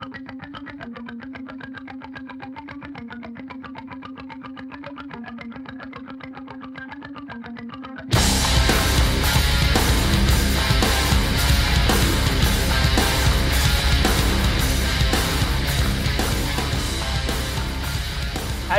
Thank 0.00 0.14
you. 0.98 1.09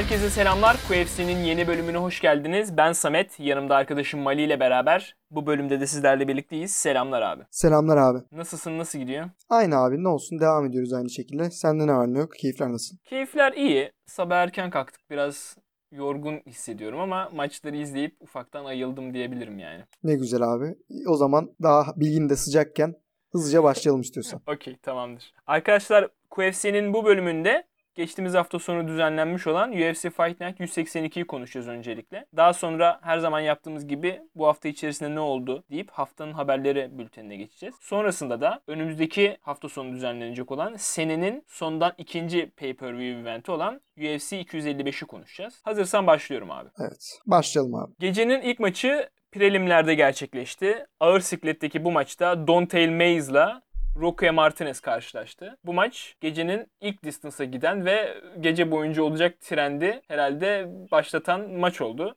Herkese 0.02 0.30
selamlar. 0.30 0.78
QFC'nin 0.88 1.38
yeni 1.38 1.68
bölümüne 1.68 1.98
hoş 1.98 2.22
geldiniz. 2.22 2.78
Ben 2.78 2.92
Samet, 2.92 3.40
yanımda 3.40 3.76
arkadaşım 3.76 4.20
Mali 4.20 4.42
ile 4.42 4.60
beraber 4.60 5.16
bu 5.32 5.46
bölümde 5.46 5.80
de 5.80 5.88
sizlerle 5.88 6.28
birlikteyiz. 6.28 6.72
Selamlar 6.72 7.22
abi. 7.22 7.44
Selamlar 7.52 7.98
abi. 7.98 8.20
Nasılsın, 8.32 8.78
nasıl 8.78 9.00
gidiyor? 9.00 9.30
Aynı 9.50 9.78
abi 9.78 10.04
ne 10.04 10.08
olsun 10.08 10.40
devam 10.40 10.66
ediyoruz 10.66 10.94
aynı 10.94 11.10
şekilde. 11.10 11.52
Sende 11.52 11.88
ne 11.88 11.94
var 11.94 12.14
ne 12.14 12.20
yok? 12.20 12.34
Keyifler 12.34 12.72
nasıl? 12.72 12.98
Keyifler 13.06 13.54
iyi. 13.54 13.92
Sabah 14.06 14.36
erken 14.36 14.70
kalktık. 14.70 15.02
Biraz 15.10 15.58
yorgun 15.92 16.42
hissediyorum 16.48 17.00
ama 17.00 17.30
maçları 17.34 17.76
izleyip 17.78 18.16
ufaktan 18.20 18.66
ayıldım 18.66 19.14
diyebilirim 19.14 19.60
yani. 19.60 19.84
Ne 20.04 20.16
güzel 20.16 20.42
abi. 20.42 20.76
O 21.08 21.16
zaman 21.16 21.52
daha 21.64 21.94
bilgin 21.96 22.30
de 22.30 22.36
sıcakken 22.36 22.96
hızlıca 23.32 23.64
başlayalım 23.64 24.02
istiyorsan. 24.02 24.42
Okey 24.48 24.78
tamamdır. 24.78 25.34
Arkadaşlar 25.48 26.08
QFC'nin 26.30 26.94
bu 26.94 27.06
bölümünde 27.06 27.64
geçtiğimiz 27.96 28.34
hafta 28.34 28.60
sonu 28.60 28.88
düzenlenmiş 28.88 29.48
olan 29.48 29.72
UFC 29.72 30.10
Fight 30.10 30.42
Night 30.42 30.60
182'yi 30.60 31.26
konuşacağız 31.26 31.68
öncelikle. 31.68 32.26
Daha 32.36 32.54
sonra 32.54 33.00
her 33.02 33.20
zaman 33.20 33.40
yaptığımız 33.40 33.88
gibi 33.88 34.22
bu 34.36 34.48
hafta 34.48 34.70
içerisinde 34.70 35.16
ne 35.16 35.20
oldu 35.20 35.64
deyip 35.72 35.92
haftanın 35.92 36.34
haberleri 36.34 36.90
bültenine 37.00 37.36
geçeceğiz. 37.36 37.76
Sonrasında 37.82 38.42
da 38.42 38.62
önümüzdeki 38.68 39.38
hafta 39.42 39.70
sonu 39.70 39.94
düzenlenecek 39.94 40.52
olan 40.52 40.76
senenin 40.78 41.44
sondan 41.48 41.94
ikinci 41.98 42.52
pay-per-view 42.58 43.22
eventi 43.22 43.52
olan 43.52 43.82
UFC 43.98 44.42
255'i 44.42 45.08
konuşacağız. 45.08 45.62
Hazırsan 45.64 46.08
başlıyorum 46.08 46.52
abi. 46.52 46.70
Evet. 46.80 47.20
Başlayalım 47.26 47.76
abi. 47.76 47.92
Gecenin 48.00 48.42
ilk 48.42 48.60
maçı 48.60 49.10
prelimlerde 49.32 49.96
gerçekleşti. 49.96 50.86
Ağır 51.00 51.20
sikletteki 51.20 51.86
bu 51.86 51.92
maçta 51.92 52.48
Dontail 52.48 52.90
Mayes'la 52.90 53.62
Roque 53.96 54.32
Martinez 54.32 54.80
karşılaştı. 54.80 55.58
Bu 55.66 55.74
maç 55.74 56.16
gecenin 56.22 56.68
ilk 56.82 57.04
distance'a 57.04 57.46
giden 57.46 57.86
ve 57.86 58.22
gece 58.40 58.72
boyunca 58.72 59.04
olacak 59.04 59.42
trendi 59.42 60.02
herhalde 60.08 60.68
başlatan 60.92 61.52
maç 61.52 61.82
oldu. 61.82 62.16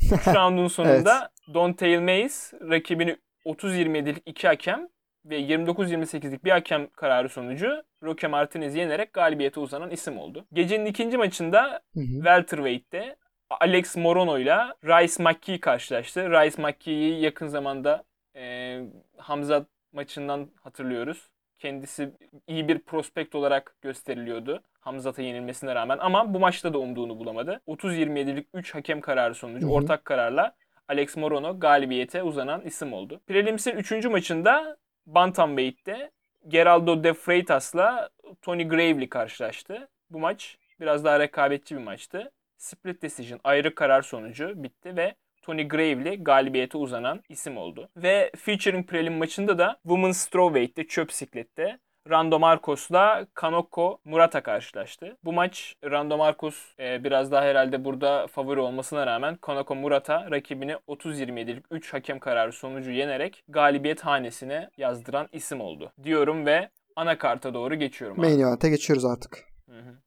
3 0.12 0.28
roundun 0.28 0.68
sonunda 0.68 1.18
evet. 1.20 1.54
Dontail 1.54 2.00
Mayes 2.00 2.52
rakibini 2.70 3.16
30-27'lik 3.46 4.22
iki 4.26 4.46
hakem 4.46 4.88
ve 5.24 5.40
29-28'lik 5.40 6.44
bir 6.44 6.50
hakem 6.50 6.86
kararı 6.90 7.28
sonucu 7.28 7.82
Roque 8.02 8.28
Martinez'i 8.28 8.78
yenerek 8.78 9.12
galibiyete 9.12 9.60
uzanan 9.60 9.90
isim 9.90 10.18
oldu. 10.18 10.46
Gecenin 10.52 10.86
ikinci 10.86 11.16
maçında. 11.16 11.80
Welterweight'te 11.94 13.16
Alex 13.50 13.96
Morono 13.96 14.38
ile 14.38 14.56
Rice 14.84 15.22
McKee 15.22 15.60
karşılaştı. 15.60 16.30
Rice 16.30 16.62
McKee'yi 16.62 17.20
yakın 17.22 17.46
zamanda 17.46 18.04
e, 18.36 18.78
Hamza 19.16 19.66
maçından 19.96 20.48
hatırlıyoruz. 20.62 21.28
Kendisi 21.58 22.12
iyi 22.46 22.68
bir 22.68 22.78
prospekt 22.78 23.34
olarak 23.34 23.76
gösteriliyordu. 23.82 24.62
Hamzat'a 24.80 25.22
yenilmesine 25.22 25.74
rağmen 25.74 25.98
ama 26.00 26.34
bu 26.34 26.38
maçta 26.38 26.74
da 26.74 26.78
umduğunu 26.78 27.18
bulamadı. 27.18 27.60
30-27'lik 27.66 28.48
3 28.54 28.74
hakem 28.74 29.00
kararı 29.00 29.34
sonucu 29.34 29.66
hı 29.66 29.70
hı. 29.70 29.74
ortak 29.74 30.04
kararla 30.04 30.54
Alex 30.88 31.16
Morono 31.16 31.60
galibiyete 31.60 32.22
uzanan 32.22 32.60
isim 32.60 32.92
oldu. 32.92 33.20
Prelimis'in 33.26 33.76
3. 33.76 34.04
maçında 34.04 34.76
Bantamweight'te 35.06 36.10
Geraldo 36.48 37.04
De 37.04 37.14
Freitas'la 37.14 38.10
Tony 38.42 38.68
Gravely 38.68 39.08
karşılaştı. 39.08 39.88
Bu 40.10 40.18
maç 40.18 40.58
biraz 40.80 41.04
daha 41.04 41.20
rekabetçi 41.20 41.76
bir 41.76 41.82
maçtı. 41.82 42.32
Split 42.56 43.02
decision 43.02 43.40
ayrı 43.44 43.74
karar 43.74 44.02
sonucu 44.02 44.62
bitti 44.62 44.96
ve 44.96 45.14
Tony 45.46 45.68
Gravely 45.68 46.24
galibiyete 46.24 46.78
uzanan 46.78 47.20
isim 47.28 47.56
oldu. 47.56 47.88
Ve 47.96 48.30
featuring 48.36 48.88
prelim 48.88 49.14
maçında 49.14 49.58
da 49.58 49.76
Women's 49.82 50.16
Strawweight'te 50.16 50.86
çöp 50.86 51.12
siklette 51.12 51.78
Rando 52.10 52.38
Marcos'la 52.38 53.26
Kanoko 53.34 53.98
Murata 54.04 54.42
karşılaştı. 54.42 55.16
Bu 55.24 55.32
maç 55.32 55.74
Rando 55.84 56.16
Marcos 56.16 56.56
e, 56.80 57.04
biraz 57.04 57.32
daha 57.32 57.42
herhalde 57.42 57.84
burada 57.84 58.26
favori 58.26 58.60
olmasına 58.60 59.06
rağmen 59.06 59.36
Kanoko 59.36 59.74
Murata 59.74 60.30
rakibini 60.30 60.72
30-27'lik 60.72 61.64
3 61.70 61.94
hakem 61.94 62.18
kararı 62.18 62.52
sonucu 62.52 62.90
yenerek 62.90 63.44
galibiyet 63.48 64.00
hanesine 64.00 64.70
yazdıran 64.76 65.28
isim 65.32 65.60
oldu. 65.60 65.92
Diyorum 66.02 66.46
ve 66.46 66.68
ana 66.96 67.18
karta 67.18 67.54
doğru 67.54 67.74
geçiyorum. 67.74 68.16
Main 68.16 68.38
geçiyoruz 68.68 69.04
artık. 69.04 69.44
Hı 69.70 69.78
hı. 69.78 70.05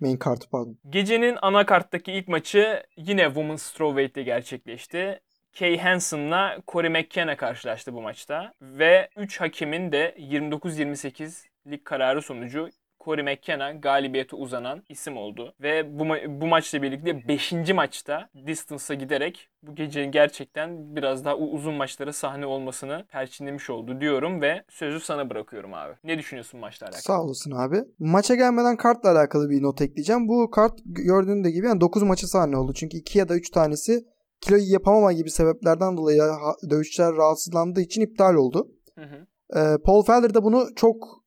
Main 0.00 0.16
kartı 0.16 0.50
pardon. 0.50 0.78
Gecenin 0.88 1.38
ana 1.42 1.66
karttaki 1.66 2.12
ilk 2.12 2.28
maçı 2.28 2.82
yine 2.96 3.24
Women's 3.24 3.62
Strawweight'te 3.62 4.22
gerçekleşti. 4.22 5.20
Kay 5.58 5.78
Hansen'la 5.78 6.58
Corey 6.68 6.90
McKenna 6.90 7.36
karşılaştı 7.36 7.94
bu 7.94 8.02
maçta. 8.02 8.54
Ve 8.62 9.08
3 9.16 9.40
hakemin 9.40 9.92
de 9.92 10.14
29-28'lik 10.18 11.84
kararı 11.84 12.22
sonucu 12.22 12.68
Corey 13.08 13.24
McKenna 13.24 13.72
galibiyete 13.72 14.36
uzanan 14.36 14.82
isim 14.88 15.16
oldu. 15.16 15.54
Ve 15.60 15.98
bu, 15.98 16.02
ma- 16.02 16.40
bu 16.40 16.46
maçla 16.46 16.82
birlikte 16.82 17.28
5. 17.28 17.52
maçta 17.74 18.28
distance'a 18.46 18.96
giderek 18.96 19.48
bu 19.62 19.74
gecenin 19.74 20.12
gerçekten 20.12 20.96
biraz 20.96 21.24
daha 21.24 21.36
uzun 21.36 21.74
maçlara 21.74 22.12
sahne 22.12 22.46
olmasını 22.46 23.06
perçinlemiş 23.10 23.70
oldu 23.70 24.00
diyorum 24.00 24.40
ve 24.42 24.64
sözü 24.68 25.00
sana 25.00 25.30
bırakıyorum 25.30 25.74
abi. 25.74 25.94
Ne 26.04 26.18
düşünüyorsun 26.18 26.60
maçla 26.60 26.84
alakalı? 26.86 27.02
Sağ 27.02 27.22
olasın 27.22 27.50
abi. 27.50 27.84
Maça 27.98 28.34
gelmeden 28.34 28.76
kartla 28.76 29.10
alakalı 29.10 29.50
bir 29.50 29.62
not 29.62 29.82
ekleyeceğim. 29.82 30.28
Bu 30.28 30.50
kart 30.50 30.78
gördüğün 30.84 31.44
de 31.44 31.50
gibi 31.50 31.66
yani 31.66 31.80
9 31.80 32.02
maça 32.02 32.26
sahne 32.26 32.56
oldu. 32.56 32.72
Çünkü 32.74 32.96
2 32.96 33.18
ya 33.18 33.28
da 33.28 33.34
3 33.34 33.50
tanesi 33.50 34.04
kiloyu 34.40 34.72
yapamama 34.72 35.12
gibi 35.12 35.30
sebeplerden 35.30 35.96
dolayı 35.96 36.22
dövüşçüler 36.70 37.16
rahatsızlandığı 37.16 37.80
için 37.80 38.02
iptal 38.02 38.34
oldu. 38.34 38.68
Hı 38.94 39.04
hı. 39.04 39.26
Ee, 39.56 39.76
Paul 39.84 40.02
Felder 40.02 40.34
de 40.34 40.42
bunu 40.42 40.66
çok 40.76 41.17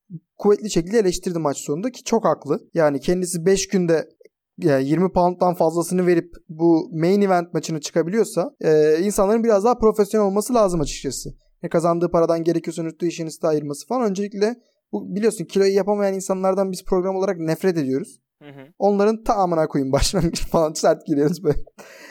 kuvvetli 0.41 0.71
şekilde 0.71 0.99
eleştirdi 0.99 1.39
maç 1.39 1.57
sonunda 1.57 1.91
ki 1.91 2.03
çok 2.03 2.25
haklı. 2.25 2.59
Yani 2.73 2.99
kendisi 2.99 3.45
5 3.45 3.67
günde 3.67 4.09
yani 4.57 4.87
20 4.87 5.11
pound'dan 5.11 5.53
fazlasını 5.53 6.07
verip 6.07 6.33
bu 6.49 6.89
main 6.93 7.21
event 7.21 7.53
maçını 7.53 7.81
çıkabiliyorsa 7.81 8.51
e, 8.61 8.99
insanların 8.99 9.43
biraz 9.43 9.63
daha 9.63 9.77
profesyonel 9.77 10.27
olması 10.27 10.53
lazım 10.53 10.81
açıkçası. 10.81 11.29
Ne 11.63 11.69
kazandığı 11.69 12.11
paradan 12.11 12.43
gerekiyorsa 12.43 12.81
unuttuğu 12.81 13.05
işini 13.05 13.29
de 13.29 13.47
ayırması 13.47 13.87
falan. 13.87 14.09
Öncelikle 14.09 14.55
bu 14.91 15.15
biliyorsun 15.15 15.45
kiloyu 15.45 15.73
yapamayan 15.73 16.13
insanlardan 16.13 16.71
biz 16.71 16.85
program 16.85 17.15
olarak 17.15 17.37
nefret 17.37 17.77
ediyoruz. 17.77 18.21
Hı 18.41 18.49
hı. 18.49 18.67
Onların 18.79 19.23
tamamına 19.23 19.67
koyun 19.67 19.91
başlangıç 19.91 20.47
falan 20.47 20.73
sert 20.73 21.05
giriyoruz 21.05 21.43
böyle. 21.43 21.63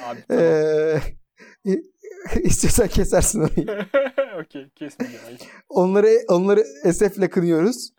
Abi 0.06 0.18
tamam. 0.28 0.44
Ee, 0.44 1.00
istiyorsan 2.42 2.88
kesersin 2.88 3.40
orayı. 3.40 3.66
Okey 4.44 4.70
kesmeyeceğim. 4.74 5.38
Onları, 5.68 6.10
onları 6.28 6.64
esefle 6.84 7.30
kınıyoruz. 7.30 7.90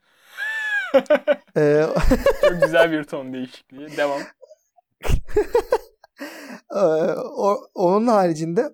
ee, 1.57 1.85
Çok 2.41 2.61
güzel 2.61 2.91
bir 2.91 3.03
ton 3.03 3.33
değişikliği. 3.33 3.97
Devam. 3.97 4.21
ee, 6.75 6.79
o, 7.37 7.57
onun 7.75 8.07
haricinde 8.07 8.69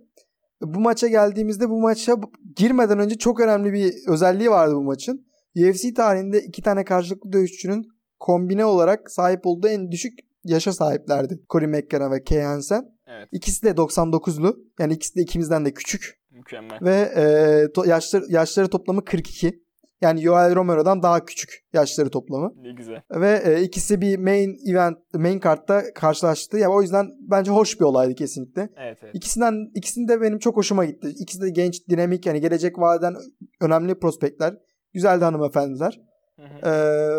bu 0.61 0.79
maça 0.79 1.07
geldiğimizde 1.07 1.69
bu 1.69 1.81
maça 1.81 2.15
girmeden 2.55 2.99
önce 2.99 3.17
çok 3.17 3.39
önemli 3.39 3.73
bir 3.73 3.93
özelliği 4.07 4.49
vardı 4.49 4.75
bu 4.75 4.83
maçın. 4.83 5.27
UFC 5.57 5.93
tarihinde 5.93 6.41
iki 6.41 6.61
tane 6.61 6.85
karşılıklı 6.85 7.33
dövüşçünün 7.33 7.87
kombine 8.19 8.65
olarak 8.65 9.11
sahip 9.11 9.45
olduğu 9.45 9.67
en 9.67 9.91
düşük 9.91 10.19
yaşa 10.43 10.73
sahiplerdi. 10.73 11.39
Corey 11.49 11.67
McKenna 11.67 12.11
ve 12.11 12.23
Kay 12.23 12.41
Hansen. 12.41 12.85
Evet. 13.07 13.29
İkisi 13.31 13.63
de 13.65 13.69
99'lu. 13.69 14.59
Yani 14.79 14.93
ikisi 14.93 15.15
de 15.15 15.21
ikimizden 15.21 15.65
de 15.65 15.73
küçük. 15.73 16.19
Mükemmel. 16.31 16.79
Ve 16.81 16.95
e, 16.95 17.21
to- 17.65 17.87
yaşları, 17.87 18.25
yaşları 18.29 18.67
toplamı 18.69 19.05
42. 19.05 19.63
Yani 20.01 20.23
Yoel 20.23 20.55
Romero'dan 20.55 21.03
daha 21.03 21.25
küçük 21.25 21.63
yaşları 21.73 22.09
toplamı. 22.09 22.53
Ne 22.61 22.71
güzel. 22.71 23.01
Ve 23.11 23.41
e, 23.45 23.61
ikisi 23.61 24.01
bir 24.01 24.17
main 24.17 24.57
event, 24.71 24.97
main 25.13 25.39
kartta 25.39 25.93
karşılaştı. 25.93 26.57
Yani 26.57 26.73
o 26.73 26.81
yüzden 26.81 27.07
bence 27.19 27.51
hoş 27.51 27.79
bir 27.79 27.85
olaydı 27.85 28.15
kesinlikle. 28.15 28.69
Evet, 28.77 28.97
evet. 29.01 29.15
İkisinden 29.15 29.53
ikisini 29.75 30.07
de 30.07 30.21
benim 30.21 30.39
çok 30.39 30.57
hoşuma 30.57 30.85
gitti. 30.85 31.07
İkisi 31.19 31.41
de 31.41 31.49
genç, 31.49 31.87
dinamik 31.89 32.25
yani 32.25 32.41
gelecek 32.41 32.79
vadeden 32.79 33.15
önemli 33.61 33.99
prospektler. 33.99 34.57
Güzeldi 34.93 35.23
hanımefendiler. 35.25 36.01
Hı 36.35 36.41
hı. 36.41 36.69
E, 36.69 36.71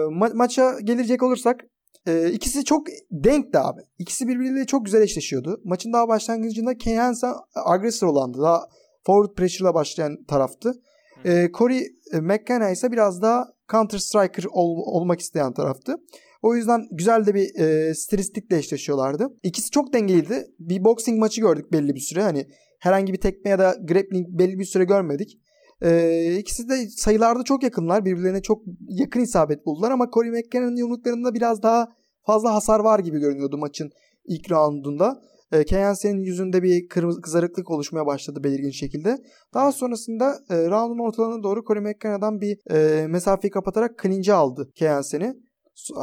ma- 0.07 0.35
maça 0.35 0.81
gelecek 0.81 1.23
olursak 1.23 1.65
e, 2.07 2.31
ikisi 2.31 2.65
çok 2.65 2.87
denkti 3.11 3.59
abi. 3.59 3.81
İkisi 3.99 4.29
birbiriyle 4.29 4.67
çok 4.67 4.85
güzel 4.85 5.03
eşleşiyordu. 5.03 5.61
Maçın 5.65 5.93
daha 5.93 6.09
başlangıcında 6.09 6.79
Kane 6.79 6.99
Hansen 6.99 7.33
agresör 7.55 8.07
olandı. 8.07 8.39
Daha 8.43 8.61
forward 9.07 9.37
pressure'la 9.37 9.75
başlayan 9.75 10.25
taraftı. 10.29 10.73
E, 11.25 11.49
Corey 11.55 11.87
McKenna 12.13 12.71
ise 12.71 12.93
biraz 12.93 13.23
daha 13.23 13.47
counter 13.73 13.99
striker 13.99 14.45
ol, 14.53 14.77
olmak 14.77 15.21
isteyen 15.21 15.53
taraftı. 15.53 15.97
O 16.43 16.55
yüzden 16.55 16.89
güzel 16.91 17.27
de 17.27 17.35
bir 17.35 17.61
e, 17.61 17.95
stilistikle 17.95 18.57
eşleşiyorlardı. 18.57 19.29
İkisi 19.43 19.71
çok 19.71 19.93
dengeliydi. 19.93 20.47
Bir 20.59 20.85
boxing 20.85 21.19
maçı 21.19 21.41
gördük 21.41 21.73
belli 21.73 21.95
bir 21.95 22.01
süre. 22.01 22.23
Hani 22.23 22.47
herhangi 22.81 23.13
bir 23.13 23.21
tekme 23.21 23.51
ya 23.51 23.59
da 23.59 23.77
grappling 23.89 24.27
belli 24.29 24.59
bir 24.59 24.65
süre 24.65 24.85
görmedik. 24.85 25.39
Ee, 25.83 26.37
ikisi 26.39 26.69
de 26.69 26.89
sayılarda 26.89 27.43
çok 27.45 27.63
yakınlar. 27.63 28.05
Birbirlerine 28.05 28.43
çok 28.43 28.63
yakın 28.89 29.21
isabet 29.21 29.67
buldular 29.67 29.91
ama 29.91 30.11
Corey 30.15 30.31
McKenna'nın 30.31 30.77
yumruklarında 30.77 31.35
biraz 31.35 31.63
daha 31.63 31.89
fazla 32.27 32.55
hasar 32.55 32.81
var 32.81 32.99
gibi 32.99 33.19
görünüyordu 33.19 33.59
maçın 33.59 33.91
ilk 34.25 34.51
roundunda. 34.51 35.21
E, 35.53 35.65
Keyensen'in 35.65 36.23
yüzünde 36.23 36.62
bir 36.62 36.89
kırmızı 36.89 37.21
kızarıklık 37.21 37.71
oluşmaya 37.71 38.06
başladı 38.06 38.45
belirgin 38.45 38.71
şekilde. 38.71 39.19
Daha 39.55 39.73
sonrasında 39.73 40.39
e, 40.50 40.55
roundun 40.55 41.06
ortalarına 41.06 41.43
doğru 41.43 41.65
Corey 41.65 41.83
McKenna'dan 41.83 42.41
bir 42.41 42.75
e, 42.75 43.06
mesafeyi 43.06 43.50
kapatarak 43.50 43.99
clinch'e 44.03 44.33
aldı 44.33 44.71
Keyensen'i. 44.75 45.35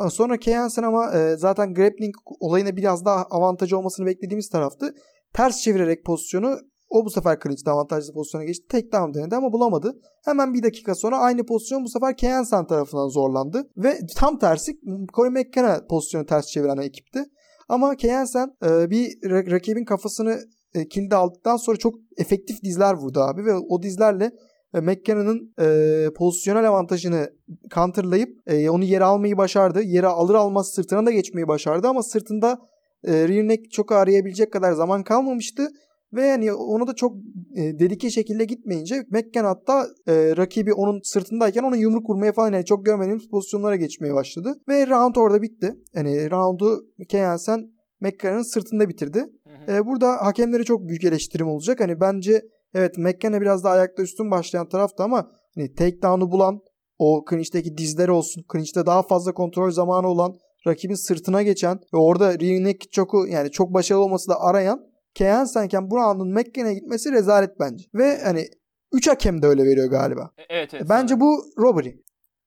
Sonra 0.09 0.38
Keyensen 0.38 0.83
ama 0.83 1.12
e, 1.12 1.38
zaten 1.38 1.74
grappling 1.74 2.15
olayına 2.39 2.75
biraz 2.75 3.06
daha 3.06 3.24
avantajı 3.24 3.77
olmasını 3.77 4.06
beklediğimiz 4.06 4.50
taraftı. 4.50 4.94
Ters 5.33 5.62
çevirerek 5.62 6.06
pozisyonu 6.06 6.57
o 6.89 7.06
bu 7.06 7.09
sefer 7.09 7.39
clinch'te 7.44 7.71
avantajlı 7.71 8.13
pozisyona 8.13 8.44
geçti. 8.44 8.65
Tek 8.69 8.94
down 8.94 9.13
denedi 9.13 9.36
ama 9.36 9.53
bulamadı. 9.53 9.94
Hemen 10.25 10.53
bir 10.53 10.63
dakika 10.63 10.95
sonra 10.95 11.18
aynı 11.18 11.45
pozisyon 11.45 11.83
bu 11.83 11.89
sefer 11.89 12.18
Keyensen 12.18 12.68
tarafından 12.68 13.07
zorlandı. 13.07 13.69
Ve 13.77 13.97
tam 14.18 14.39
tersi 14.39 14.71
Corey 15.13 15.31
McKenna 15.31 15.86
pozisyonu 15.89 16.25
ters 16.25 16.47
çeviren 16.47 16.77
ekipti. 16.77 17.24
Ama 17.67 17.95
Keyensen 17.95 18.50
e, 18.65 18.89
bir 18.89 19.07
rakibin 19.51 19.85
kafasını 19.85 20.39
e, 20.73 20.88
kilidi 20.88 21.15
aldıktan 21.15 21.57
sonra 21.57 21.77
çok 21.77 21.95
efektif 22.17 22.63
dizler 22.63 22.94
vurdu 22.94 23.19
abi 23.19 23.45
ve 23.45 23.53
o 23.53 23.81
dizlerle 23.81 24.31
e, 24.73 24.79
McKenna'nın 24.79 25.53
e, 25.62 26.09
pozisyonel 26.15 26.69
avantajını 26.69 27.29
counterlayıp 27.73 28.29
e, 28.47 28.69
onu 28.69 28.83
yere 28.83 29.03
almayı 29.03 29.38
başardı. 29.38 29.81
Yere 29.81 30.07
alır 30.07 30.35
almaz 30.35 30.73
sırtına 30.73 31.06
da 31.06 31.12
geçmeyi 31.12 31.47
başardı 31.47 31.88
ama 31.88 32.03
sırtında 32.03 32.59
e, 33.03 33.27
rear 33.27 33.47
neck 33.47 33.71
çok 33.71 33.91
arayabilecek 33.91 34.53
kadar 34.53 34.73
zaman 34.73 35.03
kalmamıştı. 35.03 35.68
Ve 36.15 36.25
yani 36.25 36.53
onu 36.53 36.88
da 36.88 36.95
çok 36.95 37.15
e, 37.56 37.79
dedike 37.79 38.09
şekilde 38.09 38.45
gitmeyince 38.45 39.03
McKenna 39.09 39.50
hatta 39.50 39.88
e, 40.07 40.38
rakibi 40.38 40.73
onun 40.73 41.00
sırtındayken 41.03 41.63
ona 41.63 41.75
yumruk 41.75 42.09
vurmaya 42.09 42.33
falan 42.33 42.53
yani 42.53 42.65
çok 42.65 42.85
görmediğimiz 42.85 43.29
pozisyonlara 43.29 43.75
geçmeye 43.75 44.13
başladı. 44.13 44.59
Ve 44.69 44.88
round 44.88 45.15
orada 45.15 45.41
bitti. 45.41 45.75
Yani 45.94 46.31
roundu 46.31 46.85
Keyansen 47.09 47.71
McKenna'nın 48.01 48.53
sırtında 48.53 48.89
bitirdi. 48.89 49.25
E, 49.67 49.85
burada 49.85 50.25
hakemlere 50.25 50.63
çok 50.63 50.88
büyük 50.88 51.03
eleştirim 51.03 51.47
olacak. 51.47 51.79
Hani 51.79 52.00
bence 52.00 52.41
evet 52.73 52.97
McKenna 52.97 53.41
biraz 53.41 53.63
daha 53.63 53.73
ayakta 53.73 54.03
üstün 54.03 54.31
başlayan 54.31 54.69
taraftı 54.69 55.03
ama 55.03 55.31
hani 55.56 55.73
takedown'u 55.73 56.31
bulan 56.31 56.59
o 57.00 57.25
clinch'teki 57.29 57.77
dizleri 57.77 58.11
olsun. 58.11 58.44
Clinch'te 58.53 58.85
daha 58.85 59.03
fazla 59.03 59.33
kontrol 59.33 59.71
zamanı 59.71 60.07
olan 60.07 60.35
rakibin 60.68 60.95
sırtına 60.95 61.44
geçen 61.44 61.79
ve 61.94 61.97
orada 61.97 62.39
rear 62.39 62.63
neck 62.63 62.91
choke'u 62.91 63.27
yani 63.27 63.51
çok 63.51 63.73
başarılı 63.73 64.03
olması 64.03 64.29
da 64.29 64.41
arayan 64.41 64.94
Kehan 65.15 65.45
Senken 65.45 65.91
bu 65.91 65.95
roundun 65.95 66.33
McKena'ya 66.33 66.73
gitmesi 66.73 67.12
rezalet 67.12 67.59
bence. 67.59 67.85
Ve 67.94 68.21
hani 68.23 68.47
3 68.94 69.07
hakem 69.07 69.41
de 69.41 69.47
öyle 69.47 69.63
veriyor 69.63 69.89
galiba. 69.89 70.31
E, 70.38 70.44
evet 70.50 70.73
evet. 70.73 70.85
Bence 70.89 71.19
bu 71.19 71.44
robbery. 71.57 71.95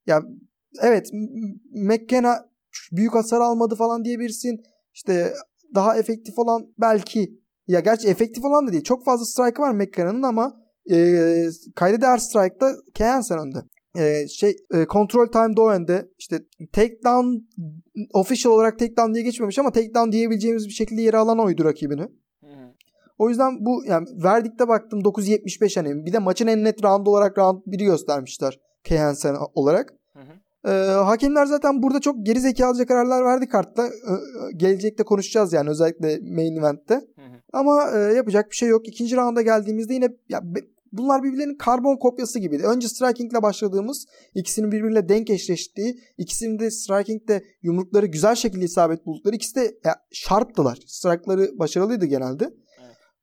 Ya 0.07 0.23
evet 0.83 1.11
McKenna 1.73 2.49
büyük 2.93 3.15
hasar 3.15 3.41
almadı 3.41 3.75
falan 3.75 4.05
diyebilirsin. 4.05 4.63
İşte 4.95 5.33
daha 5.75 5.97
efektif 5.97 6.39
olan 6.39 6.67
belki 6.79 7.39
ya 7.67 7.81
gerçi 7.81 8.09
efektif 8.09 8.45
olan 8.45 8.67
da 8.67 8.73
değil. 8.73 8.85
Çok 8.85 9.05
fazla 9.05 9.25
strike 9.25 9.63
var 9.63 9.73
McKenna'nın 9.73 10.23
ama 10.23 10.57
e, 10.91 10.97
kayda 11.75 12.01
değer 12.01 12.19
strike'da 12.19 12.73
Kehansen 12.95 13.39
önde. 13.39 13.59
E, 13.99 14.29
şey 14.29 14.57
e, 14.75 14.87
control 14.87 15.27
time'da 15.27 15.63
o 15.63 15.71
önde. 15.71 16.09
İşte 16.19 16.39
takedown 16.73 17.37
official 18.15 18.53
olarak 18.53 18.79
takedown 18.79 19.15
diye 19.15 19.25
geçmemiş 19.25 19.59
ama 19.59 19.73
takedown 19.73 20.13
diyebileceğimiz 20.13 20.67
bir 20.67 20.73
şekilde 20.73 21.03
yere 21.03 21.17
alan 21.17 21.39
oydu 21.39 21.65
rakibini. 21.65 22.09
O 23.19 23.29
yüzden 23.29 23.65
bu 23.65 23.85
yani 23.87 24.09
verdikte 24.25 24.69
baktım 24.69 25.01
9.75 25.01 25.77
hani 25.77 26.07
bir 26.07 26.13
de 26.13 26.19
maçın 26.19 26.47
en 26.47 26.65
net 26.65 26.85
round 26.85 27.07
olarak 27.07 27.39
round 27.39 27.63
1'i 27.67 27.85
göstermişler 27.85 28.59
Kehansen 28.85 29.37
olarak. 29.55 29.95
Hı 30.13 30.21
hı. 30.21 30.73
Ee, 30.73 30.91
hakemler 30.91 31.47
zaten 31.47 31.83
burada 31.83 32.01
çok 32.01 32.27
geri 32.27 32.41
zekalıca 32.41 32.87
kararlar 32.87 33.25
verdi 33.25 33.49
kartta. 33.49 33.87
Ee, 33.87 33.91
gelecekte 34.57 35.03
konuşacağız 35.03 35.53
yani 35.53 35.71
özellikle 35.71 36.19
main 36.19 36.57
event'te. 36.57 36.95
Hı 36.95 37.01
hı. 37.01 37.41
Ama 37.53 37.91
e, 37.95 37.99
yapacak 37.99 38.51
bir 38.51 38.57
şey 38.57 38.69
yok. 38.69 38.89
İkinci 38.89 39.17
rounda 39.17 39.43
geldiğimizde 39.43 39.95
yine 39.95 40.09
ya, 40.29 40.43
bunlar 40.93 41.23
birbirlerinin 41.23 41.57
karbon 41.57 41.97
kopyası 41.97 42.39
gibiydi. 42.39 42.63
Önce 42.67 42.89
strikingle 42.89 43.43
başladığımız, 43.43 44.07
ikisinin 44.35 44.73
birbiriyle 44.73 45.09
denk 45.09 45.31
eşleştiği, 45.31 46.01
ikisinin 46.19 46.59
de 46.59 46.71
striking'de 46.71 47.45
yumrukları 47.63 48.07
güzel 48.07 48.35
şekilde 48.35 48.65
isabet 48.65 49.07
buldukları, 49.07 49.37
ikisi 49.37 49.55
de 49.55 49.79
ya, 49.85 49.97
sharptılar. 50.13 50.79
Strike'ları 50.87 51.59
başarılıydı 51.59 52.07
genelde. 52.07 52.51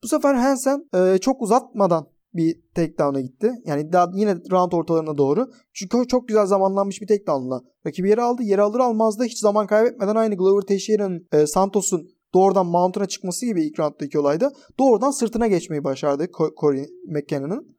Bu 0.02 0.08
sefer 0.08 0.34
Hansen 0.34 0.88
e, 0.94 1.18
çok 1.18 1.42
uzatmadan 1.42 2.06
bir 2.34 2.60
takedown'a 2.74 3.20
gitti. 3.20 3.52
Yani 3.64 3.92
daha 3.92 4.10
yine 4.14 4.34
round 4.50 4.72
ortalarına 4.72 5.18
doğru. 5.18 5.50
Çünkü 5.74 6.08
çok 6.08 6.28
güzel 6.28 6.46
zamanlanmış 6.46 7.00
bir 7.00 7.06
takedown'la 7.06 7.60
rakibi 7.86 8.08
yere 8.08 8.22
aldı. 8.22 8.42
Yere 8.42 8.62
alır 8.62 8.80
almaz 8.80 9.18
da 9.18 9.24
hiç 9.24 9.38
zaman 9.38 9.66
kaybetmeden 9.66 10.16
aynı 10.16 10.34
Glover 10.34 10.62
Teixeira'nın 10.66 11.26
e, 11.32 11.46
Santos'un 11.46 12.08
doğrudan 12.34 12.66
mount'una 12.66 13.06
çıkması 13.06 13.46
gibi 13.46 13.64
ilk 13.64 13.80
rounddaki 13.80 14.18
olayda 14.18 14.52
doğrudan 14.78 15.10
sırtına 15.10 15.46
geçmeyi 15.46 15.84
başardı 15.84 16.26
Corey 16.60 16.86
McKenna'nın. 17.08 17.76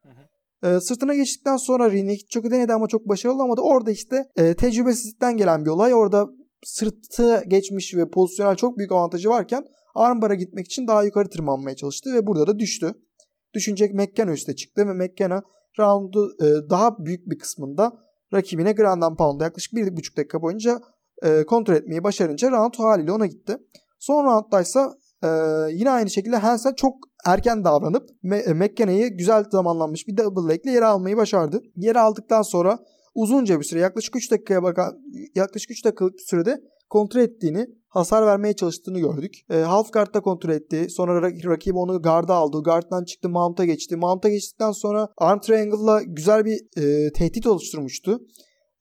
E, 0.63 0.79
sırtına 0.79 1.15
geçtikten 1.15 1.57
sonra 1.57 1.91
Rini 1.91 2.17
çok 2.29 2.51
denedi 2.51 2.73
ama 2.73 2.87
çok 2.87 3.09
başarılı 3.09 3.35
olamadı. 3.35 3.61
Orada 3.61 3.91
işte 3.91 4.25
e, 4.35 4.53
tecrübesizlikten 4.53 5.37
gelen 5.37 5.65
bir 5.65 5.69
olay. 5.69 5.93
Orada 5.93 6.27
sırtı 6.63 7.43
geçmiş 7.47 7.95
ve 7.95 8.09
pozisyonel 8.09 8.55
çok 8.55 8.77
büyük 8.77 8.91
avantajı 8.91 9.29
varken 9.29 9.63
armbar'a 9.97 10.35
gitmek 10.35 10.65
için 10.65 10.88
daha 10.88 11.03
yukarı 11.03 11.29
tırmanmaya 11.29 11.75
çalıştı 11.75 12.13
ve 12.13 12.27
burada 12.27 12.47
da 12.47 12.59
düştü. 12.59 12.94
Düşünecek 13.53 13.94
McKenna 13.94 14.31
üste 14.31 14.55
çıktı 14.55 14.88
ve 14.88 14.94
McKenna 14.94 15.41
roundu 15.79 16.35
e, 16.41 16.69
daha 16.69 17.05
büyük 17.05 17.29
bir 17.29 17.39
kısmında 17.39 17.91
rakibine 18.33 18.71
ground 18.71 19.01
and 19.01 19.17
pound'da 19.17 19.44
yaklaşık 19.44 19.73
1,5 19.73 20.17
dakika 20.17 20.41
boyunca 20.41 20.79
e, 21.23 21.44
kontrol 21.44 21.75
etmeyi 21.75 22.03
başarınca 22.03 22.51
round 22.51 22.73
haliyle 22.77 23.11
ona 23.11 23.25
gitti. 23.25 23.57
Son 23.99 24.25
rounddaysa 24.25 24.94
e, 25.23 25.27
yine 25.71 25.91
aynı 25.91 26.09
şekilde 26.09 26.35
Hansen 26.35 26.73
çok 26.73 26.95
erken 27.25 27.63
davranıp 27.63 28.09
e, 28.23 28.53
McKenna'yı 28.53 29.07
güzel 29.07 29.44
zamanlanmış 29.51 30.07
bir 30.07 30.17
double 30.17 30.53
leg 30.53 30.65
ile 30.65 30.71
yere 30.71 30.85
almayı 30.85 31.17
başardı. 31.17 31.61
Yere 31.75 31.99
aldıktan 31.99 32.41
sonra 32.41 32.79
uzunca 33.15 33.59
bir 33.59 33.65
süre 33.65 33.79
yaklaşık 33.79 34.15
3 34.15 34.31
dakikaya 34.31 34.63
bakan 34.63 35.01
yaklaşık 35.35 35.71
3 35.71 35.85
dakikalık 35.85 36.21
sürede 36.21 36.61
kontrol 36.89 37.21
ettiğini, 37.21 37.67
hasar 37.87 38.25
vermeye 38.25 38.55
çalıştığını 38.55 38.99
gördük. 38.99 39.33
E, 39.49 39.55
half 39.55 39.93
guard'da 39.93 40.21
kontrol 40.21 40.49
etti. 40.49 40.87
Sonra 40.89 41.27
rak- 41.27 41.49
rakibi 41.49 41.77
onu 41.77 42.01
guard'a 42.01 42.33
aldı. 42.33 42.63
Guard'dan 42.63 43.03
çıktı 43.03 43.29
mount'a 43.29 43.65
geçti. 43.65 43.95
Mount'a 43.95 44.29
geçtikten 44.29 44.71
sonra 44.71 45.09
arm 45.17 45.39
triangle'la 45.39 46.01
güzel 46.03 46.45
bir 46.45 46.59
e, 46.77 47.11
tehdit 47.13 47.47
oluşturmuştu. 47.47 48.19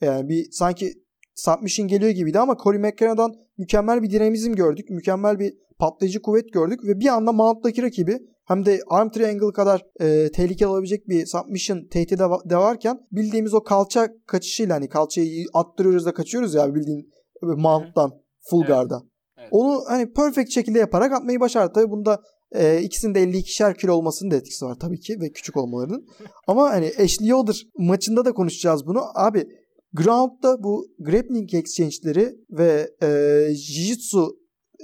Yani 0.00 0.28
bir 0.28 0.46
sanki 0.50 0.92
submission 1.34 1.88
geliyor 1.88 2.10
gibiydi 2.10 2.38
ama 2.38 2.56
Corey 2.62 2.80
McKenna'dan 2.80 3.34
mükemmel 3.58 4.02
bir 4.02 4.10
dinamizm 4.10 4.52
gördük. 4.52 4.90
Mükemmel 4.90 5.38
bir 5.38 5.54
patlayıcı 5.78 6.22
kuvvet 6.22 6.52
gördük 6.52 6.80
ve 6.84 7.00
bir 7.00 7.08
anda 7.08 7.32
mount'taki 7.32 7.82
rakibi 7.82 8.18
hem 8.44 8.66
de 8.66 8.80
arm 8.88 9.10
triangle 9.10 9.52
kadar 9.52 9.86
e, 10.00 10.32
tehlikeli 10.32 10.68
olabilecek 10.68 11.08
bir 11.08 11.26
submission 11.26 11.86
tehdidi 11.90 12.18
de 12.44 12.56
varken 12.56 12.98
bildiğimiz 13.12 13.54
o 13.54 13.62
kalça 13.62 14.08
kaçışıyla 14.26 14.75
hani 14.75 14.88
kalçayı 14.88 15.46
attırıyoruz 15.54 16.06
da 16.06 16.14
kaçıyoruz 16.14 16.54
ya 16.54 16.75
bildiğin 16.75 17.10
Mount'tan 17.42 18.12
full 18.50 18.58
evet. 18.58 18.68
guard'a. 18.68 19.02
Evet. 19.38 19.48
Onu 19.50 19.82
hani 19.88 20.12
perfect 20.12 20.50
şekilde 20.50 20.78
yaparak 20.78 21.12
atmayı 21.12 21.40
başardı. 21.40 21.72
Tabii 21.74 21.90
bunda 21.90 22.22
e, 22.52 22.82
ikisinin 22.82 23.14
de 23.14 23.24
52'şer 23.24 23.76
kilo 23.76 23.92
olmasının 23.92 24.30
da 24.30 24.36
etkisi 24.36 24.64
var 24.64 24.74
tabii 24.80 25.00
ki 25.00 25.20
ve 25.20 25.32
küçük 25.32 25.56
olmalarının. 25.56 26.06
Ama 26.46 26.70
hani 26.70 26.92
Ashley 26.98 27.28
Yoder 27.28 27.66
maçında 27.78 28.24
da 28.24 28.32
konuşacağız 28.32 28.86
bunu. 28.86 29.00
Abi 29.14 29.48
ground'da 29.92 30.62
bu 30.62 30.86
grappling 30.98 31.54
exchange'leri 31.54 32.36
ve 32.50 32.90
e, 33.02 33.06
jiu-jitsu 33.50 34.36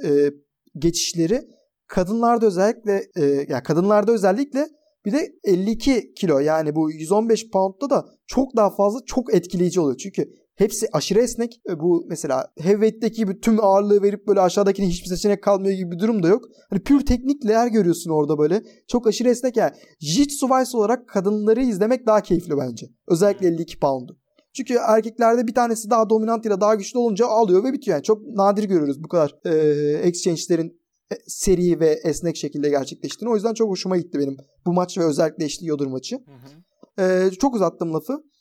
e, 0.05 0.31
geçişleri 0.79 1.41
kadınlarda 1.87 2.47
özellikle 2.47 3.03
e, 3.17 3.25
yani 3.25 3.63
kadınlarda 3.63 4.13
özellikle 4.13 4.67
bir 5.05 5.13
de 5.13 5.33
52 5.45 6.15
kilo 6.15 6.39
yani 6.39 6.75
bu 6.75 6.91
115 6.93 7.51
pound'da 7.51 7.91
da 7.91 8.07
çok 8.27 8.57
daha 8.57 8.71
fazla 8.71 8.99
çok 9.07 9.35
etkileyici 9.35 9.81
oluyor. 9.81 9.97
Çünkü 9.97 10.33
Hepsi 10.63 10.87
aşırı 10.93 11.21
esnek. 11.21 11.61
E, 11.71 11.81
bu 11.81 12.05
mesela 12.09 12.53
heavyweight'teki 12.59 13.17
gibi 13.17 13.41
tüm 13.41 13.65
ağırlığı 13.65 14.03
verip 14.03 14.27
böyle 14.29 14.41
aşağıdakine 14.41 14.89
hiçbir 14.89 15.09
seçenek 15.09 15.43
kalmıyor 15.43 15.75
gibi 15.75 15.91
bir 15.91 15.99
durum 15.99 16.23
da 16.23 16.29
yok. 16.29 16.45
Hani 16.71 16.83
pür 16.83 17.07
teknikler 17.07 17.67
görüyorsun 17.67 18.11
orada 18.11 18.39
böyle. 18.39 18.63
Çok 18.89 19.07
aşırı 19.07 19.29
esnek 19.29 19.57
yani. 19.57 19.73
Jiu-Jitsu 20.01 20.61
Vice 20.61 20.77
olarak 20.77 21.09
kadınları 21.09 21.63
izlemek 21.63 22.07
daha 22.07 22.21
keyifli 22.21 22.57
bence. 22.57 22.87
Özellikle 23.09 23.47
52 23.47 23.79
pound'u. 23.79 24.17
Çünkü 24.57 24.75
erkeklerde 24.75 25.47
bir 25.47 25.55
tanesi 25.55 25.91
daha 25.91 26.11
dominant 26.11 26.45
ya 26.45 26.51
da 26.51 26.61
daha 26.61 26.75
güçlü 26.75 26.99
olunca 26.99 27.27
alıyor 27.27 27.65
ve 27.65 27.73
bitiyor. 27.73 27.97
Yani 27.97 28.05
çok 28.05 28.27
nadir 28.27 28.65
görüyoruz 28.65 29.05
bu 29.05 29.09
kadar 29.09 29.35
e, 29.45 29.53
exchange'lerin 29.99 30.81
e, 31.13 31.15
seri 31.27 31.81
ve 31.81 32.01
esnek 32.05 32.37
şekilde 32.37 32.71
gerçekleştiğini. 32.71 33.33
O 33.33 33.35
yüzden 33.35 33.55
çok 33.55 33.71
hoşuma 33.71 33.97
gitti 33.97 34.19
benim 34.19 34.37
bu 34.67 34.73
maç 34.73 34.99
ve 34.99 35.05
özellikle 35.05 35.45
eşli 35.45 35.67
Yodur 35.67 35.87
maçı. 35.87 36.17
Hı 36.17 37.03
hı. 37.03 37.27
E, 37.27 37.31
çok 37.31 37.55
uzattım 37.55 37.95
lafı. 37.95 38.32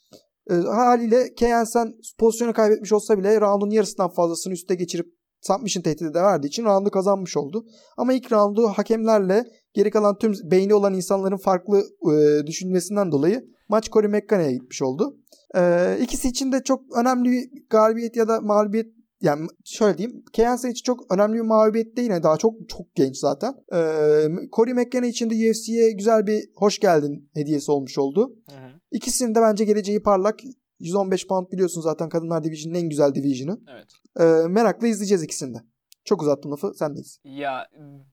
E, 0.49 0.53
haliyle 0.53 1.33
Keyensen 1.33 1.93
pozisyonu 2.19 2.53
kaybetmiş 2.53 2.93
olsa 2.93 3.17
bile 3.17 3.41
roundun 3.41 3.69
yarısından 3.69 4.09
fazlasını 4.09 4.53
üste 4.53 4.75
geçirip 4.75 5.05
submission 5.41 5.83
tehdidi 5.83 6.13
de 6.13 6.21
verdiği 6.21 6.47
için 6.47 6.65
roundu 6.65 6.89
kazanmış 6.89 7.37
oldu. 7.37 7.65
Ama 7.97 8.13
ilk 8.13 8.31
roundu 8.31 8.67
hakemlerle 8.67 9.43
geri 9.73 9.91
kalan 9.91 10.17
tüm 10.17 10.33
beyni 10.51 10.73
olan 10.73 10.93
insanların 10.93 11.37
farklı 11.37 11.83
e, 12.11 12.47
düşünmesinden 12.47 13.11
dolayı 13.11 13.51
Maç 13.71 13.89
Corey 13.89 14.09
McCanna'ya 14.09 14.51
gitmiş 14.51 14.81
oldu. 14.81 15.17
Ee, 15.55 15.97
ikisi 16.01 16.27
için 16.27 16.51
de 16.51 16.63
çok 16.63 16.81
önemli 16.97 17.31
bir 17.31 17.49
galibiyet 17.69 18.15
ya 18.15 18.27
da 18.27 18.41
mağlubiyet 18.41 18.87
yani 19.21 19.47
şöyle 19.65 19.97
diyeyim. 19.97 20.23
Keansa 20.33 20.69
için 20.69 20.83
çok 20.83 21.13
önemli 21.13 21.35
bir 21.35 21.41
mağlubiyet 21.41 21.97
değil. 21.97 22.09
Yani 22.09 22.23
daha 22.23 22.37
çok 22.37 22.69
çok 22.69 22.95
genç 22.95 23.17
zaten. 23.17 23.53
Ee, 23.73 24.27
Corey 24.51 24.73
McKenna 24.73 25.05
için 25.05 25.29
de 25.29 25.51
UFC'ye 25.51 25.91
güzel 25.91 26.27
bir 26.27 26.43
hoş 26.55 26.79
geldin 26.79 27.29
hediyesi 27.33 27.71
olmuş 27.71 27.97
oldu. 27.97 28.35
Hı 28.49 28.55
hı. 28.55 28.71
İkisinin 28.91 29.35
de 29.35 29.41
bence 29.41 29.65
geleceği 29.65 30.03
parlak. 30.03 30.39
115 30.79 31.27
pound 31.27 31.51
biliyorsun 31.51 31.81
zaten 31.81 32.09
kadınlar 32.09 32.43
division'ın 32.43 32.75
en 32.75 32.89
güzel 32.89 33.15
division'ı. 33.15 33.59
Evet. 33.71 33.87
Ee, 34.19 34.47
merakla 34.47 34.87
izleyeceğiz 34.87 35.23
ikisini 35.23 35.55
de. 35.55 35.59
Çok 36.05 36.21
uzattım 36.21 36.51
lafı 36.51 36.73
sendeyiz. 36.73 37.19
Ya 37.23 37.67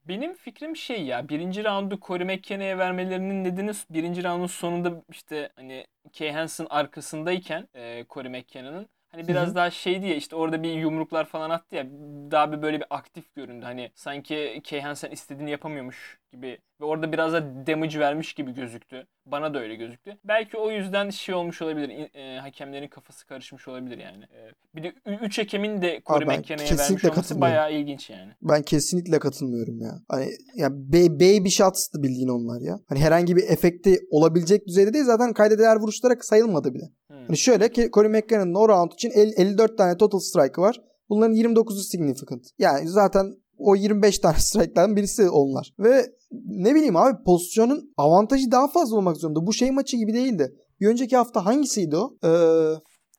benim 0.08 0.34
fikrim 0.34 0.76
şey 0.76 1.04
ya 1.04 1.28
birinci 1.28 1.64
roundu 1.64 1.98
Corey 2.06 2.26
McKenna'ya 2.26 2.78
vermelerinin 2.78 3.44
nedeni 3.44 3.72
birinci 3.90 4.24
roundun 4.24 4.46
sonunda 4.46 5.02
işte 5.10 5.48
hani 5.56 5.84
Kay 6.18 6.30
Hansen 6.30 6.66
arkasındayken 6.70 7.68
e, 7.74 8.04
Corey 8.10 8.30
McKenna'nın 8.30 8.86
hani 9.10 9.28
biraz 9.28 9.54
daha 9.54 9.70
şeydi 9.70 10.06
ya 10.06 10.14
işte 10.14 10.36
orada 10.36 10.62
bir 10.62 10.72
yumruklar 10.72 11.24
falan 11.24 11.50
attı 11.50 11.76
ya 11.76 11.86
daha 12.30 12.52
bir 12.52 12.62
böyle 12.62 12.76
bir 12.80 12.86
aktif 12.90 13.34
göründü. 13.34 13.64
Hani 13.64 13.90
sanki 13.94 14.62
Kay 14.70 14.80
Hansen 14.80 15.10
istediğini 15.10 15.50
yapamıyormuş 15.50 16.18
gibi 16.32 16.58
ve 16.80 16.84
orada 16.84 17.12
biraz 17.12 17.32
da 17.32 17.66
damage 17.66 17.98
vermiş 17.98 18.32
gibi 18.34 18.54
gözüktü. 18.54 19.06
Bana 19.26 19.54
da 19.54 19.60
öyle 19.60 19.74
gözüktü. 19.74 20.18
Belki 20.24 20.56
o 20.56 20.70
yüzden 20.70 21.10
şey 21.10 21.34
olmuş 21.34 21.62
olabilir. 21.62 22.14
e, 22.14 22.38
hakemlerin 22.38 22.88
kafası 22.88 23.26
karışmış 23.26 23.68
olabilir 23.68 23.98
yani. 23.98 24.24
E, 24.24 24.38
bir 24.74 24.82
de 24.82 24.92
3 25.22 25.38
hakemin 25.38 25.82
de 25.82 26.02
Corey 26.06 26.26
McKenna'ya 26.38 26.78
vermiş 26.78 27.04
olması 27.04 27.40
bayağı 27.40 27.72
ilginç 27.72 28.10
yani. 28.10 28.32
Ben 28.42 28.62
kesinlikle 28.62 29.18
katılmıyorum 29.18 29.80
ya. 29.80 29.92
Hani 30.08 30.30
ya 30.54 30.68
ba- 30.68 31.14
baby 31.14 31.48
shots'tı 31.48 32.02
bildiğin 32.02 32.28
onlar 32.28 32.60
ya. 32.60 32.80
Hani 32.88 33.00
herhangi 33.00 33.36
bir 33.36 33.42
efekti 33.48 33.98
olabilecek 34.10 34.66
düzeyde 34.66 34.92
değil 34.92 35.04
zaten 35.04 35.32
kayda 35.32 35.58
değer 35.58 35.76
vuruşlara 35.76 36.14
sayılmadı 36.20 36.74
bile. 36.74 36.84
Hani 37.28 37.38
şöyle 37.38 37.72
ki 37.72 37.90
Corey 37.92 38.10
McCanna'nın 38.10 38.54
o 38.54 38.68
round 38.68 38.92
için 38.92 39.10
el- 39.10 39.32
54 39.36 39.78
tane 39.78 39.96
total 39.96 40.18
strike'ı 40.18 40.60
var. 40.62 40.80
Bunların 41.08 41.34
29'u 41.34 41.80
significant. 41.82 42.46
Yani 42.58 42.88
zaten 42.88 43.34
o 43.58 43.74
25 43.76 44.18
tane 44.18 44.36
strike'lardan 44.38 44.96
birisi 44.96 45.28
onlar. 45.30 45.74
Ve 45.78 46.06
ne 46.46 46.74
bileyim 46.74 46.96
abi 46.96 47.24
pozisyonun 47.24 47.92
avantajı 47.96 48.50
daha 48.50 48.68
fazla 48.68 48.96
olmak 48.96 49.16
zorunda. 49.16 49.46
Bu 49.46 49.52
şey 49.52 49.70
maçı 49.70 49.96
gibi 49.96 50.14
değildi. 50.14 50.52
Bir 50.80 50.86
önceki 50.88 51.16
hafta 51.16 51.44
hangisiydi 51.46 51.96
o? 51.96 52.16
Ee, 52.24 52.28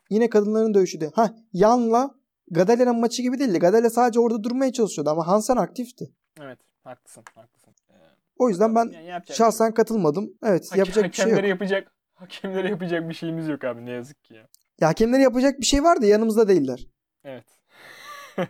yine 0.09 0.29
kadınların 0.29 0.73
dövüşüydü. 0.73 1.11
Ha 1.13 1.33
Yan'la 1.53 2.11
Gadala'nın 2.51 2.99
maçı 2.99 3.21
gibi 3.21 3.39
değildi. 3.39 3.59
Gadala 3.59 3.89
sadece 3.89 4.19
orada 4.19 4.43
durmaya 4.43 4.73
çalışıyordu 4.73 5.09
ama 5.09 5.27
Hansen 5.27 5.55
aktifti. 5.55 6.09
Evet, 6.41 6.59
haklısın, 6.83 7.23
haklısın. 7.35 7.73
Ee, 7.89 7.93
O 8.39 8.49
yüzden 8.49 8.75
ben 8.75 8.91
yani 9.07 9.23
şahsen 9.31 9.73
katılmadım. 9.73 10.33
Evet 10.43 10.65
Hake- 10.71 10.77
yapacak 10.79 11.05
bir 11.05 11.11
şey 11.11 11.31
yok. 11.31 11.43
yapacak 11.43 11.91
hakemlere 12.19 12.69
yapacak 12.69 13.09
bir 13.09 13.13
şeyimiz 13.13 13.47
yok 13.47 13.63
abi 13.63 13.85
ne 13.85 13.91
yazık 13.91 14.23
ki 14.23 14.33
ya. 14.33 14.47
Ya 14.81 14.87
hakemlere 14.87 15.21
yapacak 15.21 15.59
bir 15.59 15.65
şey 15.65 15.83
var 15.83 16.01
da 16.01 16.05
yanımızda 16.05 16.47
değiller. 16.47 16.87
Evet. 17.23 17.45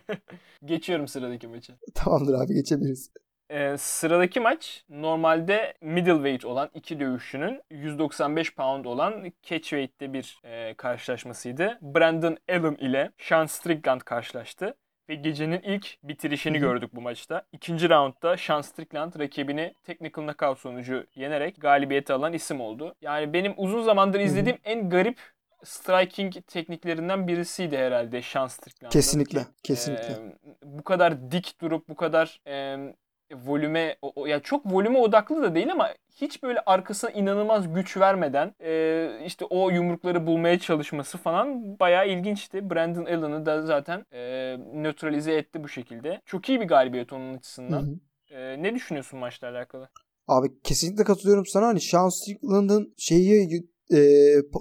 Geçiyorum 0.64 1.08
sıradaki 1.08 1.48
maça. 1.48 1.72
Tamamdır 1.94 2.34
abi 2.34 2.54
geçebiliriz. 2.54 3.10
Ee, 3.50 3.76
sıradaki 3.78 4.40
maç 4.40 4.84
normalde 4.88 5.74
middleweight 5.80 6.44
olan 6.44 6.70
iki 6.74 7.00
dövüşçünün 7.00 7.60
195 7.70 8.54
pound 8.54 8.84
olan 8.84 9.32
catchweight'te 9.42 10.12
bir 10.12 10.40
e, 10.44 10.74
karşılaşmasıydı. 10.74 11.78
Brandon 11.82 12.36
Allen 12.48 12.74
ile 12.74 13.10
Sean 13.18 13.46
Strickland 13.46 14.00
karşılaştı. 14.00 14.74
Ve 15.10 15.14
gecenin 15.14 15.60
ilk 15.62 15.98
bitirişini 16.02 16.58
gördük 16.58 16.90
bu 16.94 17.00
maçta. 17.00 17.42
İkinci 17.52 17.90
roundda 17.90 18.36
Sean 18.36 18.60
Strickland 18.60 19.18
rakibini 19.18 19.74
technical 19.84 20.24
knockout 20.24 20.58
sonucu 20.58 21.06
yenerek 21.14 21.60
galibiyeti 21.60 22.12
alan 22.12 22.32
isim 22.32 22.60
oldu. 22.60 22.94
Yani 23.00 23.32
benim 23.32 23.54
uzun 23.56 23.82
zamandır 23.82 24.20
izlediğim 24.20 24.58
en 24.64 24.90
garip 24.90 25.18
striking 25.64 26.34
tekniklerinden 26.46 27.28
birisiydi 27.28 27.78
herhalde 27.78 28.22
Sean 28.22 28.46
Strickland'ın. 28.46 28.92
Kesinlikle, 28.92 29.46
kesinlikle. 29.62 30.12
e, 30.12 30.36
bu 30.62 30.84
kadar 30.84 31.30
dik 31.30 31.60
durup 31.60 31.88
bu 31.88 31.94
kadar 31.94 32.40
e, 32.46 32.76
volüme 33.46 33.96
o, 34.02 34.12
o- 34.16 34.26
ya 34.26 34.40
çok 34.40 34.72
volüme 34.72 34.98
odaklı 34.98 35.42
da 35.42 35.54
değil 35.54 35.72
ama 35.72 35.88
hiç 36.16 36.42
böyle 36.42 36.60
arkasına 36.66 37.10
inanılmaz 37.10 37.74
güç 37.74 37.96
vermeden 37.96 38.54
e, 38.60 39.08
işte 39.26 39.44
o 39.44 39.70
yumrukları 39.70 40.26
bulmaya 40.26 40.58
çalışması 40.58 41.18
falan 41.18 41.78
bayağı 41.80 42.08
ilginçti. 42.08 42.70
Brandon 42.70 43.04
Allen'ı 43.04 43.46
da 43.46 43.62
zaten 43.62 44.04
e, 44.12 44.20
nötralize 44.74 45.32
etti 45.34 45.62
bu 45.64 45.68
şekilde. 45.68 46.20
Çok 46.26 46.48
iyi 46.48 46.60
bir 46.60 46.66
galibiyet 46.68 47.12
onun 47.12 47.32
Hı 47.32 47.36
açısından. 47.36 47.82
hı. 47.82 48.34
E, 48.34 48.62
ne 48.62 48.74
düşünüyorsun 48.74 49.18
maçla 49.20 49.48
alakalı? 49.50 49.88
Abi 50.28 50.48
kesinlikle 50.64 51.04
katılıyorum 51.04 51.46
sana. 51.46 51.66
Hani 51.66 51.80
Sean 51.80 52.08
Strickland'ın 52.08 52.94
şeyi 52.98 53.62
e, 53.92 53.98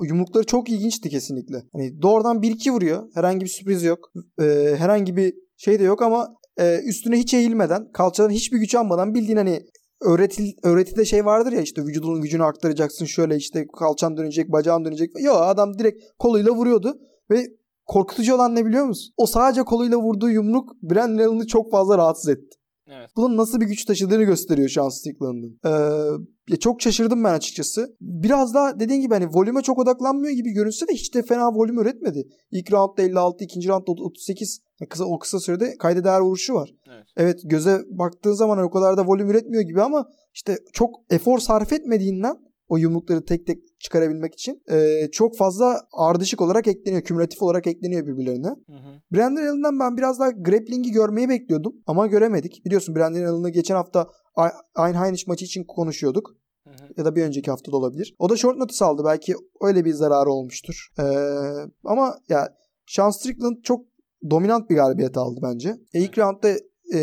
yumrukları 0.08 0.46
çok 0.46 0.70
ilginçti 0.70 1.10
kesinlikle. 1.10 1.58
Hani 1.74 2.02
doğrudan 2.02 2.42
1-2 2.42 2.72
vuruyor. 2.72 3.04
Herhangi 3.14 3.46
bir 3.46 3.50
sürpriz 3.50 3.84
yok. 3.84 4.12
E, 4.42 4.44
herhangi 4.78 5.16
bir 5.18 5.34
şey 5.58 5.80
de 5.80 5.84
yok 5.84 6.02
ama 6.02 6.28
e, 6.60 6.82
üstüne 6.86 7.18
hiç 7.18 7.34
eğilmeden, 7.34 7.92
kalçadan 7.92 8.30
hiçbir 8.30 8.58
güç 8.58 8.75
almadan 8.75 9.13
bildiğin 9.13 9.38
hani 9.38 9.66
öğretil, 10.01 10.54
öğretide 10.63 11.06
şey 11.06 11.25
vardır 11.25 11.51
ya 11.51 11.62
işte 11.62 11.82
vücudunun 11.82 12.22
gücünü 12.22 12.44
aktaracaksın 12.44 13.06
şöyle 13.06 13.36
işte 13.36 13.68
kalçan 13.80 14.18
dönecek, 14.18 14.51
bacağın 14.51 14.86
dönecek. 14.86 15.12
Yok 15.22 15.38
adam 15.42 15.80
direkt 15.80 16.04
koluyla 16.20 16.51
vuruyordu 16.51 17.00
ve 17.32 17.48
korkutucu 17.86 18.36
olan 18.36 18.56
ne 18.56 18.66
biliyor 18.66 18.86
musun? 18.86 19.13
O 19.18 19.25
sadece 19.25 19.63
koluyla 19.63 19.98
vurduğu 19.98 20.30
yumruk 20.30 20.75
Brandon 20.84 21.24
Allen'ı 21.24 21.48
çok 21.48 21.72
fazla 21.72 21.98
rahatsız 21.98 22.30
etti. 22.30 22.60
Evet. 22.88 23.10
Bunun 23.16 23.38
nasıl 23.38 23.62
bir 23.62 23.66
güç 23.66 23.86
taşıdığını 23.86 24.24
gösteriyor 24.24 24.70
Sean 24.70 24.89
Strickland'ın. 24.89 25.60
Ee, 26.51 26.56
çok 26.60 26.82
şaşırdım 26.82 27.24
ben 27.24 27.34
açıkçası. 27.34 27.96
Biraz 28.01 28.54
daha 28.54 28.80
dediğin 28.80 29.01
gibi 29.01 29.13
hani 29.13 29.28
volüme 29.28 29.62
çok 29.62 29.80
odaklanmıyor 29.80 30.34
gibi 30.34 30.51
görünse 30.51 30.88
de 30.88 30.94
hiç 30.94 31.16
de 31.16 31.24
fena 31.24 31.54
volüm 31.54 31.80
üretmedi. 31.80 32.28
İlk 32.51 32.72
roundda 32.72 33.01
56, 33.01 33.44
ikinci 33.44 33.70
roundda 33.70 33.92
38. 33.92 34.62
Yani 34.79 34.89
kısa, 34.89 35.05
o 35.05 35.19
kısa 35.19 35.39
sürede 35.39 35.77
kayda 35.77 36.03
değer 36.03 36.19
vuruşu 36.19 36.53
var. 36.53 36.74
Evet. 36.88 37.05
Evet 37.17 37.39
göze 37.43 37.81
baktığın 37.89 38.33
zaman 38.33 38.57
hani 38.57 38.65
o 38.65 38.69
kadar 38.69 38.98
da 38.98 39.07
volüm 39.07 39.29
üretmiyor 39.29 39.63
gibi 39.63 39.81
ama 39.81 40.09
işte 40.33 40.57
çok 40.74 40.95
efor 41.09 41.39
sarf 41.39 41.74
etmediğinden 41.74 42.38
o 42.67 42.77
yumrukları 42.77 43.25
tek 43.25 43.48
tek 43.48 43.79
çıkarabilmek 43.79 44.33
için 44.33 44.63
e, 44.71 45.07
çok 45.12 45.38
fazla 45.38 45.81
ardışık 45.93 46.41
olarak 46.41 46.67
ekleniyor. 46.67 47.01
Kümülatif 47.01 47.41
olarak 47.41 47.67
ekleniyor 47.67 48.07
birbirlerine. 48.07 48.48
Hı 48.48 48.74
hı. 48.74 49.01
Brandon 49.12 49.41
Allen'dan 49.41 49.79
ben 49.79 49.98
biraz 49.98 50.19
daha 50.19 50.29
grappling'i 50.29 50.91
görmeyi 50.91 51.29
bekliyordum 51.29 51.75
ama 51.88 52.07
göremedik. 52.07 52.65
Biliyorsun 52.65 52.95
Brandon 52.95 53.24
Allen'ı 53.24 53.50
geçen 53.50 53.75
hafta 53.75 54.07
Einheinich 54.77 55.27
maçı 55.27 55.45
için 55.45 55.63
konuşuyorduk. 55.63 56.36
Hı 56.63 56.69
hı. 56.69 56.93
Ya 56.98 57.05
da 57.05 57.15
bir 57.15 57.24
önceki 57.24 57.51
hafta 57.51 57.71
da 57.71 57.77
olabilir. 57.77 58.15
O 58.19 58.29
da 58.29 58.38
short 58.38 58.57
notice 58.57 58.86
aldı. 58.86 59.01
Belki 59.05 59.36
öyle 59.62 59.86
bir 59.86 59.93
zararı 59.93 60.29
olmuştur. 60.29 60.88
Ee, 61.00 61.03
ama 61.83 62.17
ya 62.29 62.55
Sean 62.88 63.09
Strickland 63.09 63.57
çok 63.63 63.86
dominant 64.30 64.70
bir 64.70 64.76
galibiyet 64.76 65.18
aldı 65.18 65.40
bence. 65.44 65.76
E, 65.94 66.02
ilk 66.04 66.18
roundda 66.18 66.50
e, 66.94 67.00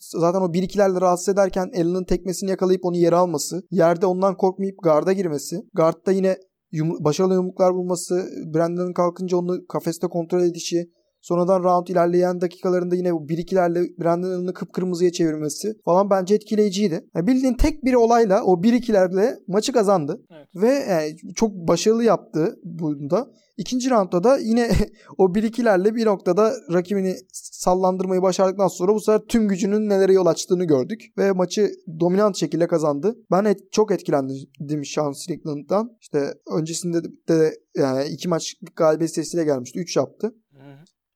zaten 0.00 0.40
o 0.40 0.44
1-2'lerle 0.44 1.00
rahatsız 1.00 1.28
ederken 1.28 1.70
Allen'ın 1.74 2.04
tekmesini 2.04 2.50
yakalayıp 2.50 2.84
onu 2.84 2.96
yere 2.96 3.16
alması. 3.16 3.62
Yerde 3.70 4.06
ondan 4.06 4.36
korkmayıp 4.36 4.82
garda 4.82 5.12
girmesi. 5.12 5.56
Guard'da 5.74 6.12
yine 6.12 6.36
yum- 6.72 7.04
başarılı 7.04 7.34
yumruklar 7.34 7.74
bulması. 7.74 8.28
Brandon'ın 8.54 8.92
kalkınca 8.92 9.36
onu 9.36 9.66
kafeste 9.66 10.06
kontrol 10.06 10.42
edişi. 10.42 10.90
Sonradan 11.20 11.62
round 11.62 11.86
ilerleyen 11.86 12.40
dakikalarında 12.40 12.94
yine 12.96 13.12
bu 13.14 13.26
1-2'lerle 13.26 14.00
Brandon 14.00 14.30
Allen'ı 14.30 14.54
kıpkırmızıya 14.54 15.12
çevirmesi 15.12 15.74
falan 15.84 16.10
bence 16.10 16.34
etkileyiciydi. 16.34 17.08
Yani 17.14 17.26
bildiğin 17.26 17.54
tek 17.54 17.84
bir 17.84 17.94
olayla 17.94 18.44
o 18.44 18.62
1-2'lerle 18.62 19.36
maçı 19.48 19.72
kazandı. 19.72 20.20
Evet. 20.30 20.48
Ve 20.54 20.68
yani 20.68 21.16
çok 21.34 21.50
başarılı 21.54 22.04
yaptı 22.04 22.58
bunda. 22.64 23.30
İkinci 23.56 23.90
roundda 23.90 24.24
da 24.24 24.38
yine 24.38 24.70
o 25.18 25.24
1-2'lerle 25.26 25.94
bir 25.94 26.06
noktada 26.06 26.52
rakibini 26.72 27.16
sallandırmayı 27.32 28.22
başardıktan 28.22 28.68
sonra 28.68 28.94
bu 28.94 29.00
sefer 29.00 29.20
tüm 29.28 29.48
gücünün 29.48 29.88
nelere 29.88 30.12
yol 30.12 30.26
açtığını 30.26 30.64
gördük. 30.64 31.00
Ve 31.18 31.32
maçı 31.32 31.70
dominant 32.00 32.36
şekilde 32.36 32.66
kazandı. 32.66 33.16
Ben 33.30 33.44
et- 33.44 33.72
çok 33.72 33.92
etkilendim 33.92 34.84
Sean 34.84 35.12
Strickland'dan. 35.12 35.90
İşte 36.00 36.34
öncesinde 36.58 36.98
de 37.28 37.54
yani 37.76 38.08
iki 38.08 38.28
maç 38.28 38.54
galibiyet 38.76 39.14
serisiyle 39.14 39.44
gelmişti. 39.44 39.78
3 39.78 39.96
yaptı. 39.96 40.34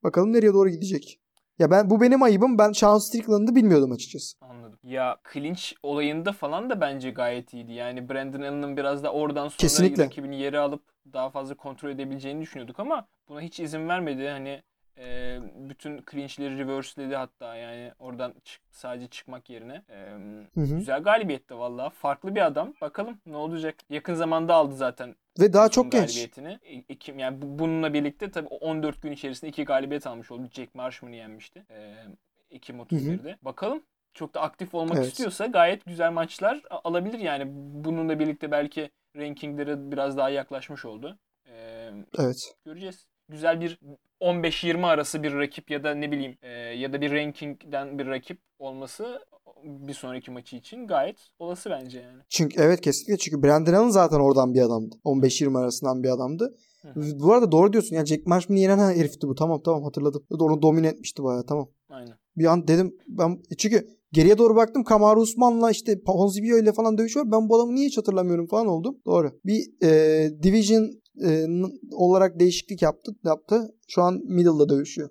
Bakalım 0.04 0.32
nereye 0.32 0.52
doğru 0.54 0.68
gidecek. 0.68 1.18
Ya 1.58 1.70
ben 1.70 1.90
bu 1.90 2.00
benim 2.00 2.22
ayıbım. 2.22 2.58
Ben 2.58 2.72
Sean 2.72 2.98
Strickland'ı 2.98 3.54
bilmiyordum 3.54 3.92
açıkçası. 3.92 4.36
Anladım. 4.40 4.78
Ya 4.82 5.16
clinch 5.32 5.62
olayında 5.82 6.32
falan 6.32 6.70
da 6.70 6.80
bence 6.80 7.10
gayet 7.10 7.54
iyiydi. 7.54 7.72
Yani 7.72 8.08
Brandon 8.08 8.40
Allen'ın 8.40 8.76
biraz 8.76 9.04
da 9.04 9.12
oradan 9.12 9.48
sonra 9.48 9.56
Kesinlikle. 9.56 10.04
rakibini 10.04 10.40
yere 10.40 10.58
alıp 10.58 10.82
daha 11.12 11.30
fazla 11.30 11.54
kontrol 11.54 11.90
edebileceğini 11.90 12.40
düşünüyorduk 12.40 12.80
ama 12.80 13.06
buna 13.28 13.40
hiç 13.40 13.60
izin 13.60 13.88
vermedi. 13.88 14.28
Hani 14.28 14.62
e, 14.98 15.38
bütün 15.56 16.04
clinchleri 16.10 16.58
reverse'ledi 16.58 17.16
hatta 17.16 17.56
yani 17.56 17.92
oradan 17.98 18.34
çık- 18.44 18.62
sadece 18.70 19.06
çıkmak 19.06 19.50
yerine. 19.50 19.82
E, 19.88 19.94
Hı 20.54 20.60
hı. 20.60 20.76
güzel 20.76 21.02
galibiyetti 21.02 21.58
valla. 21.58 21.90
Farklı 21.90 22.34
bir 22.34 22.46
adam. 22.46 22.74
Bakalım 22.80 23.18
ne 23.26 23.36
olacak. 23.36 23.74
Yakın 23.90 24.14
zamanda 24.14 24.54
aldı 24.54 24.74
zaten 24.76 25.16
Ve 25.40 25.52
daha 25.52 25.68
çok 25.68 25.92
genç. 25.92 26.06
galibiyetini. 26.06 26.58
E- 26.62 26.84
Ekim, 26.92 27.18
yani 27.18 27.42
bu- 27.42 27.58
bununla 27.58 27.94
birlikte 27.94 28.30
tabii 28.30 28.48
o 28.50 28.56
14 28.56 29.02
gün 29.02 29.12
içerisinde 29.12 29.48
iki 29.50 29.64
galibiyet 29.64 30.06
almış 30.06 30.30
oldu. 30.30 30.48
Jack 30.52 30.74
Marshman'ı 30.74 31.16
yenmişti. 31.16 31.64
Ee, 31.70 31.94
Ekim 32.50 32.80
31'de. 32.80 33.36
Bakalım 33.42 33.82
çok 34.14 34.34
da 34.34 34.40
aktif 34.40 34.74
olmak 34.74 34.96
Evet. 34.96 35.06
istiyorsa 35.08 35.46
gayet 35.46 35.84
güzel 35.84 36.12
maçlar 36.12 36.62
alabilir 36.70 37.18
yani. 37.18 37.44
Bununla 37.84 38.18
birlikte 38.18 38.50
belki 38.50 38.90
rankingleri 39.16 39.92
biraz 39.92 40.16
daha 40.16 40.30
yaklaşmış 40.30 40.84
oldu. 40.84 41.18
Ee, 41.48 41.90
Evet. 42.18 42.54
göreceğiz. 42.64 43.06
Güzel 43.28 43.60
bir 43.60 43.78
15-20 44.22 44.86
arası 44.86 45.22
bir 45.22 45.34
rakip 45.34 45.70
ya 45.70 45.84
da 45.84 45.94
ne 45.94 46.10
bileyim 46.10 46.36
e, 46.42 46.50
ya 46.50 46.92
da 46.92 47.00
bir 47.00 47.12
rankingden 47.12 47.98
bir 47.98 48.06
rakip 48.06 48.38
olması 48.58 49.18
bir 49.64 49.94
sonraki 49.94 50.30
maçı 50.30 50.56
için 50.56 50.86
gayet 50.86 51.16
olası 51.38 51.70
bence 51.70 52.00
yani. 52.00 52.22
Çünkü 52.28 52.60
evet 52.60 52.80
kesinlikle 52.80 53.16
çünkü 53.16 53.42
Brandon 53.42 53.72
Allen 53.72 53.88
zaten 53.88 54.20
oradan 54.20 54.54
bir 54.54 54.60
adamdı. 54.60 54.96
15-20 55.04 55.58
arasından 55.58 56.02
bir 56.02 56.08
adamdı. 56.08 56.54
Bu 56.94 57.32
arada 57.32 57.52
doğru 57.52 57.72
diyorsun. 57.72 57.96
Yani 57.96 58.06
Jack 58.06 58.26
Marshman'ı 58.26 58.58
yenen 58.58 58.78
herifti 58.78 59.28
bu. 59.28 59.34
Tamam 59.34 59.60
tamam 59.64 59.82
hatırladım. 59.82 60.26
Onu 60.30 60.62
domine 60.62 60.88
etmişti 60.88 61.22
bayağı 61.22 61.46
tamam. 61.46 61.68
Aynen. 61.88 62.14
Bir 62.36 62.44
an 62.44 62.68
dedim 62.68 62.96
ben 63.08 63.38
çünkü 63.58 63.88
geriye 64.12 64.38
doğru 64.38 64.56
baktım 64.56 64.84
Kamaru 64.84 65.20
Usman'la 65.20 65.70
işte 65.70 66.02
Ponzibio 66.02 66.58
ile 66.58 66.72
falan 66.72 66.98
dövüşüyor. 66.98 67.26
Ben 67.32 67.48
bu 67.48 67.56
adamı 67.56 67.74
niye 67.74 67.86
hiç 67.86 67.98
hatırlamıyorum 67.98 68.46
falan 68.46 68.66
oldum. 68.66 68.98
Doğru. 69.06 69.40
Bir 69.44 69.84
e, 69.84 70.42
division 70.42 70.90
e, 71.24 71.46
olarak 71.92 72.40
değişiklik 72.40 72.82
yaptı. 72.82 73.12
yaptı. 73.24 73.74
Şu 73.88 74.02
an 74.02 74.20
middle'da 74.24 74.68
dövüşüyor. 74.68 75.10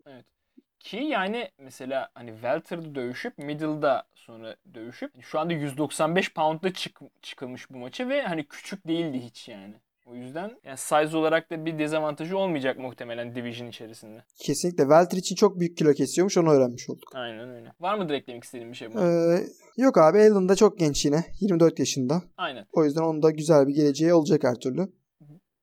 Ki 0.79 0.97
yani 0.97 1.51
mesela 1.59 2.09
hani 2.13 2.31
welter'da 2.31 2.95
dövüşüp 2.95 3.37
middle'da 3.37 4.03
sonra 4.15 4.55
dövüşüp 4.73 5.11
şu 5.21 5.39
anda 5.39 5.53
195 5.53 6.33
pound'da 6.33 6.73
çık, 6.73 6.99
çıkılmış 7.21 7.69
bu 7.71 7.77
maça 7.77 8.09
ve 8.09 8.21
hani 8.21 8.47
küçük 8.47 8.87
değildi 8.87 9.19
hiç 9.19 9.47
yani. 9.47 9.75
O 10.05 10.15
yüzden 10.15 10.51
yani 10.63 10.77
size 10.77 11.17
olarak 11.17 11.51
da 11.51 11.65
bir 11.65 11.79
dezavantajı 11.79 12.37
olmayacak 12.37 12.79
muhtemelen 12.79 13.35
division 13.35 13.67
içerisinde. 13.67 14.23
Kesinlikle. 14.39 14.83
Welter 14.83 15.17
için 15.17 15.35
çok 15.35 15.59
büyük 15.59 15.77
kilo 15.77 15.93
kesiyormuş. 15.93 16.37
Onu 16.37 16.49
öğrenmiş 16.51 16.89
olduk. 16.89 17.09
Aynen 17.13 17.49
öyle. 17.49 17.73
Var 17.79 17.97
mıdır 17.97 18.13
eklemek 18.13 18.43
istediğin 18.43 18.71
bir 18.71 18.77
şey 18.77 18.93
bu? 18.93 18.99
Ee, 18.99 19.43
yok 19.77 19.97
abi 19.97 20.17
Allen 20.17 20.49
da 20.49 20.55
çok 20.55 20.79
genç 20.79 21.05
yine. 21.05 21.25
24 21.39 21.79
yaşında. 21.79 22.23
Aynen. 22.37 22.65
O 22.73 22.85
yüzden 22.85 23.01
onun 23.01 23.23
da 23.23 23.31
güzel 23.31 23.67
bir 23.67 23.73
geleceği 23.73 24.13
olacak 24.13 24.43
her 24.43 24.55
türlü. 24.55 24.87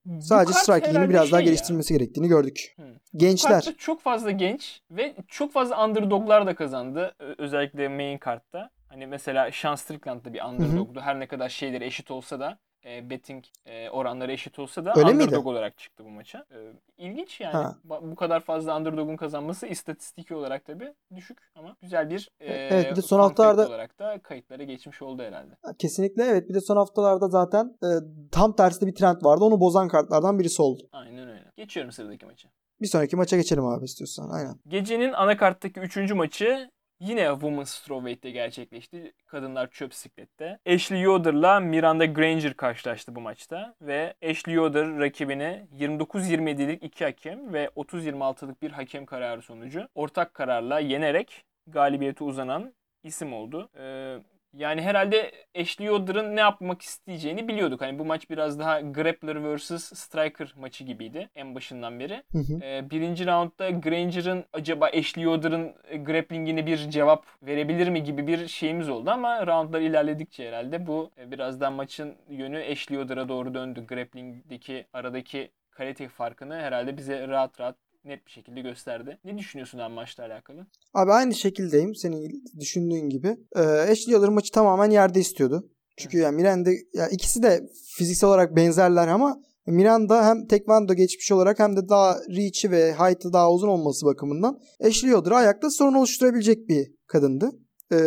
Bu 0.05 0.23
Sadece 0.23 0.52
striking'ini 0.52 1.09
biraz 1.11 1.33
daha 1.33 1.40
şey 1.40 1.47
ya. 1.47 1.52
geliştirmesi 1.52 1.95
gerektiğini 1.95 2.28
gördük. 2.28 2.75
Hı. 2.76 2.83
Bu 3.14 3.19
Gençler. 3.19 3.52
kartta 3.52 3.76
çok 3.76 4.00
fazla 4.00 4.31
genç 4.31 4.81
ve 4.90 5.14
çok 5.28 5.52
fazla 5.52 5.85
underdoglar 5.85 6.47
da 6.47 6.55
kazandı. 6.55 7.14
Özellikle 7.38 7.88
main 7.88 8.19
kartta. 8.19 8.71
Hani 8.88 9.07
mesela 9.07 9.50
Sean 9.52 9.75
Strickland 9.75 10.25
da 10.25 10.33
bir 10.35 10.43
underdogdu. 10.43 11.00
Her 11.00 11.21
ne 11.21 11.26
kadar 11.26 11.49
şeyleri 11.49 11.85
eşit 11.85 12.11
olsa 12.11 12.40
da 12.40 12.59
e, 12.88 13.11
betting 13.11 13.45
e, 13.66 13.90
oranları 13.90 14.33
eşit 14.33 14.59
olsa 14.59 14.85
da 14.85 14.92
Öyle 14.97 15.11
underdog 15.11 15.33
miydi? 15.33 15.49
olarak 15.49 15.78
çıktı 15.78 16.04
bu 16.04 16.09
maça. 16.11 16.38
E, 16.38 16.59
ilginç 16.99 17.40
yani. 17.40 17.52
Ha. 17.52 17.76
Bu 17.85 18.16
kadar 18.16 18.40
fazla 18.40 18.76
underdog'un 18.78 19.16
kazanması 19.16 19.66
istatistiki 19.66 20.35
olarak 20.35 20.64
tabii 20.64 20.95
düşük 21.16 21.38
ama 21.54 21.76
güzel 21.83 22.11
bir 22.11 22.30
e, 22.40 22.52
Evet, 22.52 22.90
bir 22.90 22.97
de 22.97 23.02
son 23.02 23.21
haftalarda- 23.21 23.66
olarak 23.68 23.99
da 23.99 24.18
kayıtlara 24.23 24.62
geçmiş 24.62 25.02
oldu 25.02 25.23
herhalde. 25.23 25.54
Kesinlikle 25.78 26.25
evet. 26.25 26.49
Bir 26.49 26.54
de 26.54 26.61
son 26.61 26.76
haftalarda 26.76 27.28
zaten 27.28 27.76
e, 27.83 27.88
tam 28.33 28.57
tersi 28.57 28.87
bir 28.87 28.95
trend 28.95 29.16
vardı. 29.25 29.45
Onu 29.45 29.61
bozan 29.61 29.88
kartlardan 29.88 30.38
birisi 30.38 30.62
oldu. 30.62 30.83
Aynen 30.92 31.28
öyle. 31.28 31.45
Geçiyorum 31.57 31.92
sıradaki 31.92 32.26
maça. 32.26 32.49
Bir 32.80 32.87
sonraki 32.87 33.16
maça 33.16 33.37
geçelim 33.37 33.64
abi 33.66 33.85
istiyorsan. 33.85 34.30
Aynen. 34.30 34.54
Gecenin 34.68 35.12
anakarttaki 35.12 35.80
üçüncü 35.80 36.14
maçı 36.14 36.71
yine 37.00 37.31
Women's 37.31 37.71
Strawweight'te 37.71 38.31
gerçekleşti. 38.31 39.12
Kadınlar 39.26 39.71
çöp 39.71 39.95
siklette. 39.95 40.59
Ashley 40.75 41.00
Yoder'la 41.00 41.61
Miranda 41.61 42.07
Granger 42.07 42.55
karşılaştı 42.55 43.14
bu 43.14 43.21
maçta. 43.21 43.75
Ve 43.83 44.14
Ashley 44.31 44.55
Yoder 44.55 44.99
rakibini 44.99 45.67
29-27'lik 45.78 46.83
iki 46.83 47.05
hakem 47.05 47.52
ve 47.52 47.71
30-26'lık 47.76 48.62
bir 48.62 48.71
hakem 48.71 49.07
kararı 49.07 49.43
sonucu 49.43 49.88
ortak 49.95 50.35
kararla 50.35 50.78
yenerek 50.81 51.45
galibiyete 51.67 52.25
uzanan 52.25 52.75
isim 53.02 53.33
oldu. 53.33 53.69
Ee, 53.78 54.19
yani 54.52 54.83
herhalde 54.83 55.33
Ashley 55.61 55.87
Yoder'ın 55.87 56.37
ne 56.37 56.40
yapmak 56.40 56.83
isteyeceğini 56.83 57.49
biliyorduk. 57.49 57.81
Hani 57.81 57.99
bu 57.99 58.05
maç 58.05 58.31
biraz 58.31 58.59
daha 58.59 58.81
grappler 58.81 59.57
vs. 59.57 59.71
striker 59.99 60.52
maçı 60.57 60.85
gibiydi 60.85 61.31
en 61.35 61.55
başından 61.55 62.00
beri. 62.00 62.23
Hı 62.33 62.38
hı. 62.38 62.64
Ee, 62.64 62.90
birinci 62.90 63.26
roundda 63.26 63.71
Granger'ın 63.71 64.45
acaba 64.52 64.87
Ashley 64.87 65.25
Yoder'ın 65.25 65.75
e, 65.88 65.97
grappling'ine 65.97 66.67
bir 66.67 66.76
cevap 66.90 67.26
verebilir 67.43 67.88
mi 67.88 68.02
gibi 68.02 68.26
bir 68.26 68.49
şeyimiz 68.49 68.88
oldu 68.88 69.11
ama 69.11 69.46
roundlar 69.46 69.81
ilerledikçe 69.81 70.49
herhalde 70.49 70.87
bu 70.87 71.11
e, 71.18 71.31
biraz 71.31 71.61
daha 71.61 71.70
maçın 71.70 72.14
yönü 72.29 72.64
Ashley 72.72 72.99
Yoder'a 72.99 73.29
doğru 73.29 73.55
döndü. 73.55 73.87
Grappling'deki 73.87 74.87
aradaki 74.92 75.51
kalite 75.70 76.09
farkını 76.09 76.55
herhalde 76.55 76.96
bize 76.96 77.29
rahat 77.29 77.61
rahat 77.61 77.77
net 78.09 78.27
bir 78.27 78.31
şekilde 78.31 78.61
gösterdi. 78.61 79.18
Ne 79.25 79.38
düşünüyorsun 79.38 79.79
abi 79.79 79.94
maçla 79.94 80.25
alakalı? 80.25 80.66
Abi 80.94 81.12
aynı 81.12 81.35
şekildeyim. 81.35 81.94
Senin 81.94 82.42
düşündüğün 82.61 83.09
gibi. 83.09 83.37
Ee, 83.57 83.61
Ashley 83.61 84.16
maçı 84.16 84.53
tamamen 84.53 84.90
yerde 84.90 85.21
istiyordu. 85.21 85.71
Çünkü 85.97 86.18
yani 86.18 86.37
Miranda 86.37 86.71
ya 86.94 87.09
ikisi 87.09 87.42
de 87.42 87.68
fiziksel 87.97 88.29
olarak 88.29 88.57
benzerler 88.57 89.09
ama 89.09 89.42
Miranda 89.66 90.27
hem 90.27 90.47
tekvando 90.47 90.94
geçmiş 90.94 91.33
olarak 91.33 91.59
hem 91.59 91.77
de 91.77 91.88
daha 91.88 92.18
reach'i 92.29 92.71
ve 92.71 92.92
height'ı 92.92 93.33
daha 93.33 93.53
uzun 93.53 93.68
olması 93.68 94.07
bakımından 94.07 94.59
Ashley 94.85 95.11
Yoder'a 95.11 95.37
ayakta 95.37 95.71
sorun 95.71 95.94
oluşturabilecek 95.94 96.68
bir 96.68 96.87
kadındı. 97.07 97.51
Ee, 97.92 97.99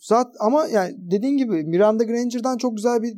zaten 0.00 0.32
ama 0.40 0.66
yani 0.66 0.94
dediğin 0.98 1.36
gibi 1.36 1.64
Miranda 1.64 2.04
Granger'dan 2.04 2.56
çok 2.56 2.76
güzel 2.76 3.02
bir 3.02 3.14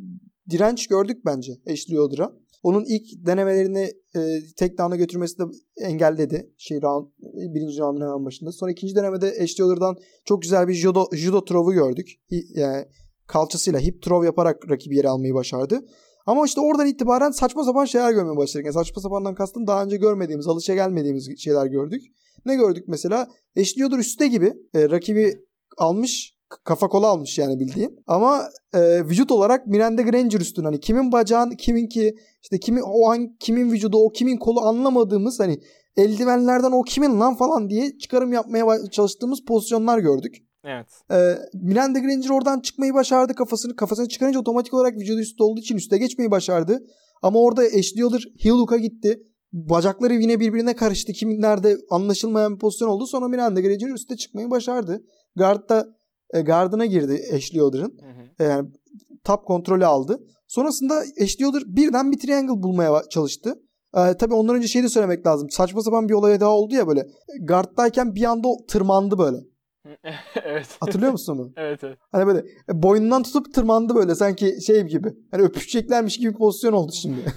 direnç 0.49 0.87
gördük 0.87 1.17
bence 1.25 1.51
Ashley 1.71 1.95
Yoder'a. 1.95 2.31
Onun 2.65 2.85
ilk 2.87 3.25
denemelerini 3.25 3.91
e, 4.15 4.19
tek 4.57 4.77
down'a 4.77 4.95
götürmesi 4.95 5.39
de 5.39 5.43
engelledi. 5.77 6.53
Şey 6.57 6.81
round, 6.81 7.07
birinci 7.55 7.79
roundun 7.79 8.01
hemen 8.01 8.25
başında. 8.25 8.51
Sonra 8.51 8.71
ikinci 8.71 8.95
denemede 8.95 9.27
Ashley 9.27 9.67
Yoder'dan 9.67 9.95
çok 10.25 10.41
güzel 10.41 10.67
bir 10.67 10.73
judo, 10.73 11.05
judo 11.13 11.45
throw 11.45 11.75
gördük. 11.75 12.07
Yani 12.55 12.85
kalçasıyla 13.27 13.79
hip 13.79 14.01
throw 14.01 14.25
yaparak 14.25 14.69
rakibi 14.69 14.95
yere 14.95 15.09
almayı 15.09 15.33
başardı. 15.33 15.85
Ama 16.25 16.45
işte 16.45 16.61
oradan 16.61 16.87
itibaren 16.87 17.31
saçma 17.31 17.63
sapan 17.63 17.85
şeyler 17.85 18.11
görmeye 18.11 18.37
başladık. 18.37 18.65
Yani 18.65 18.73
saçma 18.73 19.01
sapandan 19.01 19.35
kastım 19.35 19.67
daha 19.67 19.83
önce 19.83 19.97
görmediğimiz, 19.97 20.47
alışa 20.47 20.75
gelmediğimiz 20.75 21.29
şeyler 21.37 21.65
gördük. 21.65 22.01
Ne 22.45 22.55
gördük 22.55 22.83
mesela? 22.87 23.27
Yoder 23.75 23.97
üstte 23.97 24.27
gibi. 24.27 24.53
E, 24.73 24.89
rakibi 24.89 25.33
almış, 25.77 26.34
kafa 26.63 26.87
kola 26.87 27.07
almış 27.07 27.37
yani 27.37 27.59
bildiğin. 27.59 28.03
Ama 28.07 28.49
e, 28.73 29.05
vücut 29.05 29.31
olarak 29.31 29.67
Miranda 29.67 30.01
Granger 30.01 30.39
üstün. 30.39 30.63
Hani 30.63 30.79
kimin 30.79 31.11
bacağın, 31.11 31.49
kiminki, 31.49 32.15
işte 32.43 32.59
kimin 32.59 32.81
o 32.85 33.09
an 33.09 33.35
kimin 33.39 33.71
vücudu, 33.71 33.97
o 33.97 34.09
kimin 34.09 34.37
kolu 34.37 34.61
anlamadığımız 34.61 35.39
hani 35.39 35.59
eldivenlerden 35.97 36.71
o 36.71 36.81
kimin 36.81 37.19
lan 37.19 37.35
falan 37.35 37.69
diye 37.69 37.97
çıkarım 37.97 38.33
yapmaya 38.33 38.65
çalıştığımız 38.91 39.45
pozisyonlar 39.47 39.99
gördük. 39.99 40.35
Evet. 40.63 40.87
Ee, 41.11 41.35
Miranda 41.53 41.99
Granger 41.99 42.29
oradan 42.29 42.59
çıkmayı 42.59 42.93
başardı 42.93 43.33
kafasını. 43.33 43.75
Kafasını 43.75 44.07
çıkarınca 44.07 44.39
otomatik 44.39 44.73
olarak 44.73 44.95
vücudu 44.95 45.19
üstte 45.19 45.43
olduğu 45.43 45.59
için 45.59 45.77
üste 45.77 45.97
geçmeyi 45.97 46.31
başardı. 46.31 46.83
Ama 47.21 47.39
orada 47.39 47.61
heel 48.39 48.51
hook'a 48.51 48.77
gitti. 48.77 49.19
Bacakları 49.53 50.13
yine 50.13 50.39
birbirine 50.39 50.75
karıştı. 50.75 51.13
Kim 51.13 51.41
nerede 51.41 51.77
anlaşılmayan 51.89 52.53
bir 52.53 52.59
pozisyon 52.59 52.89
oldu. 52.89 53.07
Sonra 53.07 53.27
Miranda 53.27 53.61
Granger 53.61 53.93
üste 53.93 54.17
çıkmayı 54.17 54.51
başardı. 54.51 55.03
Guard'da 55.35 55.85
e, 56.33 56.41
gardına 56.41 56.85
girdi 56.85 57.21
Ashley 57.35 57.59
Yoder'ın. 57.59 57.97
Hı. 58.37 58.43
Yani 58.43 58.69
top 59.23 59.45
kontrolü 59.45 59.85
aldı. 59.85 60.19
Sonrasında 60.47 60.93
Ashley 61.21 61.45
Yoder 61.45 61.63
birden 61.65 62.11
bir 62.11 62.19
triangle 62.19 62.63
bulmaya 62.63 63.01
çalıştı. 63.09 63.55
Ee, 63.97 64.17
tabii 64.17 64.33
ondan 64.33 64.55
önce 64.55 64.67
şey 64.67 64.83
de 64.83 64.89
söylemek 64.89 65.27
lazım. 65.27 65.49
Saçma 65.49 65.81
sapan 65.81 66.09
bir 66.09 66.13
olay 66.13 66.39
daha 66.39 66.49
oldu 66.49 66.75
ya 66.75 66.87
böyle. 66.87 67.07
Guard'dayken 67.41 68.15
bir 68.15 68.23
anda 68.23 68.47
tırmandı 68.67 69.17
böyle. 69.17 69.37
evet. 70.43 70.67
Hatırlıyor 70.79 71.11
musun 71.11 71.37
onu? 71.37 71.51
evet 71.57 71.83
evet. 71.83 71.97
Hani 72.11 72.27
böyle 72.27 72.39
e, 72.69 72.83
boynundan 72.83 73.23
tutup 73.23 73.53
tırmandı 73.53 73.95
böyle 73.95 74.15
sanki 74.15 74.61
şey 74.61 74.83
gibi. 74.83 75.13
Hani 75.31 75.43
öpüşeceklermiş 75.43 76.17
gibi 76.17 76.33
pozisyon 76.33 76.73
oldu 76.73 76.91
şimdi. 76.91 77.19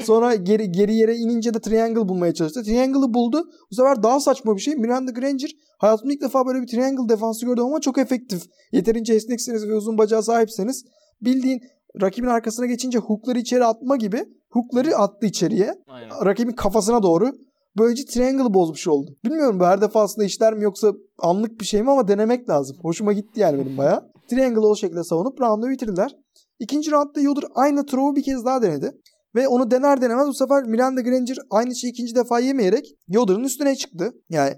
Sonra 0.00 0.34
geri 0.34 0.72
geri 0.72 0.94
yere 0.94 1.16
inince 1.16 1.54
de 1.54 1.60
triangle 1.60 2.08
bulmaya 2.08 2.34
çalıştı. 2.34 2.62
Triangle'ı 2.62 3.14
buldu. 3.14 3.44
Bu 3.70 3.74
sefer 3.74 4.02
daha 4.02 4.20
saçma 4.20 4.56
bir 4.56 4.60
şey. 4.60 4.74
Miranda 4.74 5.10
Granger 5.10 5.50
hayatımda 5.78 6.12
ilk 6.12 6.20
defa 6.20 6.46
böyle 6.46 6.62
bir 6.62 6.66
triangle 6.66 7.08
defansı 7.08 7.46
gördüm 7.46 7.64
ama 7.64 7.80
çok 7.80 7.98
efektif. 7.98 8.42
Yeterince 8.72 9.14
esnekseniz 9.14 9.68
ve 9.68 9.74
uzun 9.74 9.98
bacağa 9.98 10.22
sahipseniz 10.22 10.84
bildiğin 11.20 11.60
rakibin 12.00 12.28
arkasına 12.28 12.66
geçince 12.66 12.98
hookları 12.98 13.38
içeri 13.38 13.64
atma 13.64 13.96
gibi 13.96 14.24
hookları 14.50 14.96
attı 14.96 15.26
içeriye. 15.26 15.74
Aynen. 15.88 16.24
Rakibin 16.24 16.52
kafasına 16.52 17.02
doğru. 17.02 17.32
Böylece 17.78 18.04
triangle'ı 18.04 18.54
bozmuş 18.54 18.88
oldu. 18.88 19.16
Bilmiyorum 19.24 19.60
bu 19.60 19.64
her 19.64 19.80
defasında 19.80 20.24
işler 20.24 20.54
mi 20.54 20.64
yoksa 20.64 20.92
anlık 21.18 21.60
bir 21.60 21.64
şey 21.64 21.82
mi 21.82 21.90
ama 21.90 22.08
denemek 22.08 22.48
lazım. 22.48 22.76
Hoşuma 22.82 23.12
gitti 23.12 23.40
yani 23.40 23.58
benim 23.58 23.78
baya. 23.78 24.02
Triangle'ı 24.30 24.68
o 24.68 24.76
şekilde 24.76 25.04
savunup 25.04 25.40
round'u 25.40 25.68
bitirdiler. 25.68 26.16
İkinci 26.58 26.90
roundda 26.90 27.20
Yoder 27.20 27.44
aynı 27.54 27.86
throw'u 27.86 28.16
bir 28.16 28.22
kez 28.22 28.44
daha 28.44 28.62
denedi. 28.62 28.92
Ve 29.34 29.48
onu 29.48 29.70
dener 29.70 30.00
denemez 30.00 30.28
bu 30.28 30.34
sefer 30.34 30.64
Miranda 30.64 31.00
Granger 31.00 31.36
aynı 31.50 31.74
şeyi 31.74 31.90
ikinci 31.90 32.14
defa 32.14 32.40
yemeyerek 32.40 32.94
Yoder'ın 33.08 33.44
üstüne 33.44 33.76
çıktı. 33.76 34.12
Yani 34.30 34.54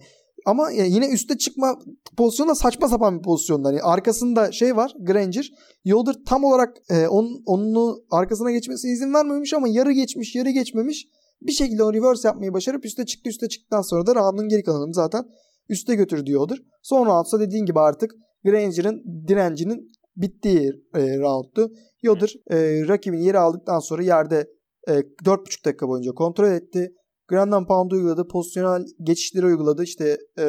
ama 0.46 0.70
yine 0.70 1.08
üste 1.08 1.38
çıkma 1.38 1.78
pozisyonu 2.16 2.50
da 2.50 2.54
saçma 2.54 2.88
sapan 2.88 3.18
bir 3.18 3.22
pozisyon. 3.22 3.64
Hani 3.64 3.82
arkasında 3.82 4.52
şey 4.52 4.76
var 4.76 4.92
Granger. 5.06 5.52
Yoder 5.84 6.14
tam 6.28 6.44
olarak 6.44 6.76
e, 6.90 7.06
onun, 7.06 7.42
onu 7.46 7.96
arkasına 8.10 8.50
geçmesine 8.50 8.92
izin 8.92 9.14
vermemiş 9.14 9.54
ama 9.54 9.68
yarı 9.68 9.92
geçmiş 9.92 10.34
yarı 10.34 10.50
geçmemiş. 10.50 11.06
Bir 11.42 11.52
şekilde 11.52 11.82
onu 11.84 11.94
reverse 11.94 12.28
yapmayı 12.28 12.52
başarıp 12.52 12.84
üste 12.84 13.06
çıktı. 13.06 13.30
Üste 13.30 13.48
çıktıktan 13.48 13.82
sonra 13.82 14.06
da 14.06 14.14
round'un 14.14 14.48
geri 14.48 14.62
kalanını 14.62 14.94
zaten 14.94 15.24
üste 15.68 15.94
götürdü 15.94 16.30
Yoder. 16.30 16.58
Son 16.82 17.06
roundsa 17.06 17.40
dediğin 17.40 17.66
gibi 17.66 17.80
artık 17.80 18.10
Granger'ın 18.44 19.02
direncinin 19.28 19.92
bittiği 20.16 20.72
e, 20.94 21.18
rounddu. 21.18 21.72
Yoder 22.02 22.34
e, 22.50 22.88
rakibin 22.88 23.18
yeri 23.18 23.38
aldıktan 23.38 23.78
sonra 23.78 24.02
yerde 24.02 24.46
e, 24.88 24.92
4,5 24.92 25.64
dakika 25.64 25.88
boyunca 25.88 26.12
kontrol 26.12 26.50
etti. 26.50 26.92
Ground 27.28 27.66
Pound 27.66 27.90
uyguladı. 27.90 28.28
Pozisyonel 28.28 28.84
geçişleri 29.02 29.46
uyguladı. 29.46 29.82
İşte 29.82 30.18
e, 30.38 30.44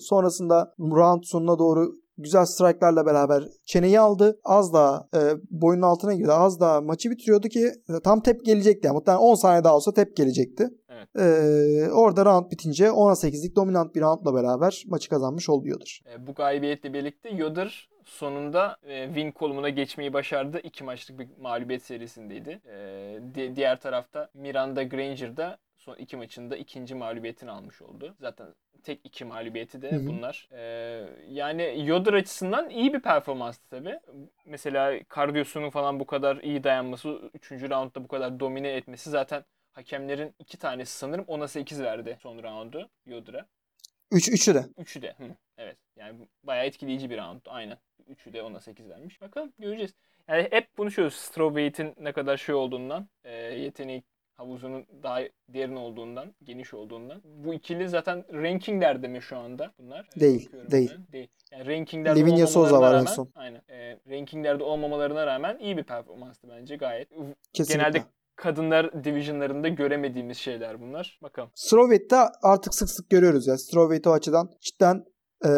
sonrasında 0.00 0.74
round 0.78 1.22
sonuna 1.24 1.58
doğru 1.58 1.94
güzel 2.18 2.44
strike'larla 2.44 3.06
beraber 3.06 3.44
çeneyi 3.64 4.00
aldı. 4.00 4.40
Az 4.44 4.72
daha 4.72 5.08
e, 5.14 5.20
boyunun 5.50 5.82
altına 5.82 6.14
girdi. 6.14 6.32
Az 6.32 6.60
daha 6.60 6.80
maçı 6.80 7.10
bitiriyordu 7.10 7.48
ki 7.48 7.60
e, 7.88 8.00
tam 8.04 8.20
tep 8.20 8.44
gelecekti. 8.44 8.86
Yani 8.86 8.94
muhtemelen 8.94 9.20
10 9.22 9.34
saniye 9.34 9.64
daha 9.64 9.76
olsa 9.76 9.92
tep 9.92 10.16
gelecekti. 10.16 10.68
Evet. 10.88 11.08
E, 11.18 11.92
orada 11.92 12.24
round 12.24 12.50
bitince 12.50 12.86
10'a 12.86 13.12
8'lik 13.12 13.56
dominant 13.56 13.94
bir 13.94 14.00
roundla 14.00 14.34
beraber 14.34 14.84
maçı 14.86 15.10
kazanmış 15.10 15.48
oluyordur. 15.48 16.00
E, 16.14 16.26
bu 16.26 16.34
galibiyetle 16.34 16.92
birlikte 16.92 17.28
Yoder 17.28 17.88
sonunda 18.08 18.76
e, 18.86 19.06
win 19.06 19.30
kolumuna 19.30 19.68
geçmeyi 19.68 20.12
başardı. 20.12 20.60
İki 20.62 20.84
maçlık 20.84 21.18
bir 21.18 21.28
mağlubiyet 21.40 21.82
serisindeydi. 21.82 22.60
E, 22.66 22.76
di- 23.34 23.56
diğer 23.56 23.80
tarafta 23.80 24.30
Miranda 24.34 24.82
Granger 24.82 25.36
da 25.36 25.58
son 25.78 25.96
iki 25.96 26.16
maçında 26.16 26.56
ikinci 26.56 26.94
mağlubiyetini 26.94 27.50
almış 27.50 27.82
oldu. 27.82 28.14
Zaten 28.20 28.46
tek 28.82 29.00
iki 29.04 29.24
mağlubiyeti 29.24 29.82
de 29.82 29.90
Hı 29.92 29.96
hı. 29.96 30.06
bunlar. 30.06 30.48
E, 30.52 30.60
yani 31.28 31.86
Yoder 31.86 32.12
açısından 32.12 32.70
iyi 32.70 32.94
bir 32.94 33.00
performanstı 33.00 33.68
tabii. 33.70 34.00
Mesela 34.46 35.00
kardiyosunun 35.08 35.70
falan 35.70 36.00
bu 36.00 36.06
kadar 36.06 36.36
iyi 36.36 36.64
dayanması, 36.64 37.08
3. 37.34 37.70
roundda 37.70 38.04
bu 38.04 38.08
kadar 38.08 38.40
domine 38.40 38.68
etmesi 38.72 39.10
zaten 39.10 39.44
hakemlerin 39.72 40.34
iki 40.38 40.58
tanesi 40.58 40.98
sanırım 40.98 41.24
10'a 41.24 41.48
8 41.48 41.82
verdi 41.82 42.16
son 42.20 42.42
roundu 42.42 42.88
Yoder'a. 43.06 43.46
3 44.10 44.28
üçü 44.28 44.54
de. 44.54 44.64
Üçü 44.78 45.02
de. 45.02 45.14
Hı, 45.18 45.24
evet. 45.58 45.76
Yani 45.96 46.28
bayağı 46.42 46.66
etkileyici 46.66 47.10
bir 47.10 47.18
round. 47.18 47.40
Aynen. 47.46 47.78
Üçü 48.08 48.32
de 48.32 48.42
ona 48.42 48.60
8 48.60 48.88
vermiş. 48.88 49.20
Bakalım 49.20 49.52
göreceğiz. 49.58 49.94
Yani 50.28 50.48
hep 50.50 50.76
konuşuyoruz 50.76 51.14
Strawweight'in 51.14 51.94
ne 52.00 52.12
kadar 52.12 52.36
şey 52.36 52.54
olduğundan, 52.54 53.08
e, 53.24 53.32
yetenek 53.34 54.04
havuzunun 54.36 54.86
daha 55.02 55.20
derin 55.48 55.76
olduğundan, 55.76 56.34
geniş 56.44 56.74
olduğundan. 56.74 57.22
Bu 57.24 57.54
ikili 57.54 57.88
zaten 57.88 58.24
rankinglerde 58.32 59.08
mi 59.08 59.22
şu 59.22 59.36
anda 59.36 59.72
bunlar? 59.78 60.08
E, 60.16 60.20
Değil, 60.20 60.46
bakıyorum 60.46 60.70
değil. 60.70 60.92
ben. 60.98 61.12
Değil. 61.12 61.28
Yani 61.52 61.66
rankinglerde 61.66 62.20
Livinha 62.20 62.46
Souza 62.46 62.58
olmamalarına 62.60 62.86
var 62.86 62.94
en 62.94 63.00
rağmen, 63.00 63.12
son. 63.12 63.28
aynen. 63.34 63.62
E, 63.68 63.98
rankinglerde 64.10 64.64
olmamalarına 64.64 65.26
rağmen 65.26 65.58
iyi 65.58 65.76
bir 65.76 65.84
performanstı 65.84 66.48
bence 66.48 66.76
gayet. 66.76 67.08
Kesinlikle. 67.52 67.82
Genelde 67.82 68.02
kadınlar 68.36 69.04
divisionlarında 69.04 69.68
göremediğimiz 69.68 70.38
şeyler 70.38 70.80
bunlar. 70.80 71.18
Bakalım. 71.22 71.50
Strawweight'te 71.54 72.16
artık 72.42 72.74
sık 72.74 72.90
sık 72.90 73.10
görüyoruz 73.10 73.46
ya. 73.46 73.58
Strawweight 73.58 74.06
o 74.06 74.12
açıdan 74.12 74.50
cidden 74.60 75.04
e, 75.44 75.48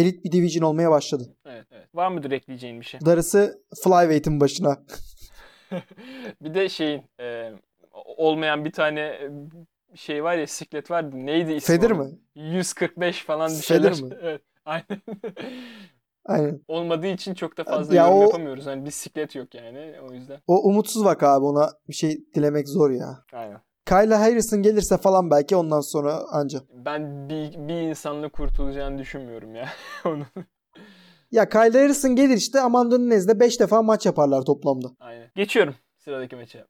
elit 0.00 0.24
bir 0.24 0.32
division 0.32 0.62
olmaya 0.68 0.90
başladı. 0.90 1.36
Evet, 1.46 1.66
evet. 1.70 1.94
Var 1.94 2.08
mıdır 2.08 2.30
ekleyeceğin 2.30 2.80
bir 2.80 2.86
şey? 2.86 3.00
Darısı 3.00 3.62
Flyweight'in 3.84 4.40
başına. 4.40 4.82
bir 6.42 6.54
de 6.54 6.68
şeyin 6.68 7.02
e, 7.20 7.52
olmayan 7.92 8.64
bir 8.64 8.72
tane 8.72 9.00
e, 9.00 9.30
şey 9.94 10.24
var 10.24 10.36
ya 10.36 10.46
siklet 10.46 10.90
vardı. 10.90 11.16
Neydi 11.16 11.52
ismi? 11.52 11.76
Fedir 11.76 11.90
onun? 11.90 12.06
mi? 12.06 12.18
145 12.34 13.24
falan 13.24 13.50
bir 13.50 13.54
Fedir 13.54 13.92
şeyler. 13.92 14.02
mi? 14.10 14.16
evet. 14.22 14.42
Aynen. 14.64 14.86
Aynen. 16.24 16.60
Olmadığı 16.68 17.06
için 17.06 17.34
çok 17.34 17.56
da 17.58 17.64
fazla 17.64 17.94
Ya 17.94 18.04
yorum 18.04 18.18
o- 18.18 18.22
yapamıyoruz. 18.22 18.66
Hani 18.66 18.84
bisiklet 18.86 19.34
yok 19.34 19.54
yani 19.54 19.94
o 20.10 20.12
yüzden. 20.12 20.40
O 20.46 20.62
umutsuz 20.68 21.04
vak 21.04 21.22
abi 21.22 21.44
ona 21.44 21.70
bir 21.88 21.94
şey 21.94 22.24
dilemek 22.34 22.68
zor 22.68 22.90
ya. 22.90 23.24
Aynen. 23.32 23.60
Kyla 23.86 24.20
Harrison 24.20 24.62
gelirse 24.62 24.96
falan 24.98 25.30
belki 25.30 25.56
ondan 25.56 25.80
sonra 25.80 26.20
anca. 26.30 26.58
Ben 26.70 27.28
bir, 27.28 27.52
bir 27.68 27.80
insanla 27.80 28.28
kurtulacağını 28.28 28.98
düşünmüyorum 28.98 29.54
ya. 29.54 29.68
Onu. 30.04 30.24
Ya 31.30 31.48
Kyla 31.48 31.80
Harrison 31.82 32.16
gelir 32.16 32.36
işte 32.36 32.60
Amanda 32.60 32.98
Nunes'de 32.98 33.40
5 33.40 33.60
defa 33.60 33.82
maç 33.82 34.06
yaparlar 34.06 34.42
toplamda. 34.42 34.88
Aynen. 35.00 35.30
Geçiyorum 35.34 35.74
sıradaki 35.98 36.36
maça. 36.36 36.66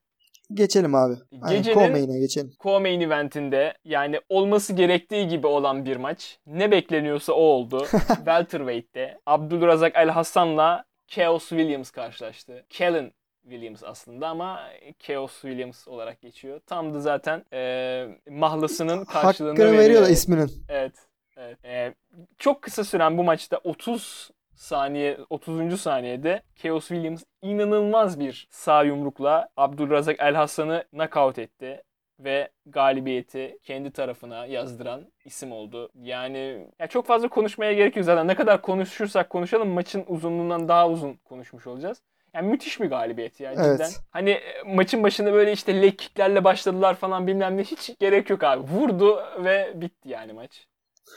Geçelim 0.53 0.95
abi. 0.95 1.13
Aynen, 1.41 1.63
Gecenin- 1.63 1.75
Co-main'e 1.75 2.19
geçelim. 2.19 2.51
Co-main 2.59 3.01
eventinde 3.03 3.73
yani 3.83 4.19
olması 4.29 4.73
gerektiği 4.73 5.27
gibi 5.27 5.47
olan 5.47 5.85
bir 5.85 5.97
maç. 5.97 6.39
Ne 6.45 6.71
bekleniyorsa 6.71 7.33
o 7.33 7.41
oldu. 7.41 7.85
Welterweight'te 8.07 9.17
Abdülrazak 9.25 9.91
El 9.95 10.09
Hassan'la 10.09 10.85
Chaos 11.07 11.49
Williams 11.49 11.91
karşılaştı. 11.91 12.65
Kellen 12.69 13.11
Williams 13.49 13.83
aslında 13.83 14.27
ama 14.27 14.59
Chaos 14.99 15.41
Williams 15.41 15.87
olarak 15.87 16.21
geçiyor. 16.21 16.59
Tam 16.65 16.93
da 16.93 16.99
zaten 16.99 17.45
e, 17.53 18.07
mahlasının 18.29 19.05
karşılığını 19.05 19.49
Hakkını 19.49 19.65
veriyor. 19.67 19.83
veriyor 19.83 20.03
da 20.03 20.09
isminin. 20.09 20.51
Evet. 20.69 20.93
evet. 21.37 21.65
E, 21.65 21.93
çok 22.37 22.61
kısa 22.61 22.83
süren 22.83 23.17
bu 23.17 23.23
maçta 23.23 23.57
30 23.63 24.31
saniye 24.55 25.17
30. 25.29 25.81
saniyede 25.81 26.41
Chaos 26.55 26.87
Williams 26.87 27.23
inanılmaz 27.41 28.19
bir 28.19 28.47
sağ 28.51 28.83
yumrukla 28.83 29.49
Abdülrazak 29.57 30.15
El 30.19 30.35
Hassan'ı 30.35 30.83
knockout 30.91 31.39
etti 31.39 31.83
ve 32.19 32.49
galibiyeti 32.65 33.57
kendi 33.63 33.91
tarafına 33.91 34.45
yazdıran 34.45 35.11
isim 35.25 35.51
oldu. 35.51 35.89
Yani 36.01 36.67
ya 36.79 36.87
çok 36.87 37.05
fazla 37.05 37.27
konuşmaya 37.27 37.73
gerek 37.73 37.95
yok 37.95 38.05
zaten. 38.05 38.27
Ne 38.27 38.35
kadar 38.35 38.61
konuşursak 38.61 39.29
konuşalım 39.29 39.69
maçın 39.69 40.05
uzunluğundan 40.07 40.67
daha 40.67 40.89
uzun 40.89 41.13
konuşmuş 41.13 41.67
olacağız. 41.67 42.01
Yani 42.33 42.47
müthiş 42.47 42.79
bir 42.79 42.85
galibiyet 42.85 43.39
ya 43.39 43.51
cidden. 43.51 43.69
Evet. 43.69 43.99
Hani 44.09 44.29
e, 44.29 44.63
maçın 44.65 45.03
başında 45.03 45.33
böyle 45.33 45.51
işte 45.51 45.81
leg 45.81 45.97
kicklerle 45.97 46.43
başladılar 46.43 46.95
falan 46.95 47.27
bilmem 47.27 47.57
ne 47.57 47.63
hiç 47.63 47.99
gerek 47.99 48.29
yok 48.29 48.43
abi. 48.43 48.71
Vurdu 48.71 49.17
ve 49.43 49.73
bitti 49.75 50.09
yani 50.09 50.33
maç. 50.33 50.67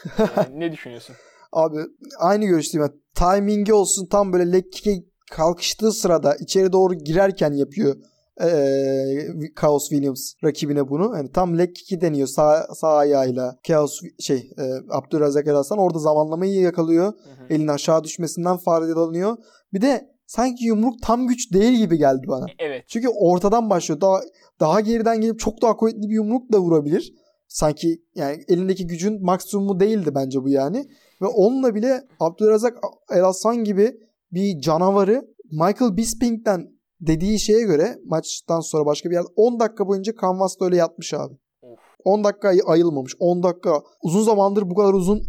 Ee, 0.19 0.61
ne 0.61 0.73
düşünüyorsun? 0.73 1.17
Abi 1.53 1.77
aynı 2.19 2.45
görüşteyim. 2.45 2.89
Timingi 3.15 3.75
olsun 3.75 4.07
tam 4.07 4.33
böyle 4.33 4.53
leg 4.53 4.73
kick'e 4.73 5.05
kalkıştığı 5.31 5.93
sırada 5.93 6.35
içeri 6.35 6.73
doğru 6.73 6.95
girerken 6.95 7.53
yapıyor 7.53 7.97
ee, 8.43 9.51
Chaos 9.61 9.89
Williams 9.89 10.33
rakibine 10.45 10.89
bunu. 10.89 11.17
Yani 11.17 11.33
tam 11.33 11.59
leg 11.59 11.75
kick'i 11.75 12.01
deniyor 12.01 12.29
sağ, 12.29 12.67
sağ 12.75 12.97
ayağıyla. 12.97 13.59
Chaos 13.63 14.01
şey 14.21 14.37
e, 14.37 14.63
Abdülrazak 14.91 15.47
El 15.47 15.55
Hasan 15.55 15.79
orada 15.79 15.99
zamanlamayı 15.99 16.61
yakalıyor. 16.61 17.07
Hı 17.07 17.11
hı. 17.11 17.55
Elin 17.55 17.69
aşağı 17.69 18.05
düşmesinden 18.05 18.57
faydalanıyor. 18.57 19.37
Bir 19.73 19.81
de 19.81 20.11
sanki 20.31 20.65
yumruk 20.65 21.03
tam 21.03 21.27
güç 21.27 21.53
değil 21.53 21.79
gibi 21.79 21.99
geldi 21.99 22.23
bana. 22.29 22.47
Evet. 22.59 22.85
Çünkü 22.89 23.09
ortadan 23.09 23.71
başlıyor. 23.71 24.01
Daha 24.01 24.21
daha 24.61 24.81
geriden 24.81 25.21
gelip 25.21 25.39
çok 25.39 25.63
daha 25.63 25.77
kuvvetli 25.77 26.09
bir 26.09 26.15
yumruk 26.15 26.53
da 26.53 26.59
vurabilir. 26.59 27.15
Sanki 27.49 28.03
yani 28.15 28.45
elindeki 28.49 28.87
gücün 28.87 29.25
maksimumu 29.25 29.81
değildi 29.81 30.15
bence 30.15 30.43
bu 30.43 30.49
yani. 30.49 30.87
Ve 31.23 31.27
onunla 31.27 31.75
bile 31.75 32.03
Abdülrazak 32.21 32.79
El 33.11 33.21
Hasan 33.21 33.65
gibi 33.65 33.93
bir 34.33 34.61
canavarı 34.61 35.25
Michael 35.51 35.97
Bisping'den 35.97 36.69
dediği 37.01 37.41
şeye 37.41 37.63
göre 37.63 37.99
maçtan 38.05 38.61
sonra 38.61 38.87
başka 38.87 39.11
bir 39.11 39.15
yerde 39.15 39.29
10 39.37 39.61
dakika 39.61 39.89
boyunca 39.89 40.15
kanvasta 40.15 40.65
öyle 40.65 40.77
yatmış 40.77 41.15
abi. 41.15 41.35
Of. 41.63 41.79
10 42.05 42.25
dakika 42.25 42.49
ay- 42.49 42.61
ayılmamış. 42.67 43.13
10 43.19 43.43
dakika. 43.43 43.83
Uzun 44.03 44.23
zamandır 44.23 44.71
bu 44.71 44.75
kadar 44.75 44.93
uzun 44.93 45.23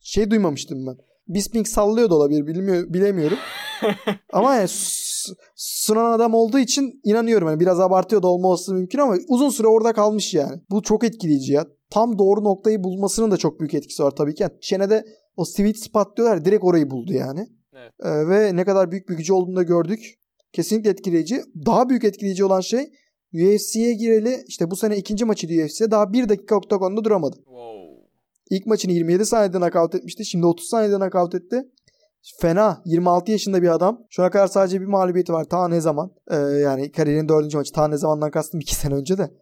şey 0.00 0.30
duymamıştım 0.30 0.86
ben. 0.86 0.96
Bisping 1.28 1.66
sallıyor 1.66 2.10
da 2.10 2.14
olabilir 2.14 2.46
bilmiyor, 2.46 2.94
bilemiyorum. 2.94 3.38
ama 4.32 4.54
yani 4.54 4.68
sunan 5.56 6.12
adam 6.12 6.34
olduğu 6.34 6.58
için 6.58 7.00
inanıyorum. 7.04 7.48
Yani 7.48 7.60
biraz 7.60 7.80
abartıyor 7.80 8.22
da 8.22 8.28
olması 8.28 8.74
mümkün 8.74 8.98
ama 8.98 9.16
uzun 9.28 9.50
süre 9.50 9.66
orada 9.66 9.92
kalmış 9.92 10.34
yani. 10.34 10.60
Bu 10.70 10.82
çok 10.82 11.04
etkileyici 11.04 11.52
ya. 11.52 11.66
Tam 11.90 12.18
doğru 12.18 12.44
noktayı 12.44 12.84
bulmasının 12.84 13.30
da 13.30 13.36
çok 13.36 13.60
büyük 13.60 13.74
etkisi 13.74 14.02
var 14.02 14.10
tabii 14.10 14.34
ki. 14.34 14.42
Yani 14.42 14.52
çenede 14.60 15.04
o 15.36 15.44
sweet 15.44 15.78
spot 15.78 16.16
diyorlar 16.16 16.44
direkt 16.44 16.64
orayı 16.64 16.90
buldu 16.90 17.12
yani. 17.12 17.48
Evet. 17.72 17.92
Ee, 18.02 18.28
ve 18.28 18.56
ne 18.56 18.64
kadar 18.64 18.90
büyük 18.90 19.08
bir 19.08 19.16
gücü 19.16 19.32
olduğunu 19.32 19.56
da 19.56 19.62
gördük. 19.62 20.14
Kesinlikle 20.52 20.90
etkileyici. 20.90 21.42
Daha 21.66 21.88
büyük 21.88 22.04
etkileyici 22.04 22.44
olan 22.44 22.60
şey 22.60 22.90
UFC'ye 23.34 23.92
gireli 23.94 24.44
işte 24.46 24.70
bu 24.70 24.76
sene 24.76 24.96
ikinci 24.96 25.24
maçıydı 25.24 25.64
UFC'ye 25.64 25.90
daha 25.90 26.12
bir 26.12 26.28
dakika 26.28 26.56
oktagonda 26.56 27.04
duramadı. 27.04 27.36
Wow. 27.36 27.62
İlk 28.50 28.66
maçını 28.66 28.92
27 28.92 29.26
saniyede 29.26 29.60
nakavt 29.60 29.94
etmişti. 29.94 30.24
Şimdi 30.24 30.46
30 30.46 30.68
saniyede 30.68 31.00
nakavt 31.00 31.34
etti. 31.34 31.62
Fena. 32.40 32.82
26 32.84 33.32
yaşında 33.32 33.62
bir 33.62 33.68
adam. 33.74 34.00
Şu 34.10 34.22
ana 34.22 34.30
kadar 34.30 34.46
sadece 34.46 34.80
bir 34.80 34.86
mağlubiyeti 34.86 35.32
var. 35.32 35.44
Ta 35.44 35.68
ne 35.68 35.80
zaman? 35.80 36.10
Ee, 36.30 36.36
yani 36.36 36.92
kariyerin 36.92 37.28
dördüncü 37.28 37.56
maçı. 37.56 37.72
Ta 37.72 37.88
ne 37.88 37.96
zamandan 37.96 38.30
kastım 38.30 38.60
2 38.60 38.74
sene 38.74 38.94
önce 38.94 39.18
de. 39.18 39.22
Hı 39.22 39.26
hı. 39.26 39.32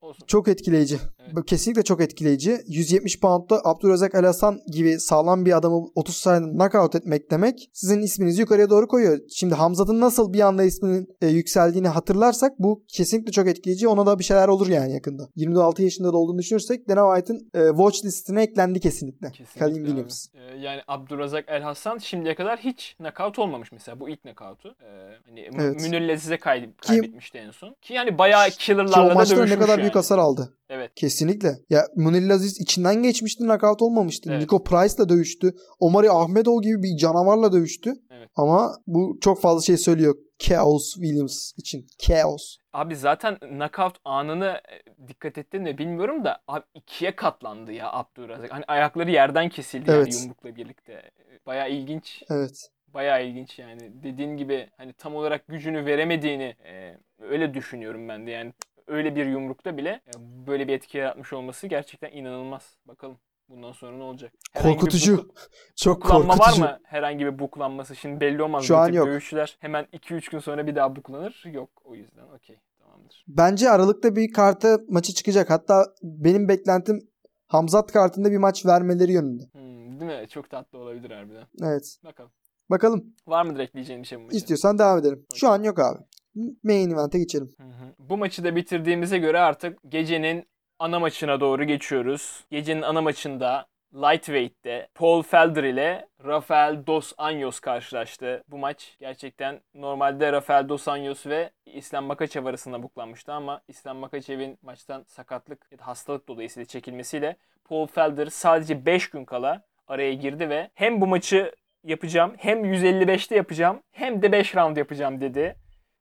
Olsun. 0.00 0.26
Çok 0.26 0.48
etkileyici. 0.48 0.98
Kesinlikle 1.46 1.82
çok 1.82 2.00
etkileyici. 2.00 2.58
170 2.66 3.20
poundda 3.20 3.60
Abdülrazak 3.64 4.14
El 4.14 4.24
Hasan 4.24 4.60
gibi 4.72 5.00
sağlam 5.00 5.44
bir 5.44 5.56
adamı 5.56 5.86
30 5.94 6.16
saniyede 6.16 6.52
knockout 6.56 6.94
etmek 6.94 7.30
demek 7.30 7.70
sizin 7.72 8.02
isminizi 8.02 8.40
yukarıya 8.40 8.70
doğru 8.70 8.88
koyuyor. 8.88 9.18
Şimdi 9.34 9.54
Hamzat'ın 9.54 10.00
nasıl 10.00 10.32
bir 10.32 10.40
anda 10.40 10.62
isminin 10.62 11.06
e, 11.22 11.26
yükseldiğini 11.28 11.88
hatırlarsak 11.88 12.52
bu 12.58 12.84
kesinlikle 12.88 13.32
çok 13.32 13.48
etkileyici. 13.48 13.88
Ona 13.88 14.06
da 14.06 14.18
bir 14.18 14.24
şeyler 14.24 14.48
olur 14.48 14.68
yani 14.68 14.92
yakında. 14.92 15.28
26 15.36 15.82
yaşında 15.82 16.12
da 16.12 16.16
olduğunu 16.16 16.38
düşünürsek 16.38 16.88
Dana 16.88 17.16
White'ın 17.16 17.50
e, 17.64 17.68
watch 17.70 18.04
listine 18.04 18.42
eklendi 18.42 18.80
kesinlikle. 18.80 19.30
Kesinlikle 19.30 19.64
abi. 19.66 19.74
Williams. 19.74 20.26
Ee, 20.34 20.56
yani 20.58 20.80
Abdurrazak 20.88 21.44
El 21.48 21.62
Hasan 21.62 21.98
şimdiye 21.98 22.34
kadar 22.34 22.58
hiç 22.58 22.94
knockout 22.98 23.38
olmamış 23.38 23.72
mesela. 23.72 24.00
Bu 24.00 24.08
ilk 24.08 24.22
knockout'u. 24.22 24.68
Ee, 24.68 24.84
hani 25.28 25.48
Evet. 25.58 25.80
Münir 25.80 26.08
Leziz'e 26.08 26.36
kay- 26.38 26.70
kaybetmişti 26.86 27.38
en 27.38 27.50
son. 27.50 27.76
Ki 27.82 27.94
yani 27.94 28.18
bayağı 28.18 28.50
Ki 28.50 28.58
killer'larla 28.58 29.06
o 29.06 29.10
da 29.10 29.14
maçta 29.14 29.36
dövüşmüş 29.36 29.50
ne 29.58 29.62
kadar 29.62 29.72
yani. 29.72 29.80
büyük 29.80 29.94
hasar 29.96 30.18
aldı. 30.18 30.54
Evet. 30.68 30.94
Kesinlikle. 31.20 31.58
Ya 31.70 31.86
Munir 31.96 32.28
Laziz 32.28 32.60
içinden 32.60 33.02
geçmişti. 33.02 33.44
Knockout 33.44 33.82
olmamıştı. 33.82 34.30
Evet. 34.30 34.40
Nico 34.40 34.64
Price'la 34.64 35.08
dövüştü. 35.08 35.52
Omari 35.80 36.10
Ahmedov 36.10 36.62
gibi 36.62 36.82
bir 36.82 36.96
canavarla 36.96 37.52
dövüştü. 37.52 37.92
Evet. 38.10 38.28
Ama 38.36 38.76
bu 38.86 39.18
çok 39.20 39.40
fazla 39.40 39.62
şey 39.62 39.76
söylüyor. 39.76 40.14
Chaos 40.38 40.94
Williams 40.94 41.52
için. 41.56 41.86
Chaos. 41.98 42.56
Abi 42.72 42.96
zaten 42.96 43.38
knockout 43.38 43.96
anını 44.04 44.46
e, 44.46 45.08
dikkat 45.08 45.38
ettin 45.38 45.62
mi 45.62 45.78
bilmiyorum 45.78 46.24
da 46.24 46.42
abi 46.48 46.64
ikiye 46.74 47.16
katlandı 47.16 47.72
ya 47.72 47.92
Abdurrazak. 47.92 48.52
Hani 48.52 48.64
ayakları 48.68 49.10
yerden 49.10 49.48
kesildi 49.48 49.90
Evet. 49.90 50.06
yani 50.12 50.22
yumrukla 50.22 50.56
birlikte. 50.56 51.02
Baya 51.46 51.66
ilginç. 51.68 52.22
Evet. 52.30 52.70
Bayağı 52.94 53.26
ilginç 53.26 53.58
yani. 53.58 54.02
Dediğin 54.02 54.36
gibi 54.36 54.68
hani 54.76 54.92
tam 54.92 55.14
olarak 55.14 55.48
gücünü 55.48 55.86
veremediğini 55.86 56.54
e, 56.64 56.96
öyle 57.20 57.54
düşünüyorum 57.54 58.08
ben 58.08 58.26
de. 58.26 58.30
Yani 58.30 58.52
öyle 58.90 59.16
bir 59.16 59.26
yumrukta 59.26 59.76
bile 59.76 59.90
e, 59.90 60.46
böyle 60.46 60.68
bir 60.68 60.72
etki 60.72 60.98
yaratmış 60.98 61.32
olması 61.32 61.66
gerçekten 61.66 62.10
inanılmaz. 62.12 62.76
Bakalım 62.86 63.18
bundan 63.48 63.72
sonra 63.72 63.96
ne 63.96 64.02
olacak? 64.02 64.32
Herhangi 64.52 64.74
Korkutucu. 64.74 65.14
buk- 65.16 65.48
Çok 65.76 66.02
buklanma 66.04 66.34
korkutucu. 66.36 66.62
var 66.62 66.68
mı? 66.68 66.78
Herhangi 66.84 67.24
bir 67.26 67.38
buklanması. 67.38 67.96
Şimdi 67.96 68.20
belli 68.20 68.42
olmaz. 68.42 68.64
Şu 68.64 68.76
an 68.76 68.92
yok. 68.92 69.06
Dövüşçüler 69.06 69.56
hemen 69.60 69.84
2-3 69.84 70.30
gün 70.30 70.38
sonra 70.38 70.66
bir 70.66 70.76
daha 70.76 70.96
buklanır. 70.96 71.44
Yok 71.52 71.70
o 71.84 71.94
yüzden 71.94 72.28
okey 72.36 72.56
tamamdır. 72.78 73.24
Bence 73.28 73.70
Aralık'ta 73.70 74.16
bir 74.16 74.32
karta 74.32 74.78
maçı 74.88 75.14
çıkacak. 75.14 75.50
Hatta 75.50 75.84
benim 76.02 76.48
beklentim 76.48 77.08
Hamzat 77.46 77.92
kartında 77.92 78.30
bir 78.30 78.36
maç 78.38 78.66
vermeleri 78.66 79.12
yönünde. 79.12 79.42
Hmm, 79.52 80.00
değil 80.00 80.20
mi? 80.20 80.28
Çok 80.28 80.50
tatlı 80.50 80.78
olabilir 80.78 81.10
harbiden. 81.10 81.46
Evet. 81.62 81.96
Bakalım. 82.04 82.30
Bakalım. 82.70 83.04
Var 83.26 83.44
mıdır 83.44 83.60
ekleyeceğin 83.60 84.02
bir 84.02 84.06
şey 84.06 84.18
bu 84.18 84.22
maça? 84.22 84.36
İstiyorsan 84.36 84.78
devam 84.78 84.98
edelim. 84.98 85.26
Şu 85.34 85.48
an 85.48 85.62
yok 85.62 85.78
abi. 85.78 85.98
Main 86.34 86.90
event'e 86.90 87.18
geçelim. 87.18 87.50
Hı 87.56 87.62
hı. 87.62 87.94
Bu 87.98 88.16
maçı 88.16 88.44
da 88.44 88.56
bitirdiğimize 88.56 89.18
göre 89.18 89.38
artık 89.38 89.78
gecenin 89.88 90.48
ana 90.78 91.00
maçına 91.00 91.40
doğru 91.40 91.64
geçiyoruz. 91.64 92.44
Gecenin 92.50 92.82
ana 92.82 93.02
maçında 93.02 93.66
Lightweight'te 93.94 94.88
Paul 94.94 95.22
Felder 95.22 95.64
ile 95.64 96.08
Rafael 96.24 96.86
Dos 96.86 97.12
Anjos 97.18 97.60
karşılaştı. 97.60 98.44
Bu 98.48 98.58
maç 98.58 98.96
gerçekten 99.00 99.60
normalde 99.74 100.32
Rafael 100.32 100.68
Dos 100.68 100.88
Anjos 100.88 101.26
ve 101.26 101.50
İslam 101.66 102.04
Makachev 102.04 102.44
arasında 102.44 102.82
buklanmıştı 102.82 103.32
ama 103.32 103.60
İslam 103.68 103.96
Makachev'in 103.96 104.58
maçtan 104.62 105.04
sakatlık 105.08 105.66
ya 105.72 105.78
da 105.78 105.86
hastalık 105.86 106.28
dolayısıyla 106.28 106.64
çekilmesiyle 106.64 107.36
Paul 107.64 107.86
Felder 107.86 108.26
sadece 108.26 108.86
5 108.86 109.10
gün 109.10 109.24
kala 109.24 109.62
araya 109.88 110.14
girdi 110.14 110.48
ve 110.48 110.70
hem 110.74 111.00
bu 111.00 111.06
maçı 111.06 111.52
yapacağım 111.84 112.34
hem 112.38 112.64
155'te 112.64 113.36
yapacağım 113.36 113.80
hem 113.92 114.22
de 114.22 114.32
5 114.32 114.56
round 114.56 114.76
yapacağım 114.76 115.20
dedi 115.20 115.56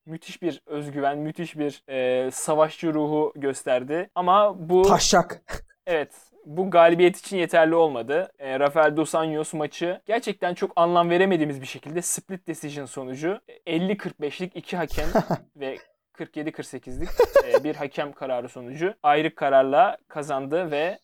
müthiş 0.09 0.41
bir 0.41 0.61
özgüven, 0.65 1.17
müthiş 1.17 1.57
bir 1.57 1.83
e, 1.89 2.31
savaşçı 2.31 2.93
ruhu 2.93 3.33
gösterdi. 3.35 4.09
Ama 4.15 4.69
bu 4.69 4.81
Taşak. 4.81 5.41
evet 5.87 6.11
bu 6.45 6.71
galibiyet 6.71 7.17
için 7.17 7.37
yeterli 7.37 7.75
olmadı. 7.75 8.31
E, 8.39 8.59
Rafael 8.59 8.97
Dos 8.97 9.15
Anjos 9.15 9.53
maçı 9.53 10.01
gerçekten 10.05 10.53
çok 10.53 10.71
anlam 10.75 11.09
veremediğimiz 11.09 11.61
bir 11.61 11.67
şekilde 11.67 12.01
split 12.01 12.47
decision 12.47 12.85
sonucu 12.85 13.39
50-45'lik 13.67 14.55
iki 14.55 14.77
hakem 14.77 15.07
ve 15.55 15.77
47-48'lik 16.13 17.09
e, 17.47 17.63
bir 17.63 17.75
hakem 17.75 18.11
kararı 18.11 18.49
sonucu 18.49 18.93
ayrı 19.03 19.35
kararla 19.35 19.97
kazandı 20.07 20.71
ve 20.71 20.99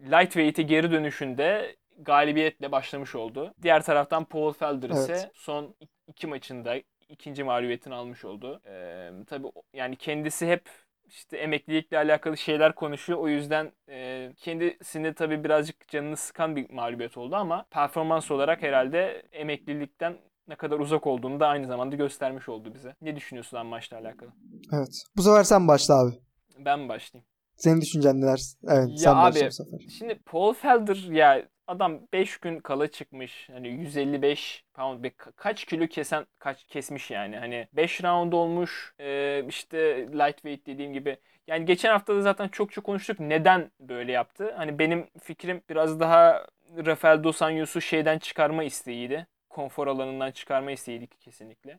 lightweight'e 0.00 0.62
geri 0.62 0.90
dönüşünde 0.92 1.76
galibiyetle 1.98 2.72
başlamış 2.72 3.14
oldu. 3.14 3.54
Diğer 3.62 3.82
taraftan 3.82 4.24
Paul 4.24 4.52
Felder 4.52 4.90
ise 4.90 5.12
Evet. 5.12 5.30
son 5.34 5.74
iki 6.06 6.26
maçında 6.26 6.76
ikinci 7.10 7.44
mağlubiyetini 7.44 7.94
almış 7.94 8.24
oldu. 8.24 8.60
Ee, 8.66 9.10
tabii 9.26 9.48
yani 9.74 9.96
kendisi 9.96 10.46
hep 10.46 10.68
işte 11.06 11.36
emeklilikle 11.36 11.98
alakalı 11.98 12.36
şeyler 12.36 12.74
konuşuyor. 12.74 13.18
O 13.18 13.28
yüzden 13.28 13.72
e, 13.88 14.30
kendisini 14.36 15.14
tabii 15.14 15.44
birazcık 15.44 15.88
canını 15.88 16.16
sıkan 16.16 16.56
bir 16.56 16.70
mağlubiyet 16.70 17.16
oldu 17.16 17.36
ama 17.36 17.64
performans 17.70 18.30
olarak 18.30 18.62
herhalde 18.62 19.22
emeklilikten 19.32 20.16
ne 20.48 20.54
kadar 20.56 20.78
uzak 20.78 21.06
olduğunu 21.06 21.40
da 21.40 21.46
aynı 21.46 21.66
zamanda 21.66 21.96
göstermiş 21.96 22.48
oldu 22.48 22.74
bize. 22.74 22.94
Ne 23.02 23.16
düşünüyorsun 23.16 23.56
lan 23.56 23.66
maçla 23.66 23.96
alakalı? 23.98 24.30
Evet. 24.72 25.02
Bu 25.16 25.22
sefer 25.22 25.44
sen 25.44 25.68
başla 25.68 25.94
abi. 25.94 26.12
Ben 26.58 26.88
başlayayım? 26.88 27.26
Senin 27.56 27.80
düşüncen 27.80 28.20
neler? 28.20 28.40
Evet 28.68 28.88
Ya 28.88 28.96
sen 28.96 29.14
abi, 29.14 29.34
bu 29.46 29.52
sefer. 29.52 29.80
Şimdi 29.98 30.14
Paul 30.26 30.52
Felder 30.54 30.96
ya 30.96 31.42
adam 31.70 32.00
5 32.12 32.38
gün 32.38 32.60
kala 32.60 32.88
çıkmış. 32.90 33.48
Hani 33.52 33.68
155 33.68 34.64
pound 34.74 35.04
ka- 35.04 35.32
kaç 35.36 35.64
kilo 35.64 35.86
kesen 35.86 36.26
kaç 36.38 36.64
kesmiş 36.64 37.10
yani. 37.10 37.36
Hani 37.38 37.68
5 37.72 38.04
round 38.04 38.32
olmuş. 38.32 38.94
Ee, 39.00 39.44
işte 39.48 39.78
lightweight 40.18 40.66
dediğim 40.66 40.92
gibi. 40.92 41.16
Yani 41.46 41.64
geçen 41.64 41.90
hafta 41.90 42.14
da 42.16 42.22
zaten 42.22 42.48
çok 42.48 42.72
çok 42.72 42.84
konuştuk. 42.84 43.20
Neden 43.20 43.70
böyle 43.80 44.12
yaptı? 44.12 44.54
Hani 44.56 44.78
benim 44.78 45.06
fikrim 45.22 45.62
biraz 45.70 46.00
daha 46.00 46.46
Rafael 46.86 47.24
Dos 47.24 47.42
Anjos'u 47.42 47.80
şeyden 47.80 48.18
çıkarma 48.18 48.64
isteğiydi. 48.64 49.26
Konfor 49.48 49.86
alanından 49.86 50.30
çıkarma 50.30 50.70
isteğiydi 50.70 51.06
kesinlikle. 51.06 51.78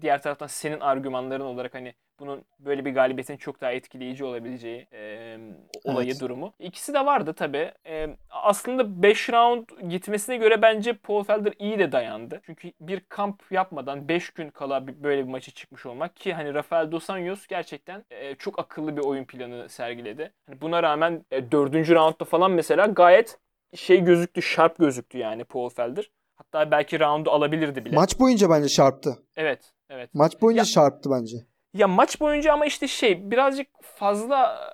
Diğer 0.00 0.22
taraftan 0.22 0.46
senin 0.46 0.80
argümanların 0.80 1.44
olarak 1.44 1.74
hani 1.74 1.94
bunun 2.20 2.44
böyle 2.58 2.84
bir 2.84 2.94
galibiyetin 2.94 3.36
çok 3.36 3.60
daha 3.60 3.72
etkileyici 3.72 4.24
olabileceği 4.24 4.86
e, 4.92 5.38
olayı 5.84 6.08
Evet. 6.08 6.20
durumu. 6.20 6.54
İkisi 6.58 6.94
de 6.94 7.06
vardı 7.06 7.32
tabii. 7.34 7.72
E, 7.86 8.16
aslında 8.30 9.02
5 9.02 9.30
round 9.30 9.68
gitmesine 9.88 10.36
göre 10.36 10.62
bence 10.62 10.92
Paul 10.92 11.24
Felder 11.24 11.52
iyi 11.58 11.78
de 11.78 11.92
dayandı. 11.92 12.40
Çünkü 12.46 12.72
bir 12.80 13.00
kamp 13.08 13.42
yapmadan 13.50 14.08
5 14.08 14.30
gün 14.30 14.50
kala 14.50 14.86
böyle 14.86 15.22
bir 15.24 15.30
maçı 15.30 15.50
çıkmış 15.50 15.86
olmak 15.86 16.16
ki 16.16 16.34
hani 16.34 16.54
Rafael 16.54 16.90
Dos 16.92 17.10
Anjos 17.10 17.46
gerçekten 17.46 18.04
e, 18.10 18.34
çok 18.34 18.58
akıllı 18.58 18.96
bir 18.96 19.02
oyun 19.02 19.24
planı 19.24 19.68
sergiledi. 19.68 20.32
Hani 20.46 20.60
buna 20.60 20.82
rağmen 20.82 21.24
e, 21.30 21.52
4. 21.52 21.90
roundda 21.94 22.24
falan 22.24 22.50
mesela 22.50 22.86
gayet 22.86 23.38
şey 23.74 24.00
gözüktü, 24.04 24.42
sharp 24.42 24.78
gözüktü 24.78 25.18
yani 25.18 25.44
Paul 25.44 25.68
Felder. 25.68 26.10
Hatta 26.52 26.70
belki 26.70 27.00
roundu 27.00 27.30
alabilirdi 27.30 27.84
bile. 27.84 27.96
Maç 27.96 28.18
boyunca 28.20 28.50
bence 28.50 28.68
şarptı. 28.68 29.22
Evet, 29.36 29.72
evet. 29.90 30.10
Maç 30.14 30.40
boyunca 30.42 30.60
Ya- 30.60 30.64
şarptı 30.64 31.10
bence. 31.10 31.36
Ya 31.74 31.88
maç 31.88 32.20
boyunca 32.20 32.52
ama 32.52 32.66
işte 32.66 32.88
şey 32.88 33.30
birazcık 33.30 33.66
fazla 33.82 34.72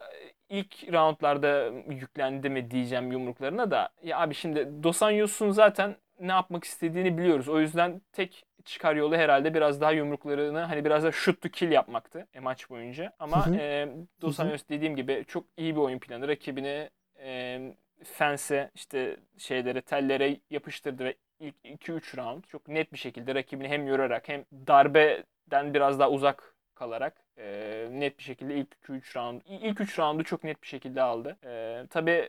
ilk 0.49 0.93
roundlarda 0.93 1.65
yüklendi 1.89 2.51
mi 2.51 2.71
diyeceğim 2.71 3.13
yumruklarına 3.13 3.71
da. 3.71 3.89
Ya 4.03 4.19
abi 4.21 4.35
şimdi 4.35 4.83
Dos 4.83 5.03
Anjos'un 5.03 5.51
zaten 5.51 5.97
ne 6.21 6.33
yapmak 6.33 6.65
istediğini 6.65 7.19
biliyoruz. 7.19 7.49
O 7.49 7.61
yüzden 7.61 8.01
tek 8.13 8.45
çıkar 8.65 8.97
yolu 8.97 9.17
herhalde 9.17 9.55
biraz 9.55 9.81
daha 9.81 9.93
yumruklarını 9.93 10.59
hani 10.61 10.85
biraz 10.85 11.05
da 11.05 11.13
shoot 11.13 11.41
to 11.41 11.49
kill 11.49 11.71
yapmaktı 11.73 12.27
e, 12.35 12.41
maç 12.41 12.71
boyunca. 12.71 13.13
Ama 13.19 13.47
Hı 13.47 13.51
hı. 13.51 13.57
e, 13.57 13.89
Dos. 14.21 14.41
Anjos 14.41 14.63
dediğim 14.69 14.97
gibi 14.97 15.25
çok 15.29 15.45
iyi 15.57 15.77
bir 15.77 15.81
oyun 15.81 15.99
planı. 15.99 16.29
Rakibini 16.29 16.91
e, 17.23 17.59
fense 18.05 18.71
işte 18.75 19.17
şeylere 19.39 19.81
tellere 19.83 20.37
yapıştırdı 20.51 21.05
ve 21.05 21.15
ilk 21.41 21.55
2-3 21.65 22.17
round 22.17 22.45
çok 22.45 22.69
net 22.69 22.93
bir 22.93 22.99
şekilde 22.99 23.35
rakibini 23.35 23.69
hem 23.69 23.87
yorarak 23.87 24.29
hem 24.29 24.45
darbeden 24.67 25.75
biraz 25.75 25.99
daha 25.99 26.11
uzak 26.11 26.55
kalarak 26.75 27.15
e, 27.39 27.45
net 27.93 28.19
bir 28.19 28.23
şekilde 28.23 28.55
ilk 28.55 28.69
2-3 28.89 29.17
round 29.17 29.41
ilk 29.49 29.81
3 29.81 29.99
roundu 29.99 30.25
çok 30.25 30.45
net 30.45 30.63
bir 30.63 30.67
şekilde 30.67 31.03
aldı. 31.03 31.37
E, 31.45 31.83
tabii 31.91 32.29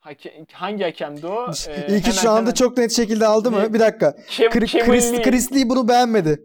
hake- 0.00 0.52
hangi 0.52 0.84
hakemdi 0.84 1.26
o? 1.26 1.50
E, 1.68 1.86
İlk 1.88 2.08
üç 2.08 2.24
roundu 2.24 2.54
çok 2.54 2.78
net 2.78 2.92
şekilde 2.92 3.26
aldı 3.26 3.50
mı? 3.50 3.62
Ne? 3.62 3.72
Bir 3.74 3.80
dakika. 3.80 4.10
Kev- 4.10 4.50
Kri- 4.50 4.66
Kevin 4.66 4.90
Chris, 4.90 5.12
Lee. 5.12 5.22
Chris 5.22 5.52
Lee 5.52 5.68
bunu 5.68 5.88
beğenmedi. 5.88 6.42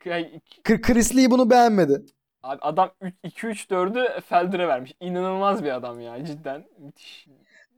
Kri- 0.00 0.80
Chris 0.82 1.16
Lee 1.16 1.30
bunu 1.30 1.50
beğenmedi. 1.50 2.02
Abi 2.42 2.58
adam 2.62 2.90
2-3-4'ü 3.24 4.20
Felder'e 4.20 4.68
vermiş. 4.68 4.92
İnanılmaz 5.00 5.64
bir 5.64 5.70
adam 5.74 6.00
ya 6.00 6.24
cidden. 6.24 6.64
Müthiş. 6.78 7.26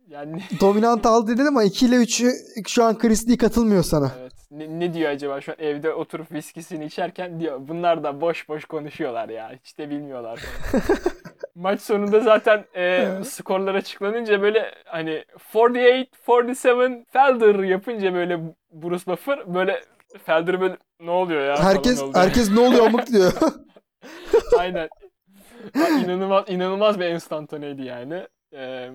Yani 0.08 0.42
Dominant 0.60 1.06
aldı 1.06 1.32
dedin 1.32 1.46
ama 1.46 1.62
2 1.64 1.86
ile 1.86 1.96
3'ü 1.96 2.30
şu 2.68 2.84
an 2.84 2.98
Chris 2.98 3.28
Lee 3.28 3.36
katılmıyor 3.36 3.82
sana. 3.82 4.12
evet. 4.20 4.32
Ne, 4.50 4.80
ne 4.80 4.94
diyor 4.94 5.10
acaba 5.10 5.40
şu 5.40 5.52
an 5.52 5.58
evde 5.58 5.92
oturup 5.92 6.32
viskisini 6.32 6.84
içerken 6.84 7.40
diyor. 7.40 7.60
Bunlar 7.68 8.04
da 8.04 8.20
boş 8.20 8.48
boş 8.48 8.64
konuşuyorlar 8.64 9.28
ya. 9.28 9.52
Hiç 9.64 9.78
de 9.78 9.90
bilmiyorlar. 9.90 10.40
Maç 11.54 11.80
sonunda 11.80 12.20
zaten 12.20 12.64
e, 12.76 13.08
skorlar 13.24 13.74
açıklanınca 13.74 14.42
böyle 14.42 14.74
hani 14.84 15.24
48-47 15.54 17.04
Felder 17.12 17.54
yapınca 17.58 18.14
böyle 18.14 18.40
Bruce 18.72 19.06
Buffer 19.06 19.54
böyle 19.54 19.80
Felder 20.24 20.60
böyle 20.60 20.76
ne 21.00 21.10
oluyor 21.10 21.40
ya? 21.46 21.64
Herkes 21.64 22.02
oldu. 22.02 22.18
herkes 22.18 22.50
ne 22.50 22.60
oluyor 22.60 22.86
amık 22.86 23.06
diyor. 23.06 23.32
Aynen. 24.58 24.88
Ya, 25.74 25.88
inanılmaz 25.88 26.44
inanılmaz 26.48 27.00
bir 27.00 27.04
enstantaneydi 27.04 27.82
yani. 27.82 28.26
Ee, 28.52 28.88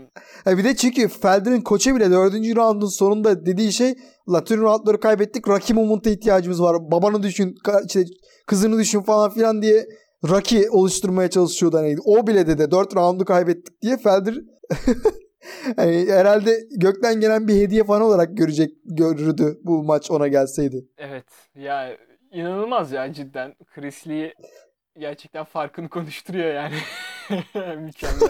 Ha 0.43 0.57
bir 0.57 0.63
de 0.63 0.75
çünkü 0.75 1.07
Felder'in 1.07 1.61
koçu 1.61 1.95
bile 1.95 2.11
4. 2.11 2.33
roundun 2.33 2.87
sonunda 2.87 3.45
dediği 3.45 3.73
şey 3.73 3.95
la 4.29 4.43
tüm 4.43 4.61
roundları 4.61 4.99
kaybettik 4.99 5.47
Rocky 5.47 5.79
Moment'a 5.79 6.09
ihtiyacımız 6.09 6.61
var. 6.61 6.91
Babanı 6.91 7.23
düşün, 7.23 7.55
işte 7.87 8.03
kızını 8.47 8.79
düşün 8.79 9.01
falan 9.01 9.31
filan 9.31 9.61
diye 9.61 9.85
Rocky 10.29 10.69
oluşturmaya 10.69 11.29
çalışıyordu 11.29 11.77
hani. 11.77 11.95
O 12.05 12.27
bile 12.27 12.47
dedi 12.47 12.71
4 12.71 12.95
roundu 12.95 13.25
kaybettik 13.25 13.81
diye 13.81 13.97
Felder 13.97 14.35
hani 15.75 16.05
herhalde 16.09 16.59
gökten 16.77 17.19
gelen 17.19 17.47
bir 17.47 17.55
hediye 17.55 17.83
falan 17.83 18.01
olarak 18.01 18.37
görecek 18.37 18.71
görürdü 18.85 19.57
bu 19.63 19.83
maç 19.83 20.11
ona 20.11 20.27
gelseydi. 20.27 20.85
evet 20.97 21.25
ya 21.55 21.97
inanılmaz 22.31 22.91
ya 22.91 23.13
cidden. 23.13 23.53
Chris 23.75 24.07
Lee 24.07 24.33
gerçekten 24.99 25.43
farkını 25.43 25.89
konuşturuyor 25.89 26.53
yani. 26.53 26.75
Mükemmel. 27.81 28.29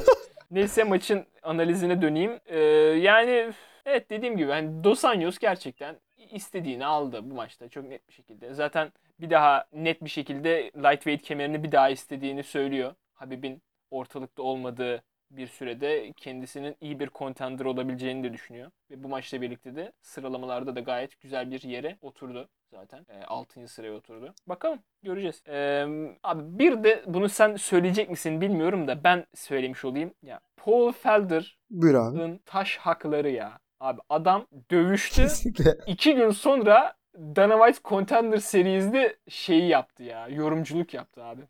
Neyse 0.51 0.83
maçın 0.83 1.25
analizine 1.43 2.01
döneyim. 2.01 2.39
Ee, 2.45 2.59
yani 3.01 3.53
Evet 3.85 4.09
dediğim 4.09 4.37
gibi 4.37 4.51
hani 4.51 4.83
Dos 4.83 5.05
Anjos 5.05 5.37
gerçekten 5.37 5.95
istediğini 6.31 6.85
aldı 6.85 7.29
bu 7.29 7.33
maçta 7.35 7.69
çok 7.69 7.85
net 7.85 8.07
bir 8.07 8.13
şekilde. 8.13 8.53
Zaten 8.53 8.91
bir 9.19 9.29
daha 9.29 9.65
net 9.73 10.03
bir 10.03 10.09
şekilde 10.09 10.71
lightweight 10.75 11.21
kemerini 11.21 11.63
bir 11.63 11.71
daha 11.71 11.89
istediğini 11.89 12.43
söylüyor. 12.43 12.95
Habib'in 13.13 13.61
ortalıkta 13.91 14.43
olmadığı 14.43 15.03
bir 15.37 15.47
sürede 15.47 16.13
kendisinin 16.17 16.75
iyi 16.81 16.99
bir 16.99 17.09
contender 17.09 17.65
olabileceğini 17.65 18.23
de 18.23 18.33
düşünüyor. 18.33 18.71
Ve 18.91 19.03
bu 19.03 19.07
maçla 19.07 19.41
birlikte 19.41 19.75
de 19.75 19.91
sıralamalarda 20.01 20.75
da 20.75 20.79
gayet 20.79 21.21
güzel 21.21 21.51
bir 21.51 21.61
yere 21.61 21.97
oturdu 22.01 22.49
zaten. 22.71 23.05
E, 23.09 23.23
6. 23.23 23.67
sıraya 23.67 23.93
oturdu. 23.93 24.33
Bakalım 24.47 24.79
göreceğiz. 25.03 25.43
E, 25.47 25.85
abi 26.23 26.59
bir 26.59 26.83
de 26.83 27.03
bunu 27.07 27.29
sen 27.29 27.55
söyleyecek 27.55 28.09
misin 28.09 28.41
bilmiyorum 28.41 28.87
da 28.87 29.03
ben 29.03 29.25
söylemiş 29.35 29.85
olayım. 29.85 30.13
Ya 30.23 30.39
Paul 30.57 30.91
Felder'ın 30.91 32.39
taş 32.45 32.77
hakları 32.77 33.29
ya. 33.29 33.59
Abi 33.79 34.01
adam 34.09 34.47
dövüştü. 34.71 35.21
Kesinlikle. 35.21 35.77
İki 35.87 36.15
gün 36.15 36.29
sonra 36.29 36.93
Dana 37.15 37.57
White 37.57 37.89
Contender 37.89 38.37
Series'de 38.37 39.17
şeyi 39.27 39.67
yaptı 39.67 40.03
ya. 40.03 40.27
Yorumculuk 40.27 40.93
yaptı 40.93 41.23
abi. 41.23 41.41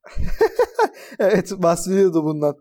evet 1.20 1.52
bahsediyordu 1.58 2.24
bundan. 2.24 2.56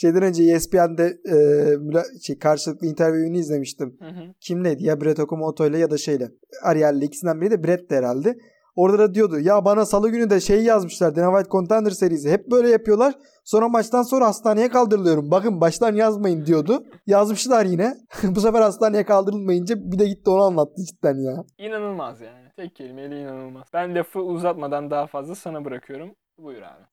Şeyden 0.00 0.22
önce 0.22 0.42
ESPN'de 0.44 1.04
e, 1.04 1.34
müla- 1.76 2.20
şey, 2.22 2.38
karşılıklı 2.38 2.86
interview'ünü 2.86 3.38
izlemiştim. 3.38 3.96
Hı 4.00 4.08
hı. 4.08 4.34
Kimleydi 4.40 4.84
ya 4.84 5.00
Brett 5.00 5.20
Okamoto 5.20 5.66
ile 5.66 5.78
ya 5.78 5.90
da 5.90 5.98
şeyle. 5.98 6.28
Ariel'le 6.62 7.02
ikisinden 7.02 7.40
biri 7.40 7.50
de 7.50 7.64
Brett'ti 7.64 7.94
herhalde. 7.94 8.38
Orada 8.76 8.98
da 8.98 9.14
diyordu 9.14 9.40
ya 9.40 9.64
bana 9.64 9.86
salı 9.86 10.08
günü 10.08 10.30
de 10.30 10.40
şey 10.40 10.64
yazmışlar 10.64 11.16
Dana 11.16 11.30
White 11.30 11.50
Contender 11.50 11.90
serisi. 11.90 12.30
Hep 12.30 12.50
böyle 12.50 12.68
yapıyorlar. 12.70 13.14
Sonra 13.44 13.68
maçtan 13.68 14.02
sonra 14.02 14.26
hastaneye 14.26 14.68
kaldırılıyorum. 14.68 15.30
Bakın 15.30 15.60
baştan 15.60 15.94
yazmayın 15.94 16.46
diyordu. 16.46 16.84
Yazmışlar 17.06 17.64
yine. 17.64 17.94
Bu 18.22 18.40
sefer 18.40 18.60
hastaneye 18.60 19.04
kaldırılmayınca 19.04 19.74
bir 19.78 19.98
de 19.98 20.06
gitti 20.06 20.30
onu 20.30 20.42
anlattı 20.42 20.82
cidden 20.84 21.18
ya. 21.18 21.44
İnanılmaz 21.58 22.20
yani. 22.20 22.48
Tek 22.56 22.76
kelimeyle 22.76 23.20
inanılmaz. 23.20 23.66
Ben 23.74 23.94
lafı 23.94 24.20
uzatmadan 24.20 24.90
daha 24.90 25.06
fazla 25.06 25.34
sana 25.34 25.64
bırakıyorum. 25.64 26.10
Buyur 26.38 26.62
abi. 26.62 26.84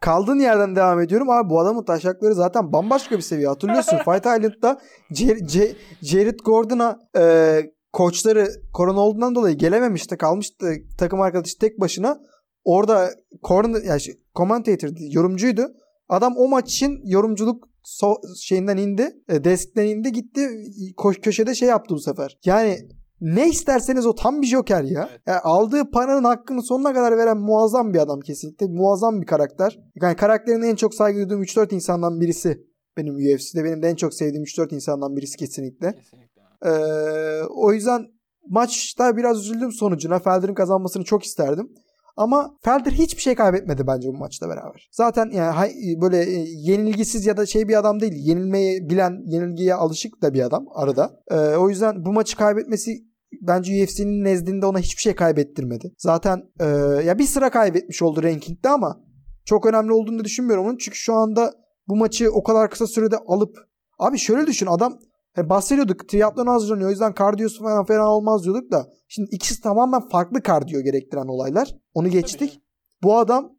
Kaldığın 0.00 0.38
yerden 0.38 0.76
devam 0.76 1.00
ediyorum. 1.00 1.30
Abi 1.30 1.50
bu 1.50 1.60
adamın 1.60 1.84
taşakları 1.84 2.34
zaten 2.34 2.72
bambaşka 2.72 3.16
bir 3.16 3.22
seviye. 3.22 3.48
Hatırlıyorsun 3.48 3.96
Fight 4.04 4.26
Island'da 4.26 4.80
Jer- 5.10 5.38
Ce- 5.38 5.74
Jared 6.02 6.38
Gordon'a 6.44 6.98
e, 7.18 7.60
koçları 7.92 8.48
korona 8.72 9.00
olduğundan 9.00 9.34
dolayı 9.34 9.56
gelememişti. 9.56 10.16
Kalmıştı 10.16 10.74
takım 10.98 11.20
arkadaşı 11.20 11.58
tek 11.58 11.80
başına. 11.80 12.20
Orada 12.64 13.10
corner, 13.48 13.82
yani 13.82 14.00
şey, 14.00 14.14
commentator, 14.34 14.88
yorumcuydu. 15.12 15.66
Adam 16.08 16.34
o 16.36 16.48
maç 16.48 16.72
için 16.72 17.00
yorumculuk 17.04 17.68
so- 17.84 18.36
şeyinden 18.42 18.76
indi. 18.76 19.10
E, 19.28 19.44
deskten 19.44 19.86
indi 19.86 20.12
gitti. 20.12 20.40
Ko- 20.96 21.20
köşede 21.20 21.54
şey 21.54 21.68
yaptı 21.68 21.94
bu 21.94 22.00
sefer. 22.00 22.38
Yani 22.44 22.78
ne 23.20 23.48
isterseniz 23.48 24.06
o 24.06 24.14
tam 24.14 24.42
bir 24.42 24.46
joker 24.46 24.82
ya. 24.82 25.08
Evet. 25.10 25.20
Yani 25.26 25.38
aldığı 25.38 25.90
paranın 25.90 26.24
hakkını 26.24 26.62
sonuna 26.62 26.94
kadar 26.94 27.18
veren 27.18 27.38
muazzam 27.38 27.94
bir 27.94 27.98
adam 27.98 28.20
kesinlikle. 28.20 28.66
Muazzam 28.66 29.20
bir 29.20 29.26
karakter. 29.26 29.78
Yani 30.02 30.16
karakterine 30.16 30.68
en 30.68 30.76
çok 30.76 30.94
saygı 30.94 31.18
duyduğum 31.18 31.42
3-4 31.42 31.74
insandan 31.74 32.20
birisi. 32.20 32.66
Benim 32.96 33.14
UFC'de 33.14 33.64
benim 33.64 33.82
de 33.82 33.88
en 33.88 33.94
çok 33.94 34.14
sevdiğim 34.14 34.44
3-4 34.44 34.74
insandan 34.74 35.16
birisi 35.16 35.36
kesinlikle. 35.36 35.92
Kesinlikle. 35.92 36.42
Ee, 36.64 37.42
o 37.56 37.72
yüzden 37.72 38.06
maçta 38.48 39.16
biraz 39.16 39.40
üzüldüm 39.40 39.72
sonucuna. 39.72 40.18
Felder'in 40.18 40.54
kazanmasını 40.54 41.04
çok 41.04 41.24
isterdim. 41.24 41.74
Ama 42.16 42.56
Felder 42.62 42.92
hiçbir 42.92 43.22
şey 43.22 43.34
kaybetmedi 43.34 43.86
bence 43.86 44.08
bu 44.08 44.12
maçla 44.12 44.48
beraber. 44.48 44.88
Zaten 44.92 45.30
yani 45.30 45.72
böyle 46.00 46.22
e, 46.22 46.44
yenilgisiz 46.48 47.26
ya 47.26 47.36
da 47.36 47.46
şey 47.46 47.68
bir 47.68 47.78
adam 47.78 48.00
değil. 48.00 48.12
Yenilmeyi 48.16 48.88
bilen, 48.88 49.22
yenilgiye 49.26 49.74
alışık 49.74 50.22
da 50.22 50.34
bir 50.34 50.42
adam 50.42 50.66
arada. 50.74 51.20
Ee, 51.30 51.36
o 51.36 51.68
yüzden 51.68 52.04
bu 52.04 52.12
maçı 52.12 52.36
kaybetmesi 52.36 52.90
bence 53.42 53.84
UFC'nin 53.84 54.24
nezdinde 54.24 54.66
ona 54.66 54.78
hiçbir 54.78 55.02
şey 55.02 55.14
kaybettirmedi. 55.14 55.92
Zaten 55.98 56.42
e, 56.60 56.66
ya 57.04 57.18
bir 57.18 57.24
sıra 57.24 57.50
kaybetmiş 57.50 58.02
oldu 58.02 58.22
rankingde 58.22 58.68
ama 58.68 59.00
çok 59.44 59.66
önemli 59.66 59.92
olduğunu 59.92 60.24
düşünmüyorum 60.24 60.66
onun. 60.66 60.76
Çünkü 60.76 60.98
şu 60.98 61.14
anda 61.14 61.52
bu 61.88 61.96
maçı 61.96 62.32
o 62.32 62.42
kadar 62.42 62.70
kısa 62.70 62.86
sürede 62.86 63.16
alıp 63.26 63.56
abi 63.98 64.18
şöyle 64.18 64.46
düşün 64.46 64.66
adam 64.66 64.98
He 65.34 65.48
bahsediyorduk 65.48 66.08
triatlon 66.08 66.46
hazırlanıyor 66.46 66.88
o 66.88 66.90
yüzden 66.90 67.14
kardiyosu 67.14 67.62
falan 67.62 67.84
fena 67.84 68.10
olmaz 68.10 68.44
diyorduk 68.44 68.72
da 68.72 68.86
şimdi 69.08 69.28
ikisi 69.30 69.60
tamamen 69.60 70.08
farklı 70.08 70.42
kardiyo 70.42 70.80
gerektiren 70.80 71.26
olaylar. 71.26 71.74
Onu 71.94 72.08
geçtik. 72.08 72.60
Bu 73.02 73.16
adam 73.16 73.52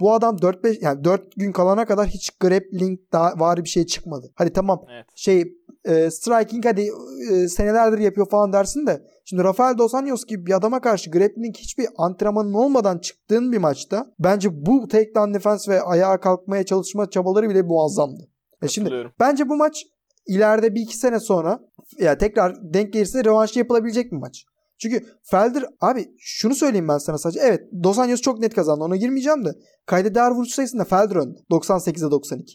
bu 0.00 0.12
adam 0.12 0.36
4-5 0.36 0.84
yani 0.84 1.04
4 1.04 1.36
gün 1.36 1.52
kalana 1.52 1.84
kadar 1.84 2.06
hiç 2.06 2.30
grappling 2.30 3.00
daha 3.12 3.40
var 3.40 3.64
bir 3.64 3.68
şey 3.68 3.86
çıkmadı. 3.86 4.32
Hadi 4.34 4.52
tamam 4.52 4.84
Evet. 4.92 5.06
şey 5.14 5.44
e, 5.84 6.10
striking 6.10 6.64
hadi 6.64 6.88
e, 7.30 7.48
senelerdir 7.48 7.98
yapıyor 7.98 8.30
falan 8.30 8.52
dersin 8.52 8.86
de 8.86 9.02
şimdi 9.24 9.44
Rafael 9.44 9.78
Dos 9.78 9.94
Anjos 9.94 10.24
gibi 10.24 10.46
bir 10.46 10.52
adama 10.52 10.80
karşı 10.80 11.10
grappling 11.10 11.56
hiçbir 11.56 11.86
antrenmanın 11.96 12.52
olmadan 12.52 12.98
çıktığın 12.98 13.52
bir 13.52 13.58
maçta 13.58 14.06
bence 14.18 14.66
bu 14.66 14.88
takedown 14.88 15.34
defense 15.34 15.72
ve 15.72 15.82
ayağa 15.82 16.20
kalkmaya 16.20 16.64
çalışma 16.64 17.10
çabaları 17.10 17.48
bile 17.48 17.62
muazzamdı. 17.62 18.28
E 18.62 18.68
şimdi. 18.68 19.10
Bence 19.20 19.48
bu 19.48 19.56
maç 19.56 19.84
ileride 20.26 20.74
bir 20.74 20.80
iki 20.80 20.96
sene 20.96 21.20
sonra 21.20 21.60
ya 21.98 22.18
tekrar 22.18 22.74
denk 22.74 22.92
gelirse 22.92 23.24
rövanşı 23.24 23.58
yapılabilecek 23.58 24.12
bir 24.12 24.16
maç. 24.16 24.44
Çünkü 24.82 25.06
Felder 25.22 25.64
abi 25.80 26.14
şunu 26.18 26.54
söyleyeyim 26.54 26.88
ben 26.88 26.98
sana 26.98 27.18
sadece. 27.18 27.40
Evet 27.40 27.60
Dos 27.82 27.98
Anjos 27.98 28.20
çok 28.20 28.38
net 28.38 28.54
kazandı. 28.54 28.84
Ona 28.84 28.96
girmeyeceğim 28.96 29.44
de. 29.44 29.50
Kayda 29.86 30.14
değer 30.14 30.30
vuruş 30.30 30.50
sayısında 30.50 30.84
Felder 30.84 31.16
önde. 31.16 31.38
98'e 31.50 32.10
92. 32.10 32.54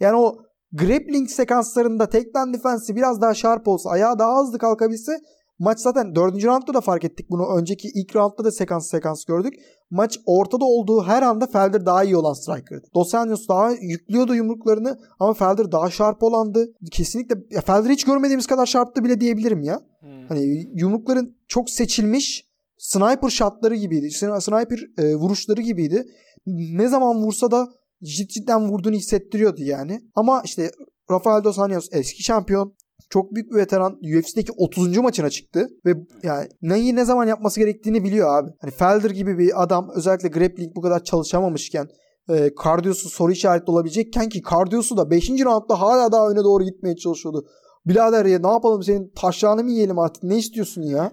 Yani 0.00 0.16
o 0.16 0.36
grappling 0.72 1.30
sekanslarında 1.30 2.08
takedown 2.08 2.52
defensi 2.52 2.96
biraz 2.96 3.20
daha 3.20 3.34
sharp 3.34 3.68
olsa, 3.68 3.90
ayağı 3.90 4.18
daha 4.18 4.42
hızlı 4.42 4.58
kalkabilse 4.58 5.12
maç 5.58 5.78
zaten 5.80 6.14
4. 6.14 6.44
roundda 6.44 6.74
da 6.74 6.80
fark 6.80 7.04
ettik 7.04 7.30
bunu. 7.30 7.58
Önceki 7.58 7.88
ilk 7.94 8.16
roundda 8.16 8.44
da 8.44 8.50
sekans 8.52 8.90
sekans 8.90 9.24
gördük. 9.24 9.54
Maç 9.90 10.18
ortada 10.26 10.64
olduğu 10.64 11.02
her 11.04 11.22
anda 11.22 11.46
Felder 11.46 11.86
daha 11.86 12.04
iyi 12.04 12.16
olan 12.16 12.32
striker'dı. 12.32 12.86
Dos 12.94 13.14
Anjos 13.14 13.48
daha 13.48 13.70
yüklüyordu 13.70 14.34
yumruklarını 14.34 14.98
ama 15.20 15.34
Felder 15.34 15.72
daha 15.72 15.90
sharp 15.90 16.22
olandı. 16.22 16.66
Kesinlikle 16.92 17.34
ya 17.50 17.60
Felder 17.60 17.90
hiç 17.90 18.04
görmediğimiz 18.04 18.46
kadar 18.46 18.66
sharptı 18.66 19.04
bile 19.04 19.20
diyebilirim 19.20 19.62
ya. 19.62 19.80
Hmm. 20.00 20.26
Hani 20.28 20.68
yumrukların 20.74 21.36
çok 21.48 21.70
seçilmiş 21.70 22.48
sniper 22.78 23.28
shotları 23.28 23.74
gibiydi. 23.74 24.06
Sni- 24.06 24.40
Sniper 24.40 25.04
e, 25.04 25.14
vuruşları 25.16 25.62
gibiydi. 25.62 26.04
Ne 26.46 26.88
zaman 26.88 27.16
vursa 27.22 27.50
da 27.50 27.68
cid- 28.02 28.28
cidden 28.28 28.68
vurduğunu 28.68 28.94
hissettiriyordu 28.94 29.62
yani. 29.62 30.00
Ama 30.14 30.42
işte 30.44 30.70
Rafael 31.10 31.44
Dos 31.44 31.58
Anjos 31.58 31.88
eski 31.92 32.22
şampiyon. 32.22 32.74
Çok 33.10 33.34
büyük 33.34 33.50
bir 33.50 33.56
veteran. 33.56 33.92
UFC'deki 33.92 34.52
30. 34.56 34.98
maçına 34.98 35.30
çıktı. 35.30 35.68
Ve 35.86 35.94
yani 36.22 36.48
neyi 36.62 36.96
ne 36.96 37.04
zaman 37.04 37.26
yapması 37.26 37.60
gerektiğini 37.60 38.04
biliyor 38.04 38.38
abi. 38.38 38.50
Hani 38.60 38.70
Felder 38.70 39.10
gibi 39.10 39.38
bir 39.38 39.62
adam 39.62 39.90
özellikle 39.94 40.28
grappling 40.28 40.76
bu 40.76 40.80
kadar 40.80 41.04
çalışamamışken 41.04 41.88
e, 42.30 42.54
kardiyosu 42.54 43.08
soru 43.08 43.32
işareti 43.32 43.70
olabilecekken 43.70 44.28
ki 44.28 44.42
kardiyosu 44.42 44.96
da 44.96 45.10
5. 45.10 45.30
roundda 45.30 45.80
hala 45.80 46.12
daha 46.12 46.30
öne 46.30 46.44
doğru 46.44 46.64
gitmeye 46.64 46.96
çalışıyordu. 46.96 47.46
Birader 47.86 48.24
ya 48.24 48.38
ne 48.38 48.48
yapalım 48.48 48.82
senin 48.82 49.12
taşlarını 49.16 49.64
mı 49.64 49.70
yiyelim 49.70 49.98
artık 49.98 50.22
ne 50.22 50.38
istiyorsun 50.38 50.82
ya? 50.82 51.12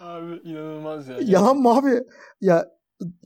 Abi 0.00 0.40
inanılmaz 0.44 1.08
ya. 1.08 1.16
Yalan 1.24 1.56
mı 1.56 1.78
abi? 1.78 2.00
Ya 2.40 2.73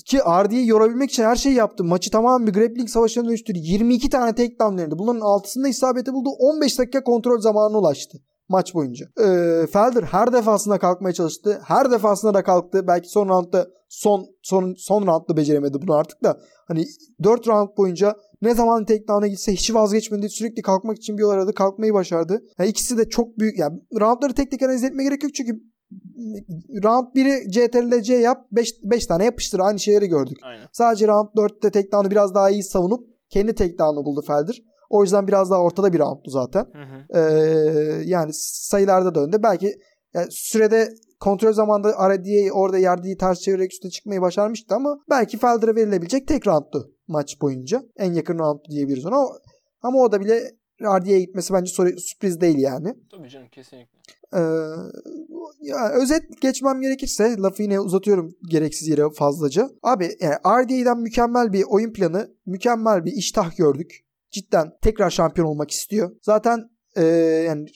ki 0.06 0.18
RD'yi 0.18 0.66
yorabilmek 0.66 1.10
için 1.10 1.22
her 1.22 1.36
şeyi 1.36 1.54
yaptı. 1.54 1.84
Maçı 1.84 2.10
tamamen 2.10 2.46
bir 2.46 2.52
grappling 2.52 2.88
savaşına 2.88 3.24
dönüştürdü. 3.24 3.58
22 3.62 4.10
tane 4.10 4.34
takedown 4.34 4.78
denedi. 4.78 4.98
Bunların 4.98 5.20
altısında 5.20 5.68
isabeti 5.68 6.12
buldu. 6.12 6.28
15 6.38 6.78
dakika 6.78 7.04
kontrol 7.04 7.40
zamanına 7.40 7.78
ulaştı 7.78 8.18
maç 8.48 8.74
boyunca. 8.74 9.06
Ee, 9.20 9.66
Felder 9.72 10.02
her 10.02 10.32
defasında 10.32 10.78
kalkmaya 10.78 11.12
çalıştı. 11.12 11.60
Her 11.64 11.90
defasında 11.90 12.34
da 12.34 12.42
kalktı. 12.42 12.86
Belki 12.86 13.08
son 13.08 13.28
roundda 13.28 13.68
son 13.88 14.26
son 14.42 14.74
son 14.78 15.06
roundda 15.06 15.36
beceremedi 15.36 15.82
bunu 15.82 15.94
artık 15.94 16.24
da. 16.24 16.40
Hani 16.68 16.84
4 17.22 17.48
round 17.48 17.68
boyunca 17.76 18.16
ne 18.42 18.54
zaman 18.54 18.84
takedown'a 18.84 19.26
gitse 19.26 19.52
hiç 19.52 19.74
vazgeçmedi. 19.74 20.28
Sürekli 20.28 20.62
kalkmak 20.62 20.96
için 20.96 21.16
bir 21.16 21.22
yol 21.22 21.30
aradı. 21.30 21.54
Kalkmayı 21.54 21.94
başardı. 21.94 22.42
Yani 22.58 22.70
ikisi 22.70 22.98
de 22.98 23.08
çok 23.08 23.38
büyük. 23.38 23.58
Yani 23.58 23.80
roundları 24.00 24.34
tek 24.34 24.50
tek 24.50 24.62
analiz 24.62 24.84
etmeye 24.84 25.04
gerek 25.04 25.22
yok 25.22 25.34
çünkü 25.34 25.52
round 26.84 27.06
1'i 27.14 27.50
CTRL 27.50 28.02
C 28.02 28.14
yap 28.14 28.46
5 28.52 29.06
tane 29.06 29.24
yapıştır. 29.24 29.58
Aynı 29.58 29.78
şeyleri 29.78 30.06
gördük. 30.06 30.38
Aynen. 30.42 30.66
Sadece 30.72 31.08
round 31.08 31.28
4'te 31.28 31.70
takedown'u 31.70 32.10
biraz 32.10 32.34
daha 32.34 32.50
iyi 32.50 32.62
savunup 32.62 33.08
kendi 33.30 33.54
takedown'u 33.54 34.04
buldu 34.04 34.22
Felder. 34.26 34.62
O 34.90 35.02
yüzden 35.02 35.28
biraz 35.28 35.50
daha 35.50 35.60
ortada 35.60 35.92
bir 35.92 35.98
rounddu 35.98 36.30
zaten. 36.30 36.66
Hı 36.72 36.82
hı. 36.82 37.18
Ee, 37.18 38.02
yani 38.04 38.30
sayılarda 38.34 39.14
da 39.14 39.20
önde. 39.20 39.42
Belki 39.42 39.78
yani 40.14 40.26
sürede 40.30 40.94
kontrol 41.20 41.52
zamanında 41.52 41.88
RDA 41.88 42.52
orada 42.52 42.78
yardığı 42.78 43.16
ters 43.16 43.40
çevirerek 43.40 43.72
üstüne 43.72 43.90
çıkmayı 43.90 44.20
başarmıştı 44.20 44.74
ama 44.74 44.98
belki 45.10 45.38
Felder'a 45.38 45.74
verilebilecek 45.74 46.28
tek 46.28 46.46
roundtu 46.46 46.92
maç 47.08 47.40
boyunca. 47.40 47.82
En 47.96 48.12
yakın 48.12 48.38
round 48.38 48.60
diyebiliriz 48.70 49.06
ona. 49.06 49.26
Ama 49.82 49.98
o 49.98 50.12
da 50.12 50.20
bile 50.20 50.40
RDA'ya 50.82 51.18
gitmesi 51.18 51.54
bence 51.54 51.72
soru- 51.72 52.00
sürpriz 52.00 52.40
değil 52.40 52.58
yani. 52.58 52.94
Tabii 53.10 53.28
canım 53.28 53.48
kesinlikle. 53.48 53.98
Ee, 54.34 54.38
ya 55.60 55.90
özet 56.02 56.40
geçmem 56.40 56.80
gerekirse 56.80 57.36
lafı 57.38 57.62
yine 57.62 57.80
uzatıyorum 57.80 58.34
gereksiz 58.50 58.88
yere 58.88 59.10
fazlaca. 59.14 59.70
Abi 59.82 60.10
yani 60.20 60.34
RDA'dan 60.34 61.00
mükemmel 61.00 61.52
bir 61.52 61.64
oyun 61.68 61.92
planı, 61.92 62.34
mükemmel 62.46 63.04
bir 63.04 63.12
iştah 63.12 63.56
gördük. 63.56 64.04
Cidden 64.30 64.72
tekrar 64.82 65.10
şampiyon 65.10 65.46
olmak 65.48 65.70
istiyor. 65.70 66.10
Zaten 66.22 66.70
e, 66.96 67.04
yani 67.46 67.66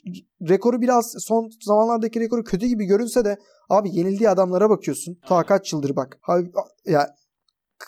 rekoru 0.48 0.80
biraz 0.80 1.14
son 1.18 1.50
zamanlardaki 1.64 2.20
rekoru 2.20 2.44
kötü 2.44 2.66
gibi 2.66 2.84
görünse 2.84 3.24
de 3.24 3.36
abi 3.68 3.96
yenildiği 3.96 4.28
adamlara 4.30 4.70
bakıyorsun. 4.70 5.18
Ta 5.28 5.46
kaç 5.46 5.72
yıldır 5.72 5.96
bak. 5.96 6.18
Abi, 6.28 6.50
ya 6.86 7.14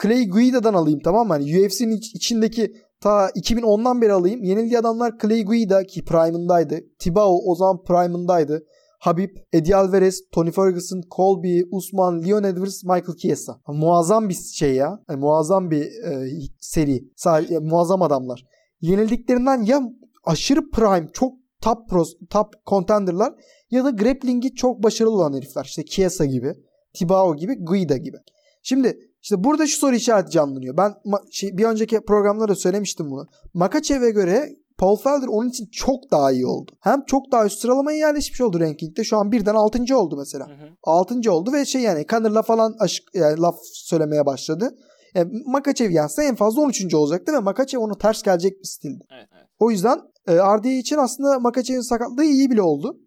Clay 0.02 0.28
Guida'dan 0.28 0.74
alayım 0.74 1.00
tamam 1.04 1.26
mı? 1.26 1.32
Hani 1.32 1.44
UFC'nin 1.66 1.96
iç- 1.96 2.14
içindeki 2.14 2.76
ta 3.04 3.28
2010'dan 3.28 4.02
beri 4.02 4.12
alayım. 4.12 4.44
Yenildiği 4.44 4.78
adamlar 4.78 5.18
Clay 5.22 5.44
Guida 5.44 5.84
ki 5.84 6.04
prime'ındaydı. 6.04 6.80
Tibao 6.98 7.38
o 7.46 7.54
zaman 7.54 7.82
prime'ındaydı. 7.82 8.64
Habib, 9.00 9.36
Eddie 9.52 9.76
Alvarez, 9.76 10.20
Tony 10.32 10.50
Ferguson, 10.50 11.02
Colby, 11.16 11.60
Usman, 11.70 12.22
Leon 12.22 12.42
Edwards, 12.44 12.84
Michael 12.84 13.16
Chiesa. 13.16 13.60
Muazzam 13.68 14.28
bir 14.28 14.34
şey 14.34 14.74
ya. 14.74 15.00
Yani 15.08 15.20
muazzam 15.20 15.70
bir 15.70 15.82
e, 15.82 16.30
seri. 16.60 17.04
Sadece, 17.16 17.58
muazzam 17.58 18.02
adamlar. 18.02 18.44
Yenildiklerinden 18.80 19.62
ya 19.62 19.82
aşırı 20.24 20.70
prime, 20.70 21.08
çok 21.12 21.32
top 21.60 21.88
pros, 21.88 22.12
top 22.30 22.46
contenderlar 22.66 23.32
ya 23.70 23.84
da 23.84 23.90
grappling'i 23.90 24.54
çok 24.54 24.82
başarılı 24.82 25.14
olan 25.14 25.32
herifler. 25.32 25.64
İşte 25.64 25.84
Chiesa 25.84 26.24
gibi, 26.24 26.54
Tibao 26.94 27.36
gibi, 27.36 27.64
Guida 27.64 27.96
gibi. 27.96 28.16
Şimdi 28.62 28.98
işte 29.24 29.44
burada 29.44 29.66
şu 29.66 29.78
soru 29.78 29.94
işareti 29.94 30.30
canlanıyor. 30.30 30.76
Ben 30.76 30.94
şey, 31.30 31.56
bir 31.56 31.64
önceki 31.64 32.00
programda 32.00 32.48
da 32.48 32.54
söylemiştim 32.54 33.10
bunu. 33.10 33.26
Makachev'e 33.54 34.10
göre 34.10 34.48
Paul 34.78 34.96
Felder 34.96 35.26
onun 35.26 35.48
için 35.48 35.68
çok 35.72 36.10
daha 36.10 36.32
iyi 36.32 36.46
oldu. 36.46 36.72
Hem 36.80 37.04
çok 37.06 37.32
daha 37.32 37.46
üst 37.46 37.58
sıralamaya 37.58 37.98
yerleşmiş 37.98 38.40
oldu 38.40 38.60
rankingde. 38.60 39.04
Şu 39.04 39.16
an 39.16 39.32
birden 39.32 39.54
6. 39.54 39.96
oldu 39.96 40.16
mesela. 40.16 40.48
Hı 40.48 40.52
hı. 40.52 40.68
6. 40.82 41.32
oldu 41.32 41.52
ve 41.52 41.64
şey 41.64 41.82
yani 41.82 42.06
Connor'la 42.06 42.42
falan 42.42 42.74
aşık, 42.78 43.14
yani 43.14 43.40
laf 43.40 43.56
söylemeye 43.62 44.26
başladı. 44.26 44.74
Yani 45.14 45.42
Makachev 45.46 45.90
yense 45.90 46.24
en 46.24 46.34
fazla 46.34 46.60
13. 46.60 46.94
olacaktı 46.94 47.32
ve 47.32 47.38
Makachev 47.38 47.78
onu 47.78 47.98
ters 47.98 48.22
gelecek 48.22 48.52
bir 48.58 48.68
stildi. 48.68 49.04
Evet, 49.12 49.28
evet. 49.36 49.46
O 49.58 49.70
yüzden 49.70 50.00
e, 50.26 50.34
RDA 50.34 50.68
için 50.68 50.96
aslında 50.96 51.38
Makachev'in 51.38 51.88
sakatlığı 51.88 52.24
iyi 52.24 52.50
bile 52.50 52.62
oldu. 52.62 52.98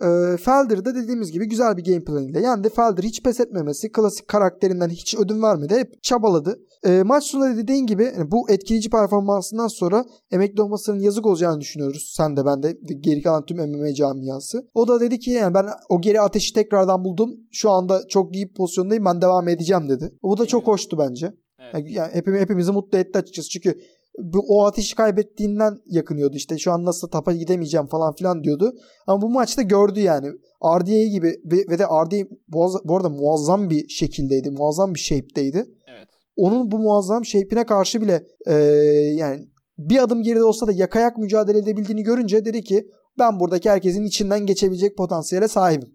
E, 0.00 0.36
Felder 0.36 0.84
de 0.84 0.94
dediğimiz 0.94 1.32
gibi 1.32 1.48
güzel 1.48 1.76
bir 1.76 1.84
game 1.84 2.04
plan 2.04 2.28
ile 2.28 2.40
yendi. 2.40 2.68
Felder 2.68 3.02
hiç 3.02 3.22
pes 3.22 3.40
etmemesi, 3.40 3.92
klasik 3.92 4.28
karakterinden 4.28 4.88
hiç 4.88 5.14
ödün 5.14 5.42
vermedi. 5.42 5.74
Hep 5.74 6.02
çabaladı. 6.02 6.58
E, 6.86 7.02
maç 7.02 7.24
sonunda 7.24 7.56
dediğin 7.56 7.86
gibi 7.86 8.04
yani 8.04 8.30
bu 8.30 8.50
etkileyici 8.50 8.90
performansından 8.90 9.68
sonra 9.68 10.04
emekli 10.30 10.62
olmasının 10.62 11.00
yazık 11.00 11.26
olacağını 11.26 11.60
düşünüyoruz. 11.60 12.12
Sen 12.16 12.36
de 12.36 12.46
ben 12.46 12.62
de 12.62 12.78
geri 13.00 13.22
kalan 13.22 13.44
tüm 13.44 13.56
MMA 13.56 13.94
camiası. 13.94 14.66
O 14.74 14.88
da 14.88 15.00
dedi 15.00 15.18
ki 15.18 15.30
yani 15.30 15.54
ben 15.54 15.66
o 15.88 16.00
geri 16.00 16.20
ateşi 16.20 16.54
tekrardan 16.54 17.04
buldum. 17.04 17.30
Şu 17.52 17.70
anda 17.70 18.08
çok 18.08 18.36
iyi 18.36 18.52
pozisyondayım 18.52 19.04
ben 19.04 19.22
devam 19.22 19.48
edeceğim 19.48 19.88
dedi. 19.88 20.12
Bu 20.22 20.38
da 20.38 20.46
çok 20.46 20.66
hoştu 20.66 20.98
bence. 20.98 21.32
Evet. 21.58 21.74
Yani, 21.74 21.92
yani 21.92 22.14
hepimiz, 22.14 22.40
hepimizi 22.40 22.72
mutlu 22.72 22.98
etti 22.98 23.18
açıkçası. 23.18 23.48
Çünkü 23.48 23.80
bu, 24.18 24.44
o 24.48 24.64
ateşi 24.64 24.96
kaybettiğinden 24.96 25.78
yakınıyordu. 25.86 26.36
İşte 26.36 26.58
şu 26.58 26.72
an 26.72 26.84
nasıl 26.84 27.08
tapa 27.08 27.32
gidemeyeceğim 27.32 27.86
falan 27.86 28.14
filan 28.14 28.44
diyordu. 28.44 28.72
Ama 29.06 29.22
bu 29.22 29.30
maçta 29.30 29.62
gördü 29.62 30.00
yani. 30.00 30.28
RDA 30.64 31.04
gibi 31.04 31.26
ve, 31.26 31.56
ve 31.70 31.78
de 31.78 31.84
RDA 31.84 32.28
bu, 32.48 32.96
arada 32.96 33.08
muazzam 33.08 33.70
bir 33.70 33.88
şekildeydi. 33.88 34.50
Muazzam 34.50 34.94
bir 34.94 35.00
shape'deydi. 35.00 35.64
Evet. 35.86 36.08
Onun 36.36 36.70
bu 36.70 36.78
muazzam 36.78 37.24
shape'ine 37.24 37.66
karşı 37.66 38.00
bile 38.00 38.26
e, 38.46 38.54
yani 39.16 39.48
bir 39.78 40.02
adım 40.02 40.22
geride 40.22 40.44
olsa 40.44 40.66
da 40.66 40.72
yakayak 40.72 41.18
mücadele 41.18 41.58
edebildiğini 41.58 42.02
görünce 42.02 42.44
dedi 42.44 42.64
ki 42.64 42.88
ben 43.18 43.40
buradaki 43.40 43.70
herkesin 43.70 44.04
içinden 44.04 44.46
geçebilecek 44.46 44.96
potansiyele 44.96 45.48
sahibim. 45.48 45.94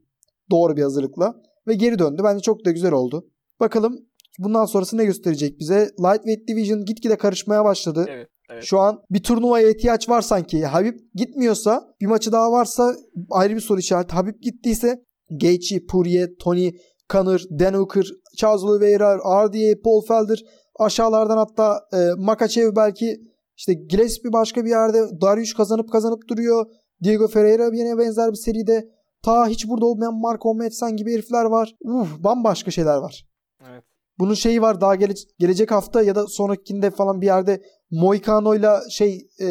Doğru 0.52 0.78
bir 0.78 0.82
hazırlıkla. 0.82 1.36
Ve 1.68 1.74
geri 1.74 2.00
döndü. 2.00 2.22
Bence 2.24 2.42
çok 2.42 2.66
da 2.66 2.72
güzel 2.72 2.92
oldu. 2.92 3.28
Bakalım 3.60 4.00
bundan 4.40 4.66
sonrası 4.66 4.98
ne 4.98 5.06
gösterecek 5.06 5.60
bize? 5.60 5.92
Lightweight 6.00 6.48
Division 6.48 6.86
gitgide 6.86 7.18
karışmaya 7.18 7.66
başladı. 7.66 8.06
Evet. 8.10 8.30
Evet. 8.50 8.64
Şu 8.64 8.80
an 8.80 9.02
bir 9.10 9.24
turnuvaya 9.24 9.70
ihtiyaç 9.70 10.10
var 10.10 10.22
sanki. 10.22 10.66
Habib 10.66 11.00
gitmiyorsa 11.14 11.84
bir 12.02 12.06
maçı 12.06 12.32
daha 12.32 12.52
varsa 12.52 12.96
ayrı 13.32 13.56
bir 13.56 13.60
soru 13.60 13.80
işareti. 13.80 14.16
Habib 14.16 14.42
gittiyse 14.42 15.04
Gaethje, 15.30 15.86
Poirier, 15.86 16.30
Tony 16.40 16.72
Conor, 17.10 17.40
Dan 17.60 17.74
Hooker, 17.74 18.06
Charles 18.38 18.64
Oliveira, 18.64 19.18
RDA, 19.18 19.82
Paul 19.84 20.02
Felder 20.02 20.40
aşağılardan 20.80 21.38
hatta 21.38 21.80
e, 21.94 21.98
Makachev 22.18 22.76
belki 22.76 23.18
işte 23.58 23.74
Gillespie 23.74 24.34
başka 24.34 24.66
bir 24.66 24.70
yerde 24.70 25.22
Darius 25.22 25.54
kazanıp 25.54 25.92
kazanıp 25.92 26.28
duruyor. 26.30 26.66
Diego 27.04 27.28
Ferreira 27.28 27.70
yine 27.74 27.98
benzer 27.98 28.32
bir 28.32 28.38
seride. 28.38 28.90
Ta 29.24 29.48
hiç 29.48 29.68
burada 29.68 29.86
olmayan 29.86 30.14
Marco 30.14 30.56
Madsen 30.56 30.96
gibi 30.96 31.14
herifler 31.14 31.46
var. 31.46 31.76
Uf, 31.82 32.24
bambaşka 32.24 32.72
şeyler 32.72 32.98
var. 32.98 33.26
Evet. 33.70 33.84
Bunun 34.20 34.34
şeyi 34.34 34.62
var 34.62 34.82
daha 34.82 34.96
gele- 34.96 35.14
gelecek 35.40 35.72
hafta 35.72 36.02
ya 36.02 36.16
da 36.16 36.28
sonrakinde 36.28 36.92
falan 36.92 37.22
bir 37.22 37.26
yerde 37.26 37.62
Moicano'yla 37.92 38.82
şey 38.90 39.28
e, 39.40 39.48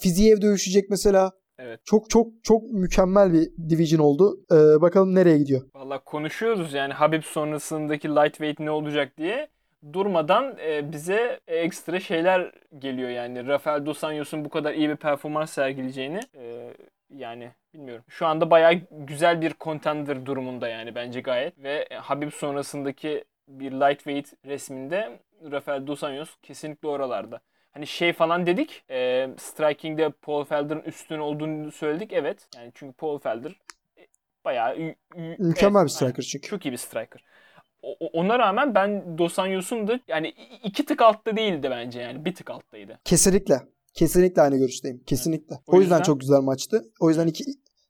Fiziev 0.00 0.40
dövüşecek 0.42 0.90
mesela. 0.90 1.32
Evet. 1.58 1.80
Çok 1.84 2.10
çok 2.10 2.26
çok 2.42 2.62
mükemmel 2.62 3.32
bir 3.32 3.50
division 3.70 4.00
oldu. 4.00 4.40
E, 4.52 4.80
bakalım 4.80 5.14
nereye 5.14 5.38
gidiyor. 5.38 5.62
Valla 5.74 5.98
konuşuyoruz 6.04 6.72
yani 6.72 6.92
Habib 6.92 7.22
sonrasındaki 7.22 8.08
lightweight 8.08 8.60
ne 8.60 8.70
olacak 8.70 9.12
diye. 9.18 9.48
Durmadan 9.92 10.58
e, 10.58 10.92
bize 10.92 11.40
ekstra 11.48 12.00
şeyler 12.00 12.52
geliyor 12.78 13.10
yani. 13.10 13.46
Rafael 13.46 13.86
Dos 13.86 14.04
Anjos'un 14.04 14.44
bu 14.44 14.48
kadar 14.48 14.74
iyi 14.74 14.88
bir 14.88 14.96
performans 14.96 15.50
sergileyeceğini 15.52 16.20
e, 16.34 16.74
yani 17.16 17.50
bilmiyorum. 17.74 18.04
Şu 18.08 18.26
anda 18.26 18.50
bayağı 18.50 18.72
güzel 18.90 19.40
bir 19.40 19.54
contender 19.60 20.26
durumunda 20.26 20.68
yani 20.68 20.94
bence 20.94 21.20
gayet. 21.20 21.58
Ve 21.62 21.88
Habib 21.94 22.32
sonrasındaki 22.32 23.24
bir 23.58 23.72
lightweight 23.72 24.32
resminde 24.46 25.20
Rafael 25.50 25.86
Dos 25.86 26.04
Anjos 26.04 26.36
kesinlikle 26.42 26.88
oralarda. 26.88 27.40
Hani 27.72 27.86
şey 27.86 28.12
falan 28.12 28.46
dedik. 28.46 28.84
E, 28.90 29.28
striking'de 29.38 30.10
Paul 30.10 30.44
Felder'ın 30.44 30.82
üstün 30.82 31.18
olduğunu 31.18 31.72
söyledik. 31.72 32.12
Evet. 32.12 32.48
Yani 32.56 32.70
çünkü 32.74 32.92
Paul 32.96 33.18
Felder 33.18 33.50
e, 33.98 34.06
bayağı 34.44 34.76
Mükemmel 35.38 35.80
evet, 35.80 35.88
bir 35.88 35.92
striker 35.94 36.22
çünkü. 36.22 36.48
Çok 36.48 36.66
iyi 36.66 36.72
bir 36.72 36.76
striker. 36.76 37.24
O- 37.82 37.96
ona 38.12 38.38
rağmen 38.38 38.74
ben 38.74 39.18
Dos 39.18 39.38
Anjos'un 39.38 39.88
da 39.88 40.00
yani 40.08 40.28
iki 40.64 40.84
tık 40.84 41.02
altta 41.02 41.36
değildi 41.36 41.68
bence 41.70 42.00
yani. 42.00 42.24
Bir 42.24 42.34
tık 42.34 42.50
alttaydı. 42.50 42.98
Kesinlikle. 43.04 43.60
Kesinlikle 43.94 44.42
aynı 44.42 44.56
görüşteyim. 44.56 45.02
Kesinlikle. 45.06 45.54
O 45.54 45.76
O 45.76 45.80
yüzden 45.80 45.96
yüzden- 45.96 46.02
çok 46.12 46.20
güzel 46.20 46.40
maçtı. 46.40 46.84
O 47.00 47.08
yüzden 47.08 47.26
iki 47.26 47.44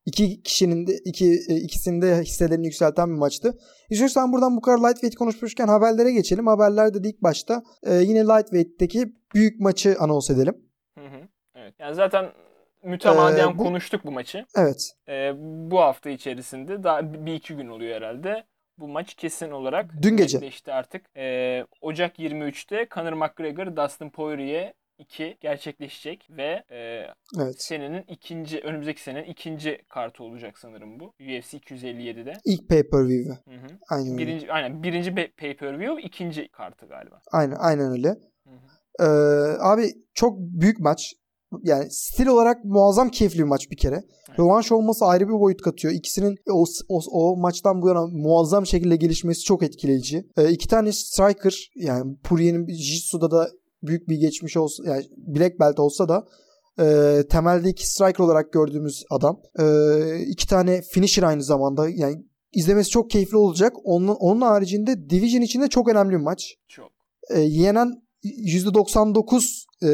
iki 0.07 0.43
kişinin 0.43 0.87
de 0.87 0.93
iki 1.05 1.27
e, 1.49 1.55
ikisinin 1.57 2.03
de 2.03 2.17
hisselerini 2.23 2.67
yükselten 2.67 3.09
bir 3.09 3.19
maçtı. 3.19 3.59
İstiyorsan 3.91 4.33
buradan 4.33 4.57
bu 4.57 4.61
kadar 4.61 4.79
lightweight 4.79 5.15
konuşmuşken 5.17 5.69
haberlere 5.69 6.13
geçelim. 6.13 6.47
Haberlerde 6.47 7.05
de 7.05 7.09
ilk 7.09 7.23
başta 7.23 7.63
e, 7.83 7.95
yine 7.95 8.21
lightweight'teki 8.25 9.13
büyük 9.35 9.61
maçı 9.61 9.97
anons 9.99 10.31
edelim. 10.31 10.55
Hı 10.99 11.05
hı. 11.05 11.21
Evet. 11.55 11.75
Yani 11.79 11.95
zaten 11.95 12.27
mütemadiyen 12.85 13.49
Ee, 13.51 13.59
bu- 13.59 13.63
konuştuk 13.63 14.05
bu 14.05 14.11
maçı. 14.11 14.45
Evet. 14.57 14.93
Ee, 15.09 15.33
bu 15.71 15.81
hafta 15.81 16.11
içerisinde 16.11 16.83
daha 16.83 17.27
bir 17.27 17.35
iki 17.35 17.55
gün 17.57 17.69
oluyor 17.69 17.97
herhalde. 17.97 18.45
Bu 18.79 18.89
maç 18.89 19.15
kesin 19.15 19.51
olarak 19.51 19.91
Dün 20.03 20.17
gece. 20.17 20.37
netleşti 20.39 20.73
artık. 20.73 21.03
Ee, 21.17 21.65
Ocak 21.81 22.19
23'te 22.19 22.89
Conor 22.95 23.13
McGregor, 23.13 23.77
Dustin 23.77 24.11
Poirier 24.11 24.73
2 25.01 25.37
gerçekleşecek 25.41 26.27
ve 26.31 26.65
e, 26.71 27.07
Evet. 27.39 27.63
senenin 27.63 28.03
ikinci 28.09 28.61
önümüzdeki 28.61 29.03
senenin 29.03 29.25
ikinci 29.31 29.79
kartı 29.89 30.25
olacak 30.25 30.59
sanırım 30.59 31.01
bu. 31.01 31.05
UFC 31.21 31.57
257'de. 31.59 32.33
İlk 32.45 32.69
pay-per-view'u. 32.69 33.33
Hı 33.33 33.61
hı. 33.61 33.79
Aynen 33.91 34.13
öyle. 34.13 34.19
Birinci 34.27 34.53
aynen 34.53 34.83
birinci 34.83 35.11
pe- 35.11 35.33
pay-per-view, 35.37 36.03
ikinci 36.03 36.49
kartı 36.49 36.87
galiba. 36.87 37.21
Aynen, 37.33 37.57
aynen 37.59 37.93
öyle. 37.93 38.09
Hı 38.09 38.51
hı. 38.51 38.57
Ee, 39.01 39.05
abi 39.61 39.93
çok 40.15 40.39
büyük 40.39 40.81
maç. 40.81 41.15
Yani 41.63 41.91
stil 41.91 42.27
olarak 42.27 42.65
muazzam 42.65 43.09
keyifli 43.09 43.39
bir 43.39 43.45
maç 43.45 43.71
bir 43.71 43.77
kere. 43.77 44.03
Rövanş 44.39 44.73
olması 44.73 45.05
ayrı 45.05 45.29
bir 45.29 45.33
boyut 45.33 45.63
katıyor. 45.63 45.95
İkisinin 45.95 46.37
o, 46.51 46.65
o, 46.89 47.01
o 47.11 47.37
maçtan 47.37 47.83
bu 47.83 47.89
yana 47.89 48.07
muazzam 48.07 48.67
şekilde 48.67 48.97
gelişmesi 48.97 49.45
çok 49.45 49.63
etkileyici. 49.63 50.25
Ee, 50.39 50.51
iki 50.51 50.69
tane 50.69 50.93
striker 50.93 51.71
yani 51.77 52.17
Poirier'in 52.25 52.67
Jitsu'da 52.69 53.31
da 53.31 53.49
büyük 53.83 54.09
bir 54.09 54.17
geçmiş 54.17 54.57
olsa 54.57 54.83
yani 54.87 55.05
Black 55.17 55.61
Belt 55.61 55.79
olsa 55.79 56.09
da 56.09 56.27
e, 56.81 57.23
temelde 57.31 57.69
iki 57.69 57.89
striker 57.89 58.25
olarak 58.25 58.53
gördüğümüz 58.53 59.05
adam. 59.11 59.41
E, 59.59 59.65
iki 60.27 60.47
tane 60.47 60.83
finisher 60.83 61.23
aynı 61.23 61.43
zamanda 61.43 61.89
yani 61.89 62.25
izlemesi 62.53 62.91
çok 62.91 63.11
keyifli 63.11 63.37
olacak. 63.37 63.73
Onun, 63.85 64.09
onun 64.09 64.41
haricinde 64.41 65.11
Division 65.11 65.43
içinde 65.43 65.69
çok 65.69 65.89
önemli 65.89 66.11
bir 66.11 66.21
maç. 66.21 66.55
Çok. 66.69 66.91
E, 67.31 67.41
yenen 67.41 68.03
%99 68.25 69.65
e, 69.83 69.89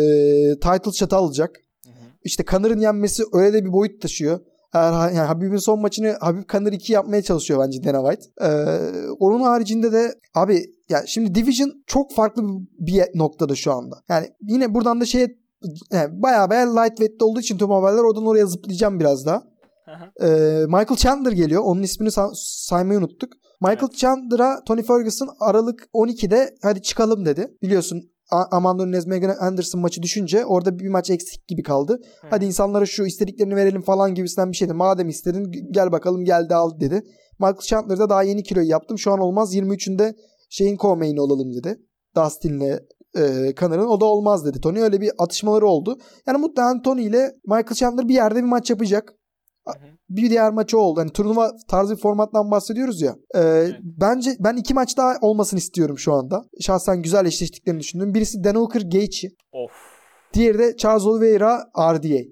title 0.54 0.92
shot'ı 0.92 1.16
alacak. 1.16 1.60
Hı 1.84 1.90
hı. 1.90 1.94
İşte 2.24 2.44
Connor'ın 2.44 2.80
yenmesi 2.80 3.22
öyle 3.32 3.52
de 3.52 3.64
bir 3.64 3.72
boyut 3.72 4.02
taşıyor. 4.02 4.40
Eğer, 4.76 4.92
yani 4.92 5.26
Habib'in 5.26 5.56
son 5.56 5.80
maçını 5.80 6.16
Habib 6.20 6.48
Conor 6.48 6.72
2 6.72 6.92
yapmaya 6.92 7.22
çalışıyor 7.22 7.60
bence 7.66 7.84
Dana 7.84 8.10
White. 8.10 8.30
Ee, 8.40 9.08
onun 9.18 9.40
haricinde 9.40 9.92
de 9.92 10.14
abi 10.34 10.64
yani 10.88 11.08
şimdi 11.08 11.34
Division 11.34 11.72
çok 11.86 12.14
farklı 12.14 12.42
bir 12.78 13.02
noktada 13.14 13.54
şu 13.54 13.72
anda. 13.72 13.96
Yani 14.08 14.26
yine 14.42 14.74
buradan 14.74 15.00
da 15.00 15.04
şeye 15.04 15.36
yani 15.92 16.22
bayağı 16.22 16.50
bayağı 16.50 16.76
lightweight'te 16.76 17.24
olduğu 17.24 17.40
için 17.40 17.58
tüm 17.58 17.70
haberler 17.70 18.02
oradan 18.02 18.26
oraya 18.26 18.46
zıplayacağım 18.46 19.00
biraz 19.00 19.26
daha. 19.26 19.42
Ee, 20.22 20.26
Michael 20.66 20.96
Chandler 20.96 21.32
geliyor. 21.32 21.62
Onun 21.64 21.82
ismini 21.82 22.08
sa- 22.08 22.32
saymayı 22.66 22.98
unuttuk. 22.98 23.32
Michael 23.60 23.78
Evet. 23.82 23.96
Chandler'a 23.96 24.64
Tony 24.64 24.82
Ferguson 24.82 25.28
Aralık 25.40 25.88
12'de 25.94 26.54
hadi 26.62 26.82
çıkalım 26.82 27.26
dedi. 27.26 27.56
Biliyorsun 27.62 28.10
A- 28.30 28.56
Amanda 28.56 28.86
Nunes 28.86 29.06
Megan 29.06 29.36
Anderson 29.40 29.80
maçı 29.80 30.02
düşünce 30.02 30.44
orada 30.44 30.78
bir 30.78 30.88
maç 30.88 31.10
eksik 31.10 31.48
gibi 31.48 31.62
kaldı. 31.62 31.98
Hadi 32.30 32.44
insanlara 32.44 32.86
şu 32.86 33.04
istediklerini 33.06 33.56
verelim 33.56 33.82
falan 33.82 34.14
gibisinden 34.14 34.52
bir 34.52 34.56
şeydi. 34.56 34.72
Madem 34.72 35.08
istedin 35.08 35.52
gel 35.70 35.92
bakalım 35.92 36.24
geldi 36.24 36.54
al 36.54 36.80
dedi. 36.80 37.02
Michael 37.38 37.60
Chandler'da 37.60 38.08
daha 38.08 38.22
yeni 38.22 38.42
kiloyu 38.42 38.68
yaptım. 38.68 38.98
Şu 38.98 39.12
an 39.12 39.18
olmaz. 39.20 39.54
23'ünde 39.54 40.14
şeyin 40.50 40.76
co-main'i 40.76 41.20
olalım 41.20 41.54
dedi. 41.54 41.78
Dustin'le 42.16 42.78
e, 43.18 43.54
Connor'ın 43.60 43.86
o 43.86 44.00
da 44.00 44.04
olmaz 44.04 44.44
dedi. 44.46 44.60
Tony 44.60 44.80
öyle 44.80 45.00
bir 45.00 45.10
atışmaları 45.18 45.66
oldu. 45.66 45.98
Yani 46.26 46.38
muhtemelen 46.38 46.82
Tony 46.82 47.04
ile 47.06 47.32
Michael 47.46 47.74
Chandler 47.74 48.08
bir 48.08 48.14
yerde 48.14 48.38
bir 48.38 48.48
maç 48.48 48.70
yapacak. 48.70 49.14
Bir 50.10 50.30
diğer 50.30 50.52
maçı 50.52 50.78
oldu. 50.78 51.00
Hani 51.00 51.10
turnuva 51.10 51.52
tarzı 51.68 51.96
bir 51.96 52.00
formattan 52.00 52.50
bahsediyoruz 52.50 53.02
ya. 53.02 53.16
Ee, 53.36 53.66
Bence 53.82 54.30
ben 54.40 54.56
iki 54.56 54.74
maç 54.74 54.96
daha 54.96 55.14
olmasını 55.20 55.58
istiyorum 55.58 55.98
şu 55.98 56.12
anda. 56.12 56.44
Şahsen 56.60 57.02
güzel 57.02 57.26
eşleştiklerini 57.26 57.80
düşündüm. 57.80 58.14
Birisi 58.14 58.44
Dan 58.44 58.54
Hooker 58.54 58.80
Gaethje. 58.80 59.28
Of. 59.52 59.70
Diğeri 60.34 60.58
de 60.58 60.76
Charles 60.76 61.06
Oliveira 61.06 61.64
RDA. 61.78 62.22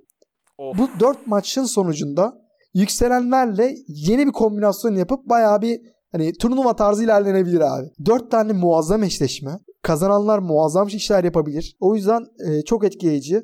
Of. 0.59 0.79
Bu 0.79 0.89
dört 1.01 1.27
maçın 1.27 1.65
sonucunda 1.65 2.33
yükselenlerle 2.75 3.75
yeni 3.89 4.27
bir 4.27 4.33
kombinasyon 4.33 4.95
yapıp 4.95 5.29
bayağı 5.29 5.63
bir 5.63 5.81
hani 6.13 6.33
turnuva 6.33 6.77
tarzı 6.77 7.05
ilerlenebilir 7.05 7.61
abi. 7.61 7.91
Dört 8.07 8.31
tane 8.31 8.53
muazzam 8.53 9.03
eşleşme. 9.03 9.59
Kazananlar 9.83 10.39
muazzam 10.39 10.89
işler 10.89 11.25
yapabilir. 11.25 11.77
O 11.81 11.95
yüzden 11.95 12.27
e, 12.49 12.63
çok 12.63 12.85
etkileyici 12.85 13.43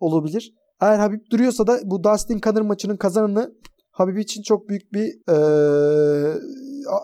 olabilir. 0.00 0.54
Eğer 0.82 0.98
Habib 0.98 1.30
duruyorsa 1.30 1.66
da 1.66 1.80
bu 1.84 2.04
Dustin 2.04 2.40
Conor 2.40 2.60
maçının 2.60 2.96
kazananı 2.96 3.54
Habib 3.90 4.16
için 4.16 4.42
çok 4.42 4.68
büyük 4.68 4.92
bir 4.92 5.08
e, 5.28 5.36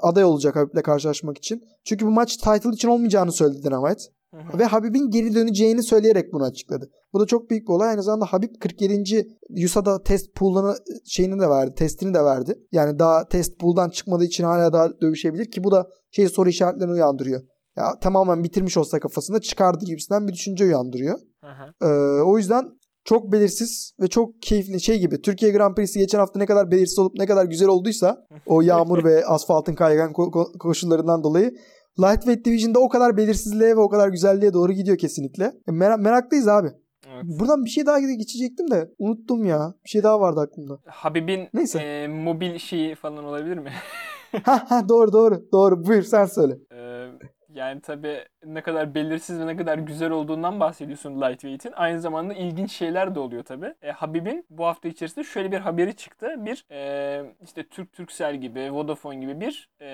aday 0.02 0.24
olacak 0.24 0.56
Habib'le 0.56 0.82
karşılaşmak 0.82 1.38
için. 1.38 1.62
Çünkü 1.84 2.06
bu 2.06 2.10
maç 2.10 2.36
title 2.36 2.70
için 2.70 2.88
olmayacağını 2.88 3.32
söyledi 3.32 3.62
hı. 4.34 4.58
Ve 4.58 4.64
Habib'in 4.64 5.10
geri 5.10 5.34
döneceğini 5.34 5.82
söyleyerek 5.82 6.32
bunu 6.32 6.44
açıkladı. 6.44 6.90
Bu 7.12 7.20
da 7.20 7.26
çok 7.26 7.50
büyük 7.50 7.68
bir 7.68 7.72
olay. 7.72 7.88
Aynı 7.88 8.02
zamanda 8.02 8.24
Habib 8.24 8.54
47. 8.60 9.28
USADA 9.64 10.02
test 10.02 10.34
pool'unu 10.34 10.74
şeyini 11.06 11.40
de 11.40 11.48
verdi. 11.48 11.74
Testini 11.74 12.14
de 12.14 12.24
verdi. 12.24 12.54
Yani 12.72 12.98
daha 12.98 13.28
test 13.28 13.58
pool'dan 13.58 13.90
çıkmadığı 13.90 14.24
için 14.24 14.44
hala 14.44 14.72
daha 14.72 15.00
dövüşebilir 15.00 15.50
ki 15.50 15.64
bu 15.64 15.70
da 15.70 15.88
şey 16.10 16.28
soru 16.28 16.48
işaretlerini 16.48 16.92
uyandırıyor. 16.92 17.42
Ya 17.76 17.98
tamamen 18.00 18.44
bitirmiş 18.44 18.76
olsa 18.76 19.00
kafasında 19.00 19.40
çıkardı 19.40 19.84
gibisinden 19.84 20.28
bir 20.28 20.32
düşünce 20.32 20.64
uyandırıyor. 20.64 21.18
Ee, 21.82 21.86
o 22.22 22.38
yüzden 22.38 22.77
çok 23.08 23.32
belirsiz 23.32 23.92
ve 24.00 24.08
çok 24.08 24.42
keyifli 24.42 24.80
şey 24.80 24.98
gibi. 24.98 25.22
Türkiye 25.22 25.52
Grand 25.52 25.74
Prix'si 25.74 25.98
geçen 25.98 26.18
hafta 26.18 26.38
ne 26.38 26.46
kadar 26.46 26.70
belirsiz 26.70 26.98
olup 26.98 27.14
ne 27.18 27.26
kadar 27.26 27.44
güzel 27.44 27.68
olduysa 27.68 28.26
o 28.46 28.60
yağmur 28.62 29.04
ve 29.04 29.24
asfaltın 29.26 29.74
kaygan 29.74 30.10
ko- 30.12 30.30
ko- 30.30 30.58
koşullarından 30.58 31.22
dolayı 31.24 31.54
Lightweight 32.00 32.44
Division'da 32.44 32.78
o 32.78 32.88
kadar 32.88 33.16
belirsizliğe 33.16 33.76
ve 33.76 33.80
o 33.80 33.88
kadar 33.88 34.08
güzelliğe 34.08 34.52
doğru 34.52 34.72
gidiyor 34.72 34.98
kesinlikle. 34.98 35.52
Merak, 35.66 35.98
meraklıyız 36.00 36.48
abi. 36.48 36.68
Evet. 37.12 37.24
Buradan 37.24 37.64
bir 37.64 37.70
şey 37.70 37.86
daha 37.86 38.00
geçecektim 38.00 38.70
de 38.70 38.90
unuttum 38.98 39.44
ya. 39.44 39.74
Bir 39.84 39.88
şey 39.90 40.02
daha 40.02 40.20
vardı 40.20 40.40
aklımda. 40.40 40.78
Habib'in 40.86 41.48
Neyse. 41.54 41.78
e, 41.78 42.08
mobil 42.08 42.58
şeyi 42.58 42.94
falan 42.94 43.24
olabilir 43.24 43.58
mi? 43.58 43.70
ha 44.42 44.64
ha 44.68 44.88
doğru 44.88 45.12
doğru. 45.12 45.42
Doğru. 45.52 45.84
Buyur 45.86 46.02
sen 46.02 46.26
söyle. 46.26 46.58
Ee, 46.72 46.87
yani 47.54 47.80
tabii 47.80 48.24
ne 48.44 48.62
kadar 48.62 48.94
belirsiz 48.94 49.40
ve 49.40 49.46
ne 49.46 49.56
kadar 49.56 49.78
güzel 49.78 50.10
olduğundan 50.10 50.60
bahsediyorsun 50.60 51.20
lightweight'in. 51.20 51.72
Aynı 51.72 52.00
zamanda 52.00 52.34
ilginç 52.34 52.72
şeyler 52.72 53.14
de 53.14 53.20
oluyor 53.20 53.42
tabii. 53.42 53.74
E, 53.82 53.90
Habib'in 53.90 54.46
bu 54.50 54.64
hafta 54.64 54.88
içerisinde 54.88 55.24
şöyle 55.24 55.52
bir 55.52 55.58
haberi 55.58 55.96
çıktı. 55.96 56.34
Bir 56.38 56.64
e, 56.70 57.32
işte 57.44 57.62
Türk 57.68 57.92
Turkcell 57.92 58.36
gibi, 58.36 58.72
Vodafone 58.72 59.20
gibi 59.20 59.40
bir 59.40 59.68
e, 59.80 59.86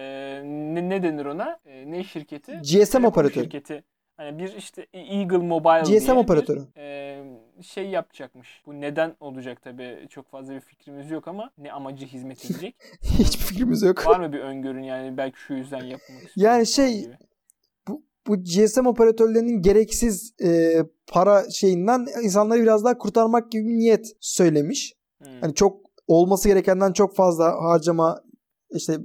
ne, 0.45 0.89
ne 0.89 1.03
denir 1.03 1.25
ona? 1.25 1.59
E, 1.67 1.91
ne 1.91 2.05
şirketi? 2.05 2.61
GSM 2.63 3.05
operatörü. 3.05 3.45
Şirketi. 3.45 3.85
Hani 4.17 4.39
bir 4.39 4.55
işte 4.57 4.87
Eagle 4.93 5.39
Mobile 5.39 5.81
GSM 5.81 6.07
diye 6.07 6.13
operatörü. 6.13 6.61
bir 6.77 6.81
e, 6.81 7.25
şey 7.63 7.89
yapacakmış. 7.89 8.63
Bu 8.67 8.81
neden 8.81 9.15
olacak 9.21 9.63
tabii 9.63 10.07
çok 10.11 10.31
fazla 10.31 10.55
bir 10.55 10.61
fikrimiz 10.61 11.11
yok 11.11 11.29
ama 11.29 11.51
ne 11.59 11.73
amacı 11.73 12.07
hizmet 12.07 12.45
edecek? 12.45 12.77
Hiçbir 13.03 13.45
fikrimiz 13.45 13.83
yok. 13.83 14.07
Var 14.07 14.21
mı 14.21 14.33
bir 14.33 14.41
öngörün 14.41 14.83
yani 14.83 15.17
belki 15.17 15.39
şu 15.39 15.55
yüzden 15.55 15.85
yapmak 15.85 16.23
istiyorum 16.23 16.33
Yani 16.37 16.67
şey, 16.67 17.03
gibi. 17.03 17.17
Bu, 18.27 18.37
GSM 18.37 18.87
operatörlerinin 18.87 19.63
gereksiz 19.63 20.35
e, 20.45 20.79
para 21.07 21.51
şeyinden 21.51 22.07
insanları 22.23 22.63
biraz 22.63 22.85
daha 22.85 22.99
kurtarmak 22.99 23.53
gibi 23.53 23.69
bir 23.69 23.79
niyet 23.79 24.07
söylemiş. 24.21 24.95
Hmm. 25.23 25.41
Hani 25.41 25.55
çok 25.55 25.81
olması 26.07 26.49
gerekenden 26.49 26.93
çok 26.93 27.17
fazla 27.17 27.45
harcama 27.45 28.21
işte 28.71 28.97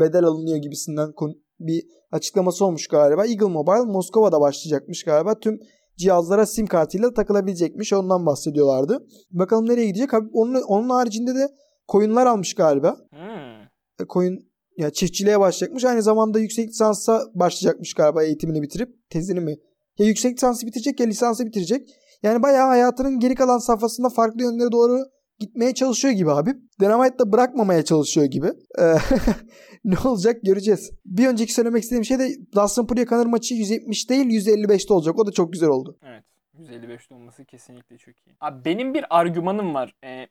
bedel 0.00 0.24
alınıyor 0.24 0.56
gibisinden 0.56 1.12
bir 1.60 1.86
açıklaması 2.12 2.64
olmuş 2.64 2.88
galiba. 2.88 3.26
Eagle 3.26 3.46
Mobile 3.46 3.92
Moskova'da 3.92 4.40
başlayacakmış 4.40 5.04
galiba. 5.04 5.38
Tüm 5.38 5.60
cihazlara 5.96 6.46
sim 6.46 6.66
kartıyla 6.66 7.14
takılabilecekmiş. 7.14 7.92
Ondan 7.92 8.26
bahsediyorlardı. 8.26 9.06
Bakalım 9.30 9.68
nereye 9.68 9.86
gidecek. 9.86 10.10
Onun, 10.32 10.62
onun 10.62 10.88
haricinde 10.88 11.34
de 11.34 11.48
koyunlar 11.86 12.26
almış 12.26 12.54
galiba. 12.54 12.96
Hmm. 13.10 13.62
E, 14.00 14.04
Koyun 14.08 14.47
ya 14.78 14.90
çiftçiliğe 14.90 15.40
başlayacakmış. 15.40 15.84
Aynı 15.84 16.02
zamanda 16.02 16.38
yüksek 16.38 16.68
lisansa 16.68 17.22
başlayacakmış 17.34 17.94
galiba 17.94 18.22
eğitimini 18.22 18.62
bitirip 18.62 19.10
tezini 19.10 19.40
mi? 19.40 19.56
Ya 19.98 20.06
yüksek 20.06 20.36
lisansı 20.36 20.66
bitirecek 20.66 21.00
ya 21.00 21.06
lisansı 21.06 21.46
bitirecek. 21.46 21.88
Yani 22.22 22.42
bayağı 22.42 22.66
hayatının 22.66 23.18
geri 23.18 23.34
kalan 23.34 23.58
safhasında 23.58 24.08
farklı 24.08 24.42
yönlere 24.42 24.72
doğru 24.72 24.98
gitmeye 25.38 25.74
çalışıyor 25.74 26.14
gibi 26.14 26.30
abi. 26.30 26.50
Dynamite 26.80 27.18
da 27.18 27.32
bırakmamaya 27.32 27.84
çalışıyor 27.84 28.26
gibi. 28.26 28.46
Ee, 28.78 28.82
ne 29.84 29.96
olacak 30.04 30.40
göreceğiz. 30.42 30.90
Bir 31.04 31.26
önceki 31.26 31.54
söylemek 31.54 31.82
istediğim 31.82 32.04
şey 32.04 32.18
de 32.18 32.28
Dustin 32.54 32.86
Poirier 32.86 33.06
Conor 33.06 33.26
maçı 33.26 33.54
170 33.54 34.10
değil 34.10 34.26
155'te 34.26 34.94
olacak. 34.94 35.18
O 35.18 35.26
da 35.26 35.32
çok 35.32 35.52
güzel 35.52 35.68
oldu. 35.68 35.98
Evet. 36.02 36.24
155'te 36.58 37.14
olması 37.14 37.44
kesinlikle 37.44 37.98
çok 37.98 38.14
iyi. 38.14 38.36
Abi 38.40 38.64
benim 38.64 38.94
bir 38.94 39.04
argümanım 39.10 39.74
var. 39.74 39.94
Ee, 40.04 40.26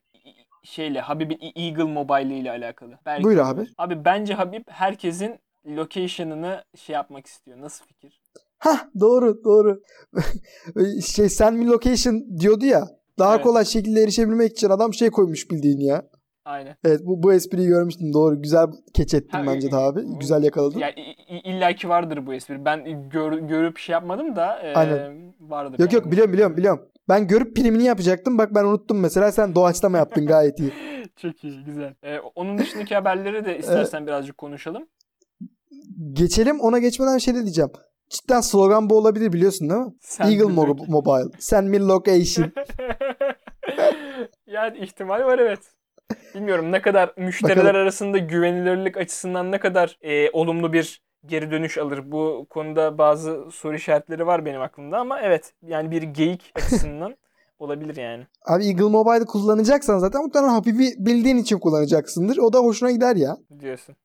şeyle 0.64 1.00
Habib'in 1.02 1.38
E- 1.42 1.66
Eagle 1.68 1.84
Mobile 1.84 2.38
ile 2.38 2.52
alakalı. 2.52 2.92
Belki 3.06 3.24
Buyur 3.24 3.38
abi. 3.38 3.62
Abi 3.78 4.06
bence 4.06 4.34
Habib 4.34 4.64
herkesin 4.68 5.40
location'ını 5.68 6.64
şey 6.76 6.94
yapmak 6.94 7.26
istiyor. 7.26 7.62
Nasıl 7.62 7.86
fikir? 7.86 8.22
Hah 8.58 8.86
doğru 9.00 9.44
doğru. 9.44 9.82
şey 11.06 11.30
send 11.30 11.58
me 11.58 11.66
location 11.66 12.40
diyordu 12.40 12.66
ya. 12.66 12.88
Daha 13.20 13.36
Evet. 13.36 13.44
kolay 13.44 13.66
şekilde 13.66 14.04
erişebilmek 14.04 14.52
için 14.52 14.70
adam 14.70 14.94
şey 14.94 15.10
koymuş 15.10 15.52
bildiğin 15.52 15.80
ya. 15.80 16.04
Aynen. 16.46 16.76
Evet 16.84 17.02
bu, 17.04 17.24
bu 17.24 17.34
espriyi 17.34 17.68
görmüştüm 17.68 18.14
doğru. 18.14 18.42
Güzel 18.42 18.68
keç 18.94 19.14
ettin 19.14 19.38
Ha, 19.38 19.44
bence 19.48 19.72
de 19.72 19.76
e, 19.76 19.80
abi. 19.80 20.00
e, 20.00 20.04
Güzel 20.20 20.44
yakaladın. 20.44 20.80
Ya 20.80 20.90
i- 20.90 21.16
i- 21.36 21.42
illaki 21.50 21.90
vardır 21.90 22.26
bu 22.28 22.34
espri. 22.34 22.66
Ben 22.66 23.10
gör, 23.10 23.34
görüp 23.34 23.78
şey 23.78 23.94
yapmadım 23.94 24.36
da 24.36 24.60
e, 24.60 24.74
Aynen. 24.74 25.34
vardır. 25.40 25.80
Yok 25.80 25.94
yani. 25.94 26.04
yok 26.04 26.12
biliyorum 26.12 26.34
biliyorum 26.34 26.58
biliyorum. 26.58 26.90
Ben 27.10 27.28
görüp 27.28 27.56
primini 27.56 27.84
yapacaktım. 27.84 28.38
Bak 28.38 28.56
ben 28.56 28.64
unuttum 28.64 29.00
mesela. 29.00 29.32
Sen 29.32 29.56
doğaçlama 29.56 29.98
yaptın 29.98 30.26
gayet 30.28 30.60
iyi. 30.60 30.72
Çok 31.16 31.44
iyi, 31.44 31.64
güzel. 31.64 31.94
Ee, 32.04 32.20
onun 32.36 32.58
dışındaki 32.58 32.96
haberleri 32.96 33.46
de 33.46 33.58
istersen 33.58 34.08
birazcık 34.08 34.38
konuşalım. 34.38 34.88
Geçelim 36.14 36.60
ona 36.60 36.80
geçmeden 36.80 37.18
şey 37.18 37.36
de 37.36 37.44
diyeceğim. 37.44 37.72
Cidden 38.10 38.42
slogan 38.42 38.90
bu 38.90 38.98
olabilir 38.98 39.34
biliyorsun 39.34 39.70
değil 39.70 39.82
mi? 39.82 39.94
Sen 40.02 40.26
Eagle 40.32 40.44
Mo-. 40.44 40.92
Mobile. 40.92 41.38
Send 41.40 41.68
me 41.68 41.80
location. 41.80 42.52
yani 44.48 44.78
ihtimal 44.78 45.26
var 45.26 45.40
evet. 45.40 45.60
Bilmiyorum 46.36 46.72
ne 46.72 46.82
kadar 46.82 47.14
müşteriler 47.18 47.58
Bakalım. 47.58 47.82
arasında 47.82 48.18
güvenilirlik 48.18 48.98
açısından 48.98 49.52
ne 49.52 49.60
kadar 49.60 49.98
e, 50.02 50.30
olumlu 50.32 50.74
bir 50.74 51.02
geri 51.26 51.52
dönüş 51.52 51.78
alır. 51.78 52.12
Bu 52.12 52.48
konuda 52.50 52.98
bazı 52.98 53.52
soru 53.52 53.76
işaretleri 53.76 54.28
var 54.28 54.46
benim 54.46 54.62
aklımda 54.62 54.98
ama 54.98 55.22
evet 55.22 55.54
yani 55.68 55.92
bir 55.92 56.02
geyik 56.02 56.52
açısından 56.56 57.16
olabilir 57.60 57.96
yani 57.96 58.24
Abi 58.46 58.66
Eagle 58.66 58.84
Mobile'ı 58.84 59.26
kullanacaksan 59.26 60.00
zaten 60.00 60.22
muhtemelen 60.24 60.54
Habib'i 60.54 60.94
bildiğin 60.98 61.38
için 61.38 61.60
kullanacaksındır. 61.60 62.38
O 62.38 62.54
da 62.54 62.60
hoşuna 62.60 62.92
gider 62.92 63.16
ya. 63.16 63.38
diyorsun. 63.60 63.96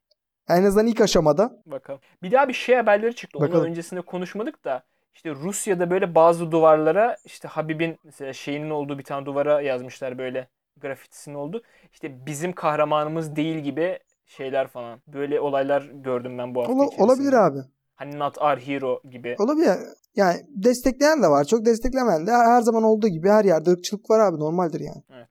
En 0.49 0.63
azından 0.63 0.87
ilk 0.87 1.01
aşamada. 1.01 1.61
Bakalım. 1.65 1.99
Bir 2.23 2.31
daha 2.31 2.47
bir 2.47 2.53
şey 2.53 2.75
haberleri 2.75 3.15
çıktı. 3.15 3.39
Bakalım. 3.39 3.65
öncesinde 3.65 4.01
konuşmadık 4.01 4.65
da 4.65 4.83
işte 5.15 5.31
Rusya'da 5.31 5.89
böyle 5.89 6.15
bazı 6.15 6.51
duvarlara 6.51 7.17
işte 7.25 7.47
Habib'in 7.47 7.97
mesela 8.03 8.33
şeyinin 8.33 8.69
olduğu 8.69 8.97
bir 8.99 9.03
tane 9.03 9.25
duvara 9.25 9.61
yazmışlar 9.61 10.17
böyle 10.17 10.47
grafitisinin 10.81 11.35
oldu. 11.35 11.61
İşte 11.91 12.25
bizim 12.25 12.53
kahramanımız 12.53 13.35
değil 13.35 13.57
gibi 13.57 13.99
şeyler 14.25 14.67
falan. 14.67 14.99
Böyle 15.13 15.39
olaylar 15.39 15.81
gördüm 16.03 16.37
ben 16.37 16.55
bu 16.55 16.59
hafta 16.59 16.73
Ola- 16.73 16.83
içerisinde. 16.85 17.03
olabilir 17.03 17.33
abi. 17.33 17.59
Hani 17.95 18.19
not 18.19 18.37
our 18.37 18.57
hero 18.57 19.01
gibi. 19.11 19.35
Olabilir. 19.39 19.69
Yani 20.15 20.35
destekleyen 20.49 21.23
de 21.23 21.27
var. 21.27 21.43
Çok 21.45 21.65
desteklemeyen 21.65 22.27
de 22.27 22.31
her 22.31 22.61
zaman 22.61 22.83
olduğu 22.83 23.07
gibi 23.07 23.29
her 23.29 23.45
yerde 23.45 23.69
ırkçılık 23.69 24.09
var 24.09 24.19
abi. 24.19 24.39
Normaldir 24.39 24.79
yani. 24.79 25.03
Evet. 25.13 25.27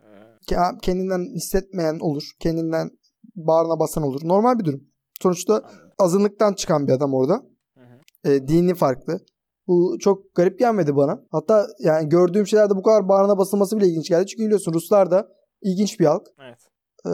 Ke- 0.50 0.78
Kendinden 0.82 1.34
hissetmeyen 1.34 1.98
olur. 2.00 2.22
Kendinden 2.40 2.90
bağrına 3.36 3.78
basan 3.80 4.04
olur. 4.04 4.20
Normal 4.24 4.58
bir 4.58 4.64
durum. 4.64 4.80
Sonuçta 5.22 5.62
azınlıktan 5.98 6.52
çıkan 6.52 6.86
bir 6.86 6.92
adam 6.92 7.14
orada. 7.14 7.34
Hı 7.74 7.80
hı. 8.24 8.32
E, 8.32 8.48
dini 8.48 8.74
farklı. 8.74 9.20
Bu 9.66 9.96
çok 10.00 10.34
garip 10.34 10.58
gelmedi 10.58 10.96
bana. 10.96 11.20
Hatta 11.30 11.66
yani 11.78 12.08
gördüğüm 12.08 12.46
şeylerde 12.46 12.74
bu 12.76 12.82
kadar 12.82 13.08
bağrına 13.08 13.38
basılması 13.38 13.76
bile 13.76 13.86
ilginç 13.86 14.08
geldi. 14.08 14.26
Çünkü 14.26 14.44
biliyorsun 14.44 14.72
Ruslar 14.72 15.10
da 15.10 15.28
ilginç 15.62 16.00
bir 16.00 16.04
halk. 16.06 16.22
Evet. 16.40 16.58
Ee, 17.06 17.08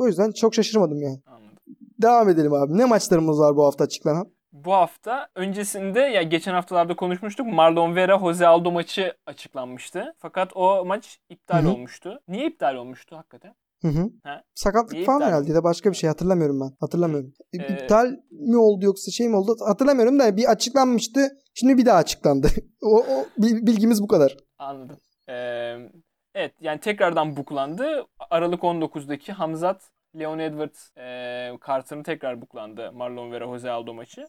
o 0.00 0.06
yüzden 0.06 0.30
çok 0.32 0.54
şaşırmadım 0.54 1.02
yani. 1.02 1.20
Anladım. 1.26 1.56
Devam 2.02 2.28
edelim 2.28 2.52
abi. 2.52 2.78
Ne 2.78 2.84
maçlarımız 2.84 3.38
var 3.38 3.56
bu 3.56 3.64
hafta 3.64 3.84
açıklanan? 3.84 4.26
bu 4.52 4.72
hafta 4.72 5.28
öncesinde 5.34 6.00
ya 6.00 6.22
geçen 6.22 6.52
haftalarda 6.52 6.96
konuşmuştuk. 6.96 7.46
Marlon 7.46 7.96
Vera 7.96 8.18
Jose 8.18 8.46
Aldo 8.46 8.72
maçı 8.72 9.14
açıklanmıştı. 9.26 10.14
Fakat 10.18 10.56
o 10.56 10.84
maç 10.84 11.18
iptal 11.28 11.62
Hı 11.62 11.66
hı. 11.66 11.70
olmuştu. 11.70 12.20
Niye 12.28 12.46
iptal 12.46 12.74
olmuştu 12.74 13.16
hakikaten? 13.16 13.54
Hı 13.82 13.88
hı. 13.88 14.10
Ha. 14.24 14.42
Sakatlık 14.54 14.92
Niye 14.92 15.04
falan 15.04 15.18
iptal 15.18 15.28
herhalde 15.28 15.48
ya 15.48 15.54
da 15.54 15.64
başka 15.64 15.90
bir 15.90 15.96
şey 15.96 16.08
hatırlamıyorum 16.08 16.60
ben. 16.60 16.70
Hatırlamıyorum. 16.80 17.32
Ee, 17.52 17.58
İptal 17.58 18.16
mi 18.30 18.56
oldu 18.56 18.84
yoksa 18.84 19.10
şey 19.10 19.28
mi 19.28 19.36
oldu 19.36 19.56
hatırlamıyorum 19.66 20.18
da 20.18 20.36
bir 20.36 20.50
açıklanmıştı. 20.50 21.28
Şimdi 21.54 21.78
bir 21.78 21.86
daha 21.86 21.96
açıklandı. 21.96 22.48
o, 22.82 22.98
o 22.98 23.26
bil- 23.38 23.66
bilgimiz 23.66 24.02
bu 24.02 24.06
kadar. 24.08 24.36
Anladım. 24.58 24.96
Ee, 25.28 25.76
evet 26.34 26.54
yani 26.60 26.80
tekrardan 26.80 27.36
buklandı. 27.36 28.06
Aralık 28.30 28.62
19'daki 28.62 29.32
Hamzat 29.32 29.90
Leon 30.18 30.38
Edwards 30.38 30.96
e, 30.96 31.58
kartını 31.60 32.02
tekrar 32.02 32.40
buklandı 32.40 32.92
Marlon 32.92 33.32
Vera 33.32 33.44
Jose 33.44 33.70
Aldo 33.70 33.94
maçı. 33.94 34.26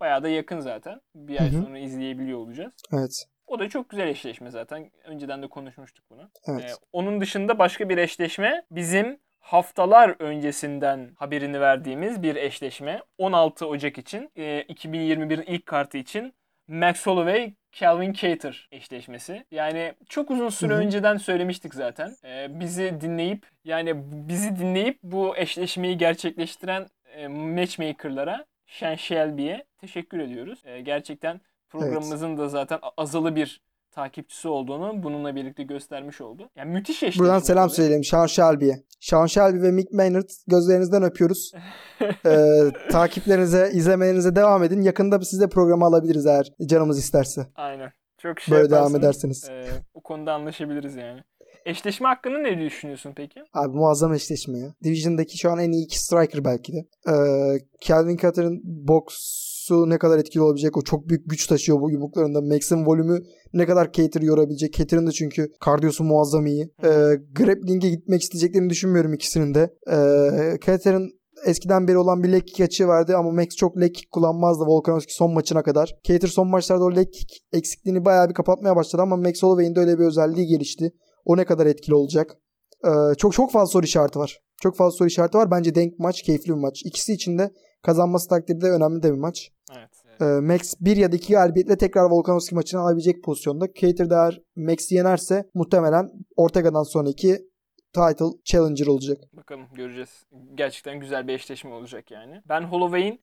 Bayağı 0.00 0.22
da 0.22 0.28
yakın 0.28 0.60
zaten. 0.60 1.00
Bir 1.14 1.40
ay 1.40 1.52
Hı 1.52 1.58
hı. 1.58 1.62
sonra 1.62 1.78
izleyebiliyor 1.78 2.38
olacağız. 2.38 2.72
Evet. 2.92 3.24
O 3.46 3.58
da 3.58 3.68
çok 3.68 3.88
güzel 3.88 4.08
eşleşme 4.08 4.50
zaten. 4.50 4.90
Önceden 5.04 5.42
de 5.42 5.48
konuşmuştuk 5.48 6.04
bunu. 6.10 6.30
Evet. 6.46 6.70
Ee, 6.70 6.74
onun 6.92 7.20
dışında 7.20 7.58
başka 7.58 7.88
bir 7.88 7.98
eşleşme 7.98 8.62
bizim 8.70 9.18
haftalar 9.40 10.16
öncesinden 10.18 11.10
haberini 11.16 11.60
verdiğimiz 11.60 12.22
bir 12.22 12.36
eşleşme. 12.36 13.02
16 13.18 13.66
Ocak 13.66 13.98
için, 13.98 14.30
e, 14.36 14.60
2021'in 14.68 15.42
ilk 15.42 15.66
kartı 15.66 15.98
için 15.98 16.34
Max 16.68 17.06
Holloway 17.06 17.54
Calvin 17.80 18.12
Cater 18.12 18.68
eşleşmesi. 18.72 19.44
Yani 19.50 19.94
çok 20.08 20.30
uzun 20.30 20.48
süre 20.48 20.72
Hı 20.72 20.76
hı. 20.76 20.80
önceden 20.80 21.16
söylemiştik 21.16 21.74
zaten. 21.74 22.16
Ee, 22.24 22.60
bizi 22.60 23.00
dinleyip 23.00 23.46
yani 23.64 23.94
bizi 24.28 24.56
dinleyip 24.56 24.98
bu 25.02 25.36
eşleşmeyi 25.36 25.98
gerçekleştiren 25.98 26.86
e, 27.06 27.28
matchmaker'lara 27.28 28.46
Sean 28.66 28.94
Shelby'ye 28.94 29.64
teşekkür 29.78 30.18
ediyoruz. 30.18 30.62
Ee, 30.64 30.80
gerçekten 30.80 31.40
programımızın 31.68 32.36
da 32.38 32.48
zaten 32.48 32.78
azalı 32.96 33.36
bir 33.36 33.60
takipçisi 33.90 34.48
olduğunu 34.48 35.02
bununla 35.02 35.34
birlikte 35.36 35.62
göstermiş 35.62 36.20
oldu. 36.20 36.50
Yani 36.56 36.70
müthiş 36.72 36.96
eşleşme. 37.02 37.24
Buradan 37.24 37.38
selam 37.38 37.70
söyleyelim 37.70 38.04
Sean 38.04 38.26
Shelby'ye. 38.26 38.82
Sean 39.00 39.26
Shelby 39.26 39.62
ve 39.62 39.70
Mick 39.70 39.92
Maynard 39.92 40.28
gözlerinizden 40.46 41.02
öpüyoruz. 41.02 41.52
Ee, 42.26 42.38
takiplerinize, 42.90 43.70
izlemelerinize 43.72 44.36
devam 44.36 44.62
edin. 44.64 44.82
Yakında 44.82 45.20
siz 45.20 45.40
de 45.40 45.48
programı 45.48 45.84
alabiliriz 45.84 46.26
eğer 46.26 46.52
canımız 46.66 46.98
isterse. 46.98 47.46
Aynen. 47.54 47.92
Çok 48.18 48.40
şey 48.40 48.54
Böyle 48.54 48.70
devam 48.70 48.96
ederseniz. 48.96 49.48
e, 49.50 49.66
o 49.94 50.00
konuda 50.02 50.32
anlaşabiliriz 50.32 50.96
yani. 50.96 51.20
Eşleşme 51.66 52.08
hakkında 52.08 52.38
ne 52.38 52.58
düşünüyorsun 52.58 53.12
peki? 53.16 53.40
Abi 53.54 53.76
muazzam 53.76 54.14
eşleşme 54.14 54.58
ya. 54.58 54.74
Division'daki 54.84 55.38
şu 55.38 55.50
an 55.50 55.58
en 55.58 55.72
iyi 55.72 55.84
iki 55.84 55.98
striker 55.98 56.44
belki 56.44 56.72
de. 56.72 56.78
Ee, 57.08 57.12
Calvin 57.80 58.16
Cutter'ın 58.16 58.60
boksu 59.70 59.90
ne 59.90 59.98
kadar 59.98 60.18
etkili 60.18 60.42
olabilecek 60.42 60.76
o 60.76 60.82
çok 60.82 61.08
büyük 61.08 61.30
güç 61.30 61.46
taşıyor 61.46 61.80
bu 61.80 61.90
yumruklarında. 61.90 62.40
Max'in 62.40 62.86
volümü 62.86 63.22
ne 63.52 63.66
kadar 63.66 63.92
Cater 63.92 64.22
yorabilecek. 64.22 64.72
Cater'ın 64.72 65.06
da 65.06 65.12
çünkü 65.12 65.48
kardiyosu 65.60 66.04
muazzam 66.04 66.46
iyi. 66.46 66.62
Ee, 66.84 66.88
grappling'e 67.32 67.88
gitmek 67.88 68.22
isteyeceklerini 68.22 68.70
düşünmüyorum 68.70 69.14
ikisinin 69.14 69.54
de. 69.54 69.70
Ee, 69.90 70.58
Cater'ın 70.66 71.10
eskiden 71.46 71.88
beri 71.88 71.98
olan 71.98 72.22
bir 72.22 72.32
leg 72.32 72.46
kick 72.46 72.60
açığı 72.60 72.86
vardı 72.86 73.16
ama 73.16 73.30
Max 73.30 73.48
çok 73.48 73.80
leg 73.80 73.94
kick 73.94 74.12
kullanmazdı 74.12 74.64
Volkanovski 74.64 75.14
son 75.14 75.34
maçına 75.34 75.62
kadar. 75.62 75.94
Cater 76.04 76.28
son 76.28 76.48
maçlarda 76.48 76.84
o 76.84 76.96
leg 76.96 77.12
kick 77.12 77.32
eksikliğini 77.52 78.04
bayağı 78.04 78.28
bir 78.28 78.34
kapatmaya 78.34 78.76
başladı 78.76 79.02
ama 79.02 79.16
Max 79.16 79.42
Holloway'in 79.42 79.74
de 79.74 79.80
öyle 79.80 79.98
bir 79.98 80.04
özelliği 80.04 80.46
gelişti. 80.46 80.92
O 81.24 81.36
ne 81.36 81.44
kadar 81.44 81.66
etkili 81.66 81.94
olacak? 81.94 82.36
Ee, 82.84 83.14
çok 83.18 83.32
çok 83.32 83.52
fazla 83.52 83.72
soru 83.72 83.84
işareti 83.84 84.18
var. 84.18 84.40
Çok 84.62 84.76
fazla 84.76 84.96
soru 84.96 85.08
işareti 85.08 85.38
var. 85.38 85.50
Bence 85.50 85.74
denk 85.74 85.98
maç, 85.98 86.22
keyifli 86.22 86.48
bir 86.48 86.60
maç. 86.60 86.82
İkisi 86.84 87.12
için 87.12 87.38
de 87.38 87.50
kazanması 87.82 88.28
takdirde 88.28 88.66
önemli 88.66 89.02
de 89.02 89.12
bir 89.12 89.18
maç. 89.18 89.50
Evet. 89.78 89.90
Ee, 90.20 90.24
Max 90.24 90.74
bir 90.80 90.96
ya 90.96 91.12
da 91.12 91.16
iki 91.16 91.32
galibiyetle 91.32 91.78
tekrar 91.78 92.10
Volkanovski 92.10 92.54
maçını 92.54 92.80
alabilecek 92.80 93.24
pozisyonda. 93.24 93.66
Cater 93.74 94.10
eğer 94.10 94.40
Max'i 94.56 94.94
yenerse 94.94 95.44
muhtemelen 95.54 96.10
Ortega'dan 96.36 96.82
sonraki 96.82 97.38
title 97.92 98.38
challenger 98.44 98.86
olacak. 98.86 99.18
Bakalım 99.32 99.66
göreceğiz. 99.74 100.24
Gerçekten 100.54 101.00
güzel 101.00 101.28
bir 101.28 101.32
eşleşme 101.34 101.70
olacak 101.74 102.10
yani. 102.10 102.42
Ben 102.48 102.60
Holloway'in 102.62 103.20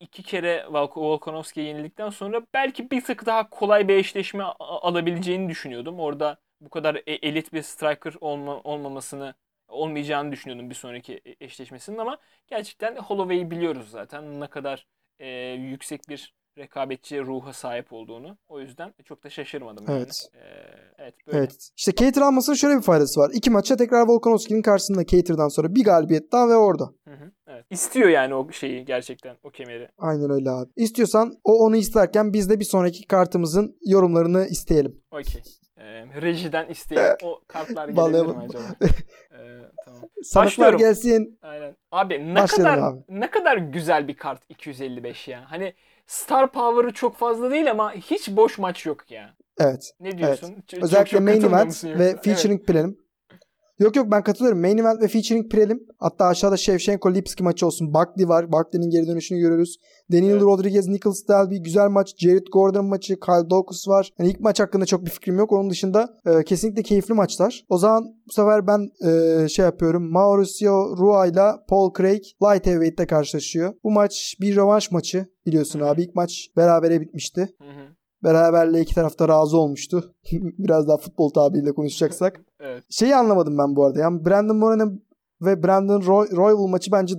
iki 0.00 0.22
kere 0.22 0.64
Volk- 0.70 0.96
Volkanovski'ye 1.00 1.66
yenildikten 1.66 2.10
sonra 2.10 2.42
belki 2.54 2.90
bir 2.90 3.04
tık 3.04 3.26
daha 3.26 3.50
kolay 3.50 3.88
bir 3.88 3.94
eşleşme 3.94 4.44
alabileceğini 4.60 5.48
düşünüyordum. 5.48 6.00
Orada 6.00 6.36
bu 6.60 6.70
kadar 6.70 6.94
e- 6.94 7.28
elit 7.28 7.52
bir 7.52 7.62
striker 7.62 8.14
olma- 8.20 8.60
olmamasını 8.64 9.34
olmayacağını 9.68 10.32
düşünüyordum 10.32 10.70
bir 10.70 10.74
sonraki 10.74 11.20
e- 11.24 11.44
eşleşmesinin 11.44 11.98
ama 11.98 12.18
gerçekten 12.46 12.96
Holloway'i 12.96 13.50
biliyoruz 13.50 13.90
zaten 13.90 14.40
ne 14.40 14.46
kadar 14.46 14.86
e, 15.18 15.28
yüksek 15.52 16.00
bir 16.08 16.34
rekabetçi 16.58 17.20
ruha 17.20 17.52
sahip 17.52 17.92
olduğunu. 17.92 18.38
O 18.48 18.60
yüzden 18.60 18.94
çok 19.04 19.24
da 19.24 19.30
şaşırmadım 19.30 19.84
yani. 19.88 19.98
Evet. 19.98 20.28
E, 20.34 20.38
evet 20.98 21.14
böyle. 21.26 21.38
Evet. 21.38 21.70
İşte 21.76 21.94
Cater 21.94 22.22
almasının 22.22 22.56
şöyle 22.56 22.76
bir 22.76 22.82
faydası 22.82 23.20
var. 23.20 23.30
İki 23.34 23.50
maça 23.50 23.76
tekrar 23.76 24.08
Volkanovski'nin 24.08 24.62
karşısında 24.62 25.06
Cater'dan 25.06 25.48
sonra 25.48 25.74
bir 25.74 25.84
galibiyet 25.84 26.32
daha 26.32 26.48
ve 26.48 26.56
orada. 26.56 26.84
Hı 27.08 27.14
hı, 27.14 27.32
evet. 27.46 27.66
İstiyor 27.70 28.08
yani 28.08 28.34
o 28.34 28.52
şeyi 28.52 28.84
gerçekten 28.84 29.36
o 29.42 29.50
kemeri. 29.50 29.88
Aynen 29.98 30.30
öyle 30.30 30.50
abi. 30.50 30.70
İstiyorsan 30.76 31.34
o 31.44 31.52
onu 31.52 31.76
isterken 31.76 32.32
biz 32.32 32.50
de 32.50 32.60
bir 32.60 32.64
sonraki 32.64 33.06
kartımızın 33.06 33.76
yorumlarını 33.86 34.46
isteyelim. 34.46 35.02
Okey. 35.10 35.42
Ee, 35.78 36.06
rejiden 36.22 36.66
isteyen 36.68 37.16
o 37.22 37.40
kartlar 37.48 37.88
gelebilir 37.88 38.26
mi 38.26 38.42
acaba? 38.48 38.62
Ee, 39.32 39.60
tamam. 39.84 40.02
Sanatlar 40.22 40.46
Başlıyorum. 40.46 40.78
gelsin. 40.78 41.38
Aynen. 41.42 41.76
Abi 41.92 42.34
ne 42.34 42.40
Başlayalım 42.42 42.74
kadar 42.80 42.92
abi. 42.92 43.00
ne 43.08 43.30
kadar 43.30 43.56
güzel 43.56 44.08
bir 44.08 44.16
kart 44.16 44.42
255 44.48 45.28
ya. 45.28 45.44
Hani 45.50 45.74
star 46.06 46.52
power'ı 46.52 46.92
çok 46.92 47.16
fazla 47.16 47.50
değil 47.50 47.70
ama 47.70 47.92
hiç 47.92 48.28
boş 48.30 48.58
maç 48.58 48.86
yok 48.86 49.10
ya. 49.10 49.34
Evet. 49.60 49.90
Ne 50.00 50.18
diyorsun? 50.18 50.54
Çok- 50.68 50.82
Özellikle 50.82 51.10
çok 51.10 51.20
main 51.20 51.42
event 51.42 51.84
ve 51.84 52.16
featuring 52.24 52.66
prelim. 52.66 52.98
Yok 53.78 53.96
yok 53.96 54.06
ben 54.10 54.22
katılıyorum. 54.22 54.60
Main 54.60 54.78
event 54.78 55.02
ve 55.02 55.08
featuring 55.08 55.52
prelim. 55.52 55.86
Hatta 55.98 56.26
aşağıda 56.26 56.56
Shevchenko 56.56 57.14
Lipski 57.14 57.42
maçı 57.42 57.66
olsun. 57.66 57.94
Buckley 57.94 58.28
var. 58.28 58.52
Buckley'nin 58.52 58.90
geri 58.90 59.06
dönüşünü 59.06 59.38
görüyoruz. 59.38 59.76
Daniel 60.12 60.32
Evet. 60.32 60.42
Rodriguez, 60.42 60.88
Nicholas 60.88 61.28
Dalby 61.28 61.56
güzel 61.56 61.88
maç. 61.88 62.14
Jared 62.18 62.46
Gordon 62.52 62.86
maçı, 62.86 63.20
Kyle 63.20 63.50
Dawkins 63.50 63.88
var. 63.88 64.10
Yani 64.18 64.30
ilk 64.30 64.40
maç 64.40 64.60
hakkında 64.60 64.86
çok 64.86 65.04
bir 65.04 65.10
fikrim 65.10 65.38
yok. 65.38 65.52
Onun 65.52 65.70
dışında 65.70 66.18
e, 66.26 66.44
kesinlikle 66.44 66.82
keyifli 66.82 67.14
maçlar. 67.14 67.64
O 67.68 67.78
zaman 67.78 68.04
bu 68.28 68.32
sefer 68.32 68.66
ben 68.66 68.90
e, 69.08 69.48
şey 69.48 69.64
yapıyorum. 69.64 70.12
Mauricio 70.12 70.96
Rua 70.96 71.26
ile 71.26 71.50
Paul 71.68 71.92
Craig 71.98 72.22
light 72.42 72.66
heavyweight'te 72.66 73.06
karşılaşıyor. 73.06 73.74
Bu 73.84 73.90
maç 73.90 74.36
bir 74.40 74.56
rövanş 74.56 74.90
maçı 74.90 75.26
biliyorsun 75.46 75.80
Hı 75.80 75.84
hı. 75.84 75.88
abi. 75.88 76.02
İlk 76.02 76.14
maç 76.14 76.48
berabere 76.56 77.00
bitmişti. 77.00 77.40
Hı 77.40 77.64
hı. 77.64 78.03
Beraberliğe 78.24 78.82
iki 78.82 78.94
tarafta 78.94 79.28
razı 79.28 79.58
olmuştu. 79.58 80.14
Biraz 80.32 80.88
daha 80.88 80.96
futbol 80.96 81.30
tabiriyle 81.30 81.72
konuşacaksak. 81.72 82.40
Evet. 82.60 82.84
Şeyi 82.90 83.16
anlamadım 83.16 83.58
ben 83.58 83.76
bu 83.76 83.84
arada. 83.84 84.00
Yani 84.00 84.24
Brandon 84.24 84.56
Moreno 84.56 84.92
ve 85.42 85.62
Brandon 85.62 86.02
Roy, 86.06 86.28
Royval 86.32 86.66
maçı 86.66 86.92
bence 86.92 87.14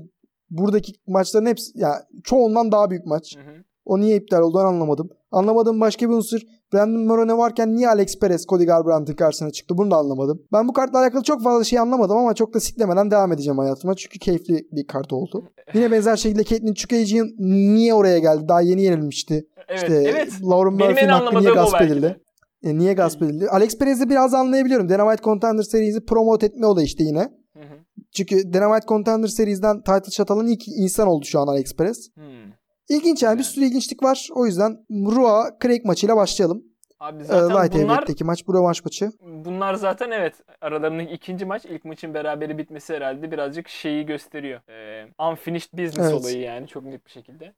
buradaki 0.49 0.93
maçların 1.07 1.45
hepsi 1.45 1.79
ya 1.79 2.03
çoğundan 2.23 2.71
daha 2.71 2.89
büyük 2.89 3.05
maç. 3.05 3.35
Hı 3.37 3.39
hı. 3.39 3.63
O 3.85 3.99
niye 3.99 4.17
iptal 4.17 4.41
oldu 4.41 4.59
anlamadım. 4.59 5.09
Anlamadığım 5.31 5.81
başka 5.81 6.09
bir 6.09 6.13
unsur 6.13 6.41
Brandon 6.73 7.05
Moreno 7.07 7.37
varken 7.37 7.75
niye 7.75 7.89
Alex 7.89 8.19
Perez 8.19 8.45
Cody 8.45 8.65
Garbrandt'ın 8.65 9.13
karşısına 9.13 9.51
çıktı 9.51 9.77
bunu 9.77 9.91
da 9.91 9.95
anlamadım. 9.95 10.41
Ben 10.53 10.67
bu 10.67 10.73
kartla 10.73 10.99
alakalı 10.99 11.23
çok 11.23 11.43
fazla 11.43 11.63
şey 11.63 11.79
anlamadım 11.79 12.17
ama 12.17 12.33
çok 12.33 12.53
da 12.53 12.59
siklemeden 12.59 13.11
devam 13.11 13.31
edeceğim 13.31 13.57
hayatıma. 13.57 13.95
Çünkü 13.95 14.19
keyifli 14.19 14.67
bir 14.71 14.87
kart 14.87 15.13
oldu. 15.13 15.43
Yine 15.73 15.91
benzer 15.91 16.15
şekilde 16.15 16.43
Caitlyn 16.43 16.73
Chukagian 16.73 17.27
niye 17.39 17.93
oraya 17.93 18.19
geldi? 18.19 18.47
Daha 18.47 18.61
yeni 18.61 18.81
yenilmişti. 18.81 19.47
Evet. 19.67 19.81
İşte 19.81 19.93
evet. 19.95 20.29
Lauren 20.43 20.73
Murphy'nin 20.73 21.09
hakkı 21.09 21.39
niye 21.39 21.53
gasp 21.53 21.81
edildi? 21.81 22.21
E, 22.63 22.77
niye 22.77 22.93
gasp 22.93 23.21
edildi? 23.21 23.49
Alex 23.49 23.77
Perez'i 23.77 24.09
biraz 24.09 24.33
anlayabiliyorum. 24.33 24.89
Dynamite 24.89 25.23
Contender 25.23 25.63
serisi 25.63 26.05
promote 26.05 26.45
etme 26.45 26.65
olayı 26.65 26.85
işte 26.85 27.03
yine. 27.03 27.19
Hı 27.53 27.59
hı. 27.59 27.75
Çünkü 28.11 28.53
Dynamite 28.53 28.87
Contender 28.87 29.27
serisinden 29.27 29.77
title 29.77 30.11
shot 30.11 30.31
alan 30.31 30.47
ilk 30.47 30.67
insan 30.67 31.07
oldu 31.07 31.25
şu 31.25 31.39
an 31.39 31.47
Alex 31.47 31.75
Perez. 31.75 32.09
Hmm. 32.15 32.51
İlginç 32.89 33.23
yani 33.23 33.33
bir 33.33 33.37
Güzel. 33.37 33.51
sürü 33.53 33.65
ilginçlik 33.65 34.03
var. 34.03 34.27
O 34.35 34.45
yüzden 34.45 34.85
Rua 34.91 35.57
Craig 35.63 35.85
maçıyla 35.85 36.15
başlayalım. 36.15 36.63
Abi 36.99 37.21
Ee, 37.23 37.25
zaten 37.25 37.43
Light 37.45 37.53
bunlar 37.55 37.73
Heavyweight'teki 37.73 38.23
maç 38.23 38.47
bu 38.47 38.53
rövanş 38.53 38.85
maçı. 38.85 39.11
Bunlar 39.21 39.73
zaten 39.73 40.11
evet 40.11 40.35
aralarındaki 40.61 41.11
ikinci 41.13 41.45
maç 41.45 41.65
ilk 41.65 41.85
maçın 41.85 42.13
beraberi 42.13 42.57
bitmesi 42.57 42.93
herhalde 42.93 43.31
birazcık 43.31 43.67
şeyi 43.69 44.05
gösteriyor. 44.05 44.61
Ee, 44.69 45.07
unfinished 45.31 45.73
business 45.73 46.11
Evet. 46.11 46.13
olayı 46.21 46.39
yani 46.39 46.67
çok 46.67 46.83
net 46.83 47.05
bir 47.05 47.11
şekilde. 47.11 47.53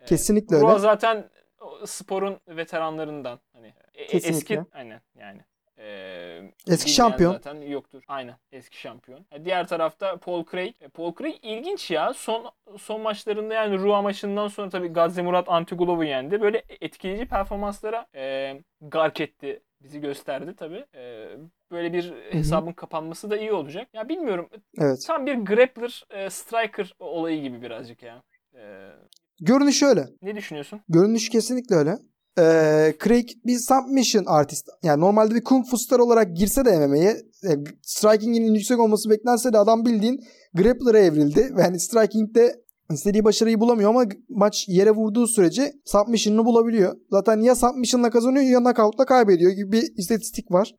Ee, 0.00 0.04
Kesinlikle 0.04 0.60
Rua 0.60 0.70
öyle. 0.70 0.78
zaten 0.80 1.24
sporun 1.86 2.36
veteranlarından 2.48 3.38
hani 3.52 3.74
e- 3.94 4.06
Kesinlikle. 4.06 4.36
eski 4.54 4.62
aynen 4.72 5.00
yani. 5.18 5.40
Ee, 5.78 6.52
Eski 6.68 6.90
şampiyon. 6.90 7.32
Zaten 7.32 7.60
yoktur. 7.60 8.02
Aynen 8.08 8.34
eski 8.52 8.80
şampiyon. 8.80 9.26
E, 9.32 9.44
Diğer 9.44 9.68
tarafta 9.68 10.16
Paul 10.16 10.44
Craig. 10.50 10.74
E, 10.80 10.88
Paul 10.88 11.14
Craig 11.18 11.34
ilginç 11.42 11.90
ya. 11.90 12.12
Son 12.14 12.50
son 12.78 13.00
maçlarında 13.00 13.54
yani 13.54 13.78
Rua 13.78 14.02
maçından 14.02 14.48
sonra 14.48 14.68
tabii 14.68 14.88
Gazi 14.88 15.22
Murat 15.22 15.48
Antigulov'u 15.48 16.04
yendi. 16.04 16.40
Böyle 16.40 16.62
etkileyici 16.80 17.26
performanslara 17.26 18.06
e, 18.14 18.54
gark 18.80 19.20
etti. 19.20 19.62
Bizi 19.82 20.00
gösterdi 20.00 20.54
tabii. 20.56 20.84
E, 20.94 21.28
böyle 21.70 21.92
bir 21.92 22.12
hesabın 22.30 22.72
kapanması 22.72 23.30
da 23.30 23.36
iyi 23.36 23.52
olacak. 23.52 23.88
Ya 23.92 24.08
bilmiyorum. 24.08 24.48
Evet. 24.78 25.04
Tam 25.06 25.26
bir 25.26 25.34
grappler, 25.34 26.04
e, 26.10 26.30
striker 26.30 26.94
olayı 26.98 27.42
gibi 27.42 27.62
birazcık 27.62 28.02
ya. 28.02 28.22
E, 28.54 28.88
Görünüş 29.40 29.82
öyle. 29.82 30.04
Ne 30.22 30.36
düşünüyorsun? 30.36 30.80
Görünüş 30.88 31.28
kesinlikle 31.28 31.74
öyle. 31.76 31.98
Ee, 32.38 32.94
Craig 33.04 33.28
bir 33.46 33.58
submission 33.58 34.24
artist. 34.26 34.68
Yani 34.82 35.00
normalde 35.00 35.34
bir 35.34 35.44
kung 35.44 35.66
fu 35.66 35.78
star 35.78 35.98
olarak 35.98 36.36
girse 36.36 36.64
de 36.64 36.86
MMA'ye 36.86 37.10
e, 37.44 37.50
striking'inin 37.82 38.54
yüksek 38.54 38.80
olması 38.80 39.10
beklense 39.10 39.52
de 39.52 39.58
adam 39.58 39.84
bildiğin 39.84 40.24
grappler'a 40.54 40.98
evrildi. 40.98 41.52
Yani 41.58 41.80
striking'de 41.80 42.54
istediği 42.92 43.24
başarıyı 43.24 43.60
bulamıyor 43.60 43.90
ama 43.90 44.04
maç 44.28 44.68
yere 44.68 44.90
vurduğu 44.90 45.26
sürece 45.26 45.72
submission'ını 45.84 46.44
bulabiliyor. 46.44 46.96
Zaten 47.10 47.40
ya 47.40 47.54
submission'la 47.54 48.10
kazanıyor 48.10 48.44
ya 48.44 48.58
knockout'la 48.58 49.04
kaybediyor 49.04 49.50
gibi 49.50 49.72
bir 49.72 49.92
istatistik 49.96 50.52
var. 50.52 50.74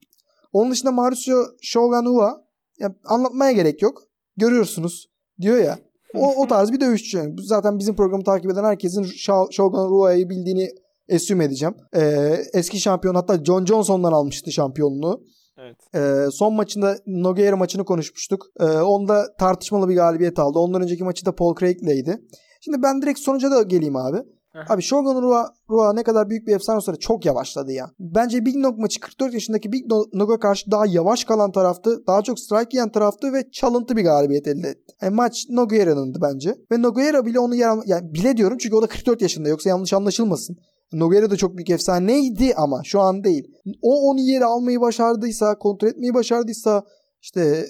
Onun 0.53 0.72
dışında 0.72 0.91
Mauricio 0.91 1.45
Shogun 1.62 2.05
Ua 2.05 2.41
ya 2.80 2.95
anlatmaya 3.05 3.51
gerek 3.51 3.82
yok. 3.82 4.03
Görüyorsunuz 4.38 5.10
diyor 5.41 5.57
ya. 5.57 5.80
O, 6.14 6.36
o 6.36 6.47
tarz 6.47 6.72
bir 6.72 6.80
dövüşçü. 6.80 7.36
Zaten 7.39 7.80
bizim 7.80 7.95
programı 7.95 8.24
takip 8.24 8.51
eden 8.51 8.64
herkesin 8.64 9.03
Shogun 9.51 9.89
Rua'yı 9.89 10.30
bildiğini 10.30 10.70
assume 11.16 11.45
edeceğim. 11.45 11.76
Ee, 11.95 12.38
eski 12.53 12.80
şampiyon 12.80 13.16
hatta 13.16 13.43
John 13.43 13.66
Johnson'dan 13.66 14.12
almıştı 14.12 14.51
şampiyonluğu. 14.51 15.24
Evet. 15.57 15.78
Ee, 15.95 16.32
son 16.32 16.53
maçında 16.53 16.97
Nogueira 17.07 17.55
maçını 17.57 17.86
konuşmuştuk. 17.86 18.45
Ee, 18.60 18.64
onda 18.66 19.26
tartışmalı 19.39 19.89
bir 19.89 19.95
galibiyet 19.95 20.39
aldı. 20.39 20.60
Ondan 20.60 20.82
önceki 20.82 21.03
maçı 21.03 21.26
da 21.26 21.36
Paul 21.36 21.55
Craig'leydi. 21.55 22.22
Şimdi 22.62 22.84
ben 22.84 23.01
direkt 23.01 23.20
sonuca 23.20 23.51
da 23.51 23.62
geleyim 23.62 23.95
abi. 23.95 24.18
Aha. 24.55 24.74
Abi 24.74 24.82
Shogun 24.82 25.22
Rua, 25.22 25.53
Rua 25.70 25.93
ne 25.93 26.03
kadar 26.03 26.30
büyük 26.30 26.47
bir 26.47 26.55
efsane 26.55 26.82
sonra 26.82 26.97
çok 26.97 27.26
yavaşladı 27.26 27.72
ya. 27.72 27.91
Bence 27.99 28.45
Big 28.45 28.55
Nog 28.55 28.78
maçı 28.78 28.99
44 28.99 29.34
yaşındaki 29.34 29.72
Big 29.72 29.86
No- 29.91 30.05
Nog'a 30.14 30.39
karşı 30.39 30.72
daha 30.72 30.86
yavaş 30.86 31.24
kalan 31.24 31.51
taraftı. 31.51 32.07
Daha 32.07 32.22
çok 32.22 32.39
strike 32.39 32.70
yiyen 32.78 32.91
taraftı 32.91 33.34
ve 33.34 33.51
çalıntı 33.51 33.97
bir 33.97 34.03
galibiyet 34.03 34.47
elde 34.47 34.68
etti. 34.68 34.95
Yani 35.01 35.16
maç 35.16 35.45
Nogueira'nındı 35.49 36.20
bence. 36.22 36.55
Ve 36.72 36.82
Nogueira 36.82 37.26
bile 37.26 37.39
onu 37.39 37.55
yer 37.55 37.78
yani 37.86 38.14
bile 38.14 38.38
diyorum 38.38 38.57
çünkü 38.57 38.76
o 38.76 38.82
da 38.82 38.88
44 38.88 39.22
yaşında 39.22 39.49
yoksa 39.49 39.70
yanlış 39.70 39.93
anlaşılmasın. 39.93 40.57
Nogueira 40.93 41.31
da 41.31 41.37
çok 41.37 41.57
büyük 41.57 41.69
efsaneydi 41.69 42.53
ama 42.57 42.81
şu 42.83 42.99
an 42.99 43.23
değil. 43.23 43.43
O 43.81 44.09
onu 44.09 44.19
yere 44.19 44.45
almayı 44.45 44.81
başardıysa, 44.81 45.57
kontrol 45.57 45.87
etmeyi 45.87 46.13
başardıysa, 46.13 46.83
işte 47.21 47.65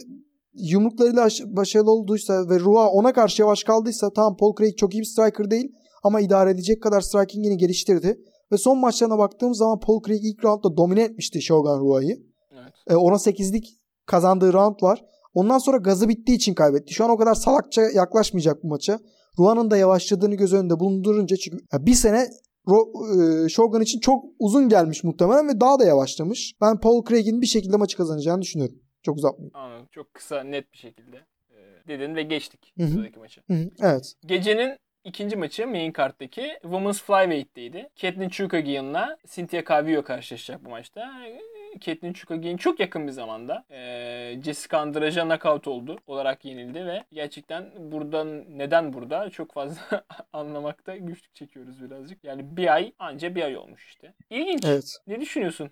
yumruklarıyla 0.53 1.23
aş- 1.23 1.41
başarılı 1.45 1.91
olduysa 1.91 2.49
ve 2.49 2.59
Rua 2.59 2.87
ona 2.89 3.13
karşı 3.13 3.41
yavaş 3.41 3.63
kaldıysa 3.63 4.09
tamam 4.15 4.37
Paul 4.37 4.55
Craig 4.59 4.77
çok 4.77 4.93
iyi 4.93 4.99
bir 4.99 5.05
striker 5.05 5.51
değil 5.51 5.71
ama 6.03 6.21
idare 6.21 6.51
edecek 6.51 6.83
kadar 6.83 7.01
strikingini 7.01 7.57
geliştirdi. 7.57 8.19
Ve 8.51 8.57
son 8.57 8.77
maçlarına 8.77 9.17
baktığım 9.17 9.55
zaman 9.55 9.79
Paul 9.79 10.01
Craig 10.07 10.21
ilk 10.23 10.45
roundda 10.45 10.77
domine 10.77 11.01
etmişti 11.01 11.41
Shogun 11.41 11.79
Rua'yı. 11.79 12.17
Evet. 12.51 12.73
E, 12.89 12.95
ona 12.95 13.15
8'lik 13.15 13.65
kazandığı 14.05 14.53
round 14.53 14.75
var. 14.81 15.05
Ondan 15.33 15.57
sonra 15.57 15.77
gazı 15.77 16.09
bittiği 16.09 16.37
için 16.37 16.53
kaybetti. 16.53 16.93
Şu 16.93 17.05
an 17.05 17.09
o 17.09 17.17
kadar 17.17 17.35
salakça 17.35 17.81
yaklaşmayacak 17.81 18.63
bu 18.63 18.67
maça. 18.67 18.99
Rua'nın 19.39 19.71
da 19.71 19.77
yavaşladığını 19.77 20.35
göz 20.35 20.53
önünde 20.53 20.79
bulundurunca 20.79 21.35
çünkü 21.35 21.57
bir 21.79 21.93
sene 21.93 22.27
Ro- 22.69 23.45
e, 23.45 23.49
Shogun 23.49 23.81
için 23.81 23.99
çok 23.99 24.25
uzun 24.39 24.69
gelmiş 24.69 25.03
muhtemelen 25.03 25.47
ve 25.47 25.61
daha 25.61 25.79
da 25.79 25.85
yavaşlamış. 25.85 26.53
Ben 26.61 26.79
Paul 26.79 27.05
Craig'in 27.05 27.41
bir 27.41 27.47
şekilde 27.47 27.77
maçı 27.77 27.97
kazanacağını 27.97 28.41
düşünüyorum. 28.41 28.79
Çok 29.03 29.17
uzatmayayım. 29.17 29.51
Anladım. 29.55 29.87
Çok 29.91 30.13
kısa 30.13 30.43
net 30.43 30.73
bir 30.73 30.77
şekilde 30.77 31.17
e, 31.49 31.87
dedin 31.87 32.15
ve 32.15 32.23
geçtik 32.23 32.73
Hı 32.77 32.83
hı. 32.83 32.87
sıradaki 32.87 33.41
hı, 33.47 33.69
Evet. 33.81 34.13
Gecenin 34.25 34.77
ikinci 35.03 35.35
maçı 35.35 35.67
main 35.67 35.93
card'daki 35.97 36.47
Women's 36.61 37.01
Flyweight'teydi. 37.01 37.89
Caitlin 37.95 38.29
Chukagian'la 38.29 39.17
Cynthia 39.27 39.63
Calvillo 39.69 40.03
karşılaşacak 40.03 40.65
bu 40.65 40.69
maçta. 40.69 41.01
Caitlin 41.79 42.13
Chukagian 42.13 42.57
çok 42.57 42.79
yakın 42.79 43.07
bir 43.07 43.11
zamanda 43.11 43.65
e, 43.69 44.41
Jessica 44.43 44.79
Andrade'a 44.79 45.23
knockout 45.23 45.67
oldu 45.67 45.99
olarak 46.07 46.45
yenildi 46.45 46.85
ve 46.85 47.03
gerçekten 47.11 47.91
buradan 47.91 48.57
neden 48.57 48.93
burada 48.93 49.29
çok 49.29 49.53
fazla 49.53 49.81
anlamakta 50.33 50.97
güçlük 50.97 51.35
çekiyoruz 51.35 51.83
birazcık. 51.83 52.23
Yani 52.23 52.57
bir 52.57 52.73
ay 52.73 52.93
anca 52.99 53.35
bir 53.35 53.43
ay 53.43 53.57
olmuş 53.57 53.87
işte. 53.87 54.13
İlginç. 54.29 54.65
Evet. 54.65 54.97
Ne 55.07 55.21
düşünüyorsun? 55.21 55.69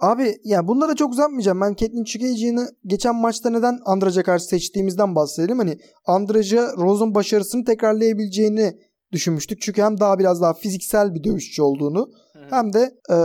Abi 0.00 0.36
ya 0.44 0.68
bunlara 0.68 0.94
çok 0.94 1.12
uzatmayacağım. 1.12 1.60
Ben 1.60 1.74
Caitlyn 1.74 2.04
Chukagian'ı 2.04 2.68
geçen 2.86 3.14
maçta 3.14 3.50
neden 3.50 3.78
Andrade'a 3.84 4.22
karşı 4.22 4.44
seçtiğimizden 4.44 5.14
bahsedelim. 5.14 5.58
Hani 5.58 5.78
Andrade'a 6.06 6.72
Rose'un 6.76 7.14
başarısını 7.14 7.64
tekrarlayabileceğini 7.64 8.72
düşünmüştük. 9.12 9.60
Çünkü 9.60 9.82
hem 9.82 10.00
daha 10.00 10.18
biraz 10.18 10.42
daha 10.42 10.54
fiziksel 10.54 11.14
bir 11.14 11.24
dövüşçü 11.24 11.62
olduğunu. 11.62 12.10
Hem 12.50 12.72
de 12.72 12.80
e, 13.10 13.16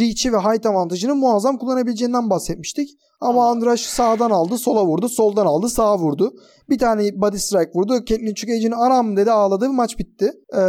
reach'i 0.00 0.32
ve 0.32 0.36
height 0.36 0.66
avantajını 0.66 1.14
muazzam 1.14 1.58
kullanabileceğinden 1.58 2.30
bahsetmiştik. 2.30 2.88
Ama 3.20 3.50
Andrade 3.50 3.76
sağdan 3.76 4.30
aldı, 4.30 4.58
sola 4.58 4.86
vurdu, 4.86 5.08
soldan 5.08 5.46
aldı, 5.46 5.68
sağa 5.68 5.98
vurdu. 5.98 6.32
Bir 6.70 6.78
tane 6.78 7.20
body 7.20 7.36
strike 7.36 7.70
vurdu. 7.74 8.04
Caitlyn 8.04 8.34
Chukagian'ı 8.34 8.76
anam 8.76 9.16
dedi 9.16 9.30
ağladı 9.30 9.68
maç 9.68 9.98
bitti. 9.98 10.32
E, 10.54 10.60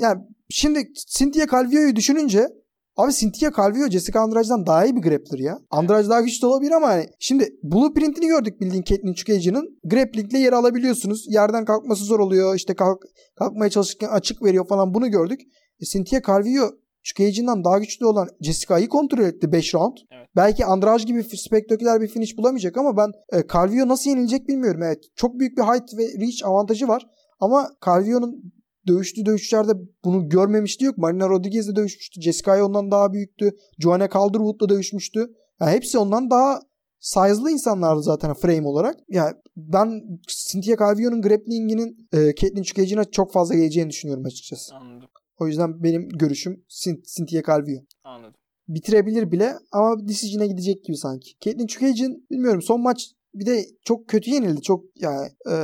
yani 0.00 0.20
şimdi 0.50 0.92
Cynthia 1.16 1.46
Calvillo'yu 1.46 1.96
düşününce 1.96 2.48
Abi 2.96 3.12
Cynthia 3.12 3.50
Calvillo 3.56 3.88
Jessica 3.88 4.20
Andrade'dan 4.20 4.66
daha 4.66 4.84
iyi 4.84 4.96
bir 4.96 5.02
grappler 5.02 5.38
ya. 5.38 5.58
Andrade 5.70 6.08
daha 6.08 6.20
güçlü 6.20 6.46
olabilir 6.46 6.70
ama 6.70 6.88
hani 6.88 7.06
şimdi 7.18 7.48
blueprint'ini 7.62 8.26
gördük 8.26 8.60
bildiğin 8.60 8.82
Caitlyn 8.82 9.12
Chukagian'ın. 9.12 9.78
Grapplingle 9.84 10.38
yer 10.38 10.52
alabiliyorsunuz. 10.52 11.24
Yerden 11.28 11.64
kalkması 11.64 12.04
zor 12.04 12.20
oluyor. 12.20 12.54
İşte 12.54 12.74
kalk, 12.74 13.02
kalkmaya 13.38 13.70
çalışırken 13.70 14.08
açık 14.08 14.42
veriyor 14.42 14.68
falan 14.68 14.94
bunu 14.94 15.10
gördük. 15.10 15.40
E, 15.80 15.84
Cynthia 15.84 16.20
Calvillo 16.26 16.70
Chukagian'dan 17.02 17.64
daha 17.64 17.78
güçlü 17.78 18.06
olan 18.06 18.28
Jessica'yı 18.40 18.88
kontrol 18.88 19.24
etti 19.24 19.52
5 19.52 19.74
round. 19.74 19.96
Evet. 20.10 20.28
Belki 20.36 20.64
Andrade 20.64 21.02
gibi 21.02 21.24
spektaküler 21.24 22.00
bir 22.00 22.08
finish 22.08 22.38
bulamayacak 22.38 22.76
ama 22.76 22.96
ben 22.96 23.38
e, 23.38 23.42
Calvillo 23.52 23.88
nasıl 23.88 24.10
yenilecek 24.10 24.48
bilmiyorum. 24.48 24.82
Evet 24.82 25.04
çok 25.16 25.38
büyük 25.38 25.58
bir 25.58 25.62
height 25.62 25.98
ve 25.98 26.02
reach 26.02 26.44
avantajı 26.44 26.88
var. 26.88 27.06
Ama 27.40 27.70
Calvillo'nun 27.84 28.52
dövüştüğü 28.86 29.26
dövüşçülerde 29.26 29.72
bunu 30.04 30.28
görmemişti 30.28 30.84
yok. 30.84 30.98
Marina 30.98 31.28
Rodriguez'le 31.28 31.76
dövüşmüştü. 31.76 32.20
Jessica 32.20 32.64
ondan 32.64 32.90
daha 32.90 33.12
büyüktü. 33.12 33.50
Joanna 33.78 34.08
Calderwood'la 34.08 34.68
dövüşmüştü. 34.68 35.26
Yani 35.60 35.72
hepsi 35.72 35.98
ondan 35.98 36.30
daha 36.30 36.60
size'lı 37.00 37.50
insanlardı 37.50 38.02
zaten 38.02 38.34
frame 38.34 38.68
olarak. 38.68 38.96
Yani 39.08 39.34
ben 39.56 40.02
Cynthia 40.28 40.76
Calvillo'nun 40.76 41.22
grappling'inin 41.22 42.08
e, 42.12 42.34
Caitlyn 42.34 42.62
Chukagian'a 42.62 43.04
çok 43.04 43.32
fazla 43.32 43.54
geleceğini 43.54 43.90
düşünüyorum 43.90 44.24
açıkçası. 44.24 44.74
Anladım. 44.74 45.08
O 45.40 45.46
yüzden 45.46 45.82
benim 45.82 46.08
görüşüm 46.08 46.64
Cyn- 46.68 47.02
Cynthia 47.16 47.42
Calvillo. 47.46 47.80
Anladım. 48.04 48.34
Bitirebilir 48.68 49.32
bile 49.32 49.52
ama 49.72 50.08
decision'a 50.08 50.46
gidecek 50.46 50.84
gibi 50.84 50.96
sanki. 50.96 51.30
Caitlyn 51.40 51.66
Chukagian 51.66 52.22
bilmiyorum 52.30 52.62
son 52.62 52.80
maç 52.80 53.10
bir 53.34 53.46
de 53.46 53.64
çok 53.84 54.08
kötü 54.08 54.30
yenildi. 54.30 54.62
Çok 54.62 54.84
yani 54.96 55.28
e, 55.50 55.54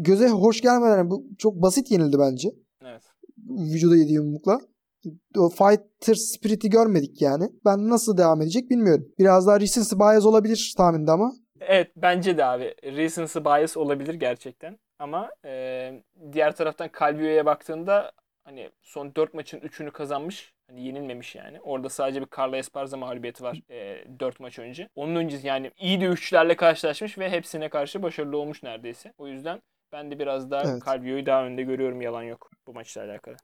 göze 0.00 0.28
hoş 0.28 0.60
gelmeden 0.60 0.96
yani 0.96 1.10
bu 1.10 1.24
çok 1.38 1.62
basit 1.62 1.90
yenildi 1.90 2.18
bence 2.18 2.48
Evet. 2.84 3.02
vücuda 3.72 3.96
yediği 3.96 4.14
yumrukla. 4.14 4.60
O 5.38 5.48
fighter 5.48 6.14
spirit'i 6.14 6.70
görmedik 6.70 7.22
yani. 7.22 7.48
Ben 7.64 7.88
nasıl 7.88 8.16
devam 8.16 8.42
edecek 8.42 8.70
bilmiyorum. 8.70 9.06
Biraz 9.18 9.46
daha 9.46 9.60
recency 9.60 9.94
bias 9.96 10.26
olabilir 10.26 10.74
tahminde 10.76 11.10
ama. 11.10 11.32
Evet 11.60 11.90
bence 11.96 12.36
de 12.36 12.44
abi. 12.44 12.74
Recency 12.84 13.38
bias 13.38 13.76
olabilir 13.76 14.14
gerçekten. 14.14 14.78
Ama 14.98 15.30
e, 15.44 15.90
diğer 16.32 16.56
taraftan 16.56 16.90
Calvillo'ya 17.00 17.46
baktığında 17.46 18.12
hani 18.44 18.70
son 18.82 19.14
4 19.14 19.34
maçın 19.34 19.58
3'ünü 19.58 19.90
kazanmış. 19.90 20.54
Hani 20.66 20.84
yenilmemiş 20.86 21.34
yani. 21.34 21.60
Orada 21.60 21.88
sadece 21.88 22.20
bir 22.20 22.26
Carla 22.36 22.56
Esparza 22.56 22.96
mağlubiyeti 22.96 23.44
var 23.44 23.60
e, 23.70 24.04
4 24.20 24.40
maç 24.40 24.58
önce. 24.58 24.88
Onun 24.94 25.16
öncesi 25.16 25.46
yani 25.46 25.70
iyi 25.78 26.00
dövüşçülerle 26.00 26.56
karşılaşmış 26.56 27.18
ve 27.18 27.30
hepsine 27.30 27.68
karşı 27.68 28.02
başarılı 28.02 28.36
olmuş 28.36 28.62
neredeyse. 28.62 29.12
O 29.18 29.26
yüzden 29.26 29.60
ben 29.92 30.10
de 30.10 30.18
biraz 30.18 30.50
daha 30.50 30.62
Evet. 30.62 30.82
Calvillo'yu 30.86 31.26
daha 31.26 31.44
önde 31.44 31.62
görüyorum 31.62 32.00
yalan 32.00 32.22
yok 32.22 32.50
bu 32.66 32.72
maçla 32.74 33.02
alakalı. 33.04 33.36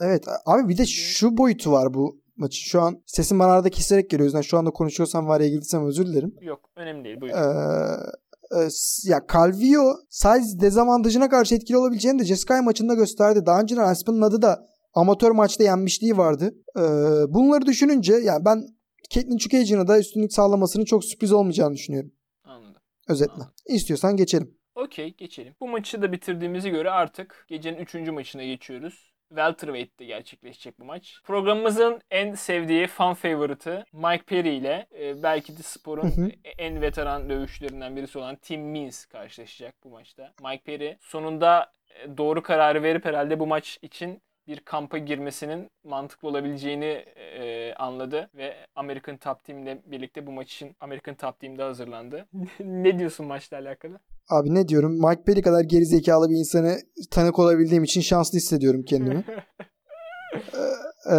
Evet 0.00 0.24
abi 0.46 0.68
bir 0.68 0.78
de 0.78 0.86
şu 0.86 1.36
boyutu 1.36 1.72
var 1.72 1.94
bu 1.94 2.20
maçın. 2.36 2.64
Şu 2.64 2.80
an 2.80 3.02
sesim 3.06 3.38
bana 3.38 3.52
arada 3.52 3.70
keserek 3.70 4.10
geliyor. 4.10 4.24
O 4.24 4.28
yüzden 4.28 4.40
şu 4.40 4.58
anda 4.58 4.70
konuşuyorsam 4.70 5.28
var 5.28 5.40
ya 5.40 5.48
girdiysem 5.48 5.86
özür 5.86 6.06
dilerim. 6.06 6.34
Yok 6.40 6.70
önemli 6.76 7.04
değil 7.04 7.20
buyur. 7.20 7.34
Ee, 7.34 8.12
e, 8.60 8.70
s- 8.70 9.10
ya 9.10 9.20
Calvillo 9.32 9.96
size 10.08 10.60
dezavantajına 10.60 11.28
karşı 11.28 11.54
etkili 11.54 11.76
olabileceğini 11.76 12.18
de 12.18 12.24
Jessica 12.24 12.62
maçında 12.62 12.94
gösterdi. 12.94 13.46
Daha 13.46 13.60
önceden 13.60 13.82
Aspen'ın 13.82 14.22
adı 14.22 14.42
da 14.42 14.68
amatör 14.94 15.30
maçta 15.30 15.64
yenmişliği 15.64 16.16
vardı. 16.16 16.54
Ee, 16.76 16.80
bunları 17.34 17.66
düşününce 17.66 18.14
yani 18.14 18.44
ben 18.44 18.66
Caitlyn 19.10 19.36
Chukagian'a 19.36 19.88
da 19.88 19.98
üstünlük 19.98 20.32
sağlamasının 20.32 20.84
çok 20.84 21.04
sürpriz 21.04 21.32
olmayacağını 21.32 21.74
düşünüyorum. 21.74 22.12
Anladım. 22.44 22.82
Özetle. 23.08 23.32
Anladım. 23.32 23.52
İstiyorsan 23.68 24.16
geçelim. 24.16 24.58
Okey 24.74 25.14
geçelim. 25.16 25.54
Bu 25.60 25.68
maçı 25.68 26.02
da 26.02 26.12
bitirdiğimize 26.12 26.68
göre 26.68 26.90
artık 26.90 27.46
gecenin 27.48 27.78
3. 27.78 27.94
maçına 28.12 28.44
geçiyoruz. 28.44 29.11
Welterweight'te 29.32 30.04
gerçekleşecek 30.04 30.80
bu 30.80 30.84
maç. 30.84 31.20
Programımızın 31.24 32.00
en 32.10 32.34
sevdiği 32.34 32.86
fan 32.86 33.14
favorite'ı 33.14 33.84
Mike 33.92 34.22
Perry 34.22 34.56
ile 34.56 34.86
e, 35.00 35.22
belki 35.22 35.58
de 35.58 35.62
sporun 35.62 36.32
en 36.58 36.82
veteran 36.82 37.28
dövüşçülerinden 37.28 37.96
birisi 37.96 38.18
olan 38.18 38.36
Tim 38.36 38.70
Means 38.70 39.04
karşılaşacak 39.04 39.74
bu 39.84 39.88
maçta. 39.88 40.32
Mike 40.42 40.62
Perry 40.62 40.96
sonunda 41.00 41.72
e, 41.90 42.16
doğru 42.16 42.42
kararı 42.42 42.82
verip 42.82 43.04
herhalde 43.04 43.40
bu 43.40 43.46
maç 43.46 43.78
için 43.82 44.22
bir 44.46 44.60
kampa 44.60 44.98
girmesinin 44.98 45.70
mantıklı 45.84 46.28
olabileceğini 46.28 47.04
e, 47.16 47.74
anladı 47.74 48.30
ve 48.34 48.56
American 48.74 49.16
Top 49.16 49.44
Team 49.44 49.62
ile 49.62 49.78
birlikte 49.86 50.26
bu 50.26 50.32
maç 50.32 50.54
için 50.54 50.76
American 50.80 51.14
Top 51.14 51.40
Team'de 51.40 51.62
hazırlandı. 51.62 52.26
ne 52.60 52.98
diyorsun 52.98 53.26
maçla 53.26 53.56
alakalı? 53.56 53.98
Abi 54.30 54.54
ne 54.54 54.68
diyorum? 54.68 54.92
Mike 54.92 55.22
Perry 55.26 55.42
kadar 55.42 55.64
geri 55.64 55.86
zekalı 55.86 56.30
bir 56.30 56.36
insanı 56.36 56.78
tanık 57.10 57.38
olabildiğim 57.38 57.84
için 57.84 58.00
şanslı 58.00 58.38
hissediyorum 58.38 58.82
kendimi. 58.82 59.24
ee, 61.10 61.16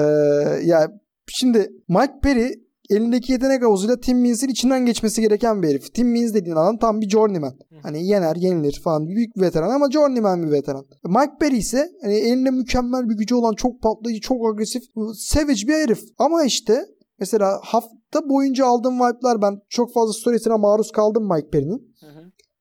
ya 0.64 0.92
şimdi 1.28 1.70
Mike 1.88 2.14
Perry 2.24 2.64
elindeki 2.90 3.32
yetenek 3.32 3.64
havuzuyla 3.64 4.00
Tim 4.00 4.22
Means'in 4.22 4.48
içinden 4.48 4.86
geçmesi 4.86 5.22
gereken 5.22 5.64
bir 5.64 5.68
herif. 5.68 5.94
Tim 5.94 6.12
Means 6.12 6.34
dediğin 6.34 6.56
adam 6.56 6.78
tam 6.78 7.02
bir 7.02 7.10
journeyman. 7.10 7.54
Hani 7.84 8.08
yener, 8.08 8.36
yenilir 8.36 8.82
falan. 8.84 9.08
Büyük 9.08 9.36
bir 9.36 9.42
veteran 9.42 9.70
ama 9.70 9.92
journeyman 9.92 10.44
bir 10.44 10.52
veteran. 10.52 10.86
Mike 11.04 11.34
Perry 11.40 11.58
ise 11.58 11.90
hani 12.02 12.14
elinde 12.14 12.52
mükemmel 12.52 13.10
bir 13.10 13.16
gücü 13.16 13.36
olan 13.36 13.54
çok 13.54 13.82
patlayıcı, 13.82 14.22
çok 14.22 14.48
agresif, 14.48 14.84
savage 15.16 15.68
bir 15.68 15.74
herif. 15.74 16.00
Ama 16.18 16.44
işte 16.44 16.86
mesela 17.20 17.60
hafta 17.64 18.30
boyunca 18.30 18.66
aldığım 18.66 18.96
vibe'lar 18.96 19.42
ben 19.42 19.60
çok 19.70 19.94
fazla 19.94 20.14
storiesine 20.14 20.56
maruz 20.56 20.92
kaldım 20.92 21.30
Mike 21.34 21.50
Perry'nin. 21.50 21.96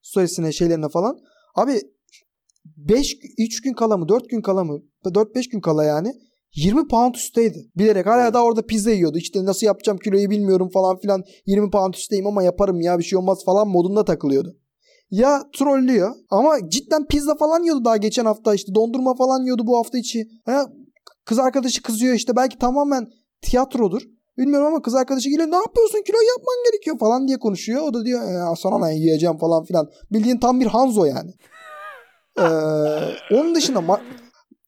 Storiesine, 0.03 0.53
şeylerine 0.53 0.89
falan. 0.89 1.19
Abi 1.55 1.81
5 2.77 3.17
3 3.39 3.63
gün 3.63 3.73
kala 3.73 3.97
mı 3.97 4.09
4 4.09 4.31
gün 4.31 4.41
kala 4.41 4.65
mı 4.65 4.83
4-5 5.05 5.51
gün 5.51 5.61
kala 5.61 5.85
yani 5.85 6.13
20 6.57 6.89
pound 6.89 7.15
üstteydi. 7.15 7.71
Bilerek 7.77 8.07
hala 8.07 8.35
da 8.35 8.45
orada 8.45 8.67
pizza 8.67 8.91
yiyordu. 8.91 9.19
İşte 9.19 9.45
nasıl 9.45 9.67
yapacağım 9.67 9.99
kiloyu 9.99 10.31
bilmiyorum 10.31 10.71
falan 10.73 10.99
filan. 10.99 11.23
20 11.47 11.71
pound 11.71 11.95
üstteyim 11.95 12.27
ama 12.27 12.43
yaparım 12.43 12.81
ya 12.81 12.99
bir 12.99 13.05
şey 13.05 13.19
olmaz 13.19 13.45
falan 13.45 13.69
modunda 13.69 14.05
takılıyordu. 14.05 14.57
Ya 15.11 15.43
trollüyor 15.59 16.15
ama 16.31 16.69
cidden 16.69 17.07
pizza 17.07 17.35
falan 17.35 17.63
yiyordu 17.63 17.85
daha 17.85 17.97
geçen 17.97 18.25
hafta 18.25 18.55
işte 18.55 18.75
dondurma 18.75 19.15
falan 19.15 19.43
yiyordu 19.43 19.67
bu 19.67 19.79
hafta 19.79 19.99
içi. 19.99 20.29
Ya 20.47 20.67
kız 21.25 21.39
arkadaşı 21.39 21.83
kızıyor 21.83 22.15
işte 22.15 22.37
belki 22.37 22.59
tamamen 22.59 23.07
tiyatrodur. 23.43 24.03
Bilmiyorum 24.39 24.67
ama 24.67 24.83
kız 24.83 24.95
arkadaşı 24.95 25.31
geliyor 25.31 25.51
ne 25.51 25.57
yapıyorsun 25.57 26.03
kilo 26.07 26.17
yapman 26.17 26.57
gerekiyor 26.71 26.99
falan 26.99 27.29
diye 27.29 27.39
konuşuyor. 27.39 27.83
O 27.83 27.95
da 27.95 28.05
diyor 28.05 28.33
ya 28.33 28.55
sana 28.57 28.87
ne 28.87 28.95
yiyeceğim 28.95 29.39
falan 29.39 29.65
filan. 29.65 29.91
Bildiğin 30.13 30.39
tam 30.39 30.61
bir 30.61 30.67
Hanzo 30.67 31.05
yani. 31.05 31.31
ee, 32.39 32.43
onun 33.35 33.55
dışında 33.55 33.79
ma- 33.79 34.01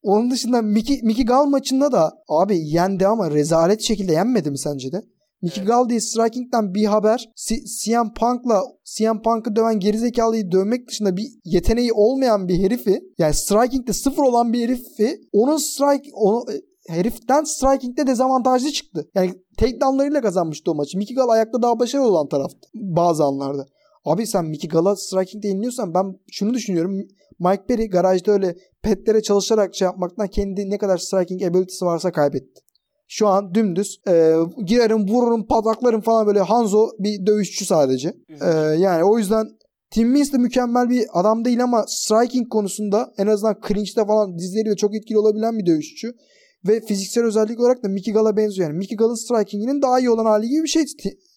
onun 0.03 0.31
dışında 0.31 0.61
Mickey, 0.61 0.99
Mickey 1.03 1.25
Gall 1.25 1.45
maçında 1.45 1.91
da 1.91 2.13
abi 2.29 2.59
yendi 2.63 3.07
ama 3.07 3.31
rezalet 3.31 3.81
şekilde 3.81 4.11
yenmedi 4.11 4.51
mi 4.51 4.57
sence 4.57 4.91
de? 4.91 5.01
Mickey 5.41 5.63
evet. 5.63 5.67
Gall 5.67 5.89
diye 5.89 6.01
Striking'den 6.01 6.73
bir 6.73 6.85
haber 6.85 7.29
C- 7.35 7.65
CM 7.65 8.13
Punk'la 8.19 8.63
CM 8.83 9.21
Punk'ı 9.21 9.55
döven 9.55 9.79
gerizekalıyı 9.79 10.51
dövmek 10.51 10.87
dışında 10.87 11.17
bir 11.17 11.27
yeteneği 11.43 11.93
olmayan 11.93 12.47
bir 12.47 12.63
herifi 12.63 13.01
yani 13.17 13.33
Striking'de 13.33 13.93
sıfır 13.93 14.23
olan 14.23 14.53
bir 14.53 14.61
herifi 14.61 15.21
onun 15.31 15.57
strike 15.57 16.09
onu 16.13 16.45
heriften 16.89 17.43
striking'de 17.43 18.07
dezavantajlı 18.07 18.71
çıktı. 18.71 19.09
Yani 19.15 19.33
takedownlarıyla 19.57 20.21
kazanmıştı 20.21 20.71
o 20.71 20.75
maçı. 20.75 20.97
Mickey 20.97 21.15
Gall 21.15 21.29
ayakta 21.29 21.61
daha 21.61 21.79
başarılı 21.79 22.07
olan 22.07 22.27
taraftı 22.27 22.67
bazı 22.73 23.23
anlarda. 23.23 23.65
Abi 24.05 24.27
sen 24.27 24.45
Mickey 24.45 24.69
Gall'a 24.69 24.95
striking'de 24.95 25.47
yeniliyorsan 25.47 25.93
ben 25.93 26.19
şunu 26.31 26.53
düşünüyorum. 26.53 26.97
Mike 27.39 27.63
Perry 27.67 27.89
garajda 27.89 28.31
öyle 28.31 28.55
petlere 28.81 29.21
çalışarak 29.21 29.75
şey 29.75 29.85
yapmaktan 29.85 30.27
kendi 30.27 30.69
ne 30.69 30.77
kadar 30.77 30.97
striking 30.97 31.43
ability'si 31.43 31.85
varsa 31.85 32.11
kaybetti. 32.11 32.61
Şu 33.07 33.27
an 33.27 33.53
dümdüz 33.53 34.01
e, 34.07 34.33
girerim 34.65 35.07
vururum 35.07 35.47
pataklarım 35.47 36.01
falan 36.01 36.27
böyle 36.27 36.39
Hanzo 36.39 36.89
bir 36.99 37.25
dövüşçü 37.25 37.65
sadece. 37.65 38.13
E, 38.41 38.49
yani 38.79 39.03
o 39.03 39.17
yüzden 39.17 39.47
Tim 39.91 40.11
Means 40.11 40.33
de 40.33 40.37
mükemmel 40.37 40.89
bir 40.89 41.05
adam 41.13 41.45
değil 41.45 41.63
ama 41.63 41.85
striking 41.87 42.49
konusunda 42.49 43.13
en 43.17 43.27
azından 43.27 43.55
clinch'te 43.67 44.05
falan 44.05 44.37
dizleriyle 44.37 44.75
çok 44.75 44.95
etkili 44.95 45.17
olabilen 45.17 45.59
bir 45.59 45.65
dövüşçü. 45.65 46.13
Ve 46.67 46.81
fiziksel 46.81 47.23
özellik 47.23 47.59
olarak 47.59 47.83
da 47.83 47.87
Mickey 47.87 48.13
Gall'a 48.13 48.37
benziyor. 48.37 48.69
Yani 48.69 48.77
Mickey 48.77 48.97
Gall'ın 48.97 49.25
striking'inin 49.25 49.81
daha 49.81 49.99
iyi 49.99 50.09
olan 50.09 50.25
hali 50.25 50.49
gibi 50.49 50.63
bir 50.63 50.67
şey 50.67 50.83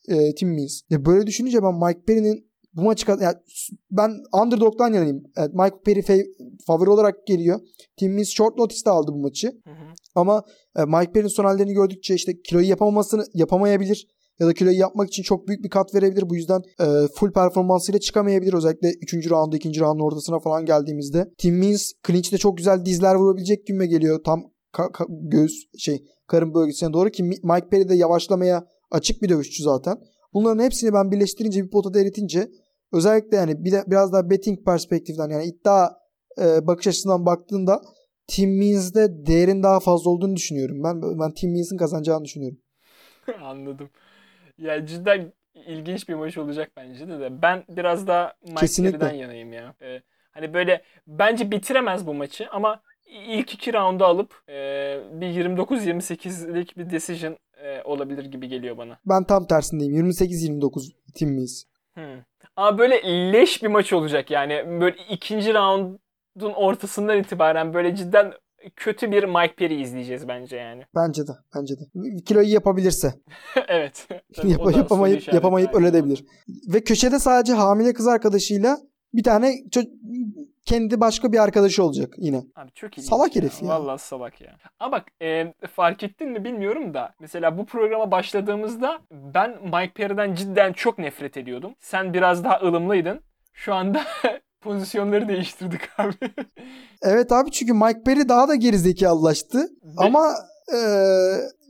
e, 0.09 0.35
Tim 0.35 0.55
Means. 0.55 0.81
Ya 0.91 1.05
böyle 1.05 1.27
düşününce 1.27 1.63
ben 1.63 1.75
Mike 1.75 2.01
Perry'nin 2.07 2.49
bu 2.73 2.83
maçı 2.83 3.11
yani 3.11 3.35
ben 3.91 4.11
underdog'dan 4.43 4.93
yanayım. 4.93 5.23
Evet, 5.37 5.55
Mike 5.55 5.77
Perry 5.85 6.01
fe- 6.01 6.27
favori 6.67 6.91
olarak 6.91 7.27
geliyor. 7.27 7.61
Tim 7.97 8.15
Means 8.15 8.29
short 8.29 8.59
notice'da 8.59 8.91
aldı 8.93 9.13
bu 9.13 9.19
maçı. 9.19 9.47
Hı 9.47 9.71
hı. 9.71 9.95
Ama 10.15 10.43
e, 10.77 10.85
Mike 10.85 11.13
Perry'nin 11.13 11.29
son 11.29 11.45
hallerini 11.45 11.73
gördükçe 11.73 12.15
işte 12.15 12.41
kiloyu 12.43 12.69
yapamamasını 12.69 13.25
yapamayabilir 13.35 14.09
ya 14.41 14.47
da 14.47 14.55
kiloyu 14.55 14.79
yapmak 14.79 15.09
için 15.09 15.23
çok 15.23 15.49
büyük 15.49 15.65
bir 15.65 15.69
kat 15.69 15.95
verebilir. 15.95 16.31
Bu 16.31 16.37
yüzden 16.37 16.61
e, 16.81 16.87
full 17.15 17.33
performansıyla 17.33 18.01
çıkamayabilir. 18.01 18.53
Özellikle 18.53 18.93
3. 19.03 19.31
rounda 19.31 19.57
2. 19.57 19.81
roundun 19.81 20.05
ortasına 20.05 20.39
falan 20.39 20.65
geldiğimizde. 20.65 21.31
Tim 21.39 21.59
Means 21.59 21.93
clinch'te 22.07 22.39
çok 22.39 22.57
güzel 22.57 22.85
dizler 22.85 23.15
vurabilecek 23.15 23.67
gibi 23.67 23.89
geliyor. 23.89 24.21
Tam 24.25 24.43
ka- 24.79 24.93
ka- 24.93 25.31
göğüs 25.31 25.53
şey 25.79 26.05
karın 26.27 26.55
bölgesine 26.55 26.93
doğru 26.93 27.11
ki 27.11 27.23
Mike 27.23 27.69
Perry 27.71 27.89
de 27.89 27.95
yavaşlamaya 27.95 28.67
açık 28.91 29.23
bir 29.23 29.29
dövüşçü 29.29 29.63
zaten. 29.63 29.99
Bunların 30.35 30.65
hepsini 30.65 30.93
ben 30.93 31.11
birleştirince 31.11 31.65
bir 31.65 31.71
potada 31.71 32.01
eritince 32.01 32.49
özellikle 32.93 33.37
yani 33.37 33.65
bir 33.65 33.73
de 33.73 33.85
biraz 33.87 34.13
daha 34.13 34.31
betting 34.31 34.65
perspektiften 34.65 35.29
yani 35.31 35.45
iddia 35.45 35.91
e, 36.41 36.67
bakış 36.67 36.87
açısından 36.87 37.27
baktığında 37.27 37.81
Tim 38.27 38.59
Means'de 38.59 39.27
değerin 39.27 39.63
daha 39.63 39.81
fazla 39.81 40.11
olduğunu 40.11 40.37
düşünüyorum. 40.37 40.83
Ben 40.85 41.03
ben 41.03 41.35
Tim 41.35 41.53
Means'ın 41.53 41.77
kazanacağını 41.77 42.25
düşünüyorum. 42.25 42.59
Anladım. 43.43 43.91
Ya 44.59 44.87
cidden 44.87 45.33
ilginç 45.55 46.09
bir 46.09 46.15
maç 46.15 46.39
olacak 46.39 46.71
bence 46.77 47.09
de 47.09 47.21
de. 47.21 47.43
Ben 47.43 47.65
biraz 47.69 48.07
daha 48.07 48.33
Mike 48.43 48.83
Perry'den 48.83 49.13
yanayım 49.13 49.53
ya. 49.53 49.75
Ee, 49.83 50.03
hani 50.31 50.55
böyle 50.55 50.83
bence 51.07 51.51
bitiremez 51.51 52.07
bu 52.07 52.15
maçı 52.15 52.49
ama 52.51 52.83
ilk 53.09 53.55
iki 53.55 53.73
roundu 53.73 54.05
alıp 54.05 54.35
e, 54.49 54.55
bir 55.13 55.27
29-28'lik 55.27 56.79
bir 56.79 56.91
decision 56.91 57.37
e, 57.63 57.83
olabilir 57.83 58.25
gibi 58.25 58.49
geliyor 58.49 58.79
bana. 58.79 58.99
Ben 59.07 59.25
tam 59.25 59.47
tersindeyim. 59.47 59.95
28-29 59.95 60.93
Tim 61.15 61.35
Means. 61.35 61.65
Hmm. 61.95 62.23
Ama 62.57 62.79
böyle 62.79 63.03
leş 63.33 63.63
bir 63.63 63.69
maç 63.69 63.93
olacak 63.93 64.31
yani. 64.31 64.81
Böyle 64.81 64.97
ikinci 65.11 65.55
roundun 65.55 66.53
ortasından 66.55 67.19
itibaren 67.19 67.75
böyle 67.75 67.97
cidden 67.97 68.33
kötü 68.77 69.13
bir 69.13 69.25
Mike 69.25 69.55
Perry 69.55 69.83
izleyeceğiz 69.83 70.29
bence 70.29 70.57
yani. 70.57 70.83
Bence 70.95 71.23
de. 71.27 71.33
Bence 71.55 71.75
de. 71.75 71.85
Kiloyu 72.25 72.49
yapabilirse. 72.49 73.15
evet. 73.69 74.09
Yap, 74.45 74.61
yapamayıp 74.77 75.33
yapamayıp 75.33 75.75
öyle 75.75 75.89
edebilir. 75.89 76.25
Ve 76.49 76.85
köşede 76.85 77.19
sadece 77.19 77.53
hamile 77.53 77.93
kız 77.93 78.07
arkadaşıyla 78.07 78.79
bir 79.15 79.23
tane 79.23 79.55
kendi 80.69 81.01
başka 81.01 81.33
bir 81.33 81.39
arkadaşı 81.39 81.85
olacak 81.85 82.15
yine. 82.17 82.43
Abi 82.57 82.71
çok 82.75 82.99
iyi. 82.99 83.03
Salak 83.03 83.37
herif 83.37 83.63
ya. 83.63 83.69
Vallahi 83.69 83.99
salak 83.99 84.41
ya. 84.41 84.57
Ama 84.81 84.93
bak 84.93 85.05
e, 85.23 85.53
fark 85.75 86.03
ettin 86.03 86.29
mi 86.29 86.45
bilmiyorum 86.45 86.95
da 86.95 87.15
mesela 87.21 87.59
bu 87.59 87.67
programa 87.67 88.11
başladığımızda 88.11 88.99
ben 89.11 89.57
Mike 89.65 89.93
Perry'den 89.95 90.35
cidden 90.35 90.73
çok 90.73 90.99
nefret 90.99 91.37
ediyordum. 91.37 91.75
Sen 91.81 92.15
biraz 92.15 92.45
daha 92.45 92.61
ılımlıydın. 92.61 93.21
Şu 93.53 93.75
anda 93.75 94.03
pozisyonları 94.61 95.29
değiştirdik 95.29 95.81
abi. 95.99 96.15
evet 97.03 97.33
abi 97.33 97.51
çünkü 97.51 97.73
Mike 97.73 98.03
Perry 98.07 98.29
daha 98.29 98.49
da 98.49 98.55
gerizekalılaştı. 98.55 99.59
Ve... 99.59 99.67
Ama 99.97 100.35
e, 100.75 100.79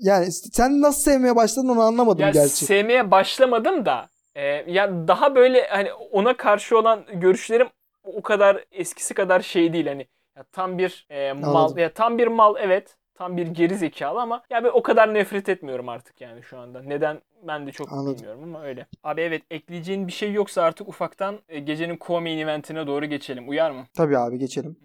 yani 0.01 0.33
sen 0.33 0.83
nasıl 0.83 1.01
sevmeye 1.01 1.37
başladın 1.37 1.69
onu 1.69 1.81
anlamadım 1.81 2.23
ya 2.23 2.31
gerçi. 2.31 2.65
Sevmeye 2.65 3.11
başlamadım 3.11 3.87
da 3.87 4.09
e, 4.35 4.43
ya 4.73 5.09
daha 5.09 5.35
böyle 5.35 5.67
hani 5.69 5.93
ona 5.93 6.37
karşı 6.37 6.79
olan 6.79 7.05
görüşlerim 7.15 7.69
o 8.17 8.23
kadar 8.23 8.65
eskisi 8.73 9.15
kadar 9.15 9.41
şey 9.41 9.73
değil 9.73 9.87
hani 9.87 10.07
ya 10.37 10.43
tam 10.53 10.79
bir 10.79 11.07
e, 11.11 11.33
mal 11.33 11.47
Anladım. 11.49 11.79
ya 11.79 11.93
tam 11.93 12.19
bir 12.19 12.27
mal 12.27 12.55
evet 12.59 12.97
tam 13.15 13.37
bir 13.37 13.47
geri 13.47 13.77
zekalı 13.77 14.21
ama 14.21 14.43
ya 14.51 14.65
ben 14.65 14.71
o 14.73 14.83
kadar 14.83 15.15
nefret 15.15 15.49
etmiyorum 15.49 15.89
artık 15.89 16.21
yani 16.21 16.43
şu 16.43 16.59
anda. 16.59 16.83
Neden 16.83 17.23
ben 17.43 17.67
de 17.67 17.73
çok 17.73 17.93
Anladım. 17.93 18.15
bilmiyorum 18.17 18.43
ama 18.43 18.63
öyle. 18.65 18.87
Abi 19.03 19.21
evet 19.21 19.43
ekleyeceğin 19.51 20.07
bir 20.07 20.13
şey 20.13 20.33
yoksa 20.33 20.63
artık 20.63 20.89
ufaktan 20.89 21.39
e, 21.49 21.59
gecenin 21.59 21.97
co-main 21.97 22.39
eventine 22.39 22.87
doğru 22.87 23.07
geçelim. 23.07 23.49
Uyar 23.49 23.71
mı? 23.71 23.85
Tabii 23.95 24.19
abi 24.19 24.39
geçelim. 24.39 24.77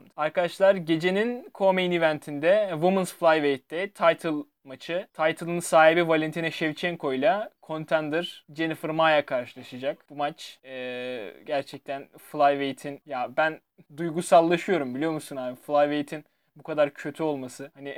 Tamam. 0.00 0.10
Arkadaşlar 0.16 0.74
gecenin 0.74 1.50
co-main 1.54 1.92
eventinde 1.92 2.68
Women's 2.72 3.12
Flyweight'te 3.12 3.88
title 3.90 4.44
maçı. 4.64 5.06
Title'ın 5.12 5.60
sahibi 5.60 6.08
Valentina 6.08 6.50
Shevchenko 6.50 7.12
ile 7.12 7.50
contender 7.62 8.44
Jennifer 8.54 8.90
Maya 8.90 9.26
karşılaşacak. 9.26 10.10
Bu 10.10 10.16
maç 10.16 10.58
e, 10.64 11.34
gerçekten 11.46 12.08
Flyweight'in 12.18 13.00
ya 13.06 13.30
ben 13.36 13.60
duygusallaşıyorum 13.96 14.94
biliyor 14.94 15.12
musun 15.12 15.36
abi? 15.36 15.56
Flyweight'in 15.56 16.24
bu 16.56 16.62
kadar 16.62 16.94
kötü 16.94 17.22
olması. 17.22 17.70
Hani 17.74 17.96